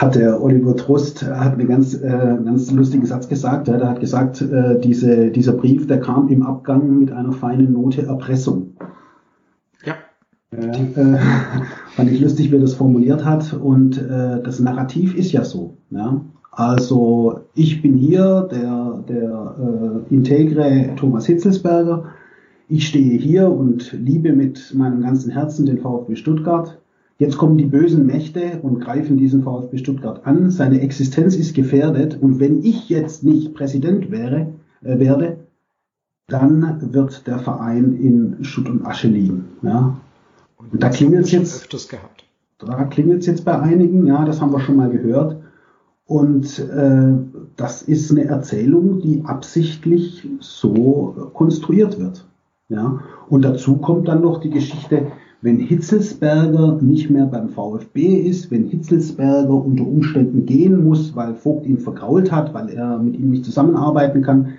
hat 0.00 0.14
der 0.14 0.42
Oliver 0.42 0.74
Trust 0.76 1.22
hat 1.26 1.58
einen 1.58 1.68
ganz, 1.68 1.94
äh, 1.94 2.38
ganz 2.42 2.70
lustigen 2.70 3.04
Satz 3.04 3.28
gesagt. 3.28 3.68
Ja, 3.68 3.76
der 3.76 3.90
hat 3.90 4.00
gesagt, 4.00 4.40
äh, 4.40 4.80
diese, 4.80 5.30
dieser 5.30 5.52
Brief, 5.52 5.86
der 5.86 6.00
kam 6.00 6.28
im 6.28 6.42
Abgang 6.42 6.98
mit 7.00 7.12
einer 7.12 7.32
feinen 7.32 7.74
Note 7.74 8.06
Erpressung. 8.06 8.72
Ja. 9.84 9.94
Äh, 10.56 11.18
fand 11.96 12.10
ich 12.10 12.18
lustig, 12.18 12.50
wie 12.50 12.56
er 12.56 12.62
das 12.62 12.72
formuliert 12.72 13.26
hat. 13.26 13.52
Und 13.52 13.98
äh, 13.98 14.42
das 14.42 14.58
Narrativ 14.58 15.14
ist 15.14 15.32
ja 15.32 15.44
so. 15.44 15.76
Ja? 15.90 16.22
Also 16.50 17.40
ich 17.54 17.82
bin 17.82 17.94
hier, 17.98 18.48
der, 18.50 19.04
der 19.06 19.56
äh, 20.08 20.14
integre 20.14 20.94
Thomas 20.96 21.26
Hitzelsberger. 21.26 22.06
Ich 22.68 22.88
stehe 22.88 23.18
hier 23.18 23.50
und 23.50 23.92
liebe 23.92 24.32
mit 24.32 24.74
meinem 24.74 25.02
ganzen 25.02 25.30
Herzen 25.30 25.66
den 25.66 25.78
VfB 25.78 26.16
Stuttgart. 26.16 26.78
Jetzt 27.20 27.36
kommen 27.36 27.58
die 27.58 27.66
bösen 27.66 28.06
Mächte 28.06 28.60
und 28.62 28.80
greifen 28.80 29.18
diesen 29.18 29.42
VfB 29.42 29.76
Stuttgart 29.76 30.26
an. 30.26 30.50
Seine 30.50 30.80
Existenz 30.80 31.36
ist 31.36 31.54
gefährdet. 31.54 32.16
Und 32.18 32.40
wenn 32.40 32.64
ich 32.64 32.88
jetzt 32.88 33.24
nicht 33.24 33.52
Präsident 33.52 34.10
wäre, 34.10 34.54
äh, 34.82 34.98
werde, 34.98 35.36
dann 36.28 36.94
wird 36.94 37.26
der 37.26 37.38
Verein 37.38 37.92
in 37.92 38.42
Schutt 38.42 38.70
und 38.70 38.86
Asche 38.86 39.08
liegen. 39.08 39.44
Ja. 39.60 39.98
Und 40.56 40.82
da 40.82 40.88
klingelt 40.88 41.26
es 41.26 41.32
jetzt. 41.32 41.68
Da 42.58 42.84
klingelt 42.84 43.20
es 43.20 43.26
jetzt 43.26 43.44
bei 43.44 43.58
einigen. 43.58 44.06
Ja, 44.06 44.24
das 44.24 44.40
haben 44.40 44.52
wir 44.54 44.60
schon 44.60 44.76
mal 44.76 44.88
gehört. 44.88 45.36
Und 46.06 46.58
äh, 46.58 47.12
das 47.56 47.82
ist 47.82 48.10
eine 48.10 48.24
Erzählung, 48.24 49.00
die 49.02 49.24
absichtlich 49.26 50.26
so 50.40 51.30
konstruiert 51.34 52.00
wird. 52.00 52.26
Ja. 52.70 53.00
Und 53.28 53.42
dazu 53.44 53.76
kommt 53.76 54.08
dann 54.08 54.22
noch 54.22 54.40
die 54.40 54.50
Geschichte, 54.50 55.08
wenn 55.42 55.58
Hitzelsberger 55.58 56.78
nicht 56.82 57.08
mehr 57.08 57.24
beim 57.24 57.48
VfB 57.48 58.14
ist, 58.16 58.50
wenn 58.50 58.68
Hitzelsberger 58.68 59.54
unter 59.54 59.84
Umständen 59.84 60.44
gehen 60.44 60.84
muss, 60.84 61.16
weil 61.16 61.34
Vogt 61.34 61.66
ihn 61.66 61.78
vergrault 61.78 62.30
hat, 62.30 62.52
weil 62.52 62.68
er 62.68 62.98
mit 62.98 63.14
ihm 63.18 63.30
nicht 63.30 63.44
zusammenarbeiten 63.44 64.22
kann, 64.22 64.54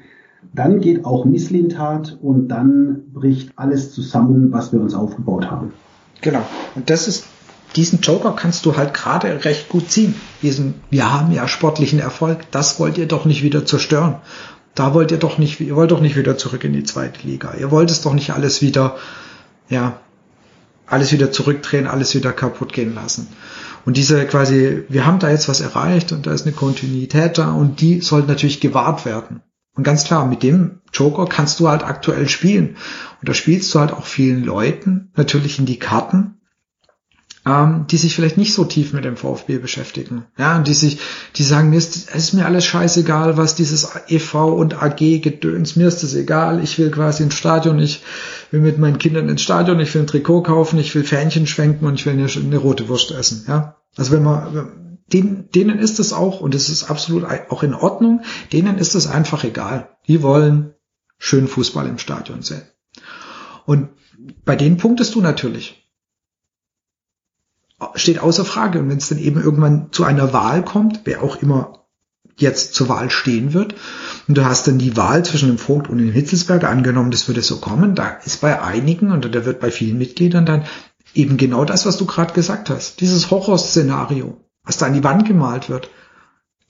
dann 0.54 0.82
geht 0.82 1.06
auch 1.06 1.26
Misslintat 1.26 2.18
und 2.22 2.48
dann 2.48 3.04
bricht 3.14 3.52
alles 3.56 3.94
zusammen, 3.94 4.52
was 4.52 4.74
wir 4.74 4.82
uns 4.82 4.96
aufgebaut 4.96 5.50
haben. 5.52 5.72
Genau. 6.22 6.42
Und 6.76 6.90
das 6.90 7.08
ist, 7.08 7.26
diesen 7.76 8.02
Joker 8.02 8.34
kannst 8.36 8.66
du 8.66 8.76
halt 8.76 8.94
gerade 8.94 9.46
recht 9.46 9.70
gut 9.70 9.90
ziehen. 9.90 10.16
Diesen, 10.42 10.74
wir 10.90 11.14
haben 11.14 11.32
ja 11.32 11.48
sportlichen 11.48 12.00
Erfolg, 12.00 12.40
das 12.52 12.80
wollt 12.80 12.98
ihr 12.98 13.08
doch 13.08 13.26
nicht 13.26 13.44
wieder 13.44 13.66
zerstören. 13.66 14.16
Da 14.74 14.94
wollt 14.94 15.12
ihr 15.12 15.18
doch 15.18 15.38
nicht, 15.38 15.60
ihr 15.60 15.76
wollt 15.76 15.92
doch 15.92 16.02
nicht 16.02 16.18
wieder 16.18 16.38
zurück 16.38 16.64
in 16.64 16.74
die 16.74 16.84
zweite 16.84 17.26
Liga. 17.28 17.54
Ihr 17.60 17.72
wollt 17.72 17.92
es 17.92 18.02
doch 18.02 18.14
nicht 18.14 18.32
alles 18.32 18.62
wieder, 18.62 18.96
ja, 19.70 19.98
alles 20.92 21.12
wieder 21.12 21.32
zurückdrehen, 21.32 21.88
alles 21.88 22.16
wieder 22.16 22.34
kaputt 22.34 22.74
gehen 22.74 22.94
lassen. 22.94 23.28
Und 23.86 23.98
diese 23.98 24.26
quasi, 24.26 24.84
wir 24.90 25.06
haben 25.06 25.20
da 25.20 25.30
jetzt 25.30 25.50
was 25.50 25.62
erreicht 25.62 26.12
und 26.12 26.28
da 26.28 26.34
ist 26.34 26.46
eine 26.46 26.56
Kontinuität 26.56 27.38
da 27.38 27.52
und 27.52 27.82
die 27.82 28.02
soll 28.02 28.24
natürlich 28.24 28.60
gewahrt 28.60 29.06
werden. 29.06 29.42
Und 29.76 29.84
ganz 29.84 30.04
klar, 30.04 30.28
mit 30.28 30.44
dem 30.44 30.82
Joker 30.94 31.26
kannst 31.26 31.60
du 31.60 31.70
halt 31.70 31.84
aktuell 31.84 32.28
spielen. 32.28 32.76
Und 33.20 33.30
da 33.30 33.34
spielst 33.34 33.74
du 33.74 33.80
halt 33.80 33.94
auch 33.94 34.06
vielen 34.06 34.44
Leuten 34.44 35.12
natürlich 35.16 35.60
in 35.60 35.66
die 35.66 35.80
Karten, 35.80 36.41
ähm, 37.46 37.86
die 37.90 37.98
sich 37.98 38.16
vielleicht 38.16 38.38
nicht 38.38 38.54
so 38.54 38.66
tief 38.66 38.94
mit 38.94 39.04
dem 39.04 39.18
VfB 39.18 39.58
beschäftigen. 39.58 40.26
Ja, 40.38 40.58
und 40.58 40.68
die 40.68 40.74
sich, 40.74 41.00
die 41.36 41.44
sagen, 41.44 41.72
mir 41.72 41.78
ist, 41.78 42.10
es 42.14 42.26
ist 42.26 42.34
mir 42.34 42.46
alles 42.46 42.66
scheißegal, 42.66 43.38
was 43.38 43.56
dieses 43.56 43.90
EV 44.08 44.54
und 44.54 44.82
AG 44.82 45.22
gedöns, 45.22 45.76
mir 45.76 45.88
ist 45.88 46.04
das 46.04 46.14
egal, 46.14 46.64
ich 46.64 46.78
will 46.78 46.92
quasi 46.92 47.24
ins 47.24 47.34
Stadion, 47.34 47.80
ich 47.80 48.04
will 48.52 48.62
mit 48.62 48.78
meinen 48.78 49.00
Kindern 49.00 49.30
ins 49.30 49.42
Stadion, 49.42 49.80
ich 49.80 49.94
will 49.94 50.04
ein 50.04 50.08
Trikot 50.08 50.44
kaufen, 50.44 50.78
ich 50.78 50.94
will 50.94 51.04
Fähnchen 51.04 51.48
schwenken 51.48 51.86
und 51.86 51.96
ich 51.96 52.06
will 52.06 52.14
eine, 52.14 52.28
eine 52.28 52.58
rote 52.58 52.88
Wurst 52.90 53.12
essen. 53.12 53.46
Ja, 53.48 53.78
also 53.98 54.12
wenn 54.12 54.24
man, 54.24 54.96
denen, 55.12 55.50
denen 55.50 55.80
ist 55.80 56.00
es 56.00 56.14
auch, 56.14 56.42
und 56.42 56.54
es 56.54 56.70
ist 56.70 56.90
absolut 56.90 57.26
auch 57.50 57.64
in 57.64 57.74
Ordnung, 57.74 58.22
denen 58.54 58.78
ist 58.78 58.96
es 58.96 59.08
einfach 59.08 59.44
egal. 59.44 59.90
Die 60.08 60.22
wollen 60.22 60.74
schön 61.18 61.48
Fußball 61.48 61.88
im 61.88 61.98
Stadion 61.98 62.42
sehen. 62.42 62.64
Und 63.66 63.90
bei 64.46 64.56
denen 64.56 64.78
punktest 64.78 65.16
du 65.16 65.22
natürlich 65.22 65.81
steht 67.96 68.20
außer 68.20 68.46
Frage. 68.46 68.80
Und 68.80 68.90
wenn 68.90 68.98
es 68.98 69.10
dann 69.10 69.18
eben 69.18 69.42
irgendwann 69.42 69.88
zu 69.92 70.04
einer 70.04 70.34
Wahl 70.34 70.64
kommt, 70.64 71.02
wer 71.06 71.24
auch 71.24 71.42
immer 71.42 71.86
jetzt 72.38 72.74
zur 72.74 72.90
Wahl 72.90 73.10
stehen 73.10 73.54
wird, 73.54 73.76
und 74.28 74.38
du 74.38 74.46
hast 74.46 74.68
dann 74.68 74.78
die 74.78 74.98
Wahl 74.98 75.24
zwischen 75.26 75.50
dem 75.50 75.58
Vogt 75.58 75.90
und 75.90 75.98
dem 75.98 76.12
Hitzelsberger 76.12 76.70
angenommen, 76.70 77.12
das 77.12 77.28
würde 77.28 77.42
so 77.42 77.58
kommen, 77.58 77.96
da 77.96 78.20
ist 78.26 78.42
bei 78.42 78.62
einigen 78.62 79.12
und 79.12 79.26
da 79.26 79.46
wird 79.46 79.60
bei 79.60 79.72
vielen 79.72 79.98
Mitgliedern 79.98 80.46
dann 80.46 80.64
eben 81.14 81.38
genau 81.38 81.66
das, 81.66 81.86
was 81.86 81.98
du 81.98 82.06
gerade 82.06 82.34
gesagt 82.34 82.70
hast, 82.70 83.02
dieses 83.02 83.32
Horrorszenario, 83.32 84.38
was 84.64 84.78
da 84.78 84.86
an 84.86 84.94
die 84.94 85.04
Wand 85.04 85.28
gemalt 85.28 85.70
wird. 85.70 85.90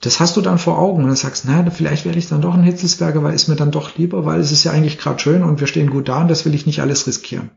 Das 0.00 0.18
hast 0.18 0.36
du 0.36 0.40
dann 0.40 0.58
vor 0.58 0.78
Augen 0.78 1.02
und 1.02 1.08
dann 1.08 1.16
sagst, 1.16 1.44
na, 1.46 1.70
vielleicht 1.70 2.04
werde 2.04 2.18
ich 2.18 2.28
dann 2.28 2.40
doch 2.42 2.54
ein 2.54 2.64
Hitzelsberger, 2.64 3.22
weil 3.22 3.34
ist 3.34 3.48
mir 3.48 3.54
dann 3.54 3.70
doch 3.70 3.96
lieber, 3.96 4.26
weil 4.26 4.40
es 4.40 4.50
ist 4.50 4.64
ja 4.64 4.72
eigentlich 4.72 4.98
gerade 4.98 5.20
schön 5.20 5.44
und 5.44 5.60
wir 5.60 5.68
stehen 5.68 5.90
gut 5.90 6.08
da 6.08 6.22
und 6.22 6.28
das 6.28 6.44
will 6.44 6.54
ich 6.54 6.66
nicht 6.66 6.80
alles 6.80 7.06
riskieren. 7.06 7.50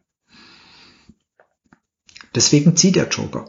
Deswegen 2.35 2.75
zieht 2.75 2.95
der 2.95 3.07
Joker. 3.07 3.45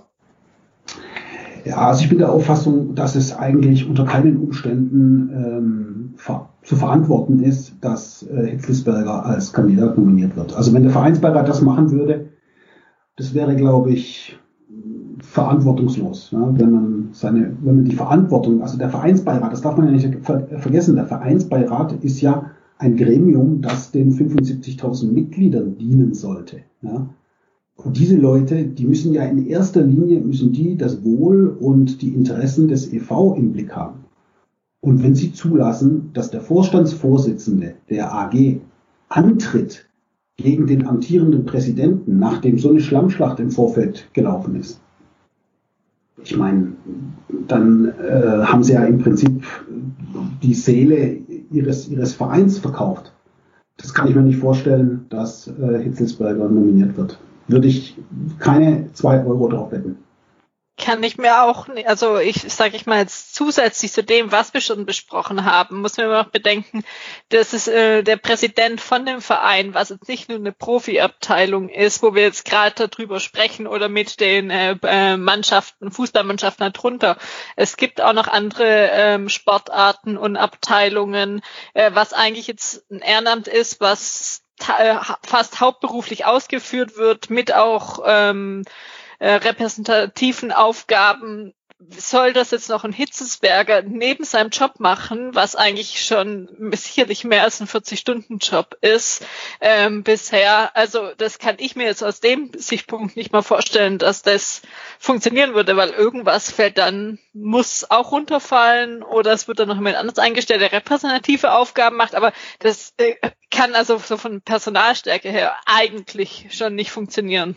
Ja, 1.65 1.89
also 1.89 2.03
ich 2.03 2.09
bin 2.09 2.19
der 2.19 2.33
Auffassung, 2.33 2.95
dass 2.95 3.17
es 3.17 3.37
eigentlich 3.37 3.89
unter 3.89 4.05
keinen 4.05 4.37
Umständen 4.37 5.31
ähm, 5.33 6.15
ver 6.17 6.51
zu 6.63 6.77
verantworten 6.77 7.41
ist, 7.41 7.75
dass 7.81 8.25
äh, 8.25 8.47
Hitzelsberger 8.47 9.25
als 9.25 9.53
Kandidat 9.53 9.99
nominiert 9.99 10.37
wird. 10.37 10.55
Also 10.55 10.73
wenn 10.73 10.83
der 10.83 10.93
Vereinsbeirat 10.93 11.49
das 11.49 11.63
machen 11.63 11.91
würde, 11.91 12.29
das 13.17 13.35
wäre, 13.35 13.55
glaube 13.57 13.93
ich, 13.93 14.39
verantwortungslos. 15.21 16.31
Ja, 16.33 16.53
wenn 16.59 16.71
man 16.71 17.09
seine, 17.13 17.57
wenn 17.63 17.77
man 17.77 17.85
die 17.85 17.95
Verantwortung, 17.95 18.63
also 18.63 18.79
der 18.79 18.91
Vereinsbeirat, 18.91 19.53
das 19.53 19.63
darf 19.63 19.77
man 19.77 19.87
ja 19.87 19.93
nicht 19.93 20.25
ver 20.25 20.47
vergessen, 20.59 20.97
der 20.97 21.07
Vereinsbeirat 21.07 22.05
ist 22.05 22.21
ja 22.21 22.51
ein 22.79 22.97
Gremium, 22.97 23.63
das 23.63 23.91
den 23.91 24.13
75.000 24.13 25.11
Mitgliedern 25.11 25.79
dienen 25.79 26.15
sollte. 26.15 26.59
Ja. 26.83 27.09
Und 27.77 27.99
diese 27.99 28.17
Leute, 28.17 28.65
die 28.65 28.87
müssen 28.87 29.13
ja 29.13 29.25
in 29.25 29.47
erster 29.47 29.83
Linie, 29.83 30.21
müssen 30.21 30.53
die 30.53 30.77
das 30.77 31.05
Wohl 31.05 31.49
und 31.49 32.01
die 32.01 32.09
Interessen 32.09 32.69
des 32.69 32.93
EV 32.93 33.35
im 33.37 33.53
Blick 33.53 33.77
haben. 33.77 34.05
Und 34.81 35.03
wenn 35.03 35.15
sie 35.15 35.33
zulassen, 35.33 36.11
dass 36.15 36.31
der 36.31 36.41
Vorstandsvorsitzende 36.41 37.75
der 37.91 38.15
AG 38.15 38.61
antritt 39.09 39.87
gegen 40.37 40.67
den 40.67 40.87
amtierenden 40.87 41.45
Präsidenten, 41.45 42.19
nachdem 42.19 42.59
so 42.59 42.71
eine 42.71 42.81
Schlammschlacht 42.81 43.41
im 43.41 43.51
Vorfeld 43.51 44.09
gelaufen 44.15 44.57
ist, 44.57 44.81
ich 46.23 46.37
meine, 46.37 46.73
dann 47.47 47.93
äh, 48.01 48.43
haben 48.43 48.63
sie 48.63 48.73
ja 48.73 48.85
im 48.85 48.99
Prinzip 48.99 49.45
die 50.43 50.55
Seele 50.55 51.19
ihres, 51.51 51.89
ihres 51.89 52.15
Vereins 52.15 52.59
verkauft. 52.59 53.13
Das 53.77 53.93
kann 53.93 54.09
ich 54.09 54.15
mir 54.15 54.23
nicht 54.23 54.39
vorstellen, 54.39 55.05
dass 55.11 55.47
äh, 55.47 55.83
Hitzelsberger 55.83 56.49
nominiert 56.49 56.97
wird 56.97 57.19
würde 57.49 57.69
ich 57.69 57.97
keine 58.39 58.93
zwei 58.93 59.25
Euro 59.25 59.49
drauf 59.49 59.73
wetten. 59.73 60.03
Kann 60.79 61.03
ich 61.03 61.17
mir 61.17 61.43
auch, 61.43 61.69
also 61.87 62.19
ich 62.19 62.53
sage 62.53 62.77
ich 62.77 62.85
mal 62.85 62.99
jetzt 62.99 63.35
zusätzlich 63.35 63.93
zu 63.93 64.05
dem, 64.05 64.31
was 64.31 64.53
wir 64.53 64.61
schon 64.61 64.85
besprochen 64.85 65.47
haben, 65.47 65.81
muss 65.81 65.97
man 65.97 66.11
noch 66.11 66.29
bedenken, 66.29 66.85
dass 67.31 67.55
es 67.55 67.67
äh, 67.67 68.03
der 68.03 68.19
Präsident 68.19 68.83
von 68.83 69.07
dem 69.07 69.23
Verein, 69.23 69.73
was 69.73 69.89
jetzt 69.89 70.07
nicht 70.07 70.29
nur 70.29 70.37
eine 70.37 70.53
Profiabteilung 70.53 71.71
ist, 71.71 72.03
wo 72.03 72.15
wir 72.15 72.25
jetzt 72.25 72.45
gerade 72.45 72.89
darüber 72.89 73.21
sprechen 73.21 73.67
oder 73.67 73.89
mit 73.89 74.21
den 74.21 74.51
äh, 74.51 74.77
äh, 74.83 75.17
Mannschaften, 75.17 75.91
Fußballmannschaften 75.91 76.71
darunter. 76.71 77.17
Es 77.57 77.79
gibt 77.79 78.03
auch 78.03 78.13
noch 78.13 78.29
andere 78.29 78.91
ähm, 78.93 79.31
Sportarten 79.31 80.19
und 80.19 80.37
Abteilungen, 80.37 81.41
äh, 81.73 81.91
was 81.95 82.13
eigentlich 82.13 82.49
jetzt 82.49 82.85
ein 82.91 82.99
Ehrenamt 82.99 83.49
ist, 83.49 83.81
was 83.81 84.46
fast 84.59 85.61
hauptberuflich 85.61 86.25
ausgeführt 86.25 86.97
wird, 86.97 87.31
mit 87.31 87.55
auch 87.55 88.01
ähm, 88.07 88.65
äh, 89.19 89.33
repräsentativen 89.33 90.53
Aufgaben 90.53 91.55
soll 91.79 92.33
das 92.33 92.53
jetzt 92.53 92.71
noch 92.71 92.85
ein 92.85 92.93
Hitzesberger 92.93 93.83
neben 93.83 94.25
seinem 94.25 94.49
Job 94.49 94.81
machen, 94.81 95.35
was 95.35 95.57
eigentlich 95.57 96.03
schon 96.05 96.49
sicherlich 96.73 97.25
mehr 97.25 97.43
als 97.43 97.61
ein 97.61 97.69
40-Stunden-Job 97.69 98.79
ist 98.81 99.25
ähm, 99.61 100.03
bisher. 100.03 100.75
Also 100.75 101.11
das 101.19 101.39
kann 101.39 101.57
ich 101.59 101.77
mir 101.77 101.85
jetzt 101.85 102.03
aus 102.03 102.21
dem 102.21 102.51
Sichtpunkt 102.57 103.17
nicht 103.17 103.33
mal 103.33 103.43
vorstellen, 103.43 103.99
dass 103.99 104.23
das 104.23 104.63
funktionieren 104.99 105.55
würde, 105.55 105.77
weil 105.77 105.91
irgendwas 105.91 106.51
fällt 106.51 106.79
dann, 106.79 107.19
muss 107.35 107.91
auch 107.91 108.11
runterfallen 108.11 109.03
oder 109.03 109.33
es 109.33 109.47
wird 109.47 109.59
dann 109.59 109.69
noch 109.69 109.77
jemand 109.77 109.97
anders 109.97 110.19
eingestellt, 110.19 110.63
der 110.63 110.73
repräsentative 110.73 111.53
Aufgaben 111.53 111.97
macht, 111.97 112.15
aber 112.15 112.33
das 112.59 112.95
äh, 112.97 113.17
kann 113.51 113.75
also 113.75 113.99
so 113.99 114.17
von 114.17 114.41
Personalstärke 114.41 115.31
her 115.31 115.55
eigentlich 115.67 116.47
schon 116.51 116.75
nicht 116.75 116.91
funktionieren. 116.91 117.55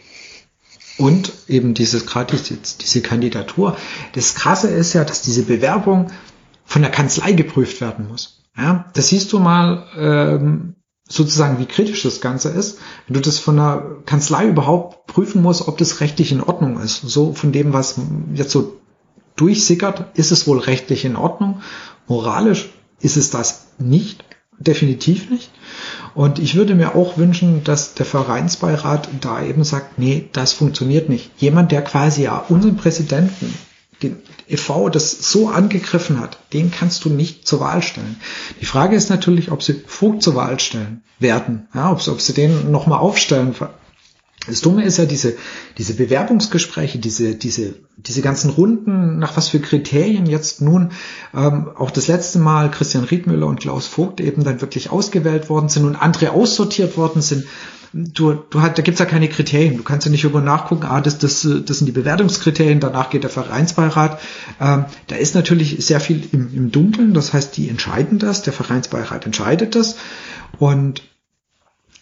Und 1.00 1.32
eben 1.48 1.74
dieses 1.74 2.06
gerade 2.06 2.36
diese, 2.38 3.02
Kandidatur. 3.02 3.78
Das 4.14 4.36
Krasse 4.36 4.68
ist 4.68 4.94
ja, 4.94 5.06
dass 5.06 5.22
diese 5.22 5.44
Bewerbung 5.44 6.12
von 6.66 6.82
der 6.82 6.92
Kanzlei 6.92 7.32
geprüft 7.32 7.80
werden 7.80 8.08
muss. 8.08 8.44
Ja, 8.58 8.86
das 8.94 9.08
siehst 9.08 9.32
du 9.32 9.40
mal 9.40 9.88
ähm, 9.98 10.76
sozusagen, 11.08 11.58
wie 11.60 11.66
kritisch 11.66 12.04
das 12.04 12.20
Ganze 12.20 12.50
ist, 12.50 12.80
wenn 13.08 13.14
du 13.14 13.22
das 13.22 13.40
von 13.40 13.56
der 13.56 13.98
Kanzlei 14.06 14.48
überhaupt 14.48 15.08
prüfen 15.08 15.42
musst, 15.42 15.68
ob 15.68 15.78
das 15.78 16.02
rechtlich 16.02 16.34
in 16.34 16.44
Ordnung 16.44 16.80
ist. 16.82 17.02
So 17.02 17.34
von 17.34 17.54
dem, 17.54 17.72
was 17.72 17.96
jetzt 18.34 18.52
so 18.52 18.80
durchsickert, 19.38 20.18
ist 20.18 20.32
es 20.32 20.48
wohl 20.48 20.60
rechtlich 20.60 21.06
in 21.06 21.16
Ordnung. 21.16 21.62
Moralisch 22.08 22.70
ist 23.00 23.16
es 23.16 23.30
das 23.30 23.68
nicht 23.78 24.26
definitiv 24.60 25.30
nicht. 25.30 25.50
Und 26.14 26.40
ich 26.40 26.56
würde 26.56 26.76
mir 26.76 26.96
auch 26.96 27.18
wünschen, 27.18 27.64
dass 27.64 27.94
der 27.94 28.06
Vereinsbeirat 28.06 29.10
da 29.22 29.44
eben 29.44 29.64
sagt, 29.64 29.98
nee, 29.98 30.30
das 30.34 30.54
funktioniert 30.54 31.10
nicht. 31.10 31.32
Jemand, 31.38 31.72
der 31.72 31.82
quasi 31.82 32.24
ja 32.24 32.38
unseren 32.50 32.76
Präsidenten, 32.76 33.54
den 34.04 34.18
e.V., 34.48 34.90
das 34.90 35.32
so 35.32 35.50
angegriffen 35.50 36.20
hat, 36.20 36.38
den 36.54 36.72
kannst 36.72 37.06
du 37.06 37.10
nicht 37.10 37.48
zur 37.48 37.60
Wahl 37.60 37.82
stellen. 37.82 38.20
Die 38.60 38.66
Frage 38.66 38.96
ist 38.96 39.10
natürlich, 39.10 39.52
ob 39.52 39.64
sie 39.64 39.82
Vogt 39.86 40.24
zur 40.24 40.36
Wahl 40.36 40.60
stellen 40.60 41.04
werden, 41.20 41.68
ja, 41.74 41.92
ob, 41.92 42.06
ob 42.08 42.22
sie 42.22 42.34
den 42.34 42.72
nochmal 42.72 43.00
aufstellen 43.00 43.56
das 44.50 44.62
Dumme 44.62 44.84
ist 44.84 44.98
ja 44.98 45.06
diese, 45.06 45.36
diese 45.78 45.94
Bewerbungsgespräche, 45.94 47.00
diese, 47.00 47.36
diese, 47.36 47.76
diese 47.98 48.22
ganzen 48.22 48.50
Runden, 48.50 49.20
nach 49.20 49.38
was 49.38 49.50
für 49.50 49.60
Kriterien 49.60 50.26
jetzt 50.26 50.62
nun 50.62 50.92
ähm, 51.34 51.70
auch 51.76 51.92
das 51.92 52.08
letzte 52.08 52.40
Mal 52.40 52.72
Christian 52.72 53.04
Riedmüller 53.04 53.48
und 53.48 53.60
Klaus 53.60 53.88
Vogt 53.88 54.20
eben 54.20 54.44
dann 54.44 54.62
wirklich 54.62 54.90
ausgewählt 54.90 55.50
worden 55.50 55.70
sind 55.70 55.86
und 55.86 55.96
andere 55.96 56.32
aussortiert 56.32 56.98
worden 56.98 57.22
sind. 57.22 57.46
Du, 57.92 58.34
du 58.34 58.62
hat, 58.62 58.78
da 58.78 58.84
gibt's 58.84 59.00
ja 59.00 59.08
keine 59.08 59.30
Kriterien. 59.30 59.78
Du 59.78 59.84
kannst 59.84 60.06
ja 60.06 60.12
nicht 60.12 60.24
über 60.24 60.42
nachgucken, 60.42 60.86
ah, 60.86 61.02
das, 61.02 61.18
das, 61.18 61.42
das 61.42 61.78
sind 61.78 61.88
die 61.88 61.92
Bewertungskriterien, 61.92 62.80
danach 62.80 63.10
geht 63.10 63.24
der 63.24 63.32
Vereinsbeirat. 63.32 64.20
Ähm, 64.62 64.86
da 65.08 65.16
ist 65.16 65.34
natürlich 65.34 65.84
sehr 65.84 66.00
viel 66.00 66.28
im, 66.32 66.54
im 66.54 66.72
Dunkeln, 66.72 67.14
das 67.16 67.34
heißt, 67.34 67.58
die 67.58 67.68
entscheiden 67.68 68.20
das, 68.20 68.44
der 68.44 68.54
Vereinsbeirat 68.54 69.26
entscheidet 69.26 69.76
das. 69.76 69.96
Und 70.60 71.02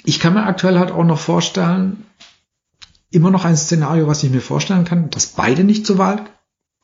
ich 0.03 0.19
kann 0.19 0.33
mir 0.33 0.45
aktuell 0.45 0.79
halt 0.79 0.91
auch 0.91 1.03
noch 1.03 1.19
vorstellen, 1.19 2.05
immer 3.11 3.31
noch 3.31 3.45
ein 3.45 3.57
Szenario, 3.57 4.07
was 4.07 4.23
ich 4.23 4.31
mir 4.31 4.41
vorstellen 4.41 4.85
kann, 4.85 5.09
dass 5.09 5.27
beide 5.27 5.63
nicht 5.63 5.85
zur 5.85 5.97
Wahl 5.97 6.25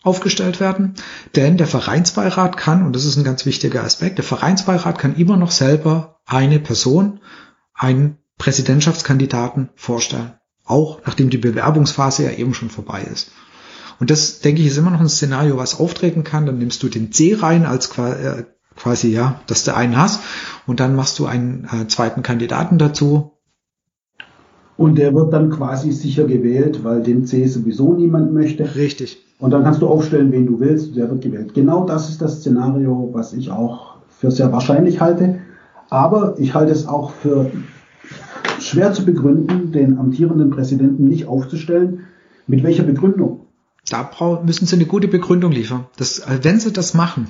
aufgestellt 0.03 0.59
werden. 0.59 0.95
Denn 1.35 1.57
der 1.57 1.67
Vereinsbeirat 1.67 2.57
kann, 2.57 2.85
und 2.85 2.95
das 2.95 3.05
ist 3.05 3.17
ein 3.17 3.23
ganz 3.23 3.45
wichtiger 3.45 3.83
Aspekt, 3.83 4.17
der 4.17 4.25
Vereinsbeirat 4.25 4.99
kann 4.99 5.15
immer 5.15 5.37
noch 5.37 5.51
selber 5.51 6.19
eine 6.25 6.59
Person, 6.59 7.19
einen 7.73 8.17
Präsidentschaftskandidaten 8.37 9.69
vorstellen. 9.75 10.33
Auch 10.65 11.01
nachdem 11.05 11.29
die 11.29 11.37
Bewerbungsphase 11.37 12.23
ja 12.23 12.31
eben 12.31 12.53
schon 12.53 12.69
vorbei 12.69 13.01
ist. 13.01 13.31
Und 13.99 14.09
das, 14.09 14.39
denke 14.39 14.61
ich, 14.61 14.67
ist 14.67 14.77
immer 14.77 14.91
noch 14.91 14.99
ein 14.99 15.09
Szenario, 15.09 15.57
was 15.57 15.79
auftreten 15.79 16.23
kann. 16.23 16.45
Dann 16.45 16.57
nimmst 16.57 16.83
du 16.83 16.89
den 16.89 17.11
C 17.11 17.35
rein 17.35 17.65
als 17.65 17.97
äh, 17.97 18.43
quasi, 18.75 19.11
ja, 19.11 19.41
dass 19.47 19.63
du 19.63 19.75
einen 19.75 19.97
hast. 19.97 20.21
Und 20.65 20.79
dann 20.79 20.95
machst 20.95 21.19
du 21.19 21.25
einen 21.25 21.67
äh, 21.71 21.87
zweiten 21.87 22.23
Kandidaten 22.23 22.77
dazu, 22.77 23.32
Und 24.83 24.97
der 24.97 25.15
wird 25.15 25.31
dann 25.31 25.49
quasi 25.49 25.93
sicher 25.93 26.25
gewählt, 26.25 26.83
weil 26.83 27.01
den 27.01 27.25
C 27.25 27.47
sowieso 27.47 27.93
niemand 27.93 28.33
möchte. 28.33 28.75
Richtig. 28.75 29.23
Und 29.39 29.51
dann 29.51 29.63
kannst 29.63 29.81
du 29.81 29.87
aufstellen, 29.87 30.33
wen 30.33 30.45
du 30.45 30.59
willst, 30.59 30.97
der 30.97 31.09
wird 31.09 31.21
gewählt. 31.21 31.53
Genau 31.53 31.85
das 31.85 32.09
ist 32.09 32.21
das 32.21 32.39
Szenario, 32.39 33.11
was 33.13 33.31
ich 33.31 33.49
auch 33.49 33.95
für 34.09 34.29
sehr 34.29 34.51
wahrscheinlich 34.51 34.99
halte. 34.99 35.39
Aber 35.89 36.35
ich 36.37 36.53
halte 36.53 36.73
es 36.73 36.85
auch 36.85 37.11
für 37.11 37.49
schwer 38.59 38.91
zu 38.91 39.05
begründen, 39.05 39.71
den 39.71 39.97
amtierenden 39.97 40.49
Präsidenten 40.49 41.07
nicht 41.07 41.27
aufzustellen. 41.27 42.01
Mit 42.45 42.61
welcher 42.63 42.83
Begründung? 42.83 43.47
Da 43.89 44.09
müssen 44.43 44.65
Sie 44.65 44.75
eine 44.75 44.85
gute 44.85 45.07
Begründung 45.07 45.53
liefern. 45.53 45.85
Das, 45.95 46.23
wenn 46.41 46.59
Sie 46.59 46.73
das 46.73 46.93
machen 46.93 47.27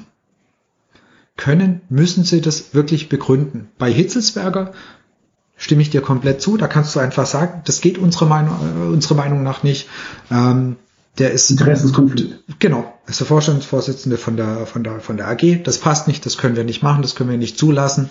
können, 1.37 1.81
müssen 1.87 2.23
Sie 2.23 2.41
das 2.41 2.73
wirklich 2.73 3.09
begründen. 3.09 3.67
Bei 3.77 3.91
Hitzelsberger 3.91 4.71
stimme 5.57 5.81
ich 5.81 5.89
dir 5.89 6.01
komplett 6.01 6.41
zu. 6.41 6.57
Da 6.57 6.67
kannst 6.67 6.95
du 6.95 6.99
einfach 6.99 7.25
sagen, 7.25 7.61
das 7.65 7.81
geht 7.81 7.97
unserer 7.97 8.25
Meinung, 8.25 8.55
äh, 8.61 8.93
unserer 8.93 9.15
Meinung 9.15 9.43
nach 9.43 9.63
nicht. 9.63 9.87
Ähm, 10.31 10.77
der 11.19 11.31
ist 11.31 11.51
Interessenskonflikt. 11.51 12.59
Genau, 12.59 12.91
ist 13.05 13.19
der 13.19 13.27
Vorstandsvorsitzende 13.27 14.17
von 14.17 14.35
der 14.35 14.65
von 14.65 14.83
der 14.83 14.99
von 14.99 15.17
der 15.17 15.27
AG. 15.27 15.61
Das 15.63 15.77
passt 15.77 16.07
nicht, 16.07 16.25
das 16.25 16.37
können 16.37 16.55
wir 16.55 16.63
nicht 16.63 16.81
machen, 16.81 17.03
das 17.03 17.13
können 17.13 17.29
wir 17.29 17.37
nicht 17.37 17.57
zulassen. 17.57 18.09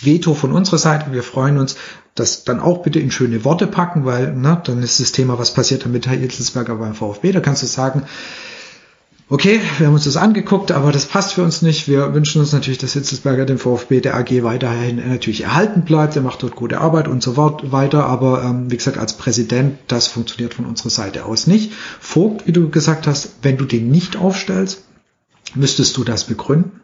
Veto 0.00 0.34
von 0.34 0.52
unserer 0.52 0.78
Seite. 0.78 1.12
Wir 1.12 1.24
freuen 1.24 1.58
uns, 1.58 1.76
das 2.14 2.44
dann 2.44 2.60
auch 2.60 2.82
bitte 2.82 3.00
in 3.00 3.10
schöne 3.10 3.44
Worte 3.44 3.66
packen, 3.66 4.04
weil 4.04 4.32
ne, 4.32 4.60
dann 4.64 4.82
ist 4.82 5.00
das 5.00 5.10
Thema, 5.10 5.38
was 5.38 5.52
passiert 5.52 5.84
dann 5.84 5.92
mit 5.92 6.06
Herr 6.06 6.20
Itzelsberger 6.20 6.76
beim 6.76 6.94
VfB. 6.94 7.32
Da 7.32 7.40
kannst 7.40 7.62
du 7.62 7.66
sagen, 7.66 8.04
okay, 9.34 9.60
wir 9.78 9.88
haben 9.88 9.94
uns 9.94 10.04
das 10.04 10.16
angeguckt, 10.16 10.70
aber 10.70 10.92
das 10.92 11.06
passt 11.06 11.32
für 11.32 11.42
uns 11.42 11.60
nicht. 11.60 11.88
Wir 11.88 12.14
wünschen 12.14 12.40
uns 12.40 12.52
natürlich, 12.52 12.78
dass 12.78 12.92
Hitzelsberger 12.92 13.44
den 13.44 13.58
VfB 13.58 14.00
der 14.00 14.14
AG 14.14 14.44
weiterhin 14.44 15.08
natürlich 15.08 15.42
erhalten 15.42 15.82
bleibt. 15.82 16.14
Er 16.14 16.22
macht 16.22 16.44
dort 16.44 16.54
gute 16.54 16.80
Arbeit 16.80 17.08
und 17.08 17.20
so 17.20 17.36
weiter. 17.36 18.06
Aber 18.06 18.44
ähm, 18.44 18.70
wie 18.70 18.76
gesagt, 18.76 18.96
als 18.96 19.14
Präsident, 19.14 19.76
das 19.88 20.06
funktioniert 20.06 20.54
von 20.54 20.66
unserer 20.66 20.90
Seite 20.90 21.24
aus 21.24 21.48
nicht. 21.48 21.72
Vogt, 21.98 22.46
wie 22.46 22.52
du 22.52 22.70
gesagt 22.70 23.08
hast, 23.08 23.30
wenn 23.42 23.56
du 23.56 23.64
den 23.64 23.90
nicht 23.90 24.16
aufstellst, 24.16 24.84
müsstest 25.56 25.96
du 25.96 26.04
das 26.04 26.24
begründen. 26.24 26.80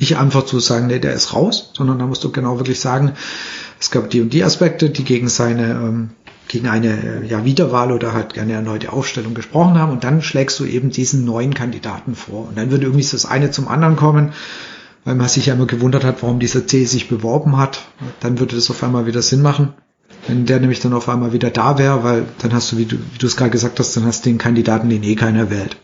Nicht 0.00 0.16
einfach 0.16 0.44
zu 0.44 0.58
sagen, 0.58 0.88
nee, 0.88 0.98
der 0.98 1.12
ist 1.12 1.32
raus, 1.32 1.70
sondern 1.76 2.00
da 2.00 2.06
musst 2.06 2.24
du 2.24 2.32
genau 2.32 2.58
wirklich 2.58 2.80
sagen, 2.80 3.12
es 3.78 3.92
gab 3.92 4.10
die 4.10 4.20
und 4.20 4.32
die 4.32 4.42
Aspekte, 4.42 4.90
die 4.90 5.04
gegen 5.04 5.28
seine 5.28 5.70
ähm, 5.70 6.10
gegen 6.48 6.66
eine 6.66 7.24
ja, 7.28 7.44
Wiederwahl 7.44 7.92
oder 7.92 8.12
halt 8.14 8.38
eine 8.38 8.54
erneute 8.54 8.92
Aufstellung 8.92 9.34
gesprochen 9.34 9.78
haben 9.78 9.92
und 9.92 10.04
dann 10.04 10.22
schlägst 10.22 10.58
du 10.58 10.64
eben 10.64 10.90
diesen 10.90 11.24
neuen 11.24 11.54
Kandidaten 11.54 12.14
vor. 12.14 12.48
Und 12.48 12.58
dann 12.58 12.70
würde 12.70 12.86
irgendwie 12.86 13.06
das 13.08 13.26
eine 13.26 13.50
zum 13.50 13.68
anderen 13.68 13.96
kommen, 13.96 14.32
weil 15.04 15.14
man 15.14 15.28
sich 15.28 15.46
ja 15.46 15.54
immer 15.54 15.66
gewundert 15.66 16.04
hat, 16.04 16.22
warum 16.22 16.40
dieser 16.40 16.66
C 16.66 16.84
sich 16.84 17.08
beworben 17.08 17.58
hat. 17.58 17.80
Dann 18.20 18.38
würde 18.38 18.56
das 18.56 18.70
auf 18.70 18.82
einmal 18.82 19.06
wieder 19.06 19.22
Sinn 19.22 19.42
machen. 19.42 19.74
Wenn 20.26 20.46
der 20.46 20.60
nämlich 20.60 20.80
dann 20.80 20.94
auf 20.94 21.08
einmal 21.08 21.32
wieder 21.32 21.50
da 21.50 21.78
wäre, 21.78 22.02
weil 22.02 22.24
dann 22.38 22.52
hast 22.52 22.72
du, 22.72 22.78
wie 22.78 22.86
du, 22.86 22.96
wie 22.96 23.18
du 23.18 23.26
es 23.26 23.36
gerade 23.36 23.50
gesagt 23.50 23.78
hast, 23.78 23.96
dann 23.96 24.04
hast 24.04 24.24
du 24.24 24.30
den 24.30 24.38
Kandidaten, 24.38 24.90
den 24.90 25.02
eh 25.02 25.14
keiner 25.14 25.50
wählt. 25.50 25.76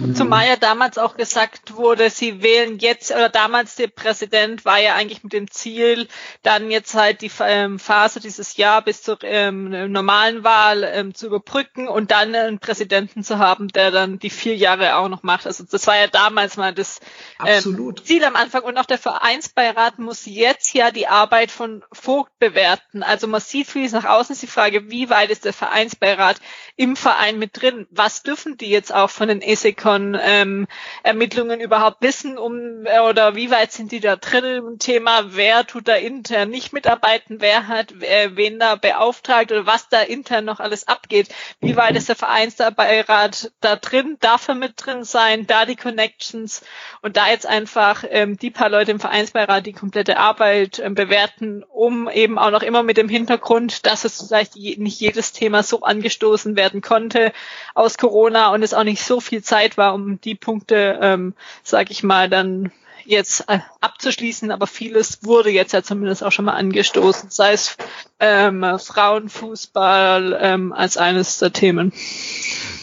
Mhm. 0.00 0.14
Zumal 0.14 0.46
ja 0.46 0.56
damals 0.56 0.96
auch 0.96 1.16
gesagt 1.16 1.76
wurde, 1.76 2.08
sie 2.08 2.42
wählen 2.42 2.78
jetzt, 2.78 3.10
oder 3.10 3.28
damals 3.28 3.76
der 3.76 3.88
Präsident 3.88 4.64
war 4.64 4.78
ja 4.78 4.94
eigentlich 4.94 5.22
mit 5.22 5.32
dem 5.32 5.50
Ziel, 5.50 6.08
dann 6.42 6.70
jetzt 6.70 6.94
halt 6.94 7.20
die 7.20 7.30
ähm, 7.40 7.78
Phase 7.78 8.20
dieses 8.20 8.56
Jahr 8.56 8.82
bis 8.82 9.02
zur 9.02 9.18
ähm, 9.22 9.92
normalen 9.92 10.42
Wahl 10.42 10.84
ähm, 10.84 11.14
zu 11.14 11.26
überbrücken 11.26 11.86
und 11.86 12.10
dann 12.10 12.34
einen 12.34 12.58
Präsidenten 12.58 13.22
zu 13.24 13.38
haben, 13.38 13.68
der 13.68 13.90
dann 13.90 14.18
die 14.18 14.30
vier 14.30 14.56
Jahre 14.56 14.96
auch 14.96 15.08
noch 15.08 15.22
macht. 15.22 15.46
Also 15.46 15.64
das 15.70 15.86
war 15.86 15.96
ja 15.96 16.06
damals 16.06 16.56
mal 16.56 16.72
das 16.72 17.00
ähm, 17.44 17.94
Ziel 18.02 18.24
am 18.24 18.36
Anfang. 18.36 18.62
Und 18.62 18.78
auch 18.78 18.86
der 18.86 18.98
Vereinsbeirat 18.98 19.98
muss 19.98 20.24
jetzt 20.24 20.72
ja 20.72 20.90
die 20.90 21.08
Arbeit 21.08 21.50
von 21.50 21.84
Vogt 21.92 22.38
bewerten. 22.38 23.02
Also 23.02 23.26
man 23.26 23.40
sieht 23.40 23.66
vieles 23.66 23.92
nach 23.92 24.04
außen 24.04 24.32
ist 24.32 24.42
die 24.42 24.46
Frage, 24.46 24.90
wie 24.90 25.10
weit 25.10 25.30
ist 25.30 25.44
der 25.44 25.52
Vereinsbeirat 25.52 26.40
im 26.76 26.96
Verein 26.96 27.38
mit 27.38 27.60
drin? 27.60 27.86
Was 27.90 28.22
dürfen 28.22 28.56
die 28.56 28.70
jetzt 28.70 28.94
auch 28.94 29.10
von 29.10 29.28
den 29.28 29.42
ESEK 29.42 29.89
von 29.90 30.16
ähm, 30.22 30.68
Ermittlungen 31.02 31.60
überhaupt 31.60 32.00
wissen, 32.00 32.38
um 32.38 32.86
oder 33.08 33.34
wie 33.34 33.50
weit 33.50 33.72
sind 33.72 33.90
die 33.90 33.98
da 33.98 34.14
drin 34.14 34.44
im 34.44 34.78
Thema, 34.78 35.34
wer 35.34 35.66
tut 35.66 35.88
da 35.88 35.96
intern 35.96 36.48
nicht 36.48 36.72
mitarbeiten, 36.72 37.40
wer 37.40 37.66
hat 37.66 37.90
äh, 38.00 38.30
wen 38.36 38.60
da 38.60 38.76
beauftragt? 38.76 39.50
Oder 39.50 39.66
was 39.66 39.88
da 39.88 40.00
intern 40.00 40.44
noch 40.44 40.60
alles 40.60 40.86
abgeht, 40.86 41.28
wie 41.60 41.74
weit 41.74 41.96
ist 41.96 42.08
der 42.08 42.14
Vereinsbeirat 42.14 43.50
da 43.60 43.74
drin, 43.74 44.16
darf 44.20 44.46
er 44.46 44.54
mit 44.54 44.74
drin 44.76 45.02
sein, 45.02 45.48
da 45.48 45.66
die 45.66 45.74
Connections? 45.74 46.62
Und 47.02 47.16
da 47.16 47.28
jetzt 47.28 47.46
einfach 47.46 48.04
ähm, 48.08 48.38
die 48.38 48.50
paar 48.50 48.68
Leute 48.68 48.92
im 48.92 49.00
Vereinsbeirat 49.00 49.66
die 49.66 49.72
komplette 49.72 50.18
Arbeit 50.18 50.78
ähm, 50.78 50.94
bewerten, 50.94 51.64
um 51.68 52.08
eben 52.08 52.38
auch 52.38 52.52
noch 52.52 52.62
immer 52.62 52.84
mit 52.84 52.96
dem 52.96 53.08
Hintergrund, 53.08 53.86
dass 53.86 54.04
es 54.04 54.24
vielleicht 54.28 54.54
je, 54.54 54.76
nicht 54.76 55.00
jedes 55.00 55.32
Thema 55.32 55.64
so 55.64 55.80
angestoßen 55.80 56.54
werden 56.54 56.80
konnte 56.80 57.32
aus 57.74 57.98
Corona 57.98 58.52
und 58.52 58.62
es 58.62 58.72
auch 58.72 58.84
nicht 58.84 59.02
so 59.02 59.18
viel 59.20 59.42
Zeit 59.42 59.79
war, 59.80 59.94
um 59.94 60.20
die 60.20 60.36
Punkte, 60.36 61.00
ähm, 61.00 61.34
sag 61.64 61.90
ich 61.90 62.04
mal, 62.04 62.28
dann 62.28 62.70
jetzt 63.06 63.44
äh, 63.48 63.60
abzuschließen, 63.80 64.50
aber 64.50 64.66
vieles 64.66 65.24
wurde 65.24 65.50
jetzt 65.50 65.72
ja 65.72 65.82
zumindest 65.82 66.22
auch 66.22 66.32
schon 66.32 66.44
mal 66.44 66.54
angestoßen, 66.54 67.30
sei 67.30 67.52
es 67.54 67.76
ähm, 68.20 68.64
Frauenfußball 68.78 70.38
ähm, 70.40 70.72
als 70.72 70.98
eines 70.98 71.38
der 71.38 71.52
Themen. 71.52 71.92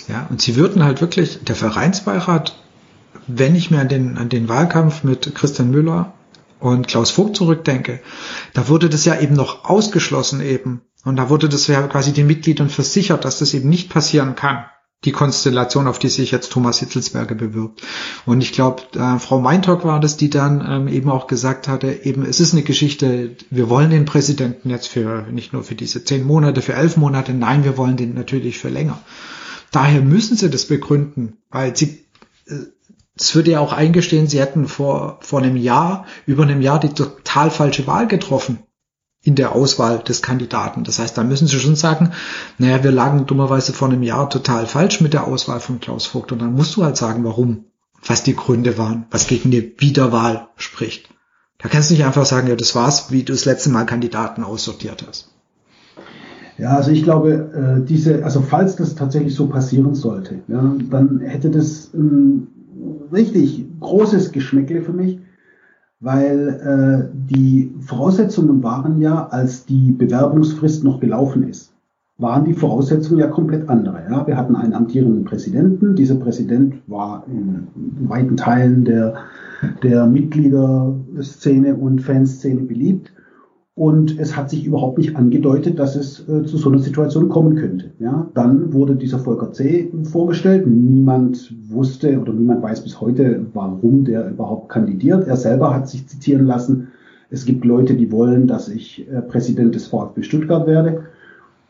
Ja, 0.07 0.25
und 0.29 0.41
sie 0.41 0.55
würden 0.55 0.83
halt 0.83 1.01
wirklich, 1.01 1.43
der 1.43 1.55
Vereinsbeirat, 1.55 2.55
wenn 3.27 3.55
ich 3.55 3.69
mir 3.69 3.79
an 3.79 3.89
den, 3.89 4.17
an 4.17 4.29
den 4.29 4.49
Wahlkampf 4.49 5.03
mit 5.03 5.35
Christian 5.35 5.69
Müller 5.69 6.13
und 6.59 6.87
Klaus 6.87 7.11
Vogt 7.11 7.35
zurückdenke, 7.35 8.01
da 8.53 8.67
wurde 8.67 8.89
das 8.89 9.05
ja 9.05 9.19
eben 9.19 9.35
noch 9.35 9.65
ausgeschlossen 9.65 10.41
eben. 10.41 10.81
Und 11.05 11.17
da 11.17 11.29
wurde 11.29 11.47
das 11.47 11.67
ja 11.67 11.83
quasi 11.83 12.11
den 12.11 12.25
Mitgliedern 12.27 12.69
versichert, 12.69 13.23
dass 13.23 13.39
das 13.39 13.53
eben 13.53 13.69
nicht 13.69 13.89
passieren 13.89 14.35
kann 14.35 14.65
die 15.05 15.11
Konstellation, 15.11 15.87
auf 15.87 15.99
die 15.99 16.09
sich 16.09 16.31
jetzt 16.31 16.51
Thomas 16.51 16.79
Hitzelsberger 16.79 17.35
bewirbt. 17.35 17.81
Und 18.25 18.41
ich 18.41 18.51
glaube, 18.51 18.81
äh, 18.95 19.19
Frau 19.19 19.39
Meintalk 19.39 19.85
war 19.85 19.99
das, 19.99 20.17
die 20.17 20.29
dann 20.29 20.65
ähm, 20.67 20.87
eben 20.87 21.09
auch 21.09 21.27
gesagt 21.27 21.67
hatte, 21.67 21.91
eben 22.03 22.25
es 22.25 22.39
ist 22.39 22.53
eine 22.53 22.63
Geschichte, 22.63 23.35
wir 23.49 23.69
wollen 23.69 23.91
den 23.91 24.05
Präsidenten 24.05 24.69
jetzt 24.69 24.87
für 24.87 25.27
nicht 25.31 25.53
nur 25.53 25.63
für 25.63 25.75
diese 25.75 26.03
zehn 26.03 26.25
Monate, 26.25 26.61
für 26.61 26.73
elf 26.73 26.97
Monate, 26.97 27.33
nein, 27.33 27.63
wir 27.63 27.77
wollen 27.77 27.95
den 27.95 28.15
natürlich 28.15 28.57
für 28.57 28.69
länger. 28.69 28.99
Daher 29.71 30.01
müssen 30.01 30.35
sie 30.35 30.49
das 30.49 30.65
begründen, 30.65 31.37
weil 31.51 31.75
sie 31.75 32.05
äh, 32.47 32.55
es 33.19 33.33
würde 33.33 33.51
ja 33.51 33.59
auch 33.59 33.73
eingestehen, 33.73 34.27
sie 34.27 34.39
hätten 34.39 34.67
vor, 34.67 35.17
vor 35.21 35.39
einem 35.39 35.57
Jahr, 35.57 36.05
über 36.27 36.43
einem 36.43 36.61
Jahr 36.61 36.79
die 36.79 36.89
total 36.89 37.49
falsche 37.49 37.87
Wahl 37.87 38.07
getroffen 38.07 38.59
in 39.27 39.35
der 39.35 39.53
Auswahl 39.53 39.99
des 39.99 40.21
Kandidaten. 40.21 40.85
Das 40.85 40.99
heißt, 40.99 41.17
da 41.17 41.23
müssen 41.25 41.49
Sie 41.49 41.59
schon 41.59 41.75
sagen, 41.75 42.13
naja, 42.59 42.81
wir 42.85 42.93
lagen 42.93 43.25
dummerweise 43.25 43.73
vor 43.73 43.89
einem 43.89 44.01
Jahr 44.01 44.29
total 44.29 44.65
falsch 44.67 45.01
mit 45.01 45.13
der 45.13 45.27
Auswahl 45.27 45.59
von 45.59 45.81
Klaus 45.81 46.05
Vogt. 46.05 46.31
Und 46.31 46.41
dann 46.41 46.53
musst 46.53 46.77
du 46.77 46.85
halt 46.85 46.95
sagen, 46.95 47.25
warum, 47.25 47.65
was 48.05 48.23
die 48.23 48.37
Gründe 48.37 48.77
waren, 48.77 49.05
was 49.11 49.27
gegen 49.27 49.51
die 49.51 49.75
Wiederwahl 49.79 50.47
spricht. 50.55 51.09
Da 51.57 51.67
kannst 51.67 51.89
du 51.89 51.95
nicht 51.95 52.05
einfach 52.05 52.25
sagen, 52.25 52.47
ja, 52.47 52.55
das 52.55 52.73
war's, 52.73 53.11
wie 53.11 53.23
du 53.23 53.33
das 53.33 53.43
letzte 53.43 53.69
Mal 53.69 53.85
Kandidaten 53.85 54.45
aussortiert 54.45 55.03
hast. 55.05 55.33
Ja, 56.57 56.77
also 56.77 56.91
ich 56.91 57.03
glaube, 57.03 57.81
äh, 57.81 57.85
diese, 57.85 58.23
also 58.23 58.39
falls 58.39 58.77
das 58.77 58.95
tatsächlich 58.95 59.35
so 59.35 59.47
passieren 59.47 59.93
sollte, 59.93 60.39
ja, 60.47 60.73
dann 60.89 61.19
hätte 61.19 61.51
das 61.51 61.93
ein 61.93 62.47
richtig 63.11 63.65
großes 63.81 64.31
Geschmäckle 64.31 64.83
für 64.83 64.93
mich, 64.93 65.19
weil 65.99 67.09
äh, 67.11 67.17
die 67.31 67.71
Voraussetzungen 67.79 68.61
waren 68.63 69.01
ja, 69.01 69.27
als 69.27 69.65
die 69.65 69.91
Bewerbungsfrist 69.91 70.83
noch 70.83 70.99
gelaufen 70.99 71.47
ist, 71.47 71.73
waren 72.19 72.45
die 72.45 72.53
Voraussetzungen 72.53 73.19
ja 73.19 73.27
komplett 73.27 73.69
andere. 73.69 74.03
Ja? 74.09 74.25
Wir 74.25 74.37
hatten 74.37 74.55
einen 74.55 74.73
amtierenden 74.73 75.23
Präsidenten. 75.23 75.95
Dieser 75.95 76.15
Präsident 76.15 76.75
war 76.87 77.23
in 77.27 77.67
weiten 78.07 78.37
Teilen 78.37 78.85
der, 78.85 79.15
der 79.83 80.05
Mitgliederszene 80.05 81.75
und 81.75 82.01
Fanszene 82.01 82.61
beliebt. 82.61 83.11
Und 83.77 84.19
es 84.19 84.35
hat 84.35 84.49
sich 84.49 84.65
überhaupt 84.65 84.97
nicht 84.97 85.15
angedeutet, 85.15 85.77
dass 85.77 85.95
es 85.95 86.27
äh, 86.27 86.43
zu 86.45 86.57
so 86.57 86.69
einer 86.69 86.79
Situation 86.79 87.29
kommen 87.29 87.55
könnte. 87.57 87.91
Ja, 87.99 88.27
dann 88.33 88.73
wurde 88.73 88.95
dieser 88.95 89.19
Volker 89.19 89.51
C. 89.51 89.91
vorgestellt. 90.01 90.65
Niemand 90.65 91.53
wusste 91.69 92.19
oder 92.19 92.33
niemand 92.33 92.63
weiß 92.63 92.81
bis 92.81 92.99
heute, 92.99 93.45
warum 93.53 94.03
der 94.03 94.31
überhaupt 94.31 94.69
kandidiert. 94.69 95.27
Er 95.27 95.37
selber 95.37 95.75
hat 95.75 95.87
sich 95.87 96.07
zitieren 96.07 96.47
lassen. 96.47 96.87
Es 97.29 97.45
gibt 97.45 97.65
Leute, 97.65 97.93
die 97.93 98.11
wollen, 98.11 98.47
dass 98.47 98.67
ich 98.67 99.07
äh, 99.11 99.21
Präsident 99.21 99.75
des 99.75 99.85
VfB 99.85 100.23
Stuttgart 100.23 100.65
werde. 100.65 101.03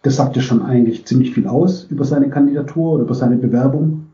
Das 0.01 0.15
sagt 0.15 0.37
ja 0.37 0.41
schon 0.41 0.61
eigentlich 0.61 1.05
ziemlich 1.05 1.33
viel 1.33 1.45
aus 1.45 1.87
über 1.89 2.05
seine 2.05 2.29
Kandidatur 2.29 2.93
oder 2.93 3.03
über 3.03 3.15
seine 3.15 3.35
Bewerbung. 3.35 4.05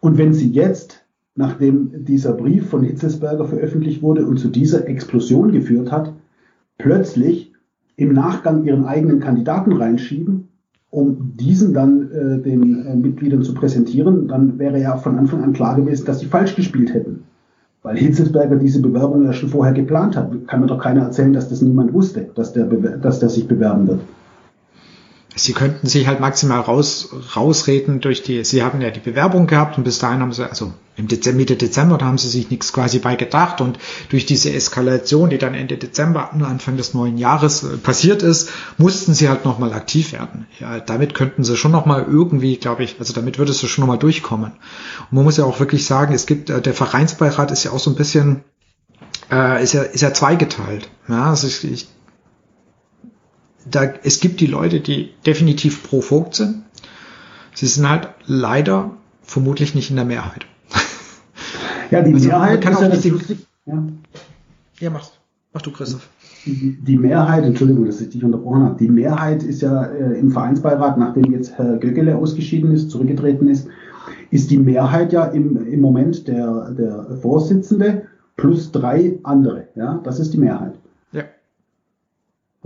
Und 0.00 0.18
wenn 0.18 0.34
Sie 0.34 0.50
jetzt, 0.50 1.02
nachdem 1.34 2.04
dieser 2.04 2.34
Brief 2.34 2.68
von 2.68 2.82
Hitzelsberger 2.82 3.46
veröffentlicht 3.46 4.02
wurde 4.02 4.26
und 4.26 4.38
zu 4.38 4.48
dieser 4.48 4.86
Explosion 4.86 5.50
geführt 5.50 5.90
hat, 5.90 6.12
plötzlich 6.78 7.52
im 7.96 8.12
Nachgang 8.12 8.64
ihren 8.64 8.84
eigenen 8.86 9.20
Kandidaten 9.20 9.72
reinschieben, 9.72 10.48
um 10.90 11.36
diesen 11.36 11.74
dann 11.74 12.10
äh, 12.12 12.38
den 12.38 12.86
äh, 12.86 12.96
Mitgliedern 12.96 13.42
zu 13.42 13.52
präsentieren, 13.52 14.28
dann 14.28 14.58
wäre 14.58 14.80
ja 14.80 14.96
von 14.96 15.18
Anfang 15.18 15.42
an 15.42 15.52
klar 15.52 15.76
gewesen, 15.76 16.06
dass 16.06 16.20
sie 16.20 16.26
falsch 16.26 16.56
gespielt 16.56 16.94
hätten. 16.94 17.24
Weil 17.82 17.96
Hitzelsberger 17.96 18.56
diese 18.56 18.80
Bewerbung 18.80 19.24
ja 19.24 19.32
schon 19.32 19.50
vorher 19.50 19.74
geplant 19.74 20.16
hat. 20.16 20.32
Kann 20.46 20.60
mir 20.60 20.66
doch 20.66 20.82
keiner 20.82 21.02
erzählen, 21.02 21.32
dass 21.32 21.48
das 21.48 21.62
niemand 21.62 21.92
wusste, 21.92 22.28
dass 22.34 22.52
der, 22.52 22.64
dass 22.64 23.20
der 23.20 23.28
sich 23.28 23.46
bewerben 23.46 23.86
wird. 23.86 24.00
Sie 25.38 25.52
könnten 25.52 25.86
sich 25.86 26.06
halt 26.06 26.20
maximal 26.20 26.60
raus, 26.60 27.10
rausreden 27.36 28.00
durch 28.00 28.22
die, 28.22 28.44
Sie 28.44 28.62
haben 28.62 28.80
ja 28.80 28.90
die 28.90 29.00
Bewerbung 29.00 29.46
gehabt 29.46 29.78
und 29.78 29.84
bis 29.84 29.98
dahin 29.98 30.20
haben 30.20 30.32
Sie, 30.32 30.48
also 30.48 30.72
im 30.96 31.06
Dezember, 31.06 31.38
Mitte 31.38 31.56
Dezember, 31.56 31.96
da 31.96 32.06
haben 32.06 32.18
Sie 32.18 32.28
sich 32.28 32.50
nichts 32.50 32.72
quasi 32.72 32.98
bei 32.98 33.14
gedacht 33.14 33.60
und 33.60 33.78
durch 34.08 34.26
diese 34.26 34.52
Eskalation, 34.52 35.30
die 35.30 35.38
dann 35.38 35.54
Ende 35.54 35.76
Dezember, 35.76 36.32
Anfang 36.32 36.76
des 36.76 36.92
neuen 36.92 37.18
Jahres 37.18 37.62
äh, 37.62 37.76
passiert 37.76 38.22
ist, 38.22 38.50
mussten 38.78 39.14
Sie 39.14 39.28
halt 39.28 39.44
nochmal 39.44 39.72
aktiv 39.72 40.12
werden. 40.12 40.46
Ja, 40.58 40.80
damit 40.80 41.14
könnten 41.14 41.44
Sie 41.44 41.56
schon 41.56 41.72
nochmal 41.72 42.06
irgendwie, 42.08 42.56
glaube 42.56 42.82
ich, 42.82 42.96
also 42.98 43.12
damit 43.12 43.38
würdest 43.38 43.62
du 43.62 43.68
schon 43.68 43.82
nochmal 43.82 43.98
durchkommen. 43.98 44.52
Und 45.10 45.12
man 45.12 45.24
muss 45.24 45.36
ja 45.36 45.44
auch 45.44 45.60
wirklich 45.60 45.86
sagen, 45.86 46.14
es 46.14 46.26
gibt, 46.26 46.50
äh, 46.50 46.60
der 46.60 46.74
Vereinsbeirat 46.74 47.52
ist 47.52 47.64
ja 47.64 47.70
auch 47.70 47.78
so 47.78 47.90
ein 47.90 47.96
bisschen, 47.96 48.42
äh, 49.30 49.62
ist 49.62 49.74
ja, 49.74 49.82
ist 49.82 50.00
ja 50.00 50.12
zweigeteilt. 50.12 50.88
Ja, 51.08 51.30
also 51.30 51.46
ich, 51.46 51.64
ich 51.64 51.88
da, 53.70 53.84
es 54.02 54.20
gibt 54.20 54.40
die 54.40 54.46
Leute, 54.46 54.80
die 54.80 55.10
definitiv 55.26 55.82
pro 55.82 56.00
Vogt 56.00 56.34
sind. 56.34 56.62
Sie 57.54 57.66
sind 57.66 57.88
halt 57.88 58.08
leider 58.26 58.92
vermutlich 59.22 59.74
nicht 59.74 59.90
in 59.90 59.96
der 59.96 60.04
Mehrheit. 60.04 60.46
Ja, 61.90 62.02
die 62.02 62.12
also, 62.12 62.28
Mehrheit 62.28 62.60
kann 62.60 62.76
auch 62.76 62.82
ja 62.82 62.88
nicht 62.88 63.02
lustig. 63.06 63.38
Ja. 63.64 63.82
ja, 64.78 64.90
mach, 64.90 65.08
mach 65.54 65.62
du, 65.62 65.70
Christoph. 65.70 66.06
Die, 66.44 66.78
die, 66.82 66.98
Mehrheit, 66.98 67.44
Entschuldigung, 67.44 67.86
dass 67.86 68.02
ich 68.02 68.10
dich 68.10 68.22
unterbrochen 68.22 68.62
habe, 68.62 68.76
die 68.78 68.90
Mehrheit 68.90 69.42
ist 69.42 69.62
ja 69.62 69.84
äh, 69.84 70.18
im 70.18 70.30
Vereinsbeirat, 70.30 70.98
nachdem 70.98 71.32
jetzt 71.32 71.56
Herr 71.56 71.78
Gögele 71.78 72.18
ausgeschieden 72.18 72.72
ist, 72.72 72.90
zurückgetreten 72.90 73.48
ist, 73.48 73.68
ist 74.30 74.50
die 74.50 74.58
Mehrheit 74.58 75.14
ja 75.14 75.24
im, 75.24 75.66
im 75.66 75.80
Moment 75.80 76.28
der, 76.28 76.72
der 76.72 77.16
Vorsitzende 77.22 78.02
plus 78.36 78.70
drei 78.70 79.18
andere. 79.22 79.68
Ja, 79.74 80.00
das 80.04 80.20
ist 80.20 80.34
die 80.34 80.38
Mehrheit. 80.38 80.74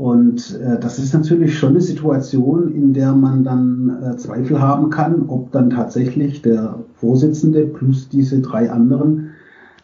Und 0.02 0.58
äh, 0.60 0.80
das 0.80 0.98
ist 0.98 1.14
natürlich 1.14 1.56
schon 1.56 1.70
eine 1.70 1.80
Situation, 1.80 2.74
in 2.74 2.92
der 2.92 3.12
man 3.14 3.44
dann 3.44 4.02
äh, 4.02 4.16
Zweifel 4.16 4.60
haben 4.60 4.90
kann, 4.90 5.26
ob 5.28 5.52
dann 5.52 5.70
tatsächlich 5.70 6.42
der 6.42 6.80
Vorsitzende 6.94 7.66
plus 7.66 8.08
diese 8.08 8.40
drei 8.40 8.68
anderen 8.68 9.28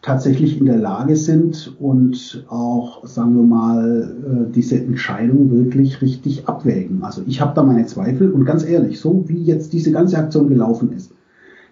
tatsächlich 0.01 0.59
in 0.59 0.65
der 0.65 0.77
Lage 0.77 1.15
sind 1.15 1.73
und 1.79 2.45
auch, 2.49 3.07
sagen 3.07 3.33
wir 3.37 3.43
mal, 3.43 4.13
äh, 4.49 4.51
diese 4.51 4.75
Entscheidung 4.75 5.51
wirklich 5.51 6.01
richtig 6.01 6.49
abwägen. 6.49 7.01
Also 7.01 7.21
ich 7.25 7.39
habe 7.39 7.53
da 7.55 7.63
meine 7.63 7.85
Zweifel 7.85 8.29
und 8.29 8.43
ganz 8.43 8.65
ehrlich, 8.65 8.99
so 8.99 9.23
wie 9.29 9.41
jetzt 9.41 9.71
diese 9.71 9.93
ganze 9.93 10.17
Aktion 10.17 10.49
gelaufen 10.49 10.91
ist, 10.91 11.13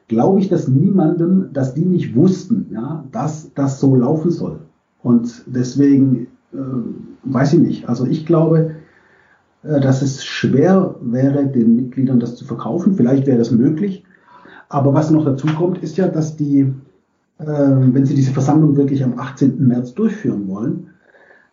glaube 0.07 0.39
ich, 0.39 0.47
dass 0.47 0.69
niemandem, 0.69 1.49
dass 1.51 1.73
die 1.73 1.83
nicht 1.83 2.15
wussten, 2.15 2.67
ja, 2.71 3.03
dass 3.11 3.51
das 3.55 3.81
so 3.81 3.93
laufen 3.93 4.31
soll. 4.31 4.59
Und 5.03 5.43
deswegen 5.47 6.27
weiß 7.23 7.53
ich 7.53 7.59
nicht. 7.59 7.89
Also 7.89 8.05
ich 8.05 8.25
glaube, 8.25 8.71
äh, 9.63 9.79
dass 9.79 10.01
es 10.01 10.23
schwer 10.23 10.95
wäre, 11.01 11.45
den 11.47 11.75
Mitgliedern 11.75 12.19
das 12.19 12.35
zu 12.35 12.45
verkaufen. 12.45 12.95
Vielleicht 12.95 13.27
wäre 13.27 13.37
das 13.37 13.51
möglich. 13.51 14.03
Aber 14.69 14.93
was 14.93 15.11
noch 15.11 15.25
dazu 15.25 15.47
kommt, 15.47 15.79
ist 15.79 15.97
ja, 15.97 16.07
dass 16.07 16.35
die, 16.35 16.73
äh, 17.39 17.45
wenn 17.45 18.05
sie 18.05 18.15
diese 18.15 18.33
Versammlung 18.33 18.75
wirklich 18.75 19.03
am 19.03 19.17
18. 19.17 19.65
März 19.65 19.93
durchführen 19.93 20.47
wollen, 20.47 20.87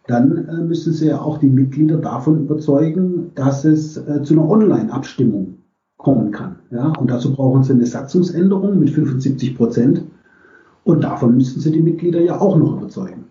dann 0.06 0.48
äh, 0.48 0.62
müssen 0.62 0.92
sie 0.92 1.08
ja 1.08 1.20
auch 1.20 1.38
die 1.38 1.48
Mitglieder 1.48 1.96
davon 1.96 2.40
überzeugen, 2.40 3.30
dass 3.34 3.64
es 3.64 3.96
äh, 3.96 4.22
zu 4.22 4.34
einer 4.34 4.48
Online-Abstimmung 4.48 5.58
kommen 5.96 6.30
kann. 6.32 6.56
Ja? 6.70 6.92
Und 6.98 7.10
dazu 7.10 7.32
brauchen 7.32 7.62
sie 7.62 7.72
eine 7.72 7.86
Satzungsänderung 7.86 8.78
mit 8.78 8.90
75 8.90 9.56
Prozent. 9.56 10.04
Und 10.82 11.02
davon 11.02 11.36
müssen 11.36 11.60
sie 11.60 11.72
die 11.72 11.80
Mitglieder 11.80 12.20
ja 12.20 12.38
auch 12.38 12.58
noch 12.58 12.76
überzeugen. 12.76 13.23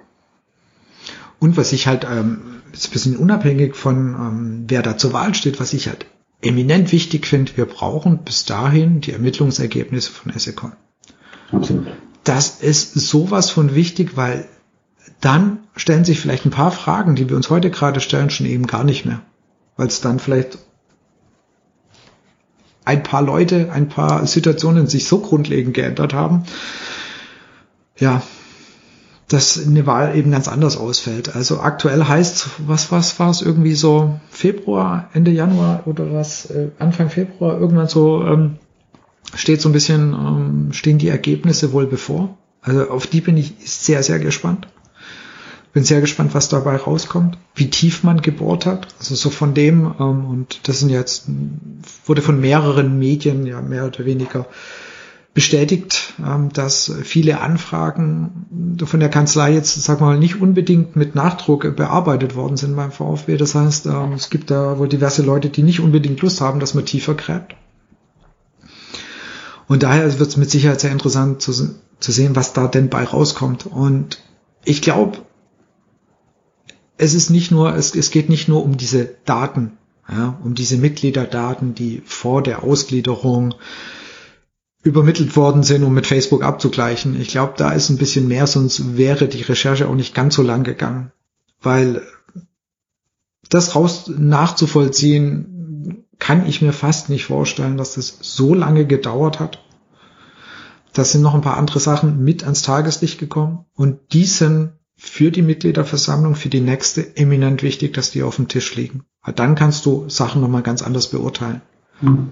Und 1.44 1.58
was 1.58 1.74
ich 1.74 1.88
halt, 1.88 2.08
ähm, 2.10 2.62
ist 2.72 2.88
ein 2.88 2.92
bisschen 2.94 3.18
unabhängig 3.18 3.76
von 3.76 3.98
ähm, 4.16 4.64
wer 4.68 4.82
da 4.82 4.98
zur 4.98 5.12
Wahl 5.12 5.36
steht, 5.36 5.60
was 5.60 5.74
ich 5.74 5.90
halt 5.90 6.06
eminent 6.42 6.94
wichtig 6.94 7.28
finde, 7.28 7.58
wir 7.58 7.66
brauchen 7.66 8.20
bis 8.20 8.46
dahin 8.46 9.02
die 9.02 9.12
Ermittlungsergebnisse 9.12 10.10
von 10.10 10.32
SECON. 10.34 10.72
Absolut. 11.52 11.88
Das 12.24 12.62
ist 12.62 12.94
sowas 12.94 13.50
von 13.50 13.76
wichtig, 13.76 14.16
weil 14.16 14.48
dann 15.20 15.60
stellen 15.76 16.06
sich 16.06 16.22
vielleicht 16.22 16.46
ein 16.46 16.52
paar 16.52 16.72
Fragen, 16.72 17.16
die 17.16 17.28
wir 17.28 17.36
uns 17.36 17.50
heute 17.50 17.72
gerade 17.72 18.00
stellen, 18.00 18.30
schon 18.30 18.46
eben 18.46 18.66
gar 18.66 18.86
nicht 18.86 19.04
mehr. 19.04 19.20
Weil 19.76 19.88
es 19.88 20.00
dann 20.00 20.20
vielleicht 20.20 20.60
ein 22.86 23.04
paar 23.04 23.22
Leute, 23.22 23.70
ein 23.70 23.90
paar 23.90 24.26
Situationen 24.28 24.88
sich 24.88 25.08
so 25.08 25.20
grundlegend 25.20 25.74
geändert 25.74 26.14
haben. 26.14 26.46
Ja, 27.98 28.22
dass 29.28 29.66
eine 29.66 29.86
Wahl 29.86 30.16
eben 30.16 30.32
ganz 30.32 30.48
anders 30.48 30.78
ausfällt. 30.78 31.36
Also 31.36 31.60
aktuell 31.60 32.04
heißt, 32.04 32.50
was, 32.68 32.92
was 32.92 33.20
war 33.20 33.30
es 33.30 33.42
irgendwie 33.42 33.74
so 33.74 34.20
Februar, 34.30 35.10
Ende 35.14 35.32
Januar 35.32 35.84
oder 35.86 36.14
was, 36.14 36.50
äh, 36.52 36.70
Anfang 36.80 37.10
Februar, 37.10 37.60
irgendwann 37.60 37.88
so 37.88 38.24
ähm, 38.24 38.58
steht 39.36 39.62
so 39.62 39.70
ein 39.70 39.74
bisschen, 39.74 40.14
ähm, 40.14 40.74
stehen 40.74 40.98
die 40.98 41.08
Ergebnisse 41.08 41.74
wohl 41.74 41.88
bevor. 41.88 42.38
Also 42.62 42.90
auf 42.90 43.08
die 43.08 43.22
bin 43.22 43.38
ich 43.38 43.56
sehr, 43.60 44.04
sehr 44.04 44.20
gespannt. 44.20 44.68
Bin 45.74 45.84
sehr 45.84 46.02
gespannt, 46.02 46.36
was 46.36 46.50
dabei 46.50 46.76
rauskommt, 46.76 47.38
wie 47.56 47.70
tief 47.70 48.04
man 48.04 48.22
gebohrt 48.22 48.68
hat. 48.68 48.88
Also 49.00 49.16
so 49.16 49.30
von 49.32 49.54
dem, 49.54 49.96
ähm, 50.00 50.26
und 50.26 50.68
das 50.68 50.80
sind 50.80 50.90
jetzt, 50.90 51.26
wurde 52.06 52.22
von 52.22 52.40
mehreren 52.40 53.00
Medien 53.00 53.46
ja 53.48 53.62
mehr 53.62 53.86
oder 53.86 54.06
weniger 54.06 54.46
bestätigt, 55.34 56.14
ähm, 56.24 56.50
dass 56.54 56.92
viele 57.04 57.42
Anfragen 57.42 58.78
von 58.86 59.00
der 59.00 59.10
Kanzlei 59.10 59.54
jetzt, 59.54 59.82
sag 59.82 60.00
mal, 60.00 60.18
nicht 60.18 60.40
unbedingt 60.40 60.96
mit 60.96 61.16
Nachdruck 61.16 61.76
bearbeitet 61.76 62.36
worden 62.36 62.58
sind 62.58 62.76
beim 62.76 62.92
VfB. 62.92 63.38
Das 63.38 63.56
heißt, 63.56 63.88
ähm, 63.88 64.14
es 64.14 64.30
gibt 64.30 64.52
da 64.52 64.78
wohl 64.78 64.88
diverse 64.88 65.24
Leute, 65.24 65.50
die 65.50 65.64
nicht 65.64 65.80
unbedingt 65.80 66.22
Lust 66.22 66.40
haben, 66.42 66.60
dass 66.60 66.76
man 66.76 66.86
tiefer 66.86 67.16
gräbt. 67.16 67.56
Und 69.68 69.84
daher 69.84 70.20
wird 70.20 70.30
es 70.30 70.38
mit 70.38 70.52
Sicherheit 70.52 70.82
sehr 70.82 70.92
interessant 70.92 71.42
zu, 71.42 71.52
zu 72.00 72.12
sehen, 72.12 72.36
was 72.36 72.54
da 72.54 72.68
denn 72.68 72.90
bei 72.90 73.04
rauskommt. 73.04 73.66
Und 73.66 74.22
ich 74.66 74.82
glaube, 74.84 75.20
es 76.98 77.16
ist 77.16 77.32
nicht 77.32 77.50
nur, 77.50 77.76
es, 77.76 77.96
es 77.96 78.12
geht 78.12 78.30
nicht 78.30 78.48
nur 78.48 78.64
um 78.64 78.78
diese 78.78 79.10
Daten, 79.26 79.78
ja, 80.08 80.38
um 80.44 80.54
diese 80.54 80.78
Mitgliederdaten, 80.78 81.74
die 81.74 82.04
vor 82.06 82.44
der 82.44 82.64
Ausgliederung 82.64 83.56
übermittelt 84.84 85.36
worden 85.38 85.64
sind, 85.64 85.84
um 85.84 85.94
mit 85.94 86.06
Facebook 86.06 86.44
abzugleichen. 86.44 87.20
Ich 87.20 87.30
glaube, 87.30 87.54
da 87.58 87.72
ist 87.72 87.90
ein 87.90 87.98
bisschen 87.98 88.28
mehr, 88.28 88.48
sonst 88.48 88.98
wäre 88.98 89.28
die 89.28 89.42
Recherche 89.42 89.88
auch 89.88 89.96
nicht 89.96 90.14
ganz 90.14 90.36
so 90.36 90.44
lang 90.44 90.64
gegangen. 90.64 91.12
Weil 91.62 92.02
das 93.50 93.76
raus 93.76 94.12
nachzuvollziehen, 94.16 96.06
kann 96.20 96.46
ich 96.46 96.62
mir 96.62 96.74
fast 96.74 97.10
nicht 97.10 97.26
vorstellen, 97.26 97.78
dass 97.78 97.96
das 97.96 98.18
so 98.22 98.54
lange 98.54 98.86
gedauert 98.86 99.40
hat. 99.40 99.64
Da 100.92 101.04
sind 101.04 101.22
noch 101.22 101.34
ein 101.34 101.42
paar 101.42 101.58
andere 101.58 101.80
Sachen 101.80 102.24
mit 102.24 102.44
ans 102.44 102.62
Tageslicht 102.62 103.20
gekommen 103.20 103.66
und 103.74 104.00
die 104.14 104.26
sind 104.26 104.74
für 104.96 105.32
die 105.32 105.42
Mitgliederversammlung, 105.42 106.36
für 106.36 106.50
die 106.50 106.62
nächste 106.62 107.18
eminent 107.18 107.64
wichtig, 107.64 107.94
dass 107.94 108.12
die 108.12 108.24
auf 108.24 108.36
dem 108.36 108.48
Tisch 108.48 108.76
liegen. 108.76 109.04
Weil 109.24 109.34
dann 109.34 109.56
kannst 109.56 109.86
du 109.86 110.08
Sachen 110.08 110.42
nochmal 110.42 110.62
ganz 110.62 110.82
anders 110.82 111.08
beurteilen. 111.08 111.62
Mhm. 112.02 112.30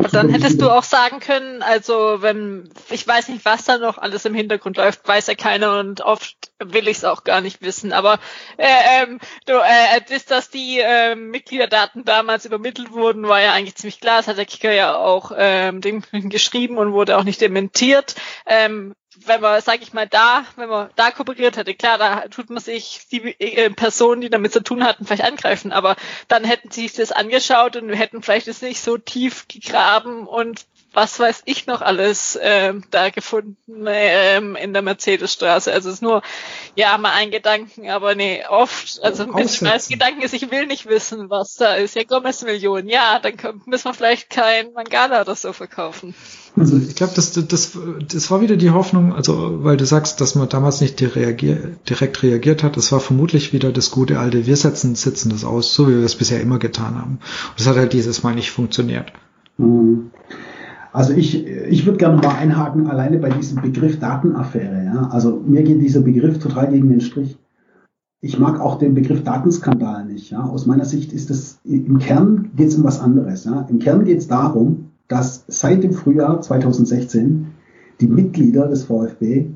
Und 0.00 0.14
dann 0.14 0.30
hättest 0.30 0.62
du 0.62 0.70
auch 0.70 0.82
sagen 0.82 1.20
können, 1.20 1.62
also 1.62 2.22
wenn, 2.22 2.70
ich 2.88 3.06
weiß 3.06 3.28
nicht, 3.28 3.44
was 3.44 3.64
da 3.64 3.76
noch 3.76 3.98
alles 3.98 4.24
im 4.24 4.34
Hintergrund 4.34 4.78
läuft, 4.78 5.06
weiß 5.06 5.26
ja 5.26 5.34
keiner 5.34 5.78
und 5.78 6.00
oft 6.00 6.52
will 6.58 6.88
ich 6.88 6.96
es 6.96 7.04
auch 7.04 7.22
gar 7.22 7.42
nicht 7.42 7.60
wissen. 7.60 7.92
Aber 7.92 8.18
äh, 8.56 9.02
ähm, 9.02 9.20
du, 9.44 9.52
äh, 9.52 10.00
das, 10.08 10.24
dass 10.24 10.48
die 10.48 10.80
äh, 10.80 11.14
Mitgliederdaten 11.14 12.06
damals 12.06 12.46
übermittelt 12.46 12.92
wurden, 12.92 13.28
war 13.28 13.42
ja 13.42 13.52
eigentlich 13.52 13.76
ziemlich 13.76 14.00
klar. 14.00 14.16
Das 14.16 14.28
hat 14.28 14.38
der 14.38 14.46
Kicker 14.46 14.72
ja 14.72 14.96
auch 14.96 15.32
ähm, 15.36 15.80
geschrieben 16.12 16.78
und 16.78 16.92
wurde 16.92 17.18
auch 17.18 17.24
nicht 17.24 17.42
dementiert. 17.42 18.14
Ähm, 18.46 18.94
wenn 19.16 19.40
man, 19.40 19.60
sag 19.60 19.82
ich 19.82 19.92
mal, 19.92 20.06
da, 20.06 20.44
wenn 20.56 20.68
man 20.68 20.90
da 20.96 21.10
kooperiert 21.10 21.56
hätte, 21.56 21.74
klar, 21.74 21.98
da 21.98 22.28
tut 22.28 22.48
man 22.48 22.62
sich 22.62 23.06
die 23.10 23.34
äh, 23.40 23.70
Personen, 23.70 24.20
die 24.20 24.30
damit 24.30 24.52
zu 24.52 24.62
tun 24.62 24.84
hatten, 24.84 25.04
vielleicht 25.04 25.24
angreifen, 25.24 25.72
aber 25.72 25.96
dann 26.28 26.44
hätten 26.44 26.70
sie 26.70 26.82
sich 26.82 26.92
das 26.96 27.12
angeschaut 27.12 27.76
und 27.76 27.88
wir 27.88 27.96
hätten 27.96 28.22
vielleicht 28.22 28.48
es 28.48 28.62
nicht 28.62 28.80
so 28.80 28.98
tief 28.98 29.48
gegraben 29.48 30.26
und 30.26 30.66
was 30.92 31.18
weiß 31.20 31.42
ich 31.44 31.66
noch 31.66 31.82
alles 31.82 32.38
ähm, 32.40 32.84
da 32.90 33.10
gefunden 33.10 33.84
ähm, 33.86 34.56
in 34.56 34.72
der 34.72 34.82
Mercedesstraße. 34.82 35.72
Also 35.72 35.88
es 35.88 35.96
ist 35.96 36.02
nur, 36.02 36.22
ja, 36.74 36.98
mal 36.98 37.12
ein 37.12 37.30
Gedanken, 37.30 37.88
aber 37.88 38.14
nee, 38.14 38.44
oft, 38.48 39.00
also 39.02 39.24
als 39.32 39.88
Gedanken 39.88 40.22
ist, 40.22 40.34
ich 40.34 40.50
will 40.50 40.66
nicht 40.66 40.86
wissen, 40.86 41.30
was 41.30 41.54
da 41.54 41.74
ist. 41.74 41.94
Ja, 41.94 42.02
Gomez 42.04 42.42
Millionen, 42.42 42.88
ja, 42.88 43.20
dann 43.20 43.62
müssen 43.66 43.84
wir 43.84 43.94
vielleicht 43.94 44.30
kein 44.30 44.72
Mangala 44.72 45.20
oder 45.20 45.36
so 45.36 45.52
verkaufen. 45.52 46.14
Also 46.56 46.76
ich 46.76 46.96
glaube, 46.96 47.12
das, 47.14 47.32
das, 47.32 47.78
das 48.08 48.30
war 48.30 48.40
wieder 48.40 48.56
die 48.56 48.70
Hoffnung, 48.70 49.12
also 49.12 49.62
weil 49.62 49.76
du 49.76 49.86
sagst, 49.86 50.20
dass 50.20 50.34
man 50.34 50.48
damals 50.48 50.80
nicht 50.80 50.98
direkt 50.98 52.22
reagiert 52.22 52.62
hat, 52.62 52.76
das 52.76 52.90
war 52.90 53.00
vermutlich 53.00 53.52
wieder 53.52 53.72
das 53.72 53.90
gute 53.90 54.18
alte, 54.18 54.46
wir 54.46 54.56
setzen, 54.56 54.94
sitzen 54.96 55.30
das 55.30 55.44
aus, 55.44 55.74
so 55.74 55.88
wie 55.88 55.96
wir 55.96 56.04
es 56.04 56.16
bisher 56.16 56.40
immer 56.40 56.58
getan 56.58 56.96
haben. 56.96 57.12
Und 57.50 57.60
das 57.60 57.68
hat 57.68 57.76
halt 57.76 57.92
dieses 57.92 58.22
Mal 58.22 58.34
nicht 58.34 58.50
funktioniert. 58.50 59.12
Mhm. 59.58 60.10
Also 60.92 61.12
ich, 61.12 61.46
ich 61.46 61.86
würde 61.86 61.98
gerne 61.98 62.16
mal 62.16 62.34
einhaken, 62.34 62.88
alleine 62.88 63.18
bei 63.18 63.30
diesem 63.30 63.62
Begriff 63.62 64.00
Datenaffäre. 64.00 64.84
Ja? 64.84 65.08
Also 65.10 65.40
mir 65.46 65.62
geht 65.62 65.80
dieser 65.80 66.00
Begriff 66.00 66.40
total 66.40 66.70
gegen 66.70 66.88
den 66.88 67.00
Strich. 67.00 67.38
ich 68.20 68.38
mag 68.38 68.60
auch 68.60 68.78
den 68.78 68.94
Begriff 68.94 69.22
Datenskandal 69.22 70.04
nicht. 70.04 70.30
Ja. 70.30 70.42
Aus 70.42 70.66
meiner 70.66 70.84
Sicht 70.84 71.12
ist 71.12 71.30
es, 71.30 71.60
im 71.64 71.98
Kern 71.98 72.50
geht 72.56 72.68
es 72.68 72.76
um 72.76 72.84
was 72.84 73.00
anderes. 73.00 73.44
Ja. 73.44 73.66
Im 73.70 73.78
Kern 73.78 74.04
geht 74.04 74.18
es 74.18 74.26
darum, 74.26 74.89
dass 75.10 75.44
seit 75.48 75.82
dem 75.82 75.92
Frühjahr 75.92 76.40
2016 76.40 77.48
die 78.00 78.06
Mitglieder 78.06 78.68
des 78.68 78.84
VfB 78.84 79.50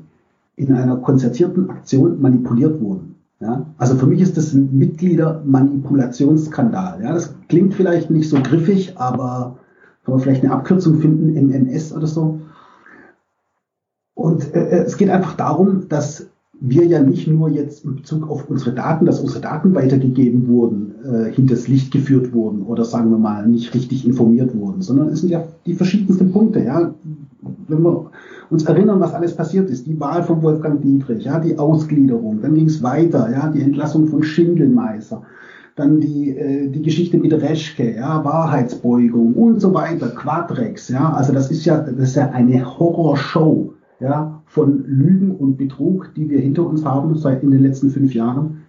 in 0.57 0.73
einer 0.73 0.97
konzertierten 0.97 1.69
Aktion 1.69 2.21
manipuliert 2.21 2.81
wurden. 2.81 3.15
Ja? 3.39 3.65
Also 3.77 3.95
für 3.95 4.05
mich 4.05 4.19
ist 4.19 4.35
das 4.35 4.51
ein 4.53 4.77
Mitgliedermanipulationsskandal. 4.77 7.01
Ja? 7.01 7.13
Das 7.13 7.33
klingt 7.47 7.73
vielleicht 7.73 8.11
nicht 8.11 8.27
so 8.27 8.43
griffig, 8.43 8.97
aber 8.97 9.59
kann 10.03 10.15
man 10.15 10.21
vielleicht 10.21 10.43
eine 10.43 10.51
Abkürzung 10.51 10.99
finden, 10.99 11.33
MMS 11.33 11.93
oder 11.93 12.07
so. 12.07 12.41
Und 14.13 14.53
äh, 14.53 14.83
es 14.83 14.97
geht 14.97 15.09
einfach 15.09 15.37
darum, 15.37 15.87
dass 15.87 16.27
wir 16.61 16.85
ja 16.85 17.01
nicht 17.01 17.27
nur 17.27 17.49
jetzt 17.49 17.85
in 17.85 17.95
Bezug 17.97 18.29
auf 18.29 18.49
unsere 18.49 18.73
Daten, 18.73 19.05
dass 19.05 19.19
unsere 19.19 19.41
Daten 19.41 19.75
weitergegeben 19.75 20.47
wurden, 20.47 20.95
äh, 21.03 21.31
hinters 21.31 21.67
Licht 21.67 21.91
geführt 21.91 22.33
wurden 22.33 22.63
oder 22.63 22.85
sagen 22.85 23.09
wir 23.09 23.17
mal 23.17 23.47
nicht 23.47 23.73
richtig 23.73 24.05
informiert 24.05 24.55
wurden, 24.57 24.81
sondern 24.81 25.09
es 25.09 25.21
sind 25.21 25.29
ja 25.29 25.43
die 25.65 25.73
verschiedensten 25.73 26.31
Punkte. 26.31 26.63
Ja, 26.63 26.93
wenn 27.67 27.81
wir 27.83 28.09
uns 28.49 28.63
erinnern, 28.65 28.99
was 28.99 29.13
alles 29.13 29.35
passiert 29.35 29.69
ist, 29.69 29.85
die 29.85 29.99
Wahl 29.99 30.23
von 30.23 30.41
Wolfgang 30.41 30.81
Dietrich, 30.81 31.25
ja, 31.25 31.39
die 31.39 31.57
Ausgliederung, 31.57 32.41
dann 32.41 32.55
ging 32.55 32.67
es 32.67 32.81
weiter, 32.81 33.29
ja, 33.31 33.49
die 33.49 33.61
Entlassung 33.61 34.07
von 34.07 34.23
Schindelmeister, 34.23 35.23
dann 35.75 35.99
die, 35.99 36.29
äh, 36.29 36.69
die 36.69 36.81
Geschichte 36.81 37.17
mit 37.17 37.33
Reschke, 37.33 37.95
ja, 37.95 38.23
Wahrheitsbeugung 38.23 39.33
und 39.33 39.59
so 39.59 39.73
weiter, 39.73 40.09
Quadrex, 40.09 40.89
ja, 40.89 41.13
also 41.13 41.33
das 41.33 41.51
ist 41.51 41.65
ja, 41.65 41.77
das 41.79 42.09
ist 42.09 42.15
ja 42.15 42.29
eine 42.31 42.65
Horrorshow 42.79 43.73
ja, 43.99 44.34
von 44.55 44.85
Lügen 44.87 45.31
und 45.31 45.57
Betrug, 45.57 46.11
die 46.15 46.29
wir 46.29 46.39
hinter 46.39 46.65
uns 46.65 46.85
haben 46.85 47.17
seit 47.17 47.43
in 47.43 47.51
den 47.51 47.61
letzten 47.61 47.89
fünf 47.89 48.15
Jahren. 48.15 48.61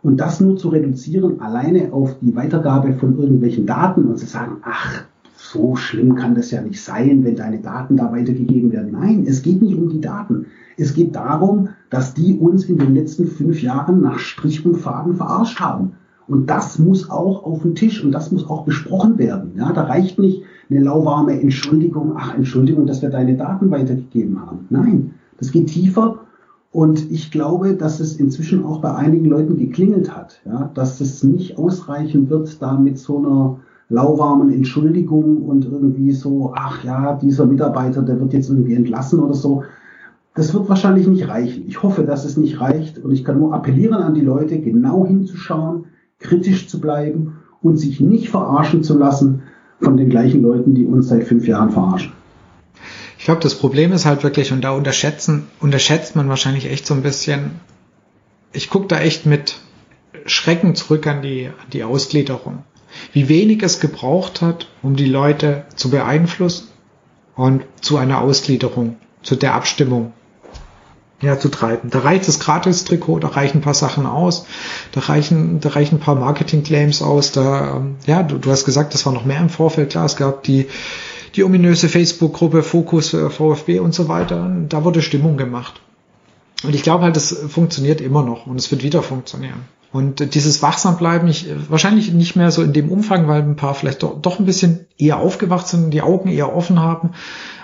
Und 0.00 0.18
das 0.18 0.40
nur 0.40 0.56
zu 0.56 0.68
reduzieren 0.68 1.40
alleine 1.40 1.92
auf 1.92 2.16
die 2.20 2.36
Weitergabe 2.36 2.92
von 2.92 3.18
irgendwelchen 3.18 3.66
Daten 3.66 4.04
und 4.04 4.16
zu 4.16 4.26
sagen, 4.26 4.58
ach, 4.62 5.02
so 5.36 5.74
schlimm 5.74 6.14
kann 6.14 6.36
das 6.36 6.52
ja 6.52 6.62
nicht 6.62 6.80
sein, 6.80 7.24
wenn 7.24 7.34
deine 7.34 7.58
Daten 7.58 7.96
da 7.96 8.12
weitergegeben 8.12 8.70
werden. 8.70 8.92
Nein, 8.92 9.24
es 9.26 9.42
geht 9.42 9.60
nicht 9.60 9.76
um 9.76 9.88
die 9.88 10.00
Daten. 10.00 10.46
Es 10.76 10.94
geht 10.94 11.16
darum, 11.16 11.70
dass 11.90 12.14
die 12.14 12.38
uns 12.38 12.66
in 12.66 12.78
den 12.78 12.94
letzten 12.94 13.26
fünf 13.26 13.60
Jahren 13.60 14.02
nach 14.02 14.20
Strich 14.20 14.64
und 14.64 14.76
Faden 14.76 15.14
verarscht 15.14 15.58
haben. 15.58 15.94
Und 16.28 16.48
das 16.48 16.78
muss 16.78 17.10
auch 17.10 17.44
auf 17.44 17.62
den 17.62 17.74
Tisch 17.74 18.04
und 18.04 18.12
das 18.12 18.30
muss 18.30 18.48
auch 18.48 18.64
besprochen 18.64 19.18
werden. 19.18 19.52
Ja, 19.56 19.72
da 19.72 19.82
reicht 19.82 20.20
nicht, 20.20 20.42
eine 20.70 20.80
lauwarme 20.80 21.40
Entschuldigung, 21.40 22.12
ach 22.16 22.36
Entschuldigung, 22.36 22.86
dass 22.86 23.02
wir 23.02 23.10
deine 23.10 23.36
Daten 23.36 23.70
weitergegeben 23.70 24.40
haben. 24.40 24.66
Nein, 24.70 25.14
das 25.38 25.52
geht 25.52 25.68
tiefer 25.68 26.20
und 26.74 27.10
ich 27.10 27.30
glaube, 27.30 27.74
dass 27.74 28.00
es 28.00 28.16
inzwischen 28.16 28.64
auch 28.64 28.80
bei 28.80 28.92
einigen 28.94 29.26
Leuten 29.26 29.56
geklingelt 29.56 30.14
hat, 30.14 30.40
ja, 30.44 30.70
dass 30.74 31.00
es 31.00 31.22
nicht 31.22 31.56
ausreichen 31.56 32.28
wird, 32.30 32.60
da 32.60 32.76
mit 32.76 32.98
so 32.98 33.18
einer 33.18 33.60
lauwarmen 33.88 34.52
Entschuldigung 34.52 35.42
und 35.42 35.64
irgendwie 35.64 36.10
so, 36.12 36.52
ach 36.56 36.82
ja, 36.82 37.14
dieser 37.14 37.46
Mitarbeiter, 37.46 38.02
der 38.02 38.18
wird 38.18 38.32
jetzt 38.32 38.48
irgendwie 38.48 38.74
entlassen 38.74 39.20
oder 39.20 39.34
so. 39.34 39.62
Das 40.34 40.52
wird 40.52 40.68
wahrscheinlich 40.68 41.06
nicht 41.06 41.28
reichen. 41.28 41.64
Ich 41.68 41.80
hoffe, 41.82 42.02
dass 42.02 42.24
es 42.24 42.36
nicht 42.36 42.60
reicht 42.60 42.98
und 42.98 43.12
ich 43.12 43.24
kann 43.24 43.38
nur 43.38 43.54
appellieren 43.54 44.02
an 44.02 44.14
die 44.14 44.22
Leute, 44.22 44.58
genau 44.58 45.06
hinzuschauen, 45.06 45.84
kritisch 46.18 46.68
zu 46.68 46.80
bleiben 46.80 47.34
und 47.62 47.76
sich 47.76 48.00
nicht 48.00 48.30
verarschen 48.30 48.82
zu 48.82 48.98
lassen, 48.98 49.42
von 49.80 49.96
den 49.96 50.08
gleichen 50.08 50.42
Leuten, 50.42 50.74
die 50.74 50.86
uns 50.86 51.08
seit 51.08 51.24
fünf 51.24 51.46
Jahren 51.46 51.70
verarschen. 51.70 52.12
Ich 53.24 53.26
glaube, 53.26 53.40
das 53.40 53.54
Problem 53.54 53.90
ist 53.92 54.04
halt 54.04 54.22
wirklich, 54.22 54.52
und 54.52 54.60
da 54.60 54.72
unterschätzen, 54.72 55.46
unterschätzt 55.58 56.14
man 56.14 56.28
wahrscheinlich 56.28 56.66
echt 56.66 56.86
so 56.86 56.92
ein 56.92 57.00
bisschen, 57.00 57.58
ich 58.52 58.68
gucke 58.68 58.86
da 58.86 59.00
echt 59.00 59.24
mit 59.24 59.60
Schrecken 60.26 60.74
zurück 60.74 61.06
an 61.06 61.22
die, 61.22 61.46
an 61.46 61.70
die 61.72 61.84
Ausgliederung. 61.84 62.64
Wie 63.14 63.30
wenig 63.30 63.62
es 63.62 63.80
gebraucht 63.80 64.42
hat, 64.42 64.68
um 64.82 64.94
die 64.94 65.06
Leute 65.06 65.64
zu 65.74 65.88
beeinflussen 65.88 66.68
und 67.34 67.64
zu 67.80 67.96
einer 67.96 68.20
Ausgliederung, 68.20 68.98
zu 69.22 69.36
der 69.36 69.54
Abstimmung 69.54 70.12
ja, 71.22 71.38
zu 71.38 71.48
treiben. 71.48 71.88
Da 71.88 72.00
reicht 72.00 72.28
das 72.28 72.40
Gratis-Trikot, 72.40 73.20
da 73.20 73.28
reichen 73.28 73.60
ein 73.60 73.62
paar 73.62 73.72
Sachen 73.72 74.04
aus, 74.04 74.44
da 74.92 75.00
reichen, 75.00 75.60
da 75.60 75.70
reichen 75.70 75.96
ein 75.96 76.00
paar 76.00 76.16
Marketing-Claims 76.16 77.00
aus, 77.00 77.32
da, 77.32 77.76
ähm, 77.76 77.96
ja, 78.04 78.22
du, 78.22 78.36
du 78.36 78.50
hast 78.50 78.66
gesagt, 78.66 78.92
das 78.92 79.06
war 79.06 79.14
noch 79.14 79.24
mehr 79.24 79.40
im 79.40 79.48
Vorfeld, 79.48 79.88
klar, 79.88 80.04
es 80.04 80.16
gab 80.16 80.42
die, 80.42 80.66
die 81.34 81.44
ominöse 81.44 81.88
Facebook-Gruppe 81.88 82.62
Fokus 82.62 83.12
äh, 83.14 83.30
VfB 83.30 83.80
und 83.80 83.94
so 83.94 84.08
weiter, 84.08 84.50
da 84.68 84.84
wurde 84.84 85.02
Stimmung 85.02 85.36
gemacht. 85.36 85.80
Und 86.62 86.74
ich 86.74 86.82
glaube 86.82 87.04
halt, 87.04 87.16
das 87.16 87.36
funktioniert 87.48 88.00
immer 88.00 88.22
noch 88.22 88.46
und 88.46 88.58
es 88.58 88.70
wird 88.70 88.82
wieder 88.82 89.02
funktionieren. 89.02 89.64
Und 89.92 90.34
dieses 90.34 90.60
Wachsambleiben, 90.60 91.28
ich, 91.28 91.46
wahrscheinlich 91.68 92.12
nicht 92.12 92.34
mehr 92.34 92.50
so 92.50 92.62
in 92.62 92.72
dem 92.72 92.90
Umfang, 92.90 93.28
weil 93.28 93.42
ein 93.42 93.54
paar 93.54 93.74
vielleicht 93.74 94.02
doch, 94.02 94.20
doch 94.20 94.40
ein 94.40 94.44
bisschen 94.44 94.86
eher 94.98 95.18
aufgewacht 95.18 95.68
sind, 95.68 95.92
die 95.92 96.02
Augen 96.02 96.28
eher 96.28 96.56
offen 96.56 96.80
haben. 96.80 97.10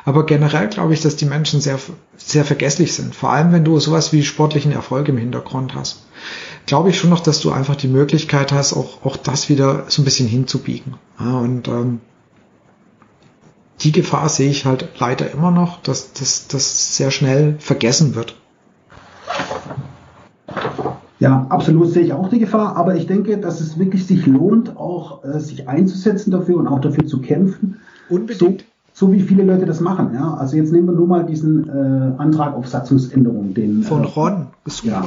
Aber 0.05 0.27
generell 0.27 0.69
glaube 0.69 0.95
ich, 0.95 1.01
dass 1.01 1.17
die 1.17 1.25
Menschen 1.25 1.61
sehr, 1.61 1.81
sehr 2.17 2.45
vergesslich 2.45 2.95
sind. 2.95 3.17
Vor 3.17 3.33
allem, 3.33 3.51
wenn 3.51 3.65
du 3.65 3.81
sowas 3.81 4.13
wie 4.13 4.23
sportlichen 4.23 4.71
Erfolg 4.71 5.09
im 5.09 5.17
Hintergrund 5.17 5.75
hast. 5.75 6.05
Glaube 6.67 6.91
ich 6.91 6.99
schon 7.01 7.11
noch, 7.11 7.19
dass 7.19 7.41
du 7.41 7.51
einfach 7.51 7.75
die 7.75 7.89
Möglichkeit 7.89 8.53
hast, 8.53 8.75
auch, 8.75 9.05
auch 9.05 9.17
das 9.17 9.49
wieder 9.49 9.87
so 9.89 10.01
ein 10.01 10.05
bisschen 10.05 10.29
hinzubiegen. 10.29 10.95
Ja, 11.19 11.37
und 11.39 11.67
ähm, 11.67 12.01
die 13.83 13.93
Gefahr 13.93 14.29
sehe 14.29 14.51
ich 14.51 14.67
halt 14.67 14.89
leider 14.99 15.31
immer 15.31 15.51
noch, 15.51 15.81
dass 15.83 16.13
das 16.13 16.97
sehr 16.97 17.11
schnell 17.11 17.57
vergessen 17.59 18.15
wird. 18.15 18.37
Ja, 21.19 21.47
absolut 21.51 21.91
sehe 21.91 22.03
ich 22.03 22.13
auch 22.15 22.31
die 22.31 22.39
Gefahr, 22.39 22.77
aber 22.77 22.97
ich 22.97 23.07
denke, 23.07 23.37
dass 23.37 23.61
es 23.61 23.79
wirklich 23.79 24.07
sich 24.07 24.27
lohnt, 24.27 24.77
auch 24.79 25.23
äh, 25.23 25.39
sich 25.39 25.69
einzusetzen 25.69 26.31
dafür 26.31 26.57
und 26.57 26.67
auch 26.67 26.81
dafür 26.81 27.07
zu 27.07 27.21
kämpfen. 27.21 27.79
Unbedingt. 28.09 28.65
So, 28.95 29.07
so 29.07 29.13
wie 29.13 29.21
viele 29.21 29.45
Leute 29.45 29.67
das 29.67 29.81
machen. 29.81 30.15
Ja? 30.15 30.35
Also 30.35 30.57
jetzt 30.57 30.73
nehmen 30.73 30.87
wir 30.87 30.93
nur 30.93 31.07
mal 31.07 31.27
diesen 31.27 31.69
äh, 31.69 32.21
Antrag 32.21 32.55
auf 32.55 32.69
Satzungsänderung. 32.69 33.53
Den, 33.53 33.83
Von 33.83 34.05
äh, 34.05 34.07
Ron. 34.07 34.47
Ist 34.65 34.83
ja. 34.85 35.07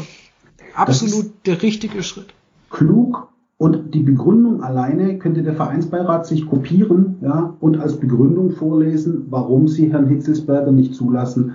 Absolut 0.75 1.31
der 1.47 1.61
richtige 1.63 2.03
Schritt. 2.03 2.27
Klug 2.69 3.27
und 3.63 3.93
die 3.93 4.01
Begründung 4.01 4.61
alleine 4.61 5.17
könnte 5.19 5.41
der 5.41 5.53
Vereinsbeirat 5.53 6.25
sich 6.25 6.45
kopieren 6.45 7.15
ja, 7.21 7.53
und 7.61 7.79
als 7.79 7.95
Begründung 7.95 8.51
vorlesen, 8.51 9.27
warum 9.29 9.69
sie 9.69 9.89
Herrn 9.89 10.09
Hitzelsberger 10.09 10.73
nicht 10.73 10.93
zulassen 10.93 11.53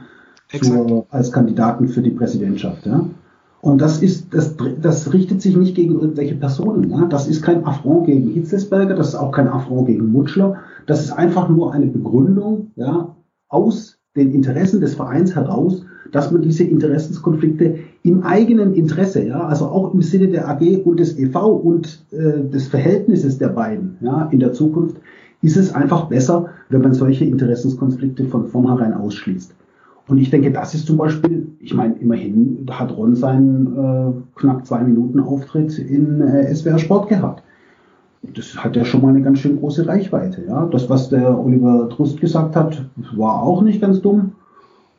zur, 0.50 1.04
als 1.10 1.32
Kandidaten 1.32 1.86
für 1.86 2.00
die 2.00 2.12
Präsidentschaft. 2.12 2.86
Ja. 2.86 3.04
Und 3.60 3.82
das 3.82 4.00
ist, 4.00 4.32
das, 4.32 4.56
das 4.80 5.12
richtet 5.12 5.42
sich 5.42 5.54
nicht 5.54 5.74
gegen 5.74 6.00
irgendwelche 6.00 6.36
Personen. 6.36 6.88
Ja? 6.88 7.04
Das 7.04 7.28
ist 7.28 7.42
kein 7.42 7.66
Affront 7.66 8.06
gegen 8.06 8.30
Hitzelsberger, 8.30 8.94
das 8.94 9.08
ist 9.08 9.16
auch 9.16 9.32
kein 9.32 9.48
Affront 9.48 9.88
gegen 9.88 10.10
Mutschler. 10.10 10.56
Das 10.86 11.04
ist 11.04 11.12
einfach 11.12 11.50
nur 11.50 11.74
eine 11.74 11.88
Begründung, 11.88 12.70
ja, 12.76 13.14
aus 13.50 13.98
den 14.16 14.32
Interessen 14.32 14.80
des 14.80 14.94
Vereins 14.94 15.34
heraus, 15.34 15.84
dass 16.12 16.30
man 16.30 16.42
diese 16.42 16.64
Interessenskonflikte 16.64 17.78
im 18.02 18.22
eigenen 18.22 18.74
Interesse, 18.74 19.26
ja, 19.26 19.40
also 19.46 19.66
auch 19.66 19.92
im 19.92 20.02
Sinne 20.02 20.28
der 20.28 20.48
AG 20.48 20.82
und 20.84 21.00
des 21.00 21.18
EV 21.18 21.36
und 21.36 22.04
äh, 22.12 22.48
des 22.48 22.68
Verhältnisses 22.68 23.38
der 23.38 23.48
beiden, 23.48 23.96
ja, 24.00 24.28
in 24.32 24.40
der 24.40 24.52
Zukunft, 24.52 24.96
ist 25.42 25.56
es 25.56 25.74
einfach 25.74 26.06
besser, 26.08 26.46
wenn 26.68 26.82
man 26.82 26.94
solche 26.94 27.24
Interessenskonflikte 27.24 28.24
von 28.24 28.46
vornherein 28.46 28.94
ausschließt. 28.94 29.54
Und 30.08 30.18
ich 30.18 30.30
denke, 30.30 30.50
das 30.50 30.74
ist 30.74 30.86
zum 30.86 30.96
Beispiel, 30.96 31.48
ich 31.60 31.74
meine, 31.74 31.94
immerhin 31.96 32.66
hat 32.70 32.96
Ron 32.96 33.14
seinen 33.14 33.66
äh, 33.66 34.40
knapp 34.40 34.66
zwei 34.66 34.82
Minuten 34.82 35.20
Auftritt 35.20 35.78
in 35.78 36.22
äh, 36.22 36.52
SWR 36.54 36.78
Sport 36.78 37.08
gehabt. 37.08 37.42
Das 38.34 38.56
hat 38.56 38.74
ja 38.74 38.84
schon 38.84 39.02
mal 39.02 39.10
eine 39.10 39.22
ganz 39.22 39.38
schön 39.38 39.58
große 39.58 39.86
Reichweite. 39.86 40.44
Ja? 40.48 40.66
Das, 40.66 40.88
was 40.88 41.10
der 41.10 41.38
Oliver 41.38 41.88
Trust 41.90 42.20
gesagt 42.20 42.56
hat, 42.56 42.84
war 43.14 43.42
auch 43.42 43.62
nicht 43.62 43.80
ganz 43.80 44.00
dumm. 44.00 44.32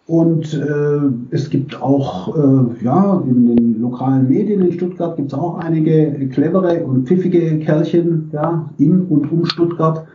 Und 0.10 0.56
äh, 0.56 1.02
es 1.30 1.52
gibt 1.52 1.80
auch, 1.84 2.36
äh, 2.36 2.84
ja, 2.84 3.22
in 3.28 3.46
den 3.46 3.80
lokalen 3.80 4.28
Medien 4.28 4.62
in 4.62 4.72
Stuttgart 4.72 5.16
gibt 5.16 5.32
es 5.32 5.38
auch 5.38 5.60
einige 5.60 6.28
clevere 6.30 6.84
und 6.84 7.08
pfiffige 7.08 7.60
Kerlchen, 7.60 8.32
ja, 8.34 8.72
in 8.80 9.02
und 9.04 9.32
um 9.32 9.46
Stuttgart, 9.46 10.08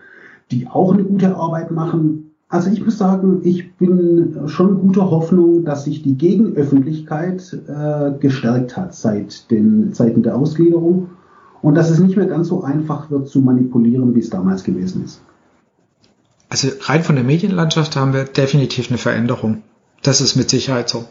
die 0.50 0.66
auch 0.66 0.92
eine 0.92 1.04
gute 1.04 1.36
Arbeit 1.36 1.70
machen. 1.70 2.32
Also 2.48 2.72
ich 2.72 2.84
muss 2.84 2.98
sagen, 2.98 3.42
ich 3.44 3.76
bin 3.76 4.36
schon 4.46 4.80
guter 4.80 5.12
Hoffnung, 5.12 5.64
dass 5.64 5.84
sich 5.84 6.02
die 6.02 6.16
Gegenöffentlichkeit 6.16 7.56
äh, 7.68 8.18
gestärkt 8.18 8.76
hat 8.76 8.96
seit 8.96 9.48
den 9.52 9.92
Zeiten 9.92 10.24
der 10.24 10.36
Ausgliederung 10.36 11.10
und 11.62 11.76
dass 11.76 11.90
es 11.90 12.00
nicht 12.00 12.16
mehr 12.16 12.26
ganz 12.26 12.48
so 12.48 12.64
einfach 12.64 13.12
wird 13.12 13.28
zu 13.28 13.40
manipulieren, 13.40 14.12
wie 14.16 14.20
es 14.20 14.30
damals 14.30 14.64
gewesen 14.64 15.04
ist. 15.04 15.20
Also 16.48 16.66
rein 16.80 17.04
von 17.04 17.14
der 17.14 17.24
Medienlandschaft 17.24 17.94
haben 17.94 18.12
wir 18.12 18.24
definitiv 18.24 18.88
eine 18.90 18.98
Veränderung. 18.98 19.62
Das 20.04 20.20
ist 20.20 20.36
mit 20.36 20.50
Sicherheit 20.50 20.88
so. 20.88 21.06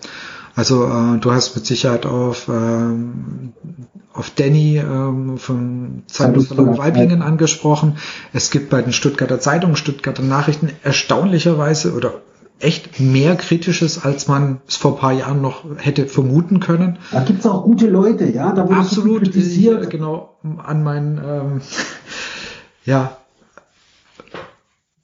Also 0.56 0.86
äh, 0.86 1.18
du 1.20 1.32
hast 1.32 1.56
mit 1.56 1.66
Sicherheit 1.66 2.06
auf, 2.06 2.48
ähm, 2.48 3.54
auf 4.14 4.30
Danny 4.30 4.78
ähm, 4.78 5.38
vom 5.38 6.04
Zeitungsverlag 6.08 6.78
Weiblingen 6.78 7.24
angesprochen. 7.24 7.98
Es 8.34 8.52
gibt 8.52 8.70
bei 8.70 8.82
den 8.82 8.94
Stuttgarter 8.94 9.40
Zeitungen, 9.40 9.76
Stuttgarter 9.76 10.22
Nachrichten 10.22 10.70
erstaunlicherweise 10.84 11.94
oder 11.94 12.22
echt 12.60 13.00
mehr 13.00 13.36
Kritisches, 13.36 14.06
als 14.06 14.28
man 14.28 14.62
es 14.68 14.76
vor 14.76 14.94
ein 14.94 15.00
paar 15.00 15.12
Jahren 15.12 15.42
noch 15.42 15.64
hätte 15.78 16.06
vermuten 16.06 16.60
können. 16.60 17.00
Da 17.12 17.24
gibt's 17.24 17.48
auch 17.48 17.64
gute 17.64 17.88
Leute, 17.88 18.26
ja. 18.26 18.52
Da 18.54 18.66
Absolut, 18.66 19.24
kritisiert. 19.24 19.90
genau, 19.90 20.38
an 20.64 20.84
meinen 20.84 21.18
ähm, 21.18 21.62
ja, 22.86 23.18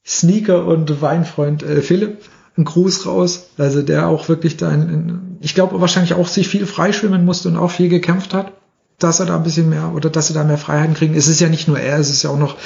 Sneaker- 0.05 0.65
und 0.65 1.01
Weinfreund 1.01 1.63
äh, 1.63 1.81
Philipp 1.81 2.19
ein 2.59 2.65
Gruß 2.65 3.07
raus. 3.07 3.49
Also 3.57 3.81
der 3.81 4.07
auch 4.07 4.29
wirklich 4.29 4.57
da, 4.57 4.71
in, 4.71 4.89
in, 4.89 5.37
ich 5.41 5.55
glaube 5.55 5.81
wahrscheinlich 5.81 6.13
auch 6.13 6.27
sich 6.27 6.47
viel 6.47 6.65
freischwimmen 6.65 7.25
musste 7.25 7.49
und 7.49 7.57
auch 7.57 7.71
viel 7.71 7.89
gekämpft 7.89 8.33
hat 8.33 8.53
dass 8.99 9.21
er 9.21 9.25
da 9.25 9.37
ein 9.37 9.43
bisschen 9.43 9.69
mehr 9.69 9.93
oder 9.95 10.09
dass 10.09 10.27
sie 10.27 10.33
da 10.33 10.43
mehr 10.43 10.57
Freiheiten 10.57 10.93
kriegen. 10.93 11.15
Es 11.15 11.27
ist 11.27 11.39
ja 11.39 11.47
nicht 11.47 11.67
nur 11.67 11.79
er, 11.79 11.97
es 11.97 12.09
ist 12.09 12.23
ja 12.23 12.29
auch 12.29 12.37
noch 12.37 12.57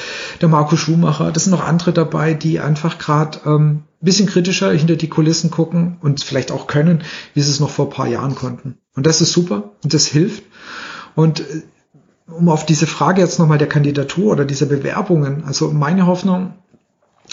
der 0.41 0.49
Marco 0.49 0.75
Schumacher. 0.75 1.31
Das 1.31 1.43
sind 1.43 1.51
noch 1.51 1.63
andere 1.63 1.93
dabei, 1.93 2.33
die 2.33 2.59
einfach 2.59 2.97
gerade 2.97 3.39
ähm, 3.45 3.83
bisschen 4.01 4.27
kritischer 4.27 4.71
hinter 4.73 4.95
die 4.95 5.09
Kulissen 5.09 5.51
gucken 5.51 5.97
und 6.01 6.23
vielleicht 6.23 6.51
auch 6.51 6.67
können, 6.67 7.03
wie 7.33 7.41
sie 7.41 7.51
es 7.51 7.59
noch 7.59 7.69
vor 7.69 7.89
paar 7.89 8.07
Jahren 8.07 8.35
konnten. 8.35 8.77
Und 8.95 9.05
das 9.05 9.21
ist 9.21 9.31
super 9.31 9.71
und 9.83 9.93
das 9.93 10.07
hilft. 10.07 10.43
Und 11.15 11.41
äh, 11.41 11.61
um 12.27 12.49
auf 12.49 12.65
diese 12.65 12.87
Frage 12.87 13.21
jetzt 13.21 13.37
nochmal 13.37 13.59
der 13.59 13.69
Kandidatur 13.69 14.31
oder 14.31 14.45
dieser 14.45 14.65
Bewerbungen, 14.65 15.43
also 15.45 15.71
meine 15.71 16.07
Hoffnung 16.07 16.53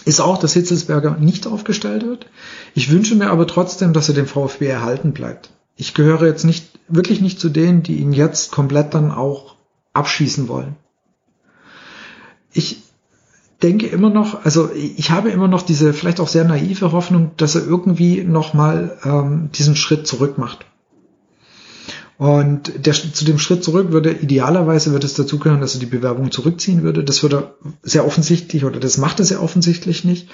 ist 0.05 0.21
auch, 0.21 0.39
dass 0.39 0.55
Hitzelsberger 0.55 1.17
nicht 1.19 1.47
aufgestellt 1.47 2.05
wird. 2.07 2.27
Ich 2.75 2.91
wünsche 2.91 3.15
mir 3.15 3.31
aber 3.31 3.47
trotzdem, 3.47 3.93
dass 3.93 4.09
er 4.09 4.15
dem 4.15 4.27
VfB 4.27 4.67
erhalten 4.67 5.13
bleibt 5.13 5.51
ich 5.81 5.95
gehöre 5.95 6.27
jetzt 6.27 6.45
nicht, 6.45 6.79
wirklich 6.89 7.23
nicht 7.23 7.41
zu 7.41 7.49
denen, 7.49 7.83
die 7.83 8.01
ihn 8.01 8.13
jetzt 8.13 8.53
komplett 8.53 8.93
dann 8.93 9.11
auch 9.11 9.57
abschießen 9.95 10.47
wollen. 10.47 10.77
Ich 12.53 12.83
denke 13.63 13.87
immer 13.87 14.11
noch, 14.11 14.45
also 14.45 14.71
ich 14.75 15.11
habe 15.11 15.31
immer 15.31 15.49
noch 15.49 15.63
diese 15.63 15.95
vielleicht 15.95 16.21
auch 16.21 16.29
sehr 16.29 16.45
naive 16.45 16.93
Hoffnung, 16.93 17.31
dass 17.39 17.55
er 17.55 17.67
irgendwie 17.67 18.23
nochmal 18.23 18.99
ähm, 19.05 19.49
diesen 19.55 19.75
Schritt 19.75 20.07
zurück 20.07 20.37
macht. 20.37 20.67
Und 22.21 22.85
der, 22.87 22.93
zu 22.93 23.25
dem 23.25 23.39
Schritt 23.39 23.65
zurück 23.65 23.93
würde 23.93 24.13
idealerweise 24.13 24.93
würde 24.93 25.07
es 25.07 25.15
dazu 25.15 25.39
können, 25.39 25.63
dass 25.63 25.73
er 25.73 25.81
die 25.81 25.87
Bewerbung 25.87 26.31
zurückziehen 26.31 26.83
würde. 26.83 27.03
Das 27.03 27.23
würde 27.23 27.55
sehr 27.81 28.07
offensichtlich 28.07 28.67
oder 28.67 28.79
das 28.79 28.99
macht 28.99 29.21
er 29.21 29.25
sehr 29.25 29.43
offensichtlich 29.43 30.05
nicht. 30.05 30.29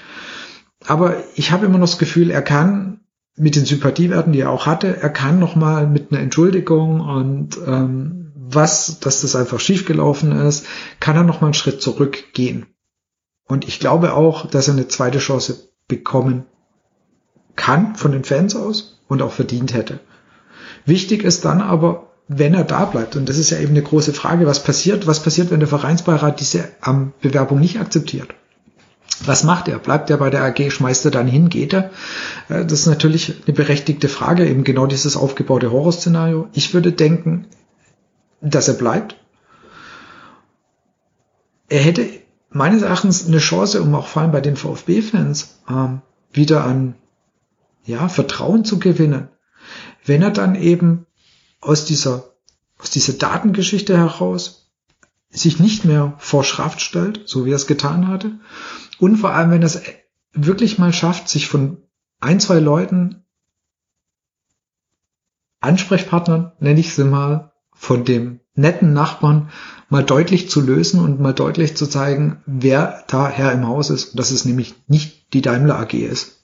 Aber 0.85 1.15
ich 1.35 1.51
habe 1.51 1.65
immer 1.65 1.77
noch 1.77 1.87
das 1.87 1.97
Gefühl, 1.97 2.29
er 2.29 2.41
kann 2.41 2.99
mit 3.37 3.55
den 3.55 3.63
Sympathiewerten, 3.63 4.33
die 4.33 4.41
er 4.41 4.49
auch 4.49 4.65
hatte, 4.65 4.97
er 4.97 5.09
kann 5.09 5.39
nochmal 5.39 5.87
mit 5.87 6.11
einer 6.11 6.19
Entschuldigung 6.19 6.99
und 6.99 7.57
ähm, 7.65 8.33
was, 8.35 8.99
dass 8.99 9.21
das 9.21 9.37
einfach 9.37 9.61
schiefgelaufen 9.61 10.33
ist, 10.33 10.65
kann 10.99 11.15
er 11.15 11.23
nochmal 11.23 11.47
einen 11.47 11.53
Schritt 11.53 11.81
zurückgehen. 11.81 12.65
Und 13.45 13.65
ich 13.65 13.79
glaube 13.79 14.13
auch, 14.13 14.45
dass 14.45 14.67
er 14.67 14.73
eine 14.73 14.89
zweite 14.89 15.19
Chance 15.19 15.69
bekommen 15.87 16.43
kann 17.55 17.95
von 17.95 18.11
den 18.11 18.25
Fans 18.25 18.57
aus 18.57 18.99
und 19.07 19.21
auch 19.21 19.31
verdient 19.31 19.73
hätte. 19.73 20.01
Wichtig 20.87 21.23
ist 21.23 21.43
dann 21.43 21.61
aber, 21.61 22.07
wenn 22.29 22.53
er 22.53 22.63
da 22.63 22.85
bleibt, 22.85 23.17
und 23.17 23.27
das 23.27 23.37
ist 23.37 23.49
ja 23.49 23.59
eben 23.59 23.71
eine 23.71 23.83
große 23.83 24.13
Frage, 24.13 24.47
was 24.47 24.63
passiert, 24.63 25.05
was 25.05 25.21
passiert, 25.21 25.51
wenn 25.51 25.59
der 25.59 25.67
Vereinsbeirat 25.67 26.39
diese 26.39 26.63
ähm, 26.85 27.11
Bewerbung 27.21 27.59
nicht 27.59 27.79
akzeptiert? 27.79 28.29
Was 29.25 29.43
macht 29.43 29.67
er? 29.67 29.79
Bleibt 29.79 30.09
er 30.09 30.17
bei 30.17 30.29
der 30.29 30.43
AG? 30.43 30.71
Schmeißt 30.71 31.03
er 31.03 31.11
dann 31.11 31.27
hin? 31.27 31.49
Geht 31.49 31.73
er? 31.73 31.91
Äh, 32.47 32.63
das 32.65 32.81
ist 32.81 32.85
natürlich 32.87 33.43
eine 33.45 33.53
berechtigte 33.53 34.07
Frage, 34.07 34.47
eben 34.47 34.63
genau 34.63 34.85
dieses 34.85 35.17
aufgebaute 35.17 35.71
Horrorszenario. 35.71 36.47
Ich 36.53 36.73
würde 36.73 36.93
denken, 36.93 37.47
dass 38.39 38.69
er 38.69 38.75
bleibt. 38.75 39.17
Er 41.67 41.81
hätte 41.81 42.07
meines 42.49 42.81
Erachtens 42.81 43.27
eine 43.27 43.39
Chance, 43.39 43.81
um 43.81 43.93
auch 43.93 44.07
vor 44.07 44.21
allem 44.21 44.31
bei 44.31 44.41
den 44.41 44.55
VfB-Fans 44.55 45.57
ähm, 45.69 46.01
wieder 46.31 46.63
an 46.63 46.95
ja, 47.83 48.07
Vertrauen 48.07 48.63
zu 48.63 48.79
gewinnen, 48.79 49.27
wenn 50.07 50.21
er 50.21 50.31
dann 50.31 50.55
eben 50.55 51.05
aus 51.61 51.85
dieser, 51.85 52.33
aus 52.79 52.89
dieser 52.89 53.13
Datengeschichte 53.13 53.97
heraus 53.97 54.69
sich 55.29 55.59
nicht 55.59 55.85
mehr 55.85 56.13
vor 56.17 56.43
Schraft 56.43 56.79
stellt, 56.79 57.27
so 57.27 57.45
wie 57.45 57.51
er 57.51 57.57
es 57.57 57.67
getan 57.67 58.07
hatte, 58.07 58.39
und 58.99 59.17
vor 59.17 59.31
allem, 59.31 59.51
wenn 59.51 59.63
es 59.63 59.81
wirklich 60.33 60.77
mal 60.77 60.93
schafft, 60.93 61.29
sich 61.29 61.47
von 61.47 61.77
ein, 62.19 62.39
zwei 62.39 62.59
Leuten, 62.59 63.23
Ansprechpartnern, 65.59 66.53
nenne 66.59 66.79
ich 66.79 66.93
sie 66.93 67.03
mal, 67.03 67.51
von 67.73 68.05
dem 68.05 68.39
netten 68.55 68.93
Nachbarn 68.93 69.49
mal 69.89 70.03
deutlich 70.03 70.49
zu 70.49 70.61
lösen 70.61 70.99
und 70.99 71.19
mal 71.19 71.33
deutlich 71.33 71.77
zu 71.77 71.87
zeigen, 71.87 72.41
wer 72.45 73.03
da 73.07 73.29
Herr 73.29 73.51
im 73.51 73.67
Haus 73.67 73.89
ist, 73.89 74.17
dass 74.17 74.31
es 74.31 74.45
nämlich 74.45 74.75
nicht 74.87 75.33
die 75.33 75.41
Daimler 75.41 75.79
AG 75.79 75.93
ist. 75.93 76.36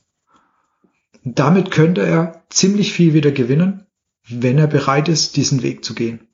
Damit 1.24 1.72
könnte 1.72 2.06
er 2.06 2.44
ziemlich 2.50 2.94
viel 2.94 3.14
wieder 3.14 3.32
gewinnen, 3.32 3.88
wenn 4.28 4.58
er 4.58 4.68
bereit 4.68 5.08
ist, 5.08 5.36
diesen 5.38 5.64
Weg 5.64 5.86
zu 5.86 5.95
gehen. 5.95 6.28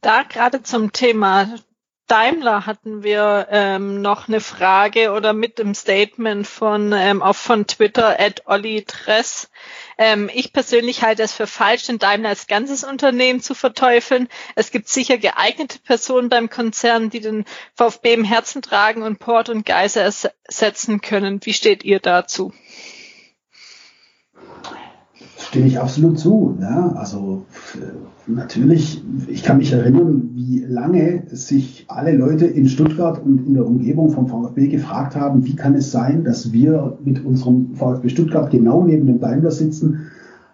Da 0.00 0.22
gerade 0.22 0.62
zum 0.62 0.92
Thema 0.92 1.54
Daimler 2.06 2.66
hatten 2.66 3.02
wir 3.02 3.46
ähm, 3.50 4.02
noch 4.02 4.28
eine 4.28 4.40
Frage 4.40 5.12
oder 5.12 5.32
mit 5.32 5.58
dem 5.58 5.74
Statement 5.74 6.46
von 6.46 6.92
ähm, 6.92 7.22
auch 7.22 7.36
von 7.36 7.66
Twitter 7.66 8.20
at 8.20 8.42
Olli 8.46 8.84
Dress. 8.86 9.50
Ähm, 9.98 10.30
ich 10.32 10.52
persönlich 10.52 11.02
halte 11.02 11.22
es 11.22 11.32
für 11.32 11.46
falsch, 11.46 11.86
den 11.86 11.98
Daimler 11.98 12.30
als 12.30 12.46
ganzes 12.46 12.84
Unternehmen 12.84 13.40
zu 13.40 13.54
verteufeln. 13.54 14.28
Es 14.54 14.70
gibt 14.70 14.88
sicher 14.88 15.18
geeignete 15.18 15.78
Personen 15.78 16.28
beim 16.28 16.50
Konzern, 16.50 17.10
die 17.10 17.20
den 17.20 17.44
VfB 17.74 18.14
im 18.14 18.24
Herzen 18.24 18.62
tragen 18.62 19.02
und 19.02 19.18
Port 19.18 19.48
und 19.48 19.66
Geiser 19.66 20.02
ersetzen 20.02 21.00
können. 21.00 21.40
Wie 21.44 21.52
steht 21.52 21.84
ihr 21.84 22.00
dazu? 22.00 22.52
Stimme 25.52 25.66
ich 25.66 25.78
absolut 25.78 26.18
zu. 26.18 26.56
Ja? 26.62 26.94
Also 26.96 27.44
natürlich, 28.26 29.04
ich 29.28 29.42
kann 29.42 29.58
mich 29.58 29.70
erinnern, 29.70 30.30
wie 30.32 30.60
lange 30.60 31.24
sich 31.26 31.84
alle 31.88 32.16
Leute 32.16 32.46
in 32.46 32.70
Stuttgart 32.70 33.22
und 33.22 33.46
in 33.46 33.52
der 33.52 33.66
Umgebung 33.66 34.12
vom 34.12 34.28
VfB 34.28 34.68
gefragt 34.68 35.14
haben, 35.14 35.44
wie 35.44 35.54
kann 35.54 35.74
es 35.74 35.92
sein, 35.92 36.24
dass 36.24 36.54
wir 36.54 36.96
mit 37.04 37.22
unserem 37.22 37.74
VfB 37.74 38.08
Stuttgart 38.08 38.50
genau 38.50 38.82
neben 38.82 39.06
dem 39.06 39.20
Daimler 39.20 39.50
sitzen, 39.50 40.06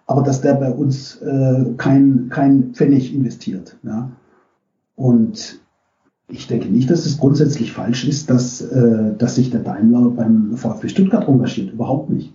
aber 0.05 0.21
dass 0.21 0.41
der 0.41 0.55
bei 0.55 0.69
uns 0.69 1.15
äh, 1.21 1.63
kein, 1.77 2.27
kein 2.27 2.73
Pfennig 2.73 3.15
investiert. 3.15 3.77
Ja? 3.83 4.11
Und 4.97 5.61
ich 6.27 6.47
denke 6.47 6.67
nicht, 6.67 6.89
dass 6.89 7.05
es 7.05 7.17
grundsätzlich 7.17 7.71
falsch 7.71 8.05
ist, 8.05 8.29
dass, 8.29 8.59
äh, 8.59 9.15
dass 9.17 9.35
sich 9.35 9.49
der 9.49 9.61
Daimler 9.61 10.09
beim 10.09 10.57
VfB 10.57 10.89
Stuttgart 10.89 11.25
engagiert. 11.25 11.71
Überhaupt 11.71 12.09
nicht. 12.09 12.33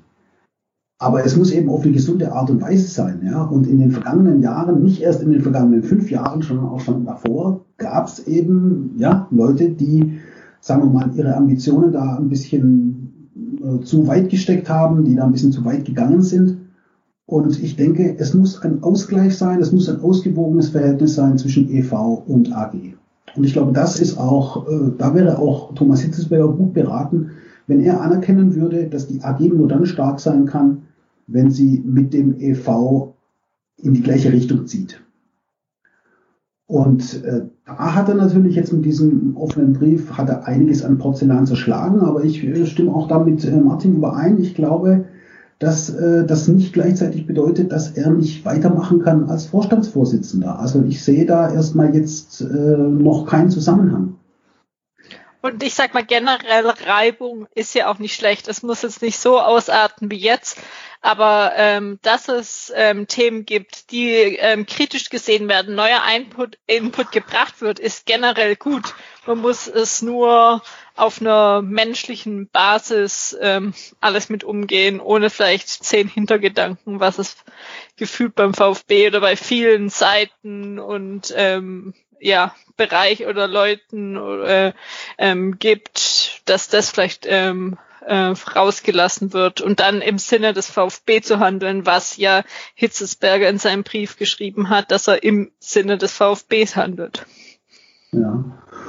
Aber 0.99 1.25
es 1.25 1.37
muss 1.37 1.51
eben 1.51 1.69
auf 1.69 1.83
eine 1.83 1.93
gesunde 1.93 2.33
Art 2.33 2.51
und 2.51 2.63
Weise 2.63 2.87
sein. 2.87 3.21
Ja? 3.25 3.43
Und 3.43 3.67
in 3.67 3.79
den 3.79 3.91
vergangenen 3.91 4.43
Jahren, 4.43 4.83
nicht 4.83 5.03
erst 5.03 5.23
in 5.23 5.33
den 5.33 5.43
vergangenen 5.43 5.83
fünf 5.83 6.11
Jahren, 6.11 6.43
sondern 6.43 6.67
auch 6.67 6.81
schon 6.81 7.05
davor, 7.05 7.65
gab 7.79 8.07
es 8.07 8.27
eben 8.27 8.95
ja, 8.97 9.27
Leute, 9.31 9.71
die, 9.71 10.19
sagen 10.61 10.83
wir 10.83 10.91
mal, 10.91 11.11
ihre 11.15 11.37
Ambitionen 11.37 11.93
da 11.93 12.17
ein 12.17 12.29
bisschen 12.29 13.31
äh, 13.65 13.81
zu 13.85 14.07
weit 14.07 14.31
gesteckt 14.31 14.69
haben, 14.69 15.05
die 15.05 15.17
da 15.17 15.25
ein 15.25 15.33
bisschen 15.33 15.53
zu 15.53 15.65
weit 15.65 15.85
gegangen 15.85 16.23
sind. 16.23 16.59
Und 17.27 17.63
ich 17.63 17.77
denke, 17.77 18.17
es 18.19 18.35
muss 18.35 18.61
ein 18.63 18.83
Ausgleich 18.83 19.37
sein, 19.37 19.61
es 19.61 19.73
muss 19.73 19.89
ein 19.89 20.01
ausgewogenes 20.01 20.69
Verhältnis 20.69 21.15
sein 21.15 21.39
zwischen 21.39 21.71
EV 21.71 22.23
und 22.27 22.53
AG. 22.53 22.75
Und 23.35 23.45
ich 23.45 23.55
glaube, 23.55 23.73
das 23.73 23.99
ist 23.99 24.19
auch, 24.19 24.69
äh, 24.69 24.93
da 24.97 25.15
wäre 25.15 25.39
auch 25.39 25.75
Thomas 25.75 26.01
Hitzesberger 26.01 26.49
gut 26.49 26.75
beraten, 26.75 27.31
wenn 27.67 27.81
er 27.81 28.01
anerkennen 28.01 28.55
würde, 28.55 28.87
dass 28.87 29.07
die 29.07 29.23
AG 29.23 29.41
nur 29.41 29.69
dann 29.69 29.87
stark 29.87 30.21
sein 30.21 30.47
kann, 30.47 30.83
wenn 31.27 31.51
sie 31.51 31.83
mit 31.85 32.13
dem 32.13 32.39
EV 32.39 33.15
in 33.79 33.95
die 33.95 34.03
gleiche 34.03 34.33
Richtung 34.33 34.67
zieht. 34.67 35.01
Und 36.67 37.23
äh, 37.25 37.43
da 37.67 37.95
hat 37.95 38.09
er 38.09 38.15
natürlich 38.15 38.57
jetzt 38.57 38.73
mit 38.73 38.85
diesem 38.85 39.37
offenen 39.37 39.75
Brief 39.75 40.13
hat 40.13 40.31
er 40.31 40.47
einiges 40.47 40.83
an 40.83 40.99
Porzellan 40.99 41.47
zerschlagen, 41.47 42.01
aber 42.01 42.25
ich 42.25 42.43
äh, 42.43 42.67
stimme 42.67 42.95
auch 42.95 43.07
damit 43.07 43.45
äh, 43.45 43.57
Martin 43.57 43.97
überein. 43.97 44.39
Ich 44.39 44.55
glaube, 44.55 45.05
dass 45.59 45.91
äh, 45.91 46.25
das 46.27 46.49
nicht 46.49 46.73
gleichzeitig 46.73 47.27
bedeutet, 47.27 47.71
dass 47.71 47.93
er 47.93 48.11
nicht 48.11 48.45
weitermachen 48.45 49.01
kann 49.01 49.29
als 49.29 49.47
Vorstandsvorsitzender. 49.47 50.59
Also 50.59 50.83
ich 50.89 51.05
sehe 51.05 51.27
da 51.27 51.53
erstmal 51.53 51.95
jetzt 51.95 52.41
äh, 52.41 52.77
noch 52.77 53.27
keinen 53.27 53.51
Zusammenhang. 53.51 54.15
Und 55.45 55.63
ich 55.63 55.75
sag 55.75 55.93
mal, 55.93 56.07
generell 56.07 56.67
Reibung 56.67 57.47
ist 57.55 57.75
ja 57.75 57.91
auch 57.91 57.99
nicht 57.99 58.15
schlecht. 58.15 58.49
Es 58.49 58.63
muss 58.63 58.81
jetzt 58.81 59.03
nicht 59.03 59.19
so 59.19 59.39
ausarten 59.39 60.11
wie 60.11 60.17
jetzt, 60.17 60.57
aber 61.03 61.53
ähm, 61.57 61.99
dass 62.01 62.29
es 62.29 62.73
ähm, 62.75 63.07
Themen 63.09 63.45
gibt, 63.45 63.91
die 63.91 64.37
ähm, 64.37 64.65
kritisch 64.65 65.11
gesehen 65.11 65.47
werden, 65.47 65.75
neuer 65.75 66.01
Input, 66.17 66.57
Input 66.67 67.13
gebracht 67.13 67.61
wird, 67.61 67.79
ist 67.79 68.07
generell 68.07 68.57
gut. 68.57 68.95
Man 69.27 69.37
muss 69.37 69.67
es 69.67 70.01
nur 70.01 70.63
auf 70.97 71.21
einer 71.21 71.61
menschlichen 71.61 72.49
Basis 72.49 73.37
ähm, 73.39 73.75
alles 74.01 74.31
mit 74.31 74.45
umgehen, 74.45 74.99
ohne 74.99 75.29
vielleicht 75.29 75.69
zehn 75.69 76.09
Hintergedanken, 76.09 77.01
was 77.01 77.19
es 77.19 77.37
gefühlt 77.99 78.35
beim 78.35 78.55
VfB 78.55 79.09
oder 79.09 79.21
bei 79.21 79.37
vielen 79.37 79.91
Seiten 79.91 80.79
und 80.79 81.35
ähm, 81.37 81.93
ja, 82.25 82.55
Bereich 82.77 83.27
oder 83.27 83.47
Leuten 83.47 84.17
äh, 84.17 84.73
ähm, 85.19 85.59
gibt, 85.59 86.41
dass 86.47 86.69
das 86.69 86.91
vielleicht 86.91 87.27
ähm, 87.29 87.77
äh, 88.07 88.33
rausgelassen 88.57 89.33
wird 89.33 89.61
und 89.61 89.81
dann 89.81 90.01
im 90.01 90.19
Sinne 90.19 90.55
des 90.55 90.69
VfB 90.69 91.21
zu 91.21 91.39
handeln, 91.39 91.87
was 91.87 92.17
ja 92.17 92.43
Hitzesberger 92.75 93.49
in 93.49 93.59
seinem 93.59 93.83
Brief 93.83 94.17
geschrieben 94.17 94.71
hat, 94.71 94.91
dass 94.91 95.07
er 95.07 95.23
im 95.23 95.51
Sinne 95.61 95.99
des 95.99 96.13
VfBs 96.13 96.77
handelt. 96.77 97.27
Ja, 98.13 98.45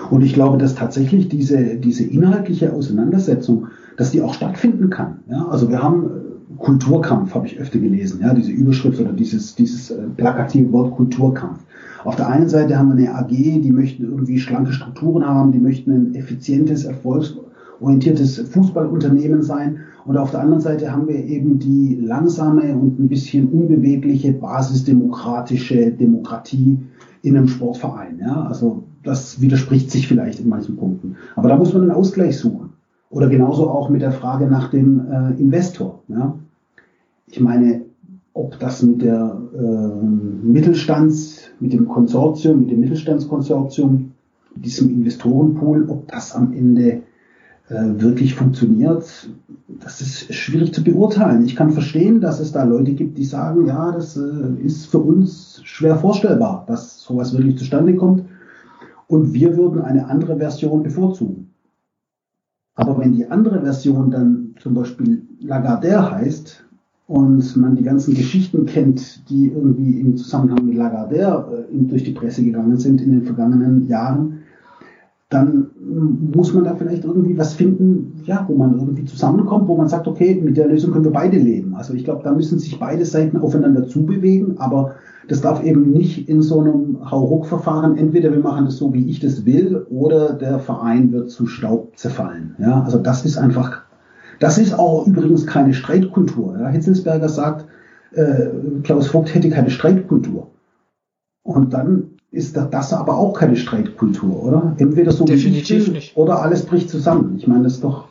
und 0.09 0.21
ich 0.21 0.33
glaube, 0.33 0.57
dass 0.57 0.75
tatsächlich 0.75 1.27
diese, 1.27 1.75
diese 1.75 2.05
inhaltliche 2.05 2.71
Auseinandersetzung, 2.71 3.67
dass 3.97 4.11
die 4.11 4.21
auch 4.21 4.33
stattfinden 4.33 4.89
kann. 4.89 5.23
Ja, 5.29 5.47
also 5.49 5.69
wir 5.69 5.83
haben 5.83 6.05
äh, 6.05 6.57
Kulturkampf, 6.57 7.35
habe 7.35 7.47
ich 7.47 7.59
öfter 7.59 7.79
gelesen, 7.79 8.21
ja, 8.21 8.33
diese 8.33 8.51
Überschrift 8.51 8.99
oder 8.99 9.11
dieses, 9.11 9.55
dieses 9.55 9.91
äh, 9.91 10.03
plakative 10.15 10.71
Wort 10.71 10.95
Kulturkampf. 10.95 11.59
Auf 12.05 12.15
der 12.15 12.29
einen 12.29 12.47
Seite 12.47 12.77
haben 12.77 12.95
wir 12.95 13.09
eine 13.09 13.17
AG, 13.17 13.29
die 13.29 13.71
möchten 13.71 14.03
irgendwie 14.03 14.37
schlanke 14.37 14.71
Strukturen 14.71 15.25
haben, 15.25 15.51
die 15.51 15.59
möchten 15.59 15.91
ein 15.91 16.13
effizientes, 16.13 16.85
erfolgsorientiertes 16.85 18.37
Fußballunternehmen 18.49 19.41
sein. 19.41 19.79
Und 20.05 20.15
auf 20.17 20.29
der 20.29 20.41
anderen 20.41 20.61
Seite 20.61 20.91
haben 20.91 21.07
wir 21.07 21.15
eben 21.15 21.57
die 21.57 21.95
langsame 21.95 22.75
und 22.75 22.99
ein 22.99 23.07
bisschen 23.07 23.47
unbewegliche 23.49 24.33
basisdemokratische 24.33 25.91
Demokratie 25.91 26.77
in 27.23 27.37
einem 27.37 27.47
Sportverein. 27.47 28.19
Ja? 28.19 28.43
Also 28.43 28.83
das 29.03 29.41
widerspricht 29.41 29.89
sich 29.89 30.07
vielleicht 30.07 30.39
in 30.39 30.47
manchen 30.47 30.77
Punkten. 30.77 31.15
Aber 31.35 31.49
da 31.49 31.57
muss 31.57 31.73
man 31.73 31.81
einen 31.81 31.91
Ausgleich 31.91 32.37
suchen. 32.37 32.69
Oder 33.09 33.29
genauso 33.29 33.67
auch 33.67 33.89
mit 33.89 34.03
der 34.03 34.11
Frage 34.11 34.45
nach 34.45 34.69
dem 34.69 35.01
äh, 35.09 35.41
Investor. 35.41 36.03
Ja? 36.07 36.35
Ich 37.25 37.39
meine, 37.39 37.81
ob 38.35 38.59
das 38.59 38.83
mit 38.83 39.01
der 39.01 39.41
äh, 39.57 40.05
Mittelstands, 40.45 41.44
mit 41.59 41.73
dem 41.73 41.87
Konsortium, 41.87 42.61
mit 42.61 42.71
dem 42.71 42.79
Mittelstandskonsortium, 42.79 44.11
diesem 44.55 44.89
Investorenpool, 44.89 45.89
ob 45.89 46.07
das 46.07 46.33
am 46.33 46.53
Ende 46.53 47.03
äh, 47.69 47.99
wirklich 47.99 48.35
funktioniert, 48.35 49.29
das 49.67 50.01
ist 50.01 50.33
schwierig 50.33 50.73
zu 50.73 50.83
beurteilen. 50.83 51.43
Ich 51.45 51.55
kann 51.55 51.71
verstehen, 51.71 52.21
dass 52.21 52.39
es 52.39 52.51
da 52.51 52.63
Leute 52.63 52.93
gibt, 52.93 53.17
die 53.17 53.25
sagen, 53.25 53.65
ja, 53.65 53.91
das 53.91 54.17
äh, 54.17 54.63
ist 54.63 54.85
für 54.85 54.99
uns 54.99 55.61
schwer 55.63 55.95
vorstellbar, 55.95 56.65
dass 56.67 57.01
sowas 57.01 57.33
wirklich 57.33 57.57
zustande 57.57 57.95
kommt. 57.95 58.23
Und 59.07 59.33
wir 59.33 59.57
würden 59.57 59.81
eine 59.81 60.07
andere 60.07 60.37
Version 60.37 60.83
bevorzugen. 60.83 61.51
Aber 62.75 62.99
wenn 62.99 63.13
die 63.13 63.27
andere 63.27 63.61
Version 63.61 64.11
dann 64.11 64.55
zum 64.59 64.73
Beispiel 64.73 65.21
Lagardère 65.41 66.11
heißt, 66.11 66.64
und 67.07 67.55
man 67.57 67.75
die 67.75 67.83
ganzen 67.83 68.15
Geschichten 68.15 68.65
kennt, 68.65 69.29
die 69.29 69.47
irgendwie 69.47 69.99
im 69.99 70.17
Zusammenhang 70.17 70.65
mit 70.65 70.77
Lagardère 70.77 71.45
äh, 71.51 71.77
durch 71.87 72.03
die 72.03 72.13
Presse 72.13 72.43
gegangen 72.43 72.77
sind 72.77 73.01
in 73.01 73.11
den 73.11 73.23
vergangenen 73.23 73.87
Jahren, 73.87 74.39
dann 75.29 75.67
muss 76.33 76.53
man 76.53 76.63
da 76.63 76.75
vielleicht 76.75 77.03
irgendwie 77.03 77.37
was 77.37 77.53
finden, 77.53 78.21
ja, 78.25 78.45
wo 78.47 78.55
man 78.55 78.79
irgendwie 78.79 79.05
zusammenkommt, 79.05 79.67
wo 79.67 79.75
man 79.75 79.87
sagt, 79.87 80.07
okay, 80.07 80.39
mit 80.41 80.55
der 80.55 80.67
Lösung 80.67 80.91
können 80.91 81.03
wir 81.03 81.11
beide 81.11 81.37
leben. 81.37 81.75
Also 81.75 81.93
ich 81.93 82.03
glaube, 82.03 82.23
da 82.23 82.31
müssen 82.31 82.59
sich 82.59 82.79
beide 82.79 83.05
Seiten 83.05 83.37
aufeinander 83.37 83.87
zubewegen, 83.87 84.59
aber 84.59 84.95
das 85.27 85.41
darf 85.41 85.63
eben 85.63 85.91
nicht 85.91 86.29
in 86.29 86.41
so 86.41 86.61
einem 86.61 87.09
Hauruck-Verfahren, 87.09 87.97
entweder 87.97 88.31
wir 88.31 88.39
machen 88.39 88.65
das 88.65 88.77
so, 88.77 88.93
wie 88.93 89.09
ich 89.09 89.19
das 89.19 89.45
will, 89.45 89.85
oder 89.89 90.33
der 90.33 90.59
Verein 90.59 91.11
wird 91.11 91.31
zu 91.31 91.47
Staub 91.47 91.97
zerfallen. 91.97 92.55
Ja, 92.59 92.83
also 92.83 92.99
das 92.99 93.25
ist 93.25 93.37
einfach 93.37 93.84
das 94.39 94.57
ist 94.57 94.73
auch 94.73 95.07
übrigens 95.07 95.45
keine 95.45 95.73
Streitkultur. 95.73 96.57
Ja. 96.59 96.69
Hitzelsberger 96.69 97.29
sagt, 97.29 97.65
äh, 98.11 98.47
Klaus 98.83 99.07
Vogt 99.07 99.33
hätte 99.33 99.49
keine 99.49 99.69
Streitkultur. 99.69 100.51
Und 101.43 101.73
dann 101.73 102.11
ist 102.31 102.57
das 102.57 102.93
aber 102.93 103.17
auch 103.17 103.33
keine 103.33 103.55
Streitkultur, 103.55 104.43
oder? 104.43 104.75
Entweder 104.77 105.11
so 105.11 105.23
Definitiv 105.25 105.87
nicht. 105.89 106.17
oder 106.17 106.41
alles 106.41 106.65
bricht 106.65 106.89
zusammen. 106.89 107.35
Ich 107.37 107.47
meine, 107.47 107.63
das 107.63 107.73
ist 107.75 107.83
doch. 107.83 108.07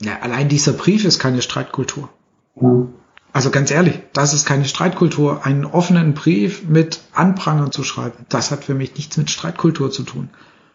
Ja, 0.00 0.18
allein 0.20 0.48
dieser 0.48 0.72
Brief 0.72 1.04
ist 1.04 1.18
keine 1.18 1.42
Streitkultur. 1.42 2.08
Ja. 2.60 2.86
Also 3.32 3.50
ganz 3.50 3.70
ehrlich, 3.70 4.00
das 4.12 4.34
ist 4.34 4.46
keine 4.46 4.66
Streitkultur. 4.66 5.46
Einen 5.46 5.64
offenen 5.64 6.14
Brief 6.14 6.68
mit 6.68 7.00
Anprangern 7.14 7.72
zu 7.72 7.82
schreiben, 7.82 8.26
das 8.28 8.50
hat 8.50 8.64
für 8.64 8.74
mich 8.74 8.94
nichts 8.94 9.16
mit 9.16 9.30
Streitkultur 9.30 9.90
zu 9.90 10.02
tun. 10.02 10.28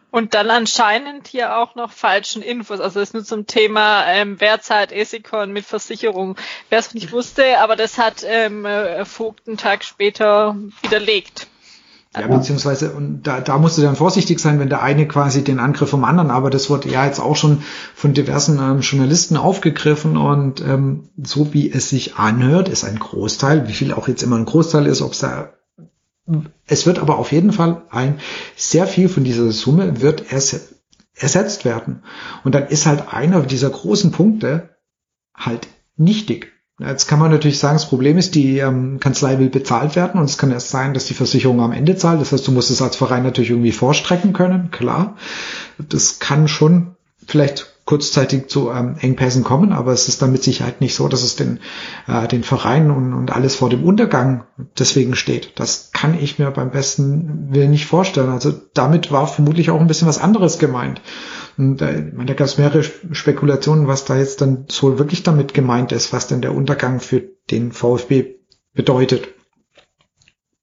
Und 0.09 0.34
dann 0.34 0.49
anscheinend 0.49 1.27
hier 1.27 1.57
auch 1.57 1.75
noch 1.75 1.91
falschen 1.91 2.41
Infos. 2.41 2.79
Also 2.79 2.99
das 2.99 3.09
ist 3.09 3.13
nur 3.13 3.25
zum 3.25 3.45
Thema 3.45 4.05
ähm, 4.07 4.38
wer 4.39 4.59
Esikon 4.91 5.51
mit 5.51 5.65
Versicherung. 5.65 6.38
Wer 6.69 6.79
es 6.79 6.93
nicht 6.93 7.11
wusste, 7.11 7.59
aber 7.59 7.75
das 7.75 7.97
hat 7.97 8.23
ähm, 8.25 8.65
äh, 8.65 9.03
Vogt 9.05 9.47
einen 9.47 9.57
Tag 9.57 9.84
später 9.84 10.55
widerlegt. 10.81 11.47
Ja, 12.19 12.27
beziehungsweise, 12.27 12.93
und 12.93 13.23
da, 13.23 13.41
da 13.41 13.57
musst 13.57 13.77
du 13.77 13.81
dann 13.81 13.95
vorsichtig 13.95 14.39
sein, 14.39 14.59
wenn 14.59 14.69
der 14.69 14.81
eine 14.81 15.07
quasi 15.07 15.43
den 15.43 15.59
Angriff 15.59 15.89
vom 15.89 16.03
anderen, 16.03 16.31
aber 16.31 16.49
das 16.49 16.69
wurde 16.69 16.89
ja 16.89 17.05
jetzt 17.05 17.19
auch 17.19 17.35
schon 17.35 17.61
von 17.93 18.13
diversen 18.13 18.59
ähm, 18.59 18.79
Journalisten 18.79 19.38
aufgegriffen 19.38 20.17
und 20.17 20.61
ähm, 20.61 21.09
so 21.21 21.53
wie 21.53 21.71
es 21.71 21.89
sich 21.89 22.15
anhört, 22.15 22.69
ist 22.69 22.85
ein 22.85 22.97
Großteil, 22.97 23.67
wie 23.67 23.73
viel 23.73 23.93
auch 23.93 24.07
jetzt 24.07 24.23
immer 24.23 24.38
ein 24.38 24.45
Großteil 24.45 24.88
ist, 24.88 25.01
ob 25.01 25.11
es 25.11 25.19
da 25.19 25.53
es 26.66 26.86
wird 26.86 26.99
aber 26.99 27.18
auf 27.18 27.32
jeden 27.32 27.54
Fall 27.54 27.84
ein, 27.90 28.20
sehr 28.56 28.88
viel 28.88 29.10
von 29.10 29.24
dieser 29.24 29.52
Summe 29.52 30.02
wird 30.02 30.26
ersetzt 30.32 31.66
werden. 31.66 32.04
Und 32.44 32.54
dann 32.56 32.68
ist 32.68 32.86
halt 32.86 33.14
einer 33.14 33.41
dieser 33.41 33.70
großen 33.70 34.12
Punkte 34.12 34.78
halt 35.36 35.68
nichtig. 35.95 36.54
Jetzt 36.80 37.08
kann 37.08 37.18
man 37.18 37.32
natürlich 37.32 37.58
sagen, 37.58 37.76
das 37.76 37.90
Problem 37.90 38.20
ist, 38.20 38.36
die 38.36 38.60
ähm, 38.60 38.99
Kanzlei 38.99 39.40
will 39.40 39.49
bezahlt 39.49 39.95
werden 39.95 40.20
und 40.20 40.26
es 40.26 40.38
kann 40.38 40.52
erst 40.52 40.70
sein, 40.70 40.94
dass 40.94 41.06
die 41.06 41.16
Versicherung 41.16 41.60
am 41.60 41.72
Ende 41.72 41.95
zahlt. 41.95 42.22
Das 42.22 42.32
heißt, 42.32 42.48
du 42.48 42.52
musst 42.52 42.70
es 42.70 42.84
als 42.84 42.95
Verein 42.95 43.24
natürlich 43.24 43.49
irgendwie 43.49 43.72
vorstrecken 43.72 44.32
können, 44.32 44.70
klar. 44.70 45.18
Das 45.80 46.20
kann 46.20 46.48
schon 46.48 46.95
vielleicht 47.26 47.77
kurzzeitig 47.88 48.49
zu 48.49 48.69
ähm, 48.69 48.97
Engpässen 48.99 49.45
kommen, 49.45 49.72
aber 49.72 49.93
es 49.93 50.09
ist 50.09 50.22
dann 50.22 50.34
mit 50.34 50.43
Sicherheit 50.43 50.81
nicht 50.81 50.93
so, 50.93 51.07
dass 51.07 51.23
es 51.23 51.38
den, 51.38 51.59
äh, 52.05 52.27
den 52.27 52.43
Verein 52.43 52.91
und, 52.91 53.14
und 53.14 53.31
alles 53.31 53.55
vor 53.55 53.69
dem 53.69 53.84
Untergang 53.84 54.43
deswegen 54.77 55.15
steht. 55.15 55.53
Das 55.55 55.91
kann 55.93 56.19
ich 56.19 56.38
mir 56.38 56.51
beim 56.51 56.69
besten 56.69 57.47
Willen 57.49 57.72
nicht 57.72 57.85
vorstellen. 57.85 58.30
Also 58.30 58.53
damit 58.73 59.11
war 59.11 59.26
vermutlich 59.26 59.72
auch 59.72 59.80
ein 59.80 59.88
bisschen 59.88 60.07
was 60.07 60.19
anderes 60.19 60.59
gemeint. 60.59 61.01
Und 61.57 61.81
äh, 61.81 62.11
da 62.26 62.34
gab 62.34 62.47
es 62.47 62.57
mehrere 62.57 62.84
Spekulationen, 62.84 63.88
was 63.88 64.03
da 64.03 64.18
jetzt 64.18 64.41
dann 64.41 64.65
so 64.68 64.99
wirklich 64.99 65.23
damit 65.23 65.53
gemeint 65.53 65.93
ist, 65.93 66.11
was 66.11 66.27
denn 66.27 66.41
der 66.41 66.53
Untergang 66.53 66.99
für 66.99 67.23
den 67.49 67.72
VfB 67.72 68.35
bedeutet. 68.73 69.30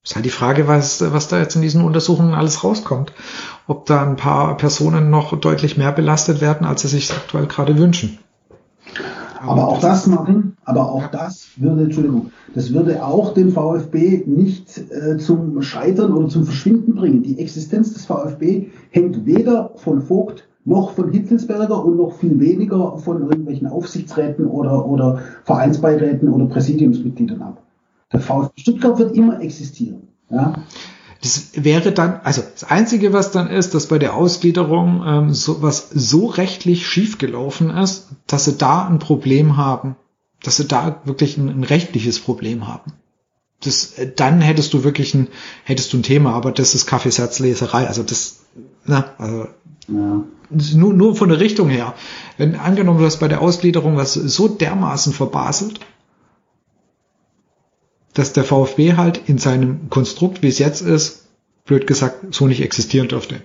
Ist 0.04 0.16
halt 0.16 0.26
die 0.26 0.30
Frage, 0.30 0.68
was, 0.68 1.00
was 1.12 1.28
da 1.28 1.38
jetzt 1.38 1.56
in 1.56 1.62
diesen 1.62 1.82
Untersuchungen 1.82 2.34
alles 2.34 2.62
rauskommt. 2.62 3.12
Ob 3.66 3.86
da 3.86 4.02
ein 4.02 4.16
paar 4.16 4.56
Personen 4.58 5.08
noch 5.08 5.34
deutlich 5.40 5.78
mehr 5.78 5.92
belastet 5.92 6.42
werden, 6.42 6.66
als 6.66 6.82
sie 6.82 6.88
sich 6.88 7.10
aktuell 7.10 7.46
gerade 7.46 7.78
wünschen. 7.78 8.18
Aber 9.40 9.68
auch 9.68 9.80
das, 9.80 10.06
Martin, 10.06 10.56
aber 10.64 10.90
auch 10.90 11.08
das 11.08 11.48
würde, 11.56 11.84
Entschuldigung, 11.84 12.30
das 12.54 12.72
würde 12.72 13.04
auch 13.04 13.34
den 13.34 13.50
VfB 13.50 14.24
nicht 14.26 14.78
äh, 14.90 15.18
zum 15.18 15.60
Scheitern 15.62 16.12
oder 16.12 16.28
zum 16.28 16.44
Verschwinden 16.44 16.94
bringen. 16.94 17.22
Die 17.22 17.38
Existenz 17.38 17.92
des 17.92 18.06
VfB 18.06 18.68
hängt 18.90 19.26
weder 19.26 19.72
von 19.76 20.02
Vogt 20.02 20.48
noch 20.66 20.92
von 20.92 21.10
Hitzelsberger 21.10 21.84
und 21.84 21.96
noch 21.96 22.14
viel 22.14 22.40
weniger 22.40 22.96
von 22.98 23.22
irgendwelchen 23.22 23.66
Aufsichtsräten 23.66 24.46
oder, 24.46 24.86
oder 24.86 25.20
Vereinsbeiräten 25.44 26.30
oder 26.30 26.46
Präsidiumsmitgliedern 26.46 27.42
ab. 27.42 27.63
Der 28.14 28.20
VfB 28.20 28.60
Stuttgart 28.60 28.98
wird 28.98 29.16
immer 29.16 29.40
existieren. 29.40 30.08
Ja? 30.30 30.54
Das 31.20 31.50
wäre 31.54 31.92
dann, 31.92 32.20
also 32.22 32.42
das 32.42 32.64
Einzige, 32.64 33.12
was 33.12 33.30
dann 33.30 33.48
ist, 33.48 33.74
dass 33.74 33.88
bei 33.88 33.98
der 33.98 34.14
Ausgliederung 34.14 35.02
ähm, 35.06 35.34
so, 35.34 35.62
was 35.62 35.88
so 35.90 36.26
rechtlich 36.26 36.86
schiefgelaufen 36.86 37.70
ist, 37.70 38.08
dass 38.26 38.44
sie 38.44 38.56
da 38.56 38.86
ein 38.86 38.98
Problem 38.98 39.56
haben, 39.56 39.96
dass 40.42 40.58
sie 40.58 40.66
da 40.66 41.00
wirklich 41.04 41.38
ein, 41.38 41.48
ein 41.48 41.64
rechtliches 41.64 42.20
Problem 42.20 42.68
haben. 42.68 42.92
Das, 43.62 43.94
äh, 43.98 44.12
dann 44.14 44.42
hättest 44.42 44.74
du 44.74 44.84
wirklich 44.84 45.14
ein, 45.14 45.28
hättest 45.64 45.92
du 45.92 45.98
ein 45.98 46.02
Thema, 46.02 46.34
aber 46.34 46.52
das 46.52 46.74
ist 46.74 46.86
Kaffeesatzleserei, 46.86 47.88
also 47.88 48.02
das, 48.02 48.40
na, 48.84 49.14
also 49.16 49.46
ja. 49.88 50.24
nur, 50.50 50.92
nur 50.92 51.16
von 51.16 51.30
der 51.30 51.40
Richtung 51.40 51.70
her. 51.70 51.94
Wenn 52.36 52.54
angenommen 52.54 52.98
du 52.98 53.06
hast 53.06 53.20
bei 53.20 53.28
der 53.28 53.40
Ausgliederung 53.40 53.96
was 53.96 54.12
so 54.12 54.46
dermaßen 54.46 55.14
verbaselt, 55.14 55.80
dass 58.14 58.32
der 58.32 58.44
VfB 58.44 58.94
halt 58.94 59.20
in 59.28 59.38
seinem 59.38 59.90
Konstrukt, 59.90 60.42
wie 60.42 60.48
es 60.48 60.58
jetzt 60.58 60.80
ist, 60.80 61.26
blöd 61.64 61.86
gesagt, 61.86 62.34
so 62.34 62.46
nicht 62.46 62.62
existieren 62.62 63.08
dürfte. 63.08 63.40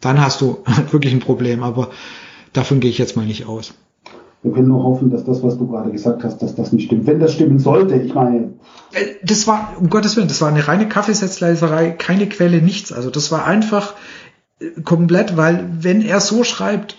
Dann 0.00 0.20
hast 0.20 0.40
du 0.40 0.58
wirklich 0.90 1.12
ein 1.12 1.20
Problem, 1.20 1.62
aber 1.62 1.90
davon 2.52 2.80
gehe 2.80 2.90
ich 2.90 2.98
jetzt 2.98 3.16
mal 3.16 3.26
nicht 3.26 3.46
aus. 3.46 3.74
Wir 4.42 4.52
können 4.52 4.68
nur 4.68 4.82
hoffen, 4.82 5.10
dass 5.10 5.24
das, 5.24 5.42
was 5.42 5.56
du 5.56 5.68
gerade 5.68 5.92
gesagt 5.92 6.24
hast, 6.24 6.38
dass 6.42 6.56
das 6.56 6.72
nicht 6.72 6.86
stimmt. 6.86 7.06
Wenn 7.06 7.20
das 7.20 7.34
stimmen 7.34 7.60
sollte, 7.60 7.94
ich 7.94 8.12
meine. 8.12 8.54
Äh, 8.92 9.04
das 9.22 9.46
war, 9.46 9.74
um 9.78 9.88
Gottes 9.88 10.16
Willen, 10.16 10.26
das 10.26 10.40
war 10.40 10.48
eine 10.48 10.66
reine 10.66 10.88
Kaffeesatzleiserei, 10.88 11.90
keine 11.90 12.28
Quelle, 12.28 12.60
nichts. 12.60 12.92
Also 12.92 13.10
das 13.10 13.30
war 13.30 13.44
einfach 13.46 13.94
äh, 14.58 14.80
komplett, 14.82 15.36
weil 15.36 15.68
wenn 15.78 16.02
er 16.02 16.20
so 16.20 16.42
schreibt, 16.42 16.96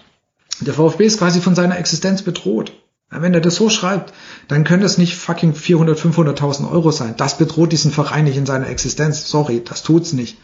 der 0.61 0.73
VfB 0.73 1.05
ist 1.05 1.19
quasi 1.19 1.41
von 1.41 1.55
seiner 1.55 1.77
Existenz 1.77 2.21
bedroht. 2.21 2.71
Wenn 3.17 3.33
er 3.33 3.41
das 3.41 3.55
so 3.55 3.69
schreibt, 3.69 4.13
dann 4.47 4.63
können 4.63 4.83
es 4.83 4.97
nicht 4.97 5.15
fucking 5.15 5.53
400, 5.53 5.99
500.000 5.99 6.71
Euro 6.71 6.91
sein. 6.91 7.15
Das 7.17 7.37
bedroht 7.37 7.71
diesen 7.71 7.91
Verein 7.91 8.25
nicht 8.25 8.37
in 8.37 8.45
seiner 8.45 8.69
Existenz. 8.69 9.27
Sorry, 9.27 9.61
das 9.63 9.83
tut's 9.83 10.13
nicht. 10.13 10.37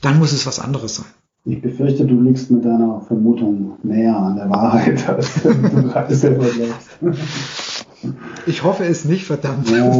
Dann 0.00 0.18
muss 0.18 0.32
es 0.32 0.46
was 0.46 0.58
anderes 0.58 0.96
sein. 0.96 1.06
Ich 1.44 1.62
befürchte, 1.62 2.04
du 2.04 2.20
liegst 2.20 2.50
mit 2.50 2.64
deiner 2.64 3.02
Vermutung 3.06 3.78
näher 3.84 4.16
an 4.16 4.36
der 4.36 4.50
Wahrheit, 4.50 5.08
als 5.08 5.30
du 5.42 5.54
gerade 5.54 6.14
selber 6.14 6.46
glaubst. 6.46 7.86
Ich 8.46 8.64
hoffe 8.64 8.84
es 8.84 9.04
nicht, 9.04 9.24
verdammt. 9.24 9.70
Ja, 9.70 9.90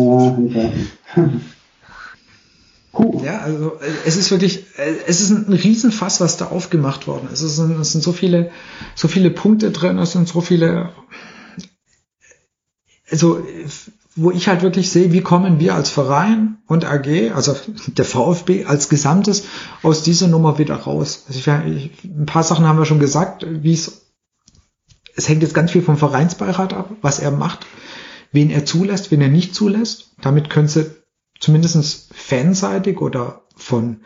Puh. 2.96 3.22
Ja, 3.22 3.40
also 3.40 3.72
es 4.06 4.16
ist 4.16 4.30
wirklich, 4.30 4.64
es 5.06 5.20
ist 5.20 5.30
ein 5.30 5.52
Riesenfass, 5.52 6.20
was 6.22 6.38
da 6.38 6.46
aufgemacht 6.46 7.06
worden 7.06 7.28
ist. 7.30 7.42
Es 7.42 7.56
sind, 7.56 7.78
es 7.78 7.92
sind 7.92 8.02
so 8.02 8.12
viele, 8.12 8.50
so 8.94 9.06
viele 9.06 9.30
Punkte 9.30 9.70
drin, 9.70 9.98
es 9.98 10.12
sind 10.12 10.26
so 10.26 10.40
viele, 10.40 10.90
also 13.10 13.44
wo 14.16 14.30
ich 14.30 14.48
halt 14.48 14.62
wirklich 14.62 14.90
sehe, 14.90 15.12
wie 15.12 15.20
kommen 15.20 15.60
wir 15.60 15.74
als 15.74 15.90
Verein 15.90 16.56
und 16.66 16.86
AG, 16.86 17.32
also 17.34 17.54
der 17.86 18.04
VfB 18.06 18.64
als 18.64 18.88
Gesamtes, 18.88 19.44
aus 19.82 20.02
dieser 20.02 20.26
Nummer 20.26 20.58
wieder 20.58 20.74
raus. 20.74 21.24
Also 21.28 21.38
ich, 21.38 22.04
ein 22.04 22.24
paar 22.24 22.42
Sachen 22.42 22.66
haben 22.66 22.78
wir 22.78 22.86
schon 22.86 22.98
gesagt, 22.98 23.46
wie 23.46 23.74
es, 23.74 24.06
es 25.14 25.28
hängt 25.28 25.42
jetzt 25.42 25.54
ganz 25.54 25.70
viel 25.70 25.82
vom 25.82 25.98
Vereinsbeirat 25.98 26.72
ab, 26.72 26.90
was 27.02 27.18
er 27.18 27.30
macht, 27.30 27.66
wen 28.32 28.48
er 28.48 28.64
zulässt, 28.64 29.10
wen 29.10 29.20
er 29.20 29.28
nicht 29.28 29.54
zulässt. 29.54 30.12
Damit 30.22 30.48
können 30.48 30.68
sie 30.68 30.90
zumindestens 31.38 32.08
fanseitig 32.14 33.02
oder 33.02 33.42
von 33.54 34.00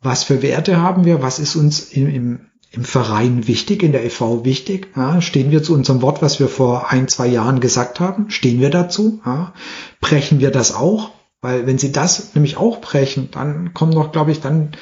was 0.00 0.22
für 0.22 0.42
Werte 0.42 0.80
haben 0.80 1.04
wir, 1.04 1.22
was 1.22 1.40
ist 1.40 1.56
uns 1.56 1.92
im, 1.92 2.08
im, 2.08 2.49
im 2.72 2.84
Verein 2.84 3.48
wichtig, 3.48 3.82
in 3.82 3.92
der 3.92 4.04
EV 4.04 4.44
wichtig, 4.44 4.88
ja, 4.96 5.20
stehen 5.20 5.50
wir 5.50 5.62
zu 5.62 5.74
unserem 5.74 6.02
Wort, 6.02 6.22
was 6.22 6.38
wir 6.38 6.48
vor 6.48 6.90
ein, 6.90 7.08
zwei 7.08 7.26
Jahren 7.26 7.60
gesagt 7.60 7.98
haben, 7.98 8.30
stehen 8.30 8.60
wir 8.60 8.70
dazu, 8.70 9.20
ja, 9.26 9.52
brechen 10.00 10.38
wir 10.38 10.50
das 10.50 10.74
auch, 10.74 11.10
weil 11.40 11.66
wenn 11.66 11.78
sie 11.78 11.90
das 11.90 12.34
nämlich 12.34 12.56
auch 12.56 12.80
brechen, 12.80 13.28
dann 13.32 13.74
kommt 13.74 13.94
noch, 13.94 14.12
glaube 14.12 14.30
ich, 14.30 14.40
dann, 14.40 14.72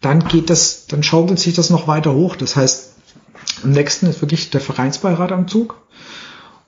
dann 0.00 0.26
geht 0.26 0.50
das, 0.50 0.86
dann 0.86 1.02
schaukelt 1.02 1.38
sich 1.38 1.54
das 1.54 1.70
noch 1.70 1.86
weiter 1.86 2.14
hoch. 2.14 2.36
Das 2.36 2.56
heißt, 2.56 2.94
am 3.62 3.70
nächsten 3.70 4.06
ist 4.06 4.22
wirklich 4.22 4.50
der 4.50 4.60
Vereinsbeirat 4.60 5.30
am 5.30 5.46
Zug. 5.46 5.80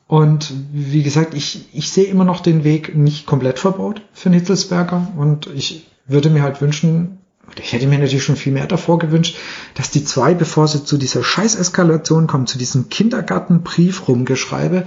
Und 0.07 0.53
wie 0.73 1.03
gesagt, 1.03 1.35
ich, 1.35 1.69
ich 1.75 1.91
sehe 1.91 2.07
immer 2.07 2.25
noch 2.25 2.41
den 2.41 2.65
Weg 2.65 2.97
nicht 2.97 3.27
komplett 3.27 3.59
verbaut 3.59 4.03
für 4.13 4.31
Nittelsberger 4.31 5.13
und 5.17 5.49
ich 5.49 5.87
würde 6.07 6.31
mir 6.31 6.43
halt 6.43 6.63
wünschen, 6.63 7.19
ich 7.57 7.73
hätte 7.73 7.87
mir 7.87 7.99
natürlich 7.99 8.25
schon 8.25 8.37
viel 8.37 8.53
mehr 8.53 8.67
davor 8.67 8.99
gewünscht, 8.99 9.37
dass 9.75 9.91
die 9.91 10.05
zwei, 10.05 10.35
bevor 10.35 10.69
sie 10.69 10.85
zu 10.85 10.97
dieser 10.97 11.25
Scheißeskalation 11.25 12.27
kommen, 12.27 12.47
zu 12.47 12.59
diesem 12.59 12.89
Kindergartenbrief 12.89 14.09
rumgeschreibe, 14.09 14.85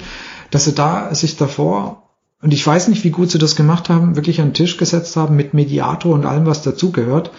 dass 0.50 0.66
sie 0.66 0.74
da 0.74 1.14
sich 1.14 1.38
davor, 1.38 2.10
und 2.42 2.54
ich 2.54 2.66
weiß 2.66 2.88
nicht, 2.88 3.04
wie 3.04 3.12
gut 3.12 3.32
sie 3.32 3.38
das 3.38 3.56
gemacht 3.56 3.90
haben, 3.90 4.16
wirklich 4.16 4.42
an 4.42 4.50
den 4.50 4.54
Tisch 4.54 4.78
gesetzt 4.78 5.16
haben 5.16 5.36
mit 5.36 5.54
Mediator 5.54 6.14
und 6.14 6.26
allem, 6.26 6.46
was 6.46 6.62
dazugehört 6.62 7.32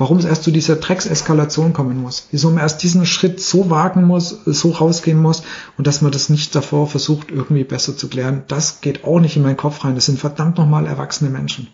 warum 0.00 0.16
es 0.16 0.24
erst 0.24 0.44
zu 0.44 0.50
dieser 0.50 0.76
Dreckseskalation 0.76 1.74
kommen 1.74 2.00
muss. 2.00 2.26
Wieso 2.30 2.48
man 2.48 2.60
erst 2.60 2.82
diesen 2.82 3.04
Schritt 3.04 3.38
so 3.38 3.68
wagen 3.68 4.04
muss, 4.04 4.30
so 4.46 4.70
rausgehen 4.70 5.20
muss 5.20 5.42
und 5.76 5.86
dass 5.86 6.00
man 6.00 6.10
das 6.10 6.30
nicht 6.30 6.54
davor 6.54 6.86
versucht, 6.86 7.30
irgendwie 7.30 7.64
besser 7.64 7.94
zu 7.94 8.08
klären. 8.08 8.42
Das 8.48 8.80
geht 8.80 9.04
auch 9.04 9.20
nicht 9.20 9.36
in 9.36 9.42
meinen 9.42 9.58
Kopf 9.58 9.84
rein. 9.84 9.94
Das 9.94 10.06
sind 10.06 10.18
verdammt 10.18 10.56
nochmal 10.56 10.86
erwachsene 10.86 11.28
Menschen. 11.28 11.68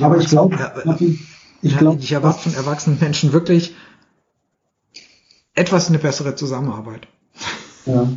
Aber 0.00 0.16
ich 0.18 0.28
glaube, 0.28 0.56
ich, 1.62 1.76
glaub, 1.76 1.98
ich 1.98 2.12
erwarte 2.12 2.50
von 2.50 2.54
erwachsenen 2.54 2.98
Menschen 3.00 3.32
wirklich 3.32 3.74
etwas 5.54 5.88
eine 5.88 5.98
bessere 5.98 6.34
Zusammenarbeit. 6.34 7.06
Ja 7.86 8.08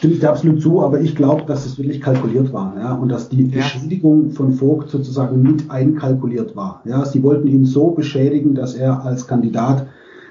stimme 0.00 0.14
ich 0.14 0.20
dir 0.20 0.30
absolut 0.30 0.62
zu, 0.62 0.82
aber 0.82 1.02
ich 1.02 1.14
glaube, 1.14 1.44
dass 1.46 1.66
es 1.66 1.76
wirklich 1.76 2.00
kalkuliert 2.00 2.54
war, 2.54 2.74
ja, 2.78 2.94
und 2.94 3.10
dass 3.10 3.28
die 3.28 3.44
ja. 3.44 3.56
Beschädigung 3.56 4.30
von 4.30 4.52
Vogt 4.52 4.88
sozusagen 4.88 5.42
mit 5.42 5.70
einkalkuliert 5.70 6.56
war. 6.56 6.80
Ja, 6.86 7.04
sie 7.04 7.22
wollten 7.22 7.46
ihn 7.48 7.66
so 7.66 7.90
beschädigen, 7.90 8.54
dass 8.54 8.74
er 8.74 9.04
als 9.04 9.26
Kandidat 9.26 9.86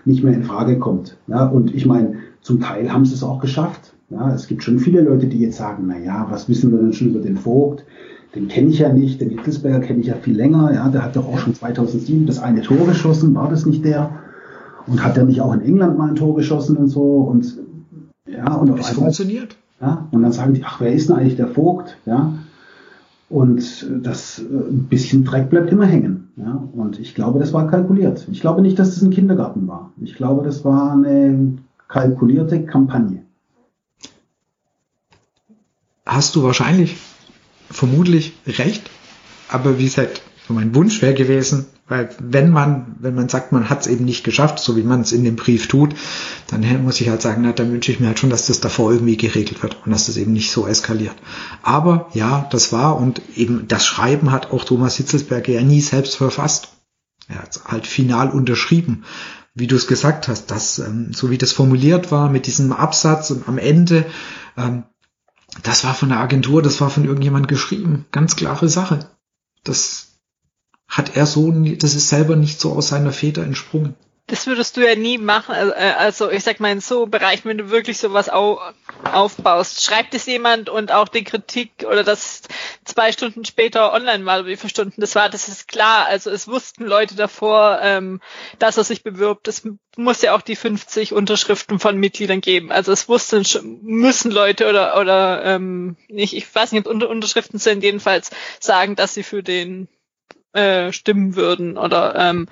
nicht 0.06 0.24
mehr 0.24 0.34
in 0.34 0.44
Frage 0.44 0.80
kommt. 0.80 1.18
Ja, 1.28 1.46
und 1.46 1.76
ich 1.76 1.86
meine, 1.86 2.16
zum 2.42 2.62
Teil 2.62 2.92
haben 2.92 3.06
sie 3.06 3.14
es 3.14 3.22
auch 3.22 3.40
geschafft. 3.40 3.94
Ja, 4.10 4.34
es 4.34 4.48
gibt 4.48 4.64
schon 4.64 4.80
viele 4.80 5.02
Leute, 5.02 5.28
die 5.28 5.40
jetzt 5.40 5.58
sagen, 5.58 5.84
na 5.86 6.00
ja, 6.00 6.26
was 6.32 6.50
wissen 6.50 6.72
wir 6.72 6.80
denn 6.80 6.94
schon 6.94 7.10
über 7.10 7.20
den 7.20 7.38
Vogt? 7.38 7.86
Den 8.36 8.48
kenne 8.48 8.70
ich 8.70 8.80
ja 8.80 8.94
nicht, 8.94 9.22
den 9.22 9.30
Hittelsberger 9.30 9.80
kenne 9.80 10.02
ich 10.02 10.08
ja 10.08 10.16
viel 10.16 10.36
länger. 10.36 10.72
Ja, 10.74 10.90
der 10.90 11.04
hat 11.04 11.16
doch 11.16 11.28
auch 11.28 11.40
schon 11.40 11.56
2007 11.56 12.28
das 12.28 12.40
eine 12.40 12.62
Tor 12.62 12.86
geschossen, 12.86 13.34
war 13.34 13.50
das 13.50 13.66
nicht 13.66 13.84
der? 13.84 14.12
Und 14.86 15.04
hat 15.04 15.18
er 15.18 15.24
nicht 15.24 15.42
auch 15.42 15.54
in 15.54 15.62
England 15.62 15.98
mal 15.98 16.10
ein 16.10 16.16
Tor 16.16 16.36
geschossen 16.36 16.78
und 16.78 16.90
so? 16.90 17.02
Und 17.02 17.58
ja, 18.28 18.54
und 18.54 18.80
es 18.80 18.90
funktioniert. 18.90 19.56
Ja, 19.82 20.08
und 20.12 20.22
dann 20.22 20.32
sagen 20.32 20.54
die, 20.54 20.64
ach, 20.64 20.80
wer 20.80 20.94
ist 20.94 21.10
denn 21.10 21.16
eigentlich 21.16 21.38
der 21.38 21.48
Vogt? 21.48 21.98
Ja, 22.06 22.34
und 23.30 23.88
das 24.04 24.40
äh, 24.40 24.44
ein 24.44 24.88
bisschen 24.90 25.24
Dreck 25.24 25.50
bleibt 25.50 25.72
immer 25.72 25.86
hängen. 25.86 26.32
Ja, 26.36 26.64
und 26.74 27.00
ich 27.00 27.16
glaube, 27.16 27.40
das 27.40 27.54
war 27.54 27.68
kalkuliert. 27.68 28.28
Ich 28.32 28.42
glaube 28.42 28.62
nicht, 28.62 28.78
dass 28.80 28.90
es 28.90 28.96
das 28.96 29.04
ein 29.04 29.12
Kindergarten 29.12 29.68
war. 29.68 29.92
Ich 30.02 30.16
glaube, 30.16 30.44
das 30.44 30.66
war 30.66 30.94
eine 30.94 31.58
kalkulierte 31.88 32.64
Kampagne. 32.64 33.24
Hast 36.06 36.36
du 36.36 36.44
wahrscheinlich, 36.44 36.98
vermutlich 37.72 38.34
recht, 38.48 38.90
aber 39.48 39.78
wie 39.78 39.86
gesagt, 39.86 40.22
mein 40.48 40.74
Wunsch 40.74 41.02
wäre 41.02 41.14
gewesen, 41.14 41.68
weil 41.88 42.10
wenn 42.20 42.52
man, 42.52 42.96
wenn 43.00 43.16
man 43.16 43.30
sagt, 43.30 43.52
man 43.52 43.70
hat 43.70 43.82
es 43.82 43.88
eben 43.88 44.06
nicht 44.06 44.24
geschafft, 44.24 44.60
so 44.60 44.76
wie 44.76 44.84
man 44.84 45.02
es 45.02 45.12
in 45.12 45.24
dem 45.24 45.36
Brief 45.36 45.68
tut, 45.68 45.96
dann 46.48 46.84
muss 46.84 47.02
ich 47.02 47.10
halt 47.10 47.22
sagen, 47.22 47.42
na, 47.44 47.52
dann 47.52 47.72
wünsche 47.72 47.92
ich 47.92 48.00
mir 48.00 48.08
halt 48.08 48.20
schon, 48.20 48.30
dass 48.30 48.48
das 48.48 48.60
davor 48.60 48.92
irgendwie 48.92 49.18
geregelt 49.18 49.64
wird 49.64 49.78
und 49.86 49.92
dass 49.92 50.06
das 50.06 50.18
eben 50.18 50.34
nicht 50.34 50.52
so 50.52 50.68
eskaliert. 50.68 51.16
Aber 51.64 52.10
ja, 52.14 52.48
das 52.52 52.72
war 52.72 52.98
und 52.98 53.22
eben 53.36 53.68
das 53.68 53.86
Schreiben 53.86 54.32
hat 54.32 54.52
auch 54.52 54.64
Thomas 54.64 54.98
Hitzelsberger 54.98 55.54
ja 55.54 55.62
nie 55.62 55.82
selbst 55.82 56.16
verfasst. 56.16 56.70
Er 57.28 57.44
hat 57.44 57.60
halt 57.66 57.88
final 57.88 58.30
unterschrieben, 58.30 59.04
wie 59.56 59.68
du 59.68 59.76
es 59.76 59.88
gesagt 59.88 60.28
hast, 60.28 60.52
dass 60.52 60.80
ähm, 60.80 61.12
so 61.14 61.30
wie 61.32 61.38
das 61.38 61.52
formuliert 61.52 62.12
war 62.12 62.30
mit 62.30 62.46
diesem 62.46 62.72
Absatz 62.72 63.32
und 63.32 63.48
am 63.48 63.58
Ende, 63.58 64.06
ähm, 64.58 64.84
das 65.64 65.84
war 65.84 65.94
von 65.94 66.10
der 66.10 66.20
Agentur, 66.20 66.62
das 66.62 66.80
war 66.82 66.90
von 66.90 67.06
irgendjemand 67.06 67.48
geschrieben. 67.48 68.06
Ganz 68.12 68.36
klare 68.36 68.70
Sache. 68.70 69.10
Das, 69.64 70.10
hat 70.90 71.16
er 71.16 71.28
so, 71.28 71.52
das 71.52 71.94
ist 71.94 72.10
selber 72.10 72.36
nicht 72.36 72.60
so 72.60 72.74
aus 72.74 72.90
seiner 72.90 73.12
Feder 73.12 73.44
entsprungen. 73.44 73.96
Das 74.30 74.46
würdest 74.46 74.78
du 74.78 74.88
ja 74.88 74.96
nie 74.96 75.18
machen. 75.18 75.56
Also, 75.56 75.74
äh, 75.74 75.94
also 75.98 76.32
ich 76.32 76.44
sag 76.44 76.60
mal 76.60 76.72
in 76.72 76.82
so 76.82 77.08
Bereichen, 77.08 77.50
wenn 77.50 77.58
du 77.58 77.70
wirklich 77.72 77.98
sowas 77.98 78.30
au 78.30 78.60
aufbaust, 79.04 79.84
schreibt 79.84 80.14
es 80.14 80.26
jemand 80.28 80.70
und 80.70 80.92
auch 80.92 81.08
die 81.08 81.24
Kritik 81.24 81.72
oder 81.88 82.04
das 82.04 82.44
zwei 82.86 83.12
Stunden 83.12 83.44
später 83.44 83.92
online 83.92 84.26
war, 84.26 84.46
wie 84.46 84.56
viele 84.56 84.70
Stunden 84.70 85.02
das 85.02 85.16
war, 85.16 85.30
das 85.30 85.48
ist 85.48 85.68
klar. 85.68 86.06
Also 86.06 86.30
es 86.30 86.48
wussten 86.48 86.86
Leute 86.86 87.16
davor, 87.16 87.80
ähm, 87.82 88.22
dass 88.60 88.78
er 88.78 88.84
sich 88.84 89.04
bewirbt. 89.04 89.48
Es 89.48 89.64
muss 89.98 90.22
ja 90.22 90.36
auch 90.36 90.42
die 90.42 90.56
50 90.56 91.14
Unterschriften 91.14 91.80
von 91.80 91.98
Mitgliedern 91.98 92.42
geben. 92.42 92.72
Also 92.72 92.92
es 92.92 93.10
wussten 93.10 93.44
müssen 93.82 94.32
Leute 94.32 94.70
oder 94.70 95.00
oder 95.00 95.44
ähm, 95.44 95.98
nicht, 96.08 96.36
ich 96.36 96.54
weiß 96.54 96.72
nicht, 96.72 96.88
ob 96.88 97.10
Unterschriften 97.10 97.58
sind 97.58 97.84
jedenfalls 97.84 98.30
sagen, 98.60 98.96
dass 98.96 99.16
sie 99.16 99.24
für 99.24 99.42
den 99.42 99.88
äh, 100.54 100.92
stimmen 100.92 101.36
würden 101.36 101.78
oder 101.78 102.16
ähm, 102.16 102.48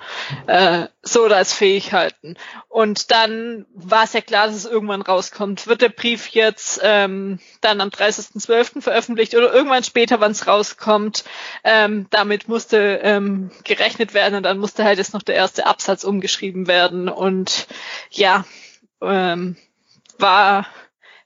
äh, 0.46 0.86
so 1.02 1.24
als 1.24 1.52
fähig 1.52 1.92
halten. 1.92 2.36
Und 2.68 3.10
dann 3.10 3.66
war 3.74 4.04
es 4.04 4.12
ja 4.12 4.20
klar, 4.20 4.46
dass 4.46 4.56
es 4.56 4.66
irgendwann 4.66 5.02
rauskommt. 5.02 5.66
Wird 5.66 5.82
der 5.82 5.88
Brief 5.88 6.28
jetzt 6.28 6.80
ähm, 6.82 7.40
dann 7.60 7.80
am 7.80 7.88
30.12. 7.88 8.82
veröffentlicht 8.82 9.34
oder 9.34 9.52
irgendwann 9.52 9.82
später, 9.82 10.20
wann 10.20 10.32
es 10.32 10.46
rauskommt? 10.46 11.24
Ähm, 11.64 12.06
damit 12.10 12.48
musste 12.48 13.00
ähm, 13.02 13.50
gerechnet 13.64 14.14
werden 14.14 14.36
und 14.36 14.44
dann 14.44 14.58
musste 14.58 14.84
halt 14.84 14.98
jetzt 14.98 15.14
noch 15.14 15.22
der 15.22 15.34
erste 15.34 15.66
Absatz 15.66 16.04
umgeschrieben 16.04 16.68
werden. 16.68 17.08
Und 17.08 17.66
ja, 18.10 18.44
ähm, 19.00 19.56
war 20.18 20.66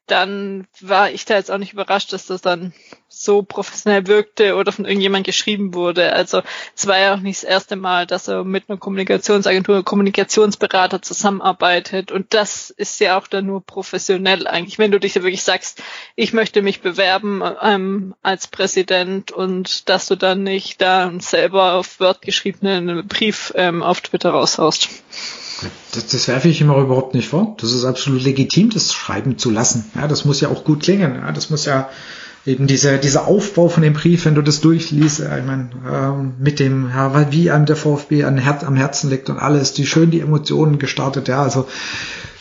dann 0.06 0.66
war 0.80 1.10
ich 1.10 1.24
da 1.24 1.36
jetzt 1.36 1.50
auch 1.50 1.58
nicht 1.58 1.72
überrascht, 1.72 2.12
dass 2.12 2.26
das 2.26 2.42
dann 2.42 2.74
so 3.12 3.42
professionell 3.42 4.06
wirkte 4.06 4.56
oder 4.56 4.72
von 4.72 4.84
irgendjemand 4.84 5.24
geschrieben 5.24 5.74
wurde. 5.74 6.12
Also 6.12 6.42
es 6.74 6.86
war 6.86 6.98
ja 6.98 7.14
auch 7.14 7.20
nicht 7.20 7.42
das 7.42 7.48
erste 7.48 7.76
Mal, 7.76 8.06
dass 8.06 8.28
er 8.28 8.44
mit 8.44 8.64
einer 8.68 8.78
Kommunikationsagentur, 8.78 9.84
Kommunikationsberater 9.84 11.02
zusammenarbeitet. 11.02 12.10
Und 12.10 12.34
das 12.34 12.70
ist 12.70 13.00
ja 13.00 13.18
auch 13.18 13.26
dann 13.26 13.46
nur 13.46 13.64
professionell 13.64 14.46
eigentlich, 14.46 14.78
wenn 14.78 14.90
du 14.90 14.98
dich 14.98 15.14
ja 15.14 15.22
wirklich 15.22 15.42
sagst, 15.42 15.82
ich 16.16 16.32
möchte 16.32 16.62
mich 16.62 16.80
bewerben 16.80 17.42
ähm, 17.60 18.14
als 18.22 18.48
Präsident 18.48 19.30
und 19.30 19.88
dass 19.88 20.06
du 20.06 20.16
dann 20.16 20.42
nicht 20.42 20.80
da 20.80 21.12
selber 21.18 21.74
auf 21.74 22.00
Word 22.00 22.22
geschriebenen 22.22 23.06
Brief 23.06 23.52
ähm, 23.56 23.82
auf 23.82 24.00
Twitter 24.00 24.30
raushaust. 24.30 24.88
Das, 25.92 26.06
das 26.08 26.28
werfe 26.28 26.48
ich 26.48 26.60
immer 26.60 26.76
überhaupt 26.78 27.14
nicht 27.14 27.28
vor. 27.28 27.56
Das 27.60 27.72
ist 27.72 27.84
absolut 27.84 28.22
legitim, 28.22 28.70
das 28.70 28.92
schreiben 28.92 29.38
zu 29.38 29.50
lassen. 29.50 29.90
Ja, 29.94 30.08
das 30.08 30.24
muss 30.24 30.40
ja 30.40 30.48
auch 30.48 30.64
gut 30.64 30.82
klingen. 30.82 31.14
Ja, 31.16 31.32
das 31.32 31.50
muss 31.50 31.66
ja 31.66 31.90
eben 32.44 32.66
dieser 32.66 32.98
dieser 32.98 33.26
Aufbau 33.26 33.68
von 33.68 33.82
dem 33.82 33.92
Brief, 33.92 34.24
wenn 34.24 34.34
du 34.34 34.42
das 34.42 34.60
durchliest, 34.60 35.20
äh, 35.20 35.40
ich 35.40 35.46
meine, 35.46 35.70
ähm, 35.90 36.34
mit 36.38 36.58
dem, 36.58 36.88
ja, 36.88 37.32
wie 37.32 37.50
einem 37.50 37.66
der 37.66 37.76
VfB 37.76 38.24
an 38.24 38.38
Herz, 38.38 38.64
am 38.64 38.76
Herzen 38.76 39.10
liegt 39.10 39.30
und 39.30 39.38
alles, 39.38 39.72
die 39.72 39.86
schön 39.86 40.10
die 40.10 40.20
Emotionen 40.20 40.78
gestartet, 40.78 41.28
ja, 41.28 41.42
also 41.42 41.66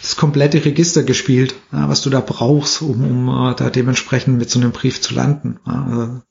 das 0.02 0.16
komplette 0.16 0.64
Register 0.66 1.04
gespielt, 1.04 1.56
ja, 1.72 1.88
was 1.88 2.02
du 2.02 2.10
da 2.10 2.22
brauchst, 2.22 2.82
um, 2.82 3.04
um 3.04 3.30
uh, 3.30 3.54
da 3.54 3.70
dementsprechend 3.70 4.38
mit 4.38 4.50
so 4.50 4.60
einem 4.60 4.72
Brief 4.72 5.02
zu 5.02 5.14
landen. 5.14 5.60
Ja, 5.66 5.86
also 5.90 6.22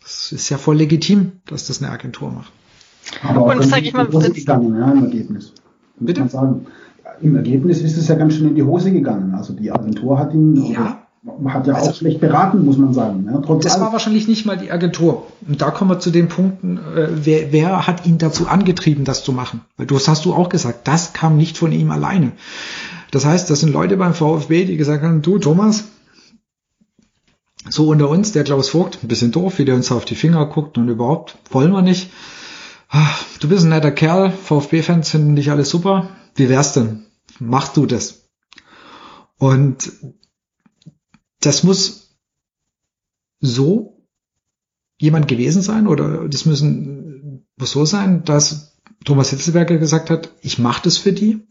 das 0.00 0.32
ist 0.32 0.48
ja 0.48 0.58
voll 0.58 0.76
legitim, 0.76 1.32
dass 1.46 1.66
das 1.66 1.82
eine 1.82 1.90
Agentur 1.90 2.30
macht. 2.30 2.52
Aber 3.22 3.42
auch 3.42 3.54
und 3.54 3.62
sag 3.64 3.82
ich 3.82 3.92
mal, 3.92 4.06
gegangen, 4.06 4.76
ja, 4.76 4.92
im 4.92 5.04
Ergebnis. 5.04 5.52
Bitte? 5.98 6.28
Im 7.20 7.36
Ergebnis 7.36 7.82
ist 7.82 7.98
es 7.98 8.08
ja 8.08 8.14
ganz 8.14 8.34
schön 8.34 8.48
in 8.48 8.54
die 8.54 8.62
Hose 8.62 8.92
gegangen. 8.92 9.34
Also 9.34 9.52
die 9.52 9.70
Agentur 9.70 10.18
hat 10.18 10.32
ihn 10.32 10.56
ja. 10.56 10.99
Hat 11.48 11.66
ja 11.66 11.74
also, 11.74 11.90
auch 11.90 11.94
schlecht 11.94 12.20
beraten, 12.20 12.64
muss 12.64 12.78
man 12.78 12.94
sagen. 12.94 13.28
Ja, 13.30 13.56
das 13.56 13.78
war 13.78 13.92
wahrscheinlich 13.92 14.26
nicht 14.26 14.46
mal 14.46 14.56
die 14.56 14.70
Agentur. 14.70 15.26
Und 15.46 15.60
da 15.60 15.70
kommen 15.70 15.90
wir 15.90 15.98
zu 15.98 16.10
den 16.10 16.28
Punkten, 16.28 16.78
äh, 16.78 17.08
wer, 17.12 17.52
wer 17.52 17.86
hat 17.86 18.06
ihn 18.06 18.18
dazu 18.18 18.48
angetrieben, 18.48 19.04
das 19.04 19.22
zu 19.22 19.32
machen? 19.32 19.60
Weil 19.76 19.86
du 19.86 19.94
das 19.94 20.08
hast 20.08 20.24
du 20.24 20.32
auch 20.32 20.48
gesagt, 20.48 20.88
das 20.88 21.12
kam 21.12 21.36
nicht 21.36 21.58
von 21.58 21.72
ihm 21.72 21.90
alleine. 21.90 22.32
Das 23.10 23.26
heißt, 23.26 23.50
das 23.50 23.60
sind 23.60 23.72
Leute 23.72 23.96
beim 23.96 24.14
VfB, 24.14 24.64
die 24.64 24.76
gesagt 24.76 25.02
haben, 25.02 25.20
du 25.20 25.38
Thomas, 25.38 25.84
so 27.68 27.88
unter 27.88 28.08
uns, 28.08 28.32
der 28.32 28.44
Klaus 28.44 28.70
Vogt, 28.70 28.98
ein 29.02 29.08
bisschen 29.08 29.32
doof, 29.32 29.58
wie 29.58 29.64
der 29.66 29.74
uns 29.74 29.92
auf 29.92 30.06
die 30.06 30.14
Finger 30.14 30.46
guckt 30.46 30.78
und 30.78 30.88
überhaupt, 30.88 31.36
wollen 31.50 31.72
wir 31.72 31.82
nicht. 31.82 32.10
Ah, 32.88 33.10
du 33.40 33.48
bist 33.48 33.64
ein 33.64 33.68
netter 33.68 33.92
Kerl, 33.92 34.30
VfB-Fans 34.30 35.10
finden 35.10 35.36
dich 35.36 35.50
alles 35.50 35.68
super. 35.68 36.08
Wie 36.34 36.48
wär's 36.48 36.72
denn? 36.72 37.04
Machst 37.38 37.76
du 37.76 37.86
das? 37.86 38.22
Und 39.38 39.92
das 41.40 41.62
muss 41.62 42.18
so 43.40 44.06
jemand 44.98 45.28
gewesen 45.28 45.62
sein 45.62 45.86
oder 45.86 46.28
das 46.28 46.44
müssen 46.44 47.46
muss 47.56 47.70
so 47.70 47.84
sein, 47.84 48.24
dass 48.24 48.78
Thomas 49.04 49.30
Hitzelberger 49.30 49.78
gesagt 49.78 50.10
hat, 50.10 50.30
ich 50.42 50.58
mache 50.58 50.82
das 50.84 50.98
für 50.98 51.12
die, 51.12 51.46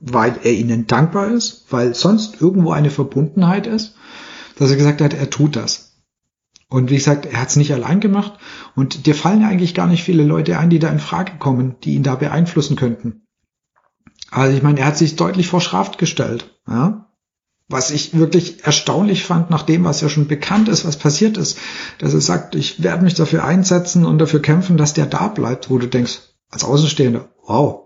weil 0.00 0.38
er 0.42 0.52
ihnen 0.52 0.86
dankbar 0.86 1.30
ist, 1.30 1.66
weil 1.70 1.94
sonst 1.94 2.40
irgendwo 2.40 2.72
eine 2.72 2.90
Verbundenheit 2.90 3.66
ist, 3.66 3.94
dass 4.56 4.70
er 4.70 4.76
gesagt 4.76 5.00
hat, 5.00 5.14
er 5.14 5.30
tut 5.30 5.56
das. 5.56 5.94
Und 6.68 6.90
wie 6.90 6.96
gesagt, 6.96 7.26
er 7.26 7.40
hat 7.40 7.50
es 7.50 7.56
nicht 7.56 7.72
allein 7.72 8.00
gemacht. 8.00 8.38
Und 8.74 9.06
dir 9.06 9.14
fallen 9.14 9.42
ja 9.42 9.48
eigentlich 9.48 9.74
gar 9.74 9.86
nicht 9.86 10.02
viele 10.02 10.24
Leute 10.24 10.58
ein, 10.58 10.70
die 10.70 10.78
da 10.78 10.88
in 10.88 10.98
Frage 10.98 11.38
kommen, 11.38 11.76
die 11.84 11.94
ihn 11.94 12.02
da 12.02 12.14
beeinflussen 12.16 12.76
könnten. 12.76 13.26
Also 14.30 14.56
ich 14.56 14.62
meine, 14.62 14.80
er 14.80 14.86
hat 14.86 14.98
sich 14.98 15.14
deutlich 15.16 15.46
vor 15.46 15.60
Schraft 15.60 15.98
gestellt. 15.98 16.58
Ja? 16.66 17.03
Was 17.68 17.90
ich 17.90 18.16
wirklich 18.16 18.64
erstaunlich 18.64 19.24
fand, 19.24 19.48
nach 19.48 19.62
dem, 19.62 19.84
was 19.84 20.02
ja 20.02 20.10
schon 20.10 20.28
bekannt 20.28 20.68
ist, 20.68 20.84
was 20.84 20.98
passiert 20.98 21.38
ist, 21.38 21.58
dass 21.98 22.12
er 22.12 22.20
sagt, 22.20 22.54
ich 22.54 22.82
werde 22.82 23.04
mich 23.04 23.14
dafür 23.14 23.44
einsetzen 23.44 24.04
und 24.04 24.18
dafür 24.18 24.42
kämpfen, 24.42 24.76
dass 24.76 24.92
der 24.92 25.06
da 25.06 25.28
bleibt, 25.28 25.70
wo 25.70 25.78
du 25.78 25.86
denkst, 25.86 26.20
als 26.50 26.64
Außenstehender, 26.64 27.30
wow. 27.46 27.84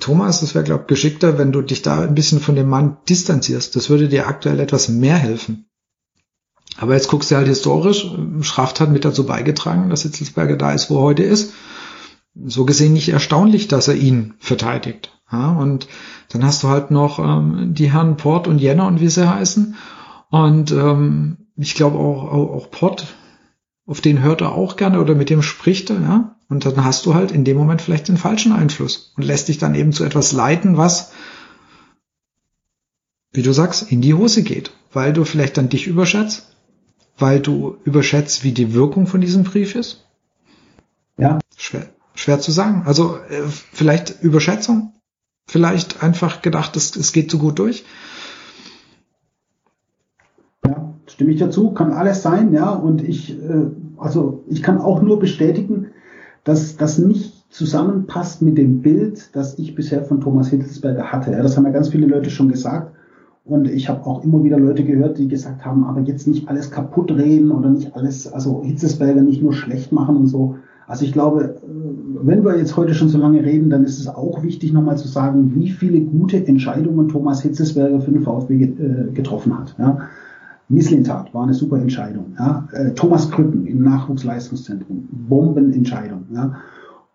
Thomas, 0.00 0.40
das 0.40 0.54
wäre, 0.54 0.64
glaube 0.64 0.82
ich, 0.82 0.88
geschickter, 0.88 1.38
wenn 1.38 1.52
du 1.52 1.62
dich 1.62 1.82
da 1.82 2.00
ein 2.00 2.14
bisschen 2.14 2.40
von 2.40 2.56
dem 2.56 2.68
Mann 2.68 2.96
distanzierst. 3.08 3.76
Das 3.76 3.88
würde 3.88 4.08
dir 4.08 4.26
aktuell 4.26 4.58
etwas 4.58 4.88
mehr 4.88 5.16
helfen. 5.16 5.66
Aber 6.76 6.94
jetzt 6.94 7.08
guckst 7.08 7.30
du 7.30 7.36
halt 7.36 7.46
historisch, 7.46 8.06
Schraft 8.42 8.80
hat 8.80 8.90
mit 8.90 9.04
dazu 9.04 9.24
beigetragen, 9.24 9.88
dass 9.88 10.02
Hitzelsberger 10.02 10.56
da 10.56 10.72
ist, 10.72 10.90
wo 10.90 10.98
er 10.98 11.02
heute 11.02 11.22
ist. 11.22 11.52
So 12.34 12.64
gesehen 12.64 12.92
nicht 12.92 13.08
erstaunlich, 13.08 13.68
dass 13.68 13.88
er 13.88 13.94
ihn 13.94 14.34
verteidigt. 14.40 15.15
Ja, 15.30 15.50
und 15.52 15.88
dann 16.28 16.44
hast 16.44 16.62
du 16.62 16.68
halt 16.68 16.90
noch 16.90 17.18
ähm, 17.18 17.74
die 17.74 17.92
Herren 17.92 18.16
Port 18.16 18.46
und 18.46 18.58
Jenner 18.58 18.86
und 18.86 19.00
wie 19.00 19.08
sie 19.08 19.28
heißen. 19.28 19.74
Und 20.30 20.70
ähm, 20.70 21.38
ich 21.56 21.74
glaube 21.74 21.98
auch, 21.98 22.24
auch, 22.24 22.54
auch 22.54 22.70
Port, 22.70 23.14
auf 23.86 24.00
den 24.00 24.22
hört 24.22 24.40
er 24.40 24.52
auch 24.52 24.76
gerne 24.76 25.00
oder 25.00 25.14
mit 25.14 25.30
dem 25.30 25.42
spricht 25.42 25.90
er, 25.90 26.00
ja. 26.00 26.36
Und 26.48 26.64
dann 26.64 26.84
hast 26.84 27.06
du 27.06 27.14
halt 27.14 27.32
in 27.32 27.44
dem 27.44 27.56
Moment 27.56 27.82
vielleicht 27.82 28.06
den 28.06 28.18
falschen 28.18 28.52
Einfluss 28.52 29.12
und 29.16 29.24
lässt 29.24 29.48
dich 29.48 29.58
dann 29.58 29.74
eben 29.74 29.92
zu 29.92 30.04
etwas 30.04 30.32
leiten, 30.32 30.76
was, 30.76 31.10
wie 33.32 33.42
du 33.42 33.52
sagst, 33.52 33.90
in 33.90 34.00
die 34.00 34.14
Hose 34.14 34.44
geht, 34.44 34.70
weil 34.92 35.12
du 35.12 35.24
vielleicht 35.24 35.56
dann 35.56 35.68
dich 35.68 35.88
überschätzt, 35.88 36.54
weil 37.18 37.40
du 37.40 37.78
überschätzt, 37.84 38.44
wie 38.44 38.52
die 38.52 38.74
Wirkung 38.74 39.08
von 39.08 39.20
diesem 39.20 39.42
Brief 39.42 39.74
ist? 39.74 40.04
Ja. 41.18 41.40
Schwer, 41.56 41.88
schwer 42.14 42.38
zu 42.38 42.52
sagen. 42.52 42.84
Also 42.86 43.16
äh, 43.28 43.42
vielleicht 43.72 44.22
Überschätzung, 44.22 44.92
vielleicht 45.46 46.02
einfach 46.02 46.42
gedacht, 46.42 46.76
es, 46.76 46.96
es 46.96 47.12
geht 47.12 47.30
zu 47.30 47.38
gut 47.38 47.58
durch. 47.58 47.84
Ja, 50.66 50.94
stimme 51.06 51.32
ich 51.32 51.38
dazu, 51.38 51.70
kann 51.70 51.92
alles 51.92 52.22
sein, 52.22 52.52
ja. 52.52 52.70
Und 52.70 53.02
ich, 53.02 53.38
äh, 53.38 53.66
also 53.96 54.44
ich 54.48 54.62
kann 54.62 54.78
auch 54.78 55.02
nur 55.02 55.18
bestätigen, 55.18 55.88
dass 56.44 56.76
das 56.76 56.98
nicht 56.98 57.36
zusammenpasst 57.50 58.42
mit 58.42 58.58
dem 58.58 58.82
Bild, 58.82 59.34
das 59.34 59.58
ich 59.58 59.74
bisher 59.74 60.04
von 60.04 60.20
Thomas 60.20 60.48
Hitzelsberger 60.48 61.12
hatte. 61.12 61.32
Ja, 61.32 61.42
das 61.42 61.56
haben 61.56 61.64
ja 61.64 61.72
ganz 61.72 61.88
viele 61.88 62.06
Leute 62.06 62.30
schon 62.30 62.48
gesagt. 62.48 62.92
Und 63.44 63.68
ich 63.68 63.88
habe 63.88 64.04
auch 64.06 64.24
immer 64.24 64.42
wieder 64.42 64.58
Leute 64.58 64.84
gehört, 64.84 65.18
die 65.18 65.28
gesagt 65.28 65.64
haben, 65.64 65.84
aber 65.84 66.00
jetzt 66.00 66.26
nicht 66.26 66.48
alles 66.48 66.72
kaputt 66.72 67.12
reden 67.12 67.52
oder 67.52 67.70
nicht 67.70 67.94
alles, 67.94 68.26
also 68.26 68.64
Hitzesberger 68.64 69.22
nicht 69.22 69.40
nur 69.40 69.52
schlecht 69.52 69.92
machen 69.92 70.16
und 70.16 70.26
so. 70.26 70.56
Also 70.86 71.04
ich 71.04 71.12
glaube, 71.12 71.44
äh, 71.44 71.58
wenn 72.22 72.44
wir 72.44 72.56
jetzt 72.58 72.76
heute 72.76 72.94
schon 72.94 73.08
so 73.08 73.18
lange 73.18 73.42
reden, 73.42 73.70
dann 73.70 73.84
ist 73.84 73.98
es 73.98 74.08
auch 74.08 74.42
wichtig, 74.42 74.72
nochmal 74.72 74.96
zu 74.96 75.08
sagen, 75.08 75.52
wie 75.54 75.70
viele 75.70 76.00
gute 76.00 76.46
Entscheidungen 76.46 77.08
Thomas 77.08 77.42
Hitzesberger 77.42 78.00
für 78.00 78.12
den 78.12 78.22
VfB 78.22 78.54
äh, 78.54 79.12
getroffen 79.12 79.58
hat. 79.58 79.74
Ja. 79.78 79.98
Misslintat 80.68 81.32
war 81.32 81.44
eine 81.44 81.54
super 81.54 81.78
Entscheidung. 81.78 82.34
Ja. 82.38 82.68
Äh, 82.72 82.92
Thomas 82.92 83.30
Krücken 83.30 83.66
im 83.66 83.82
Nachwuchsleistungszentrum, 83.82 85.08
Bombenentscheidung. 85.28 86.26
Ja 86.34 86.56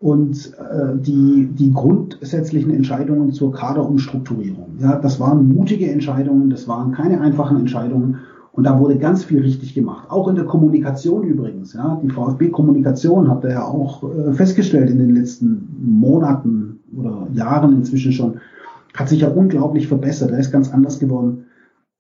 und 0.02 0.54
äh, 0.58 0.98
die, 0.98 1.48
die 1.54 1.72
grundsätzlichen 1.72 2.72
Entscheidungen 2.72 3.32
zur 3.34 3.54
Kaderumstrukturierung. 3.54 4.78
Ja, 4.80 4.98
das 4.98 5.20
waren 5.20 5.54
mutige 5.54 5.92
Entscheidungen, 5.92 6.50
das 6.50 6.68
waren 6.68 6.92
keine 6.92 7.22
einfachen 7.22 7.58
Entscheidungen 7.58 8.18
und 8.54 8.66
da 8.66 8.78
wurde 8.80 8.98
ganz 8.98 9.24
viel 9.24 9.42
richtig 9.42 9.74
gemacht. 9.74 10.10
Auch 10.10 10.28
in 10.28 10.36
der 10.36 10.46
Kommunikation 10.46 11.24
übrigens. 11.24 11.74
Ja, 11.74 12.00
die 12.04 12.10
VfB-Kommunikation 12.10 13.30
habt 13.30 13.46
ihr 13.46 13.52
ja 13.52 13.66
auch 13.66 14.04
äh, 14.04 14.34
festgestellt 14.34 14.90
in 14.90 15.00
den 15.00 15.16
letzten 15.16 15.70
Monaten 15.82 16.80
oder 16.98 17.28
Jahren 17.34 17.74
inzwischen 17.74 18.12
schon, 18.12 18.42
hat 18.94 19.08
sich 19.08 19.22
ja 19.22 19.30
unglaublich 19.30 19.88
verbessert. 19.88 20.32
Er 20.32 20.40
ist 20.40 20.52
ganz 20.52 20.72
anders 20.74 21.00
geworden. 21.00 21.46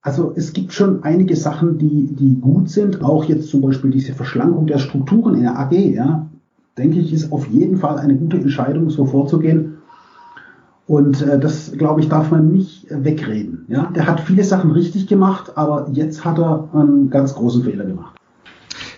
Also 0.02 0.34
es 0.36 0.52
gibt 0.52 0.73
schon 0.73 1.03
einige 1.03 1.36
Sachen, 1.36 1.78
die, 1.78 2.07
die 2.07 2.40
gut 2.41 2.69
sind. 2.69 3.02
Auch 3.02 3.23
jetzt 3.26 3.49
zum 3.49 3.61
Beispiel 3.61 3.91
diese 3.91 4.14
Verschlankung 4.14 4.68
der 4.68 4.80
Strukturen 4.80 5.36
in 5.36 5.44
der 5.44 5.57
AG. 5.57 5.72
Ja, 5.72 6.28
denke 6.78 6.99
ich, 6.99 7.14
ist 7.14 7.32
auf 7.32 7.48
jeden 7.48 7.78
Fall 7.78 7.98
eine 7.98 8.15
gute 8.15 8.38
Entscheidung, 8.38 8.90
so 8.90 9.06
vorzugehen. 9.06 9.78
Und 10.91 11.22
äh, 11.22 11.39
das, 11.39 11.72
glaube 11.72 12.01
ich, 12.01 12.09
darf 12.09 12.31
man 12.31 12.51
nicht 12.51 12.85
wegreden. 12.89 13.63
Ja? 13.69 13.85
Der 13.95 14.07
hat 14.07 14.19
viele 14.19 14.43
Sachen 14.43 14.72
richtig 14.72 15.07
gemacht, 15.07 15.53
aber 15.55 15.88
jetzt 15.93 16.26
hat 16.26 16.38
er 16.38 16.68
einen 16.73 17.09
ganz 17.09 17.34
großen 17.34 17.63
Fehler 17.63 17.85
gemacht. 17.85 18.19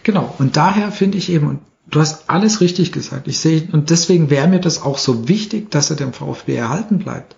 Genau, 0.02 0.34
und 0.40 0.58
daher 0.58 0.92
finde 0.92 1.20
ich 1.20 1.30
eben, 1.30 1.60
du 1.92 2.00
hast 2.00 2.32
alles 2.32 2.62
richtig 2.62 2.94
gesagt, 2.94 3.28
ich 3.28 3.38
sehe, 3.38 3.68
und 3.72 3.92
deswegen 3.92 4.32
wäre 4.32 4.48
mir 4.48 4.60
das 4.60 4.82
auch 4.82 4.98
so 4.98 5.30
wichtig, 5.30 5.70
dass 5.70 5.92
er 5.92 5.96
dem 5.96 6.14
VfB 6.14 6.56
erhalten 6.56 6.98
bleibt. 6.98 7.36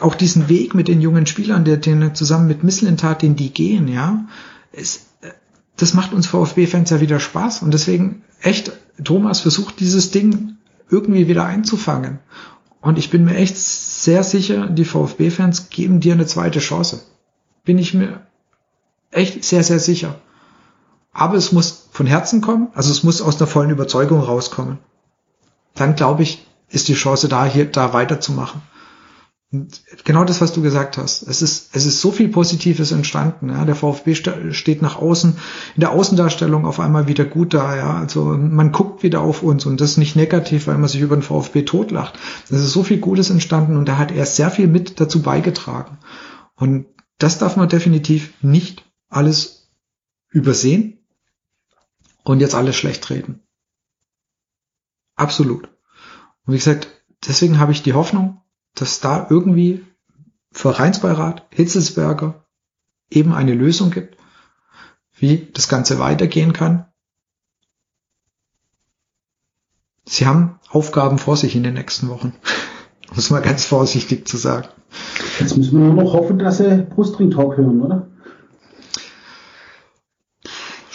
Auch 0.00 0.16
diesen 0.16 0.48
Weg 0.48 0.74
mit 0.74 0.88
den 0.88 1.00
jungen 1.00 1.26
Spielern, 1.26 1.64
der 1.64 1.76
den 1.76 2.16
zusammen 2.16 2.48
mit 2.48 2.64
Misslintat, 2.64 3.22
den 3.22 3.36
die 3.36 3.50
gehen, 3.50 3.86
ja, 3.86 4.24
ist, 4.72 5.06
das 5.76 5.94
macht 5.94 6.12
uns 6.12 6.26
VfB-Fans 6.26 6.90
ja 6.90 7.00
wieder 7.00 7.20
Spaß 7.20 7.62
und 7.62 7.72
deswegen 7.72 8.24
echt, 8.42 8.72
Thomas 9.04 9.38
versucht 9.38 9.78
dieses 9.78 10.10
Ding 10.10 10.56
irgendwie 10.90 11.28
wieder 11.28 11.44
einzufangen. 11.44 12.18
Und 12.88 12.96
ich 12.96 13.10
bin 13.10 13.26
mir 13.26 13.34
echt 13.34 13.58
sehr 13.58 14.24
sicher, 14.24 14.66
die 14.66 14.86
VfB-Fans 14.86 15.68
geben 15.68 16.00
dir 16.00 16.14
eine 16.14 16.24
zweite 16.24 16.58
Chance. 16.58 17.02
Bin 17.62 17.76
ich 17.76 17.92
mir 17.92 18.22
echt 19.10 19.44
sehr, 19.44 19.62
sehr 19.62 19.78
sicher. 19.78 20.14
Aber 21.12 21.36
es 21.36 21.52
muss 21.52 21.88
von 21.90 22.06
Herzen 22.06 22.40
kommen, 22.40 22.68
also 22.72 22.90
es 22.90 23.02
muss 23.02 23.20
aus 23.20 23.36
einer 23.36 23.46
vollen 23.46 23.68
Überzeugung 23.68 24.20
rauskommen. 24.20 24.78
Dann 25.74 25.96
glaube 25.96 26.22
ich, 26.22 26.46
ist 26.70 26.88
die 26.88 26.94
Chance 26.94 27.28
da, 27.28 27.44
hier, 27.44 27.66
da 27.66 27.92
weiterzumachen. 27.92 28.62
Und 29.50 29.82
genau 30.04 30.24
das, 30.24 30.42
was 30.42 30.52
du 30.52 30.60
gesagt 30.60 30.98
hast. 30.98 31.22
Es 31.22 31.40
ist, 31.40 31.74
es 31.74 31.86
ist 31.86 32.02
so 32.02 32.12
viel 32.12 32.28
Positives 32.28 32.92
entstanden. 32.92 33.48
Ja. 33.48 33.64
Der 33.64 33.74
VfB 33.74 34.14
steht 34.14 34.82
nach 34.82 34.96
außen, 34.96 35.38
in 35.74 35.80
der 35.80 35.92
Außendarstellung 35.92 36.66
auf 36.66 36.80
einmal 36.80 37.08
wieder 37.08 37.24
gut 37.24 37.54
da. 37.54 37.74
Ja. 37.74 37.98
Also 37.98 38.24
man 38.24 38.72
guckt 38.72 39.02
wieder 39.02 39.22
auf 39.22 39.42
uns 39.42 39.64
und 39.64 39.80
das 39.80 39.96
nicht 39.96 40.16
negativ, 40.16 40.66
weil 40.66 40.76
man 40.76 40.88
sich 40.88 41.00
über 41.00 41.16
den 41.16 41.22
VfB 41.22 41.62
totlacht. 41.62 42.18
Es 42.44 42.60
ist 42.60 42.72
so 42.72 42.82
viel 42.82 42.98
Gutes 42.98 43.30
entstanden 43.30 43.78
und 43.78 43.88
da 43.88 43.96
hat 43.96 44.12
er 44.12 44.26
sehr 44.26 44.50
viel 44.50 44.66
mit 44.66 45.00
dazu 45.00 45.22
beigetragen. 45.22 45.98
Und 46.54 46.86
das 47.16 47.38
darf 47.38 47.56
man 47.56 47.70
definitiv 47.70 48.34
nicht 48.42 48.84
alles 49.08 49.70
übersehen 50.28 50.98
und 52.22 52.40
jetzt 52.40 52.54
alles 52.54 52.76
schlecht 52.76 53.08
reden. 53.08 53.40
Absolut. 55.16 55.68
Und 56.44 56.52
wie 56.52 56.58
gesagt, 56.58 56.88
deswegen 57.26 57.58
habe 57.58 57.72
ich 57.72 57.82
die 57.82 57.94
Hoffnung, 57.94 58.37
dass 58.80 59.00
da 59.00 59.26
irgendwie 59.28 59.84
Vereinsbeirat 60.50 61.46
Hitzelsberger 61.50 62.44
eben 63.10 63.34
eine 63.34 63.54
Lösung 63.54 63.90
gibt, 63.90 64.16
wie 65.14 65.48
das 65.52 65.68
Ganze 65.68 65.98
weitergehen 65.98 66.52
kann. 66.52 66.86
Sie 70.06 70.26
haben 70.26 70.58
Aufgaben 70.70 71.18
vor 71.18 71.36
sich 71.36 71.54
in 71.54 71.62
den 71.62 71.74
nächsten 71.74 72.08
Wochen. 72.08 72.32
Es 73.16 73.30
mal 73.30 73.40
ganz 73.40 73.64
vorsichtig 73.64 74.28
zu 74.28 74.36
sagen. 74.36 74.68
Jetzt 75.40 75.56
müssen 75.56 75.78
wir 75.78 75.86
nur 75.86 76.04
noch 76.04 76.12
hoffen, 76.12 76.38
dass 76.38 76.58
Sie 76.58 76.86
Brustring 76.94 77.30
Talk 77.30 77.56
hören, 77.56 77.80
oder? 77.80 78.06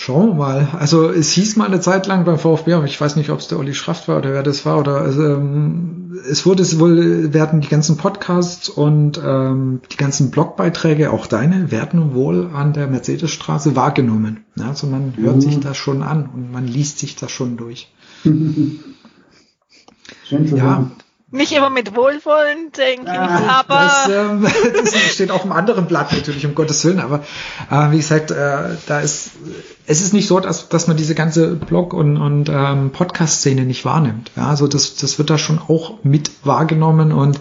Schauen 0.05 0.31
wir 0.31 0.35
mal. 0.35 0.67
Also 0.77 1.09
es 1.09 1.31
hieß 1.31 1.55
mal 1.55 1.67
eine 1.67 1.80
Zeit 1.80 2.07
lang 2.07 2.25
beim 2.25 2.38
VfB, 2.38 2.73
aber 2.73 2.84
ich 2.84 2.99
weiß 2.99 3.15
nicht, 3.15 3.30
ob 3.30 3.39
es 3.39 3.47
der 3.47 3.57
Olli 3.57 3.73
Schraft 3.73 4.01
war 4.07 4.17
oder 4.17 4.34
wer 4.34 4.43
das 4.43 4.65
war. 4.65 4.77
Oder 4.77 4.97
also, 4.97 5.23
ähm, 5.23 6.19
es 6.30 6.45
wurde 6.45 6.61
es 6.61 6.77
wohl 6.77 7.34
werden 7.34 7.61
die 7.61 7.69
ganzen 7.69 7.95
Podcasts 7.95 8.67
und 8.67 9.17
ähm, 9.25 9.80
die 9.93 9.95
ganzen 9.95 10.30
Blogbeiträge, 10.30 11.09
auch 11.09 11.25
deine, 11.25 11.71
werden 11.71 12.13
wohl 12.13 12.49
an 12.53 12.73
der 12.73 12.88
Mercedesstraße 12.88 13.77
wahrgenommen. 13.77 14.43
Ja, 14.57 14.67
also 14.67 14.88
man 14.88 15.13
hört 15.15 15.38
mhm. 15.38 15.41
sich 15.41 15.61
das 15.61 15.77
schon 15.77 16.03
an 16.03 16.30
und 16.34 16.51
man 16.51 16.67
liest 16.67 16.99
sich 16.99 17.15
das 17.15 17.31
schon 17.31 17.55
durch. 17.55 17.89
Schön 18.23 18.81
zu 20.27 20.57
ja, 20.57 20.91
nicht 21.34 21.51
immer 21.51 21.72
mit 21.72 21.95
Wohlwollen 21.95 22.72
denken, 22.77 23.07
ah, 23.07 23.65
aber. 23.68 23.76
Das, 23.76 24.10
ähm, 24.10 24.47
das, 24.73 25.14
steht 25.14 25.31
auf 25.31 25.41
einem 25.41 25.51
anderen 25.51 25.88
Blatt 25.88 26.14
natürlich, 26.14 26.45
um 26.45 26.53
Gottes 26.53 26.85
Willen, 26.85 26.99
aber 26.99 27.23
äh, 27.72 27.91
wie 27.91 27.97
gesagt, 27.97 28.30
äh, 28.30 28.77
da 28.85 28.99
ist, 28.99 29.31
es 29.88 30.01
ist 30.01 30.14
nicht 30.14 30.27
so, 30.27 30.39
dass, 30.39 30.69
dass 30.69 30.88
man 30.88 30.95
diese 30.95 31.15
ganze 31.15 31.55
Blog- 31.55 31.93
und, 31.93 32.18
und 32.18 32.49
ähm, 32.49 32.91
Podcast-Szene 32.91 33.65
nicht 33.65 33.84
wahrnimmt. 33.84 34.31
Ja, 34.35 34.47
also 34.47 34.68
das, 34.68 34.95
das 34.95 35.18
wird 35.18 35.31
da 35.31 35.39
schon 35.39 35.60
auch 35.60 36.03
mit 36.03 36.31
wahrgenommen 36.43 37.11
und 37.11 37.39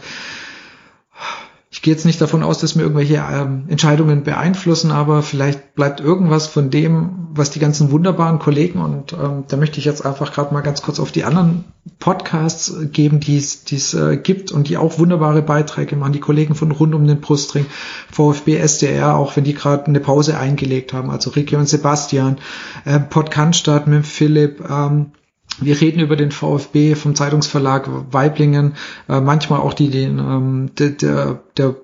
ich 1.72 1.80
gehe 1.80 1.94
jetzt 1.94 2.04
nicht 2.04 2.20
davon 2.20 2.42
aus, 2.42 2.58
dass 2.58 2.74
mir 2.74 2.82
irgendwelche 2.82 3.24
ähm, 3.32 3.64
Entscheidungen 3.68 4.24
beeinflussen, 4.24 4.90
aber 4.90 5.22
vielleicht 5.22 5.74
bleibt 5.74 6.00
irgendwas 6.00 6.46
von 6.46 6.68
dem, 6.68 7.28
was 7.32 7.50
die 7.50 7.60
ganzen 7.60 7.90
wunderbaren 7.90 8.38
Kollegen 8.38 8.78
und 8.78 9.14
ähm, 9.14 9.44
da 9.48 9.56
möchte 9.56 9.78
ich 9.78 9.86
jetzt 9.86 10.04
einfach 10.04 10.34
gerade 10.34 10.52
mal 10.52 10.60
ganz 10.60 10.82
kurz 10.82 11.00
auf 11.00 11.12
die 11.12 11.24
anderen 11.24 11.64
Podcasts 11.98 12.76
geben, 12.92 13.20
die 13.20 13.38
es 13.38 13.94
äh, 13.94 14.18
gibt 14.18 14.52
und 14.52 14.68
die 14.68 14.76
auch 14.76 14.98
wunderbare 14.98 15.40
Beiträge 15.40 15.96
machen. 15.96 16.12
Die 16.12 16.20
Kollegen 16.20 16.54
von 16.54 16.72
rund 16.72 16.94
um 16.94 17.06
den 17.06 17.22
Brustring, 17.22 17.64
VfB, 18.10 18.58
SDR, 18.58 19.16
auch 19.16 19.34
wenn 19.36 19.44
die 19.44 19.54
gerade 19.54 19.86
eine 19.86 20.00
Pause 20.00 20.36
eingelegt 20.36 20.92
haben, 20.92 21.10
also 21.10 21.30
Ricky 21.30 21.56
und 21.56 21.70
Sebastian, 21.70 22.36
äh, 22.84 23.00
Podcast 23.00 23.66
mit 23.86 24.06
Philipp, 24.06 24.62
ähm, 24.68 25.12
wir 25.60 25.80
reden 25.80 26.00
über 26.00 26.16
den 26.16 26.30
VfB 26.30 26.94
vom 26.94 27.14
Zeitungsverlag 27.14 27.88
Weiblingen, 28.12 28.74
äh, 29.08 29.20
manchmal 29.20 29.60
auch 29.60 29.74
die, 29.74 29.90
den, 29.90 30.18
ähm, 30.18 30.70
der, 30.78 30.90
der, 30.90 31.42
der 31.56 31.76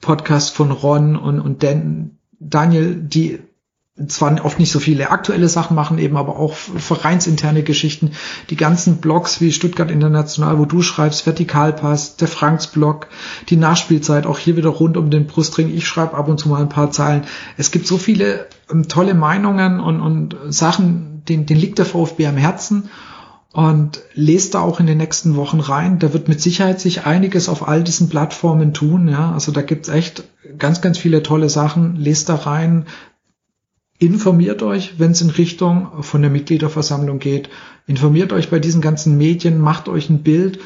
Podcast 0.00 0.54
von 0.54 0.70
Ron 0.70 1.16
und, 1.16 1.40
und 1.40 1.62
Dan, 1.62 2.18
Daniel, 2.38 2.94
die 2.94 3.40
zwar 4.08 4.44
oft 4.44 4.58
nicht 4.58 4.70
so 4.70 4.78
viele 4.78 5.10
aktuelle 5.10 5.48
Sachen 5.48 5.74
machen, 5.74 5.98
eben 5.98 6.18
aber 6.18 6.38
auch 6.38 6.52
vereinsinterne 6.52 7.62
Geschichten. 7.62 8.10
Die 8.50 8.56
ganzen 8.56 8.98
Blogs 8.98 9.40
wie 9.40 9.52
Stuttgart 9.52 9.90
International, 9.90 10.58
wo 10.58 10.66
du 10.66 10.82
schreibst, 10.82 11.24
Vertikalpass, 11.24 12.16
der 12.16 12.28
Franks 12.28 12.66
Blog, 12.66 13.06
die 13.48 13.56
Nachspielzeit, 13.56 14.26
auch 14.26 14.38
hier 14.38 14.56
wieder 14.56 14.68
rund 14.68 14.98
um 14.98 15.10
den 15.10 15.26
Brustring. 15.26 15.74
Ich 15.74 15.86
schreibe 15.86 16.14
ab 16.14 16.28
und 16.28 16.38
zu 16.38 16.50
mal 16.50 16.60
ein 16.60 16.68
paar 16.68 16.90
Zeilen. 16.90 17.24
Es 17.56 17.70
gibt 17.70 17.86
so 17.86 17.96
viele 17.96 18.46
ähm, 18.70 18.86
tolle 18.86 19.14
Meinungen 19.14 19.80
und, 19.80 20.02
und 20.02 20.36
Sachen, 20.48 21.22
den, 21.26 21.46
den 21.46 21.56
liegt 21.56 21.78
der 21.78 21.86
VfB 21.86 22.26
am 22.26 22.36
Herzen 22.36 22.90
und 23.56 24.02
lest 24.12 24.54
da 24.54 24.60
auch 24.60 24.80
in 24.80 24.86
den 24.86 24.98
nächsten 24.98 25.34
Wochen 25.34 25.60
rein. 25.60 25.98
Da 25.98 26.12
wird 26.12 26.28
mit 26.28 26.42
Sicherheit 26.42 26.78
sich 26.78 27.06
einiges 27.06 27.48
auf 27.48 27.66
all 27.66 27.82
diesen 27.82 28.10
Plattformen 28.10 28.74
tun. 28.74 29.08
Ja, 29.08 29.32
also 29.32 29.50
da 29.50 29.62
gibt's 29.62 29.88
echt 29.88 30.24
ganz, 30.58 30.82
ganz 30.82 30.98
viele 30.98 31.22
tolle 31.22 31.48
Sachen. 31.48 31.96
Lest 31.96 32.28
da 32.28 32.34
rein, 32.34 32.84
informiert 33.98 34.62
euch, 34.62 34.98
wenn 34.98 35.12
es 35.12 35.22
in 35.22 35.30
Richtung 35.30 36.02
von 36.02 36.20
der 36.20 36.30
Mitgliederversammlung 36.30 37.18
geht. 37.18 37.48
Informiert 37.86 38.34
euch 38.34 38.50
bei 38.50 38.58
diesen 38.58 38.82
ganzen 38.82 39.16
Medien, 39.16 39.58
macht 39.58 39.88
euch 39.88 40.10
ein 40.10 40.22
Bild, 40.22 40.58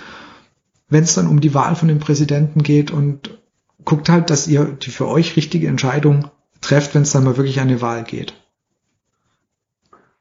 wenn 0.89 1.05
es 1.05 1.15
dann 1.15 1.29
um 1.29 1.41
die 1.41 1.55
Wahl 1.55 1.77
von 1.77 1.87
dem 1.87 2.01
Präsidenten 2.01 2.65
geht 2.65 2.91
und 2.91 3.39
guckt 3.85 4.09
halt, 4.09 4.31
dass 4.31 4.49
ihr 4.49 4.65
die 4.65 4.91
für 4.91 5.07
euch 5.07 5.37
richtige 5.37 5.69
Entscheidung 5.69 6.29
trefft, 6.61 6.97
wenn 6.97 7.03
es 7.03 7.12
dann 7.12 7.23
mal 7.23 7.37
wirklich 7.37 7.61
an 7.61 7.69
eine 7.69 7.81
Wahl 7.81 8.03
geht. 8.03 8.35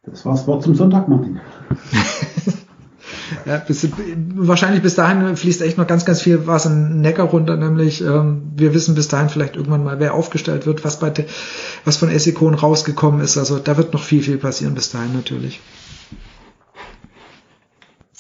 Das 0.03 0.23
war's 0.23 0.45
Wort 0.45 0.61
zum 0.61 0.75
Sonntag, 0.75 1.07
Martin. 1.07 1.39
ja, 3.45 3.57
bis, 3.57 3.87
wahrscheinlich 4.35 4.81
bis 4.81 4.95
dahin 4.95 5.35
fließt 5.35 5.61
echt 5.61 5.77
noch 5.77 5.87
ganz, 5.87 6.05
ganz 6.05 6.21
viel 6.21 6.47
was 6.47 6.65
in 6.65 7.01
Neckar 7.01 7.27
runter, 7.27 7.57
nämlich 7.57 8.01
ähm, 8.01 8.51
wir 8.55 8.73
wissen 8.73 8.95
bis 8.95 9.07
dahin 9.07 9.29
vielleicht 9.29 9.55
irgendwann 9.55 9.83
mal, 9.83 9.99
wer 9.99 10.13
aufgestellt 10.13 10.65
wird, 10.65 10.83
was 10.83 10.99
bei 10.99 11.13
was 11.85 11.97
von 11.97 12.09
Essikon 12.09 12.53
rausgekommen 12.53 13.21
ist. 13.21 13.37
Also 13.37 13.59
da 13.59 13.77
wird 13.77 13.93
noch 13.93 14.03
viel, 14.03 14.23
viel 14.23 14.37
passieren 14.37 14.75
bis 14.75 14.91
dahin 14.91 15.13
natürlich. 15.13 15.59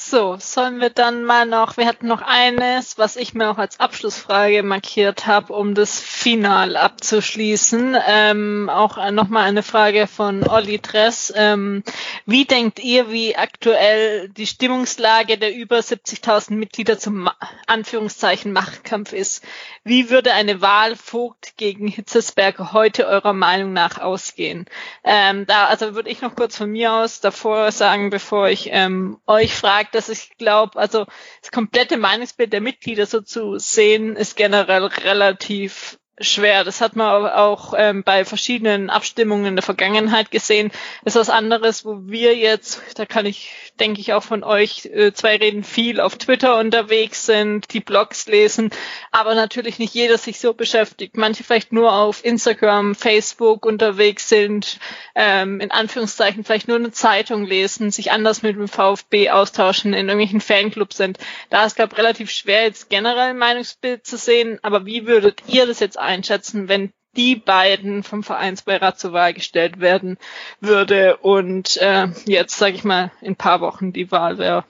So, 0.09 0.37
sollen 0.39 0.81
wir 0.81 0.89
dann 0.89 1.23
mal 1.23 1.45
noch, 1.45 1.77
wir 1.77 1.85
hatten 1.85 2.07
noch 2.07 2.23
eines, 2.23 2.97
was 2.97 3.15
ich 3.15 3.35
mir 3.35 3.51
auch 3.51 3.59
als 3.59 3.79
Abschlussfrage 3.79 4.63
markiert 4.63 5.27
habe, 5.27 5.53
um 5.53 5.75
das 5.75 5.99
Final 5.99 6.77
abzuschließen. 6.77 7.95
Ähm, 8.07 8.71
auch 8.71 9.11
nochmal 9.11 9.47
eine 9.47 9.61
Frage 9.61 10.07
von 10.07 10.47
Olli 10.47 10.79
Dress. 10.79 11.31
Ähm, 11.35 11.83
wie 12.25 12.45
denkt 12.45 12.79
ihr, 12.79 13.11
wie 13.11 13.35
aktuell 13.35 14.29
die 14.29 14.47
Stimmungslage 14.47 15.37
der 15.37 15.53
über 15.53 15.77
70.000 15.77 16.53
Mitglieder 16.53 16.97
zum 16.97 17.29
Anführungszeichen 17.67 18.51
Machtkampf 18.51 19.13
ist? 19.13 19.43
Wie 19.83 20.09
würde 20.09 20.33
eine 20.33 20.59
Wahl 20.59 20.95
Vogt 20.95 21.55
gegen 21.55 21.87
Hitzesberger 21.87 22.73
heute 22.73 23.05
eurer 23.05 23.33
Meinung 23.33 23.73
nach 23.73 23.99
ausgehen? 23.99 24.65
Ähm, 25.03 25.45
da, 25.45 25.65
also 25.65 25.93
würde 25.93 26.09
ich 26.09 26.21
noch 26.21 26.35
kurz 26.35 26.57
von 26.57 26.71
mir 26.71 26.93
aus 26.93 27.21
davor 27.21 27.71
sagen, 27.71 28.09
bevor 28.09 28.49
ich 28.49 28.69
ähm, 28.71 29.19
euch 29.27 29.53
frage, 29.53 29.98
dass 29.99 30.07
ich 30.09 30.37
glaube, 30.37 30.79
also 30.79 31.05
das 31.41 31.51
komplette 31.51 31.97
Meinungsbild 31.97 32.53
der 32.53 32.61
Mitglieder 32.61 33.05
so 33.05 33.19
zu 33.19 33.59
sehen, 33.59 34.15
ist 34.15 34.37
generell 34.37 34.85
relativ 34.85 35.99
schwer. 36.21 36.63
Das 36.63 36.79
hat 36.79 36.95
man 36.95 37.27
auch 37.27 37.73
ähm, 37.77 38.03
bei 38.03 38.23
verschiedenen 38.23 38.89
Abstimmungen 38.89 39.45
in 39.45 39.55
der 39.57 39.63
Vergangenheit 39.63 40.31
gesehen. 40.31 40.71
Das 41.03 41.15
ist 41.15 41.19
was 41.21 41.29
anderes, 41.29 41.85
wo 41.85 41.99
wir 42.07 42.35
jetzt, 42.35 42.81
da 42.95 43.05
kann 43.05 43.25
ich, 43.25 43.68
denke 43.79 44.01
ich, 44.01 44.13
auch 44.13 44.23
von 44.23 44.43
euch 44.43 44.85
äh, 44.85 45.13
zwei 45.13 45.37
reden, 45.37 45.63
viel 45.63 45.99
auf 45.99 46.17
Twitter 46.17 46.57
unterwegs 46.57 47.25
sind, 47.25 47.73
die 47.73 47.79
Blogs 47.79 48.27
lesen, 48.27 48.71
aber 49.11 49.35
natürlich 49.35 49.79
nicht 49.79 49.93
jeder 49.93 50.17
sich 50.17 50.39
so 50.39 50.53
beschäftigt. 50.53 51.17
Manche 51.17 51.43
vielleicht 51.43 51.71
nur 51.71 51.93
auf 51.93 52.23
Instagram, 52.23 52.95
Facebook 52.95 53.65
unterwegs 53.65 54.29
sind, 54.29 54.79
ähm, 55.15 55.59
in 55.59 55.71
Anführungszeichen 55.71 56.43
vielleicht 56.43 56.67
nur 56.67 56.77
eine 56.77 56.91
Zeitung 56.91 57.45
lesen, 57.45 57.91
sich 57.91 58.11
anders 58.11 58.41
mit 58.41 58.55
dem 58.55 58.67
VfB 58.67 59.29
austauschen, 59.29 59.93
in 59.93 60.07
irgendwelchen 60.07 60.41
Fanclubs 60.41 60.97
sind. 60.97 61.17
Da 61.49 61.65
ist, 61.65 61.75
glaube 61.75 61.93
ich, 61.93 61.99
relativ 61.99 62.31
schwer, 62.31 62.63
jetzt 62.63 62.89
generell 62.89 63.31
ein 63.31 63.37
Meinungsbild 63.37 64.05
zu 64.05 64.17
sehen. 64.17 64.59
Aber 64.61 64.85
wie 64.85 65.07
würdet 65.07 65.43
ihr 65.47 65.65
das 65.65 65.79
jetzt 65.79 65.97
einschätzen, 65.97 66.67
wenn 66.67 66.91
die 67.19 67.35
beiden 67.35 68.01
vom 68.01 68.23
Vereinsbeirat 68.23 68.97
zur 68.97 69.11
Wahl 69.11 69.33
gestellt 69.33 69.81
werden 69.81 70.17
würde 70.61 71.17
und 71.17 71.75
äh, 71.81 72.07
jetzt, 72.25 72.57
sage 72.57 72.75
ich 72.75 72.85
mal, 72.85 73.11
in 73.19 73.35
paar 73.35 73.59
Wochen 73.59 73.91
die 73.91 74.09
Wahl 74.09 74.37
wäre. 74.37 74.63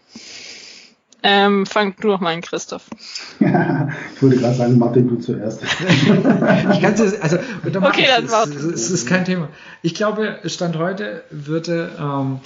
Ähm, 1.21 1.67
fang 1.67 1.93
du 1.99 2.07
noch 2.07 2.21
mal 2.21 2.33
an, 2.33 2.41
Christoph. 2.41 2.89
ich 3.39 4.21
würde 4.21 4.37
gerade 4.37 4.55
sagen, 4.55 4.79
Martin, 4.79 5.09
du 5.09 5.17
zuerst. 5.17 5.61
ich 5.63 6.81
kann 6.81 6.93
es, 6.93 7.21
also, 7.21 7.37
okay, 7.65 8.05
dann 8.07 8.25
es, 8.25 8.55
es, 8.55 8.63
es 8.63 8.89
ist 8.89 9.07
kein 9.07 9.25
Thema. 9.25 9.49
Ich 9.83 9.93
glaube, 9.93 10.39
Stand 10.45 10.77
heute 10.77 11.23
würde, 11.29 11.91
ähm, 11.99 12.39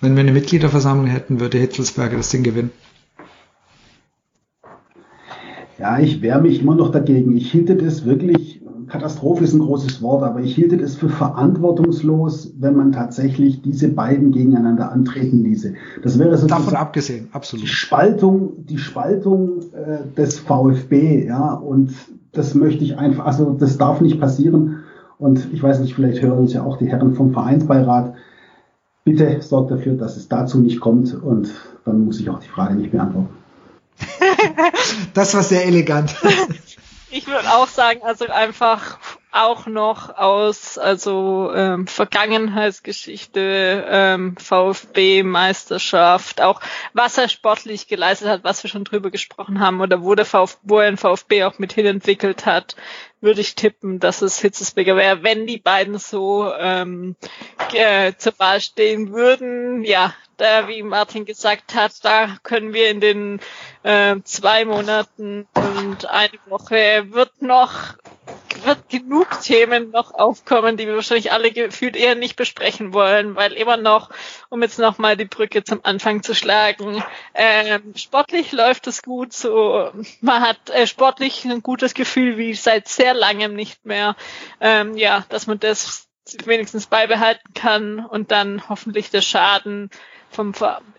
wenn 0.00 0.16
wir 0.16 0.20
eine 0.20 0.32
Mitgliederversammlung 0.32 1.06
hätten, 1.06 1.38
würde 1.38 1.58
Hitzelsberger 1.58 2.16
das 2.16 2.30
Ding 2.30 2.42
gewinnen. 2.42 2.72
Ja, 5.78 6.00
ich 6.00 6.22
wehre 6.22 6.40
mich 6.40 6.60
immer 6.60 6.74
noch 6.74 6.90
dagegen. 6.90 7.36
Ich 7.36 7.52
hielte 7.52 7.76
das 7.76 8.04
wirklich, 8.04 8.63
Katastrophe 8.88 9.44
ist 9.44 9.52
ein 9.52 9.60
großes 9.60 10.02
Wort, 10.02 10.22
aber 10.22 10.40
ich 10.40 10.54
hielte 10.54 10.76
das 10.76 10.94
für 10.94 11.08
verantwortungslos, 11.08 12.52
wenn 12.58 12.76
man 12.76 12.92
tatsächlich 12.92 13.62
diese 13.62 13.88
beiden 13.88 14.32
gegeneinander 14.32 14.90
antreten 14.90 15.42
ließe. 15.44 15.74
Das 16.02 16.18
wäre 16.18 16.36
so 16.36 16.46
davon 16.46 16.74
abgesehen, 16.74 17.28
absolut. 17.32 17.64
Die 17.64 17.68
Spaltung, 17.68 18.64
die 18.66 18.78
Spaltung 18.78 19.60
äh, 19.72 20.14
des 20.16 20.38
VfB, 20.38 21.26
ja, 21.26 21.54
und 21.54 21.94
das 22.32 22.54
möchte 22.54 22.84
ich 22.84 22.98
einfach, 22.98 23.26
also 23.26 23.56
das 23.58 23.78
darf 23.78 24.00
nicht 24.00 24.20
passieren. 24.20 24.80
Und 25.18 25.48
ich 25.52 25.62
weiß 25.62 25.80
nicht, 25.80 25.94
vielleicht 25.94 26.20
hören 26.22 26.38
uns 26.38 26.52
ja 26.52 26.64
auch 26.64 26.76
die 26.76 26.86
Herren 26.86 27.14
vom 27.14 27.32
Vereinsbeirat. 27.32 28.14
Bitte 29.04 29.40
sorgt 29.40 29.70
dafür, 29.70 29.94
dass 29.94 30.16
es 30.16 30.28
dazu 30.28 30.58
nicht 30.58 30.80
kommt 30.80 31.14
und 31.14 31.52
dann 31.84 32.04
muss 32.04 32.18
ich 32.20 32.30
auch 32.30 32.40
die 32.40 32.48
Frage 32.48 32.74
nicht 32.74 32.90
beantworten. 32.90 33.28
das 35.14 35.34
war 35.34 35.42
sehr 35.42 35.66
elegant. 35.66 36.14
ich 37.14 37.26
würde 37.28 37.50
auch 37.52 37.68
sagen, 37.68 38.02
also 38.02 38.26
einfach 38.28 39.00
auch 39.34 39.66
noch 39.66 40.16
aus 40.16 40.78
also 40.78 41.52
ähm, 41.54 41.88
Vergangenheitsgeschichte, 41.88 43.84
ähm, 43.88 44.36
VfB-Meisterschaft, 44.36 46.40
auch 46.40 46.60
was 46.92 47.18
er 47.18 47.28
sportlich 47.28 47.88
geleistet 47.88 48.28
hat, 48.28 48.44
was 48.44 48.62
wir 48.62 48.70
schon 48.70 48.84
drüber 48.84 49.10
gesprochen 49.10 49.58
haben 49.58 49.80
oder 49.80 50.02
wo 50.02 50.14
der 50.14 50.24
VfB, 50.24 50.60
wo 50.62 50.78
er 50.78 50.90
den 50.90 50.96
VfB 50.96 51.44
auch 51.44 51.58
mit 51.58 51.72
hinentwickelt 51.72 52.46
hat, 52.46 52.76
würde 53.20 53.40
ich 53.40 53.56
tippen, 53.56 53.98
dass 53.98 54.22
es 54.22 54.38
Hitzesberger 54.38 54.96
wäre, 54.96 55.24
wenn 55.24 55.46
die 55.46 55.58
beiden 55.58 55.98
so 55.98 56.52
ähm, 56.56 57.16
äh, 57.72 58.12
zur 58.16 58.38
Wahl 58.38 58.60
stehen 58.60 59.12
würden. 59.12 59.82
Ja, 59.82 60.14
da, 60.36 60.68
wie 60.68 60.82
Martin 60.82 61.24
gesagt 61.24 61.74
hat, 61.74 62.04
da 62.04 62.36
können 62.42 62.72
wir 62.72 62.90
in 62.90 63.00
den 63.00 63.40
äh, 63.82 64.16
zwei 64.24 64.64
Monaten 64.64 65.46
und 65.54 66.08
eine 66.08 66.38
Woche 66.46 67.06
wird 67.10 67.42
noch 67.42 67.96
wird 68.64 68.88
genug 68.88 69.40
Themen 69.42 69.90
noch 69.90 70.14
aufkommen, 70.14 70.76
die 70.76 70.86
wir 70.86 70.94
wahrscheinlich 70.94 71.32
alle 71.32 71.50
gefühlt 71.50 71.96
eher 71.96 72.14
nicht 72.14 72.36
besprechen 72.36 72.92
wollen, 72.92 73.34
weil 73.36 73.52
immer 73.52 73.76
noch, 73.76 74.10
um 74.48 74.62
jetzt 74.62 74.78
nochmal 74.78 75.16
die 75.16 75.24
Brücke 75.24 75.64
zum 75.64 75.80
Anfang 75.84 76.22
zu 76.22 76.34
schlagen, 76.34 77.02
ähm, 77.34 77.94
sportlich 77.96 78.52
läuft 78.52 78.86
es 78.86 79.02
gut, 79.02 79.32
so 79.32 79.90
man 80.20 80.42
hat 80.42 80.70
äh, 80.70 80.86
sportlich 80.86 81.44
ein 81.44 81.62
gutes 81.62 81.94
Gefühl 81.94 82.36
wie 82.36 82.54
seit 82.54 82.88
sehr 82.88 83.14
langem 83.14 83.54
nicht 83.54 83.84
mehr. 83.84 84.16
Ähm, 84.60 84.96
ja, 84.96 85.24
dass 85.28 85.46
man 85.46 85.60
das 85.60 86.08
wenigstens 86.44 86.86
beibehalten 86.86 87.52
kann 87.54 88.04
und 88.04 88.30
dann 88.30 88.68
hoffentlich 88.68 89.10
der 89.10 89.20
Schaden 89.20 89.90
vom 90.34 90.52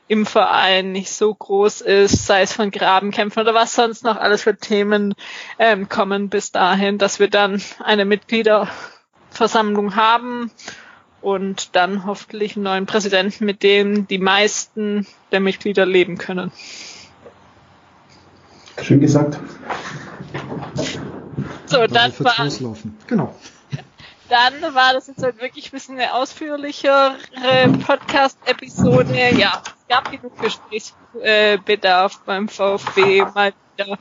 im 0.08 0.26
Verein 0.26 0.92
nicht 0.92 1.12
so 1.12 1.34
groß 1.34 1.82
ist, 1.82 2.28
sei 2.28 2.42
es 2.42 2.54
von 2.54 2.70
Grabenkämpfen 2.70 3.42
oder 3.42 3.54
was 3.56 3.74
sonst 3.74 4.04
noch 4.04 4.18
alles 4.18 4.44
für 4.44 4.56
Themen 4.56 5.16
ähm, 5.58 5.90
kommen 5.90 6.30
bis 6.30 6.52
dahin, 6.52 6.98
dass 6.98 7.20
wir 7.20 7.28
dann 7.28 7.62
eine 7.84 8.06
Mitgliederversammlung 8.06 9.96
haben 9.96 10.52
und 11.22 11.76
dann 11.76 12.06
hoffentlich 12.06 12.56
einen 12.56 12.66
neuen 12.66 12.86
Präsidenten, 12.86 13.46
mit 13.46 13.64
dem 13.64 14.08
die 14.08 14.20
meisten 14.20 15.08
der 15.32 15.40
Mitglieder 15.40 15.88
leben 15.88 16.20
können. 16.20 16.52
Schön 18.84 19.00
gesagt. 19.00 19.40
So, 21.66 21.88
dann 21.88 22.14
war, 22.20 22.76
genau. 23.08 23.36
Dann 24.30 24.74
war 24.74 24.94
das 24.94 25.08
jetzt 25.08 25.22
halt 25.22 25.40
wirklich 25.40 25.68
ein 25.68 25.72
bisschen 25.72 26.00
eine 26.00 26.14
ausführlichere 26.14 27.16
Podcast-Episode. 27.86 29.36
Ja, 29.38 29.62
es 29.66 29.88
gab 29.88 30.12
genug 30.12 30.34
Gesprächsbedarf 30.42 32.20
beim 32.26 32.48
VfB 32.48 33.24
mal 33.36 33.54
wieder. 33.78 33.98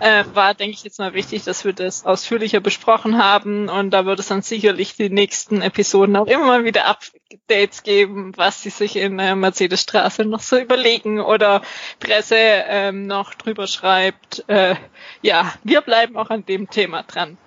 Äh, 0.00 0.24
war, 0.34 0.54
denke 0.54 0.74
ich, 0.74 0.84
jetzt 0.84 0.98
mal 0.98 1.14
wichtig, 1.14 1.44
dass 1.44 1.64
wir 1.64 1.72
das 1.72 2.04
ausführlicher 2.04 2.60
besprochen 2.60 3.22
haben 3.22 3.68
und 3.68 3.90
da 3.90 4.06
wird 4.06 4.20
es 4.20 4.28
dann 4.28 4.42
sicherlich 4.42 4.96
die 4.96 5.10
nächsten 5.10 5.60
Episoden 5.62 6.16
auch 6.16 6.26
immer 6.26 6.46
mal 6.46 6.64
wieder 6.64 6.86
Updates 6.86 7.82
geben, 7.82 8.32
was 8.36 8.62
sie 8.62 8.70
sich 8.70 8.96
in 8.96 9.18
der 9.18 9.36
Mercedesstraße 9.36 10.24
noch 10.24 10.40
so 10.40 10.58
überlegen 10.58 11.20
oder 11.20 11.62
Presse 12.00 12.36
ähm, 12.36 13.06
noch 13.06 13.34
drüber 13.34 13.66
schreibt. 13.66 14.44
Äh, 14.48 14.76
ja, 15.22 15.52
wir 15.62 15.80
bleiben 15.82 16.16
auch 16.16 16.30
an 16.30 16.44
dem 16.46 16.70
Thema 16.70 17.02
dran. 17.02 17.38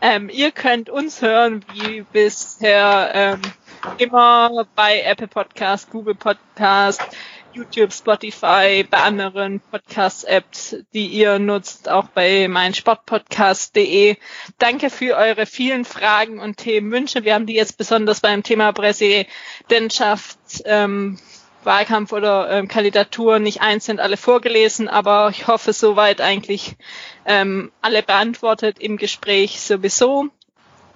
Ähm, 0.00 0.28
ihr 0.28 0.50
könnt 0.50 0.90
uns 0.90 1.22
hören 1.22 1.64
wie 1.72 2.02
bisher 2.12 3.10
ähm, 3.14 3.42
immer 3.98 4.66
bei 4.74 5.00
Apple 5.02 5.28
Podcast, 5.28 5.90
Google 5.90 6.14
Podcast, 6.14 7.02
YouTube, 7.56 7.92
Spotify, 7.92 8.84
bei 8.88 8.98
anderen 8.98 9.60
Podcast-Apps, 9.60 10.76
die 10.92 11.06
ihr 11.06 11.38
nutzt, 11.38 11.88
auch 11.88 12.08
bei 12.08 12.48
meinsportpodcast.de. 12.48 14.16
Danke 14.58 14.90
für 14.90 15.16
eure 15.16 15.46
vielen 15.46 15.86
Fragen 15.86 16.38
und 16.38 16.58
Themenwünsche. 16.58 17.24
Wir 17.24 17.34
haben 17.34 17.46
die 17.46 17.54
jetzt 17.54 17.78
besonders 17.78 18.20
beim 18.20 18.42
Thema 18.42 18.72
Präsidentschaft 18.72 20.38
ähm, 20.66 21.18
Wahlkampf 21.66 22.12
oder 22.12 22.48
ähm, 22.50 22.68
Kandidatur 22.68 23.38
nicht 23.38 23.60
einzeln 23.60 24.00
alle 24.00 24.16
vorgelesen, 24.16 24.88
aber 24.88 25.30
ich 25.30 25.46
hoffe 25.46 25.72
soweit 25.72 26.20
eigentlich 26.20 26.76
ähm, 27.26 27.72
alle 27.82 28.02
beantwortet 28.02 28.78
im 28.78 28.96
Gespräch 28.96 29.60
sowieso. 29.60 30.28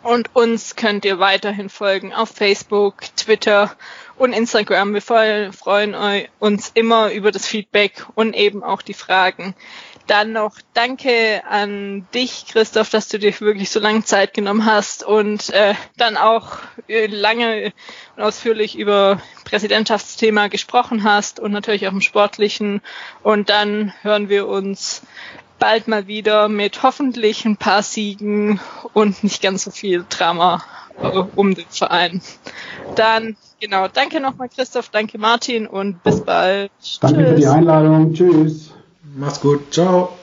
Und 0.02 0.34
uns 0.34 0.76
könnt 0.76 1.04
ihr 1.04 1.18
weiterhin 1.18 1.68
folgen 1.68 2.14
auf 2.14 2.30
Facebook, 2.30 3.02
Twitter 3.16 3.76
und 4.16 4.32
Instagram. 4.32 4.94
Wir 4.94 5.02
freuen 5.02 5.94
uns 6.38 6.70
immer 6.72 7.10
über 7.12 7.30
das 7.30 7.46
Feedback 7.46 8.06
und 8.14 8.34
eben 8.34 8.62
auch 8.62 8.80
die 8.80 8.94
Fragen. 8.94 9.54
Dann 10.10 10.32
noch 10.32 10.56
danke 10.74 11.42
an 11.48 12.04
dich, 12.12 12.46
Christoph, 12.48 12.90
dass 12.90 13.06
du 13.06 13.20
dir 13.20 13.32
wirklich 13.38 13.70
so 13.70 13.78
lange 13.78 14.02
Zeit 14.02 14.34
genommen 14.34 14.64
hast 14.64 15.04
und 15.04 15.50
äh, 15.50 15.74
dann 15.98 16.16
auch 16.16 16.58
äh, 16.88 17.06
lange 17.06 17.72
und 18.16 18.24
ausführlich 18.24 18.76
über 18.76 19.20
Präsidentschaftsthema 19.44 20.48
gesprochen 20.48 21.04
hast 21.04 21.38
und 21.38 21.52
natürlich 21.52 21.86
auch 21.86 21.92
im 21.92 22.00
Sportlichen. 22.00 22.80
Und 23.22 23.50
dann 23.50 23.92
hören 24.02 24.28
wir 24.28 24.48
uns 24.48 25.02
bald 25.60 25.86
mal 25.86 26.08
wieder 26.08 26.48
mit 26.48 26.82
hoffentlich 26.82 27.44
ein 27.44 27.56
paar 27.56 27.84
Siegen 27.84 28.58
und 28.92 29.22
nicht 29.22 29.40
ganz 29.40 29.62
so 29.62 29.70
viel 29.70 30.04
Drama 30.08 30.64
äh, 31.00 31.22
um 31.36 31.54
den 31.54 31.68
Verein. 31.68 32.20
Dann, 32.96 33.36
genau, 33.60 33.86
danke 33.86 34.18
nochmal 34.18 34.48
Christoph, 34.48 34.88
danke 34.88 35.18
Martin 35.18 35.68
und 35.68 36.02
bis 36.02 36.20
bald. 36.20 36.72
Danke 37.00 37.16
Tschüss. 37.16 37.28
für 37.28 37.34
die 37.36 37.46
Einladung. 37.46 38.12
Tschüss. 38.12 38.72
Mach's 39.16 39.40
gut. 39.40 39.70
Ciao. 39.72 40.16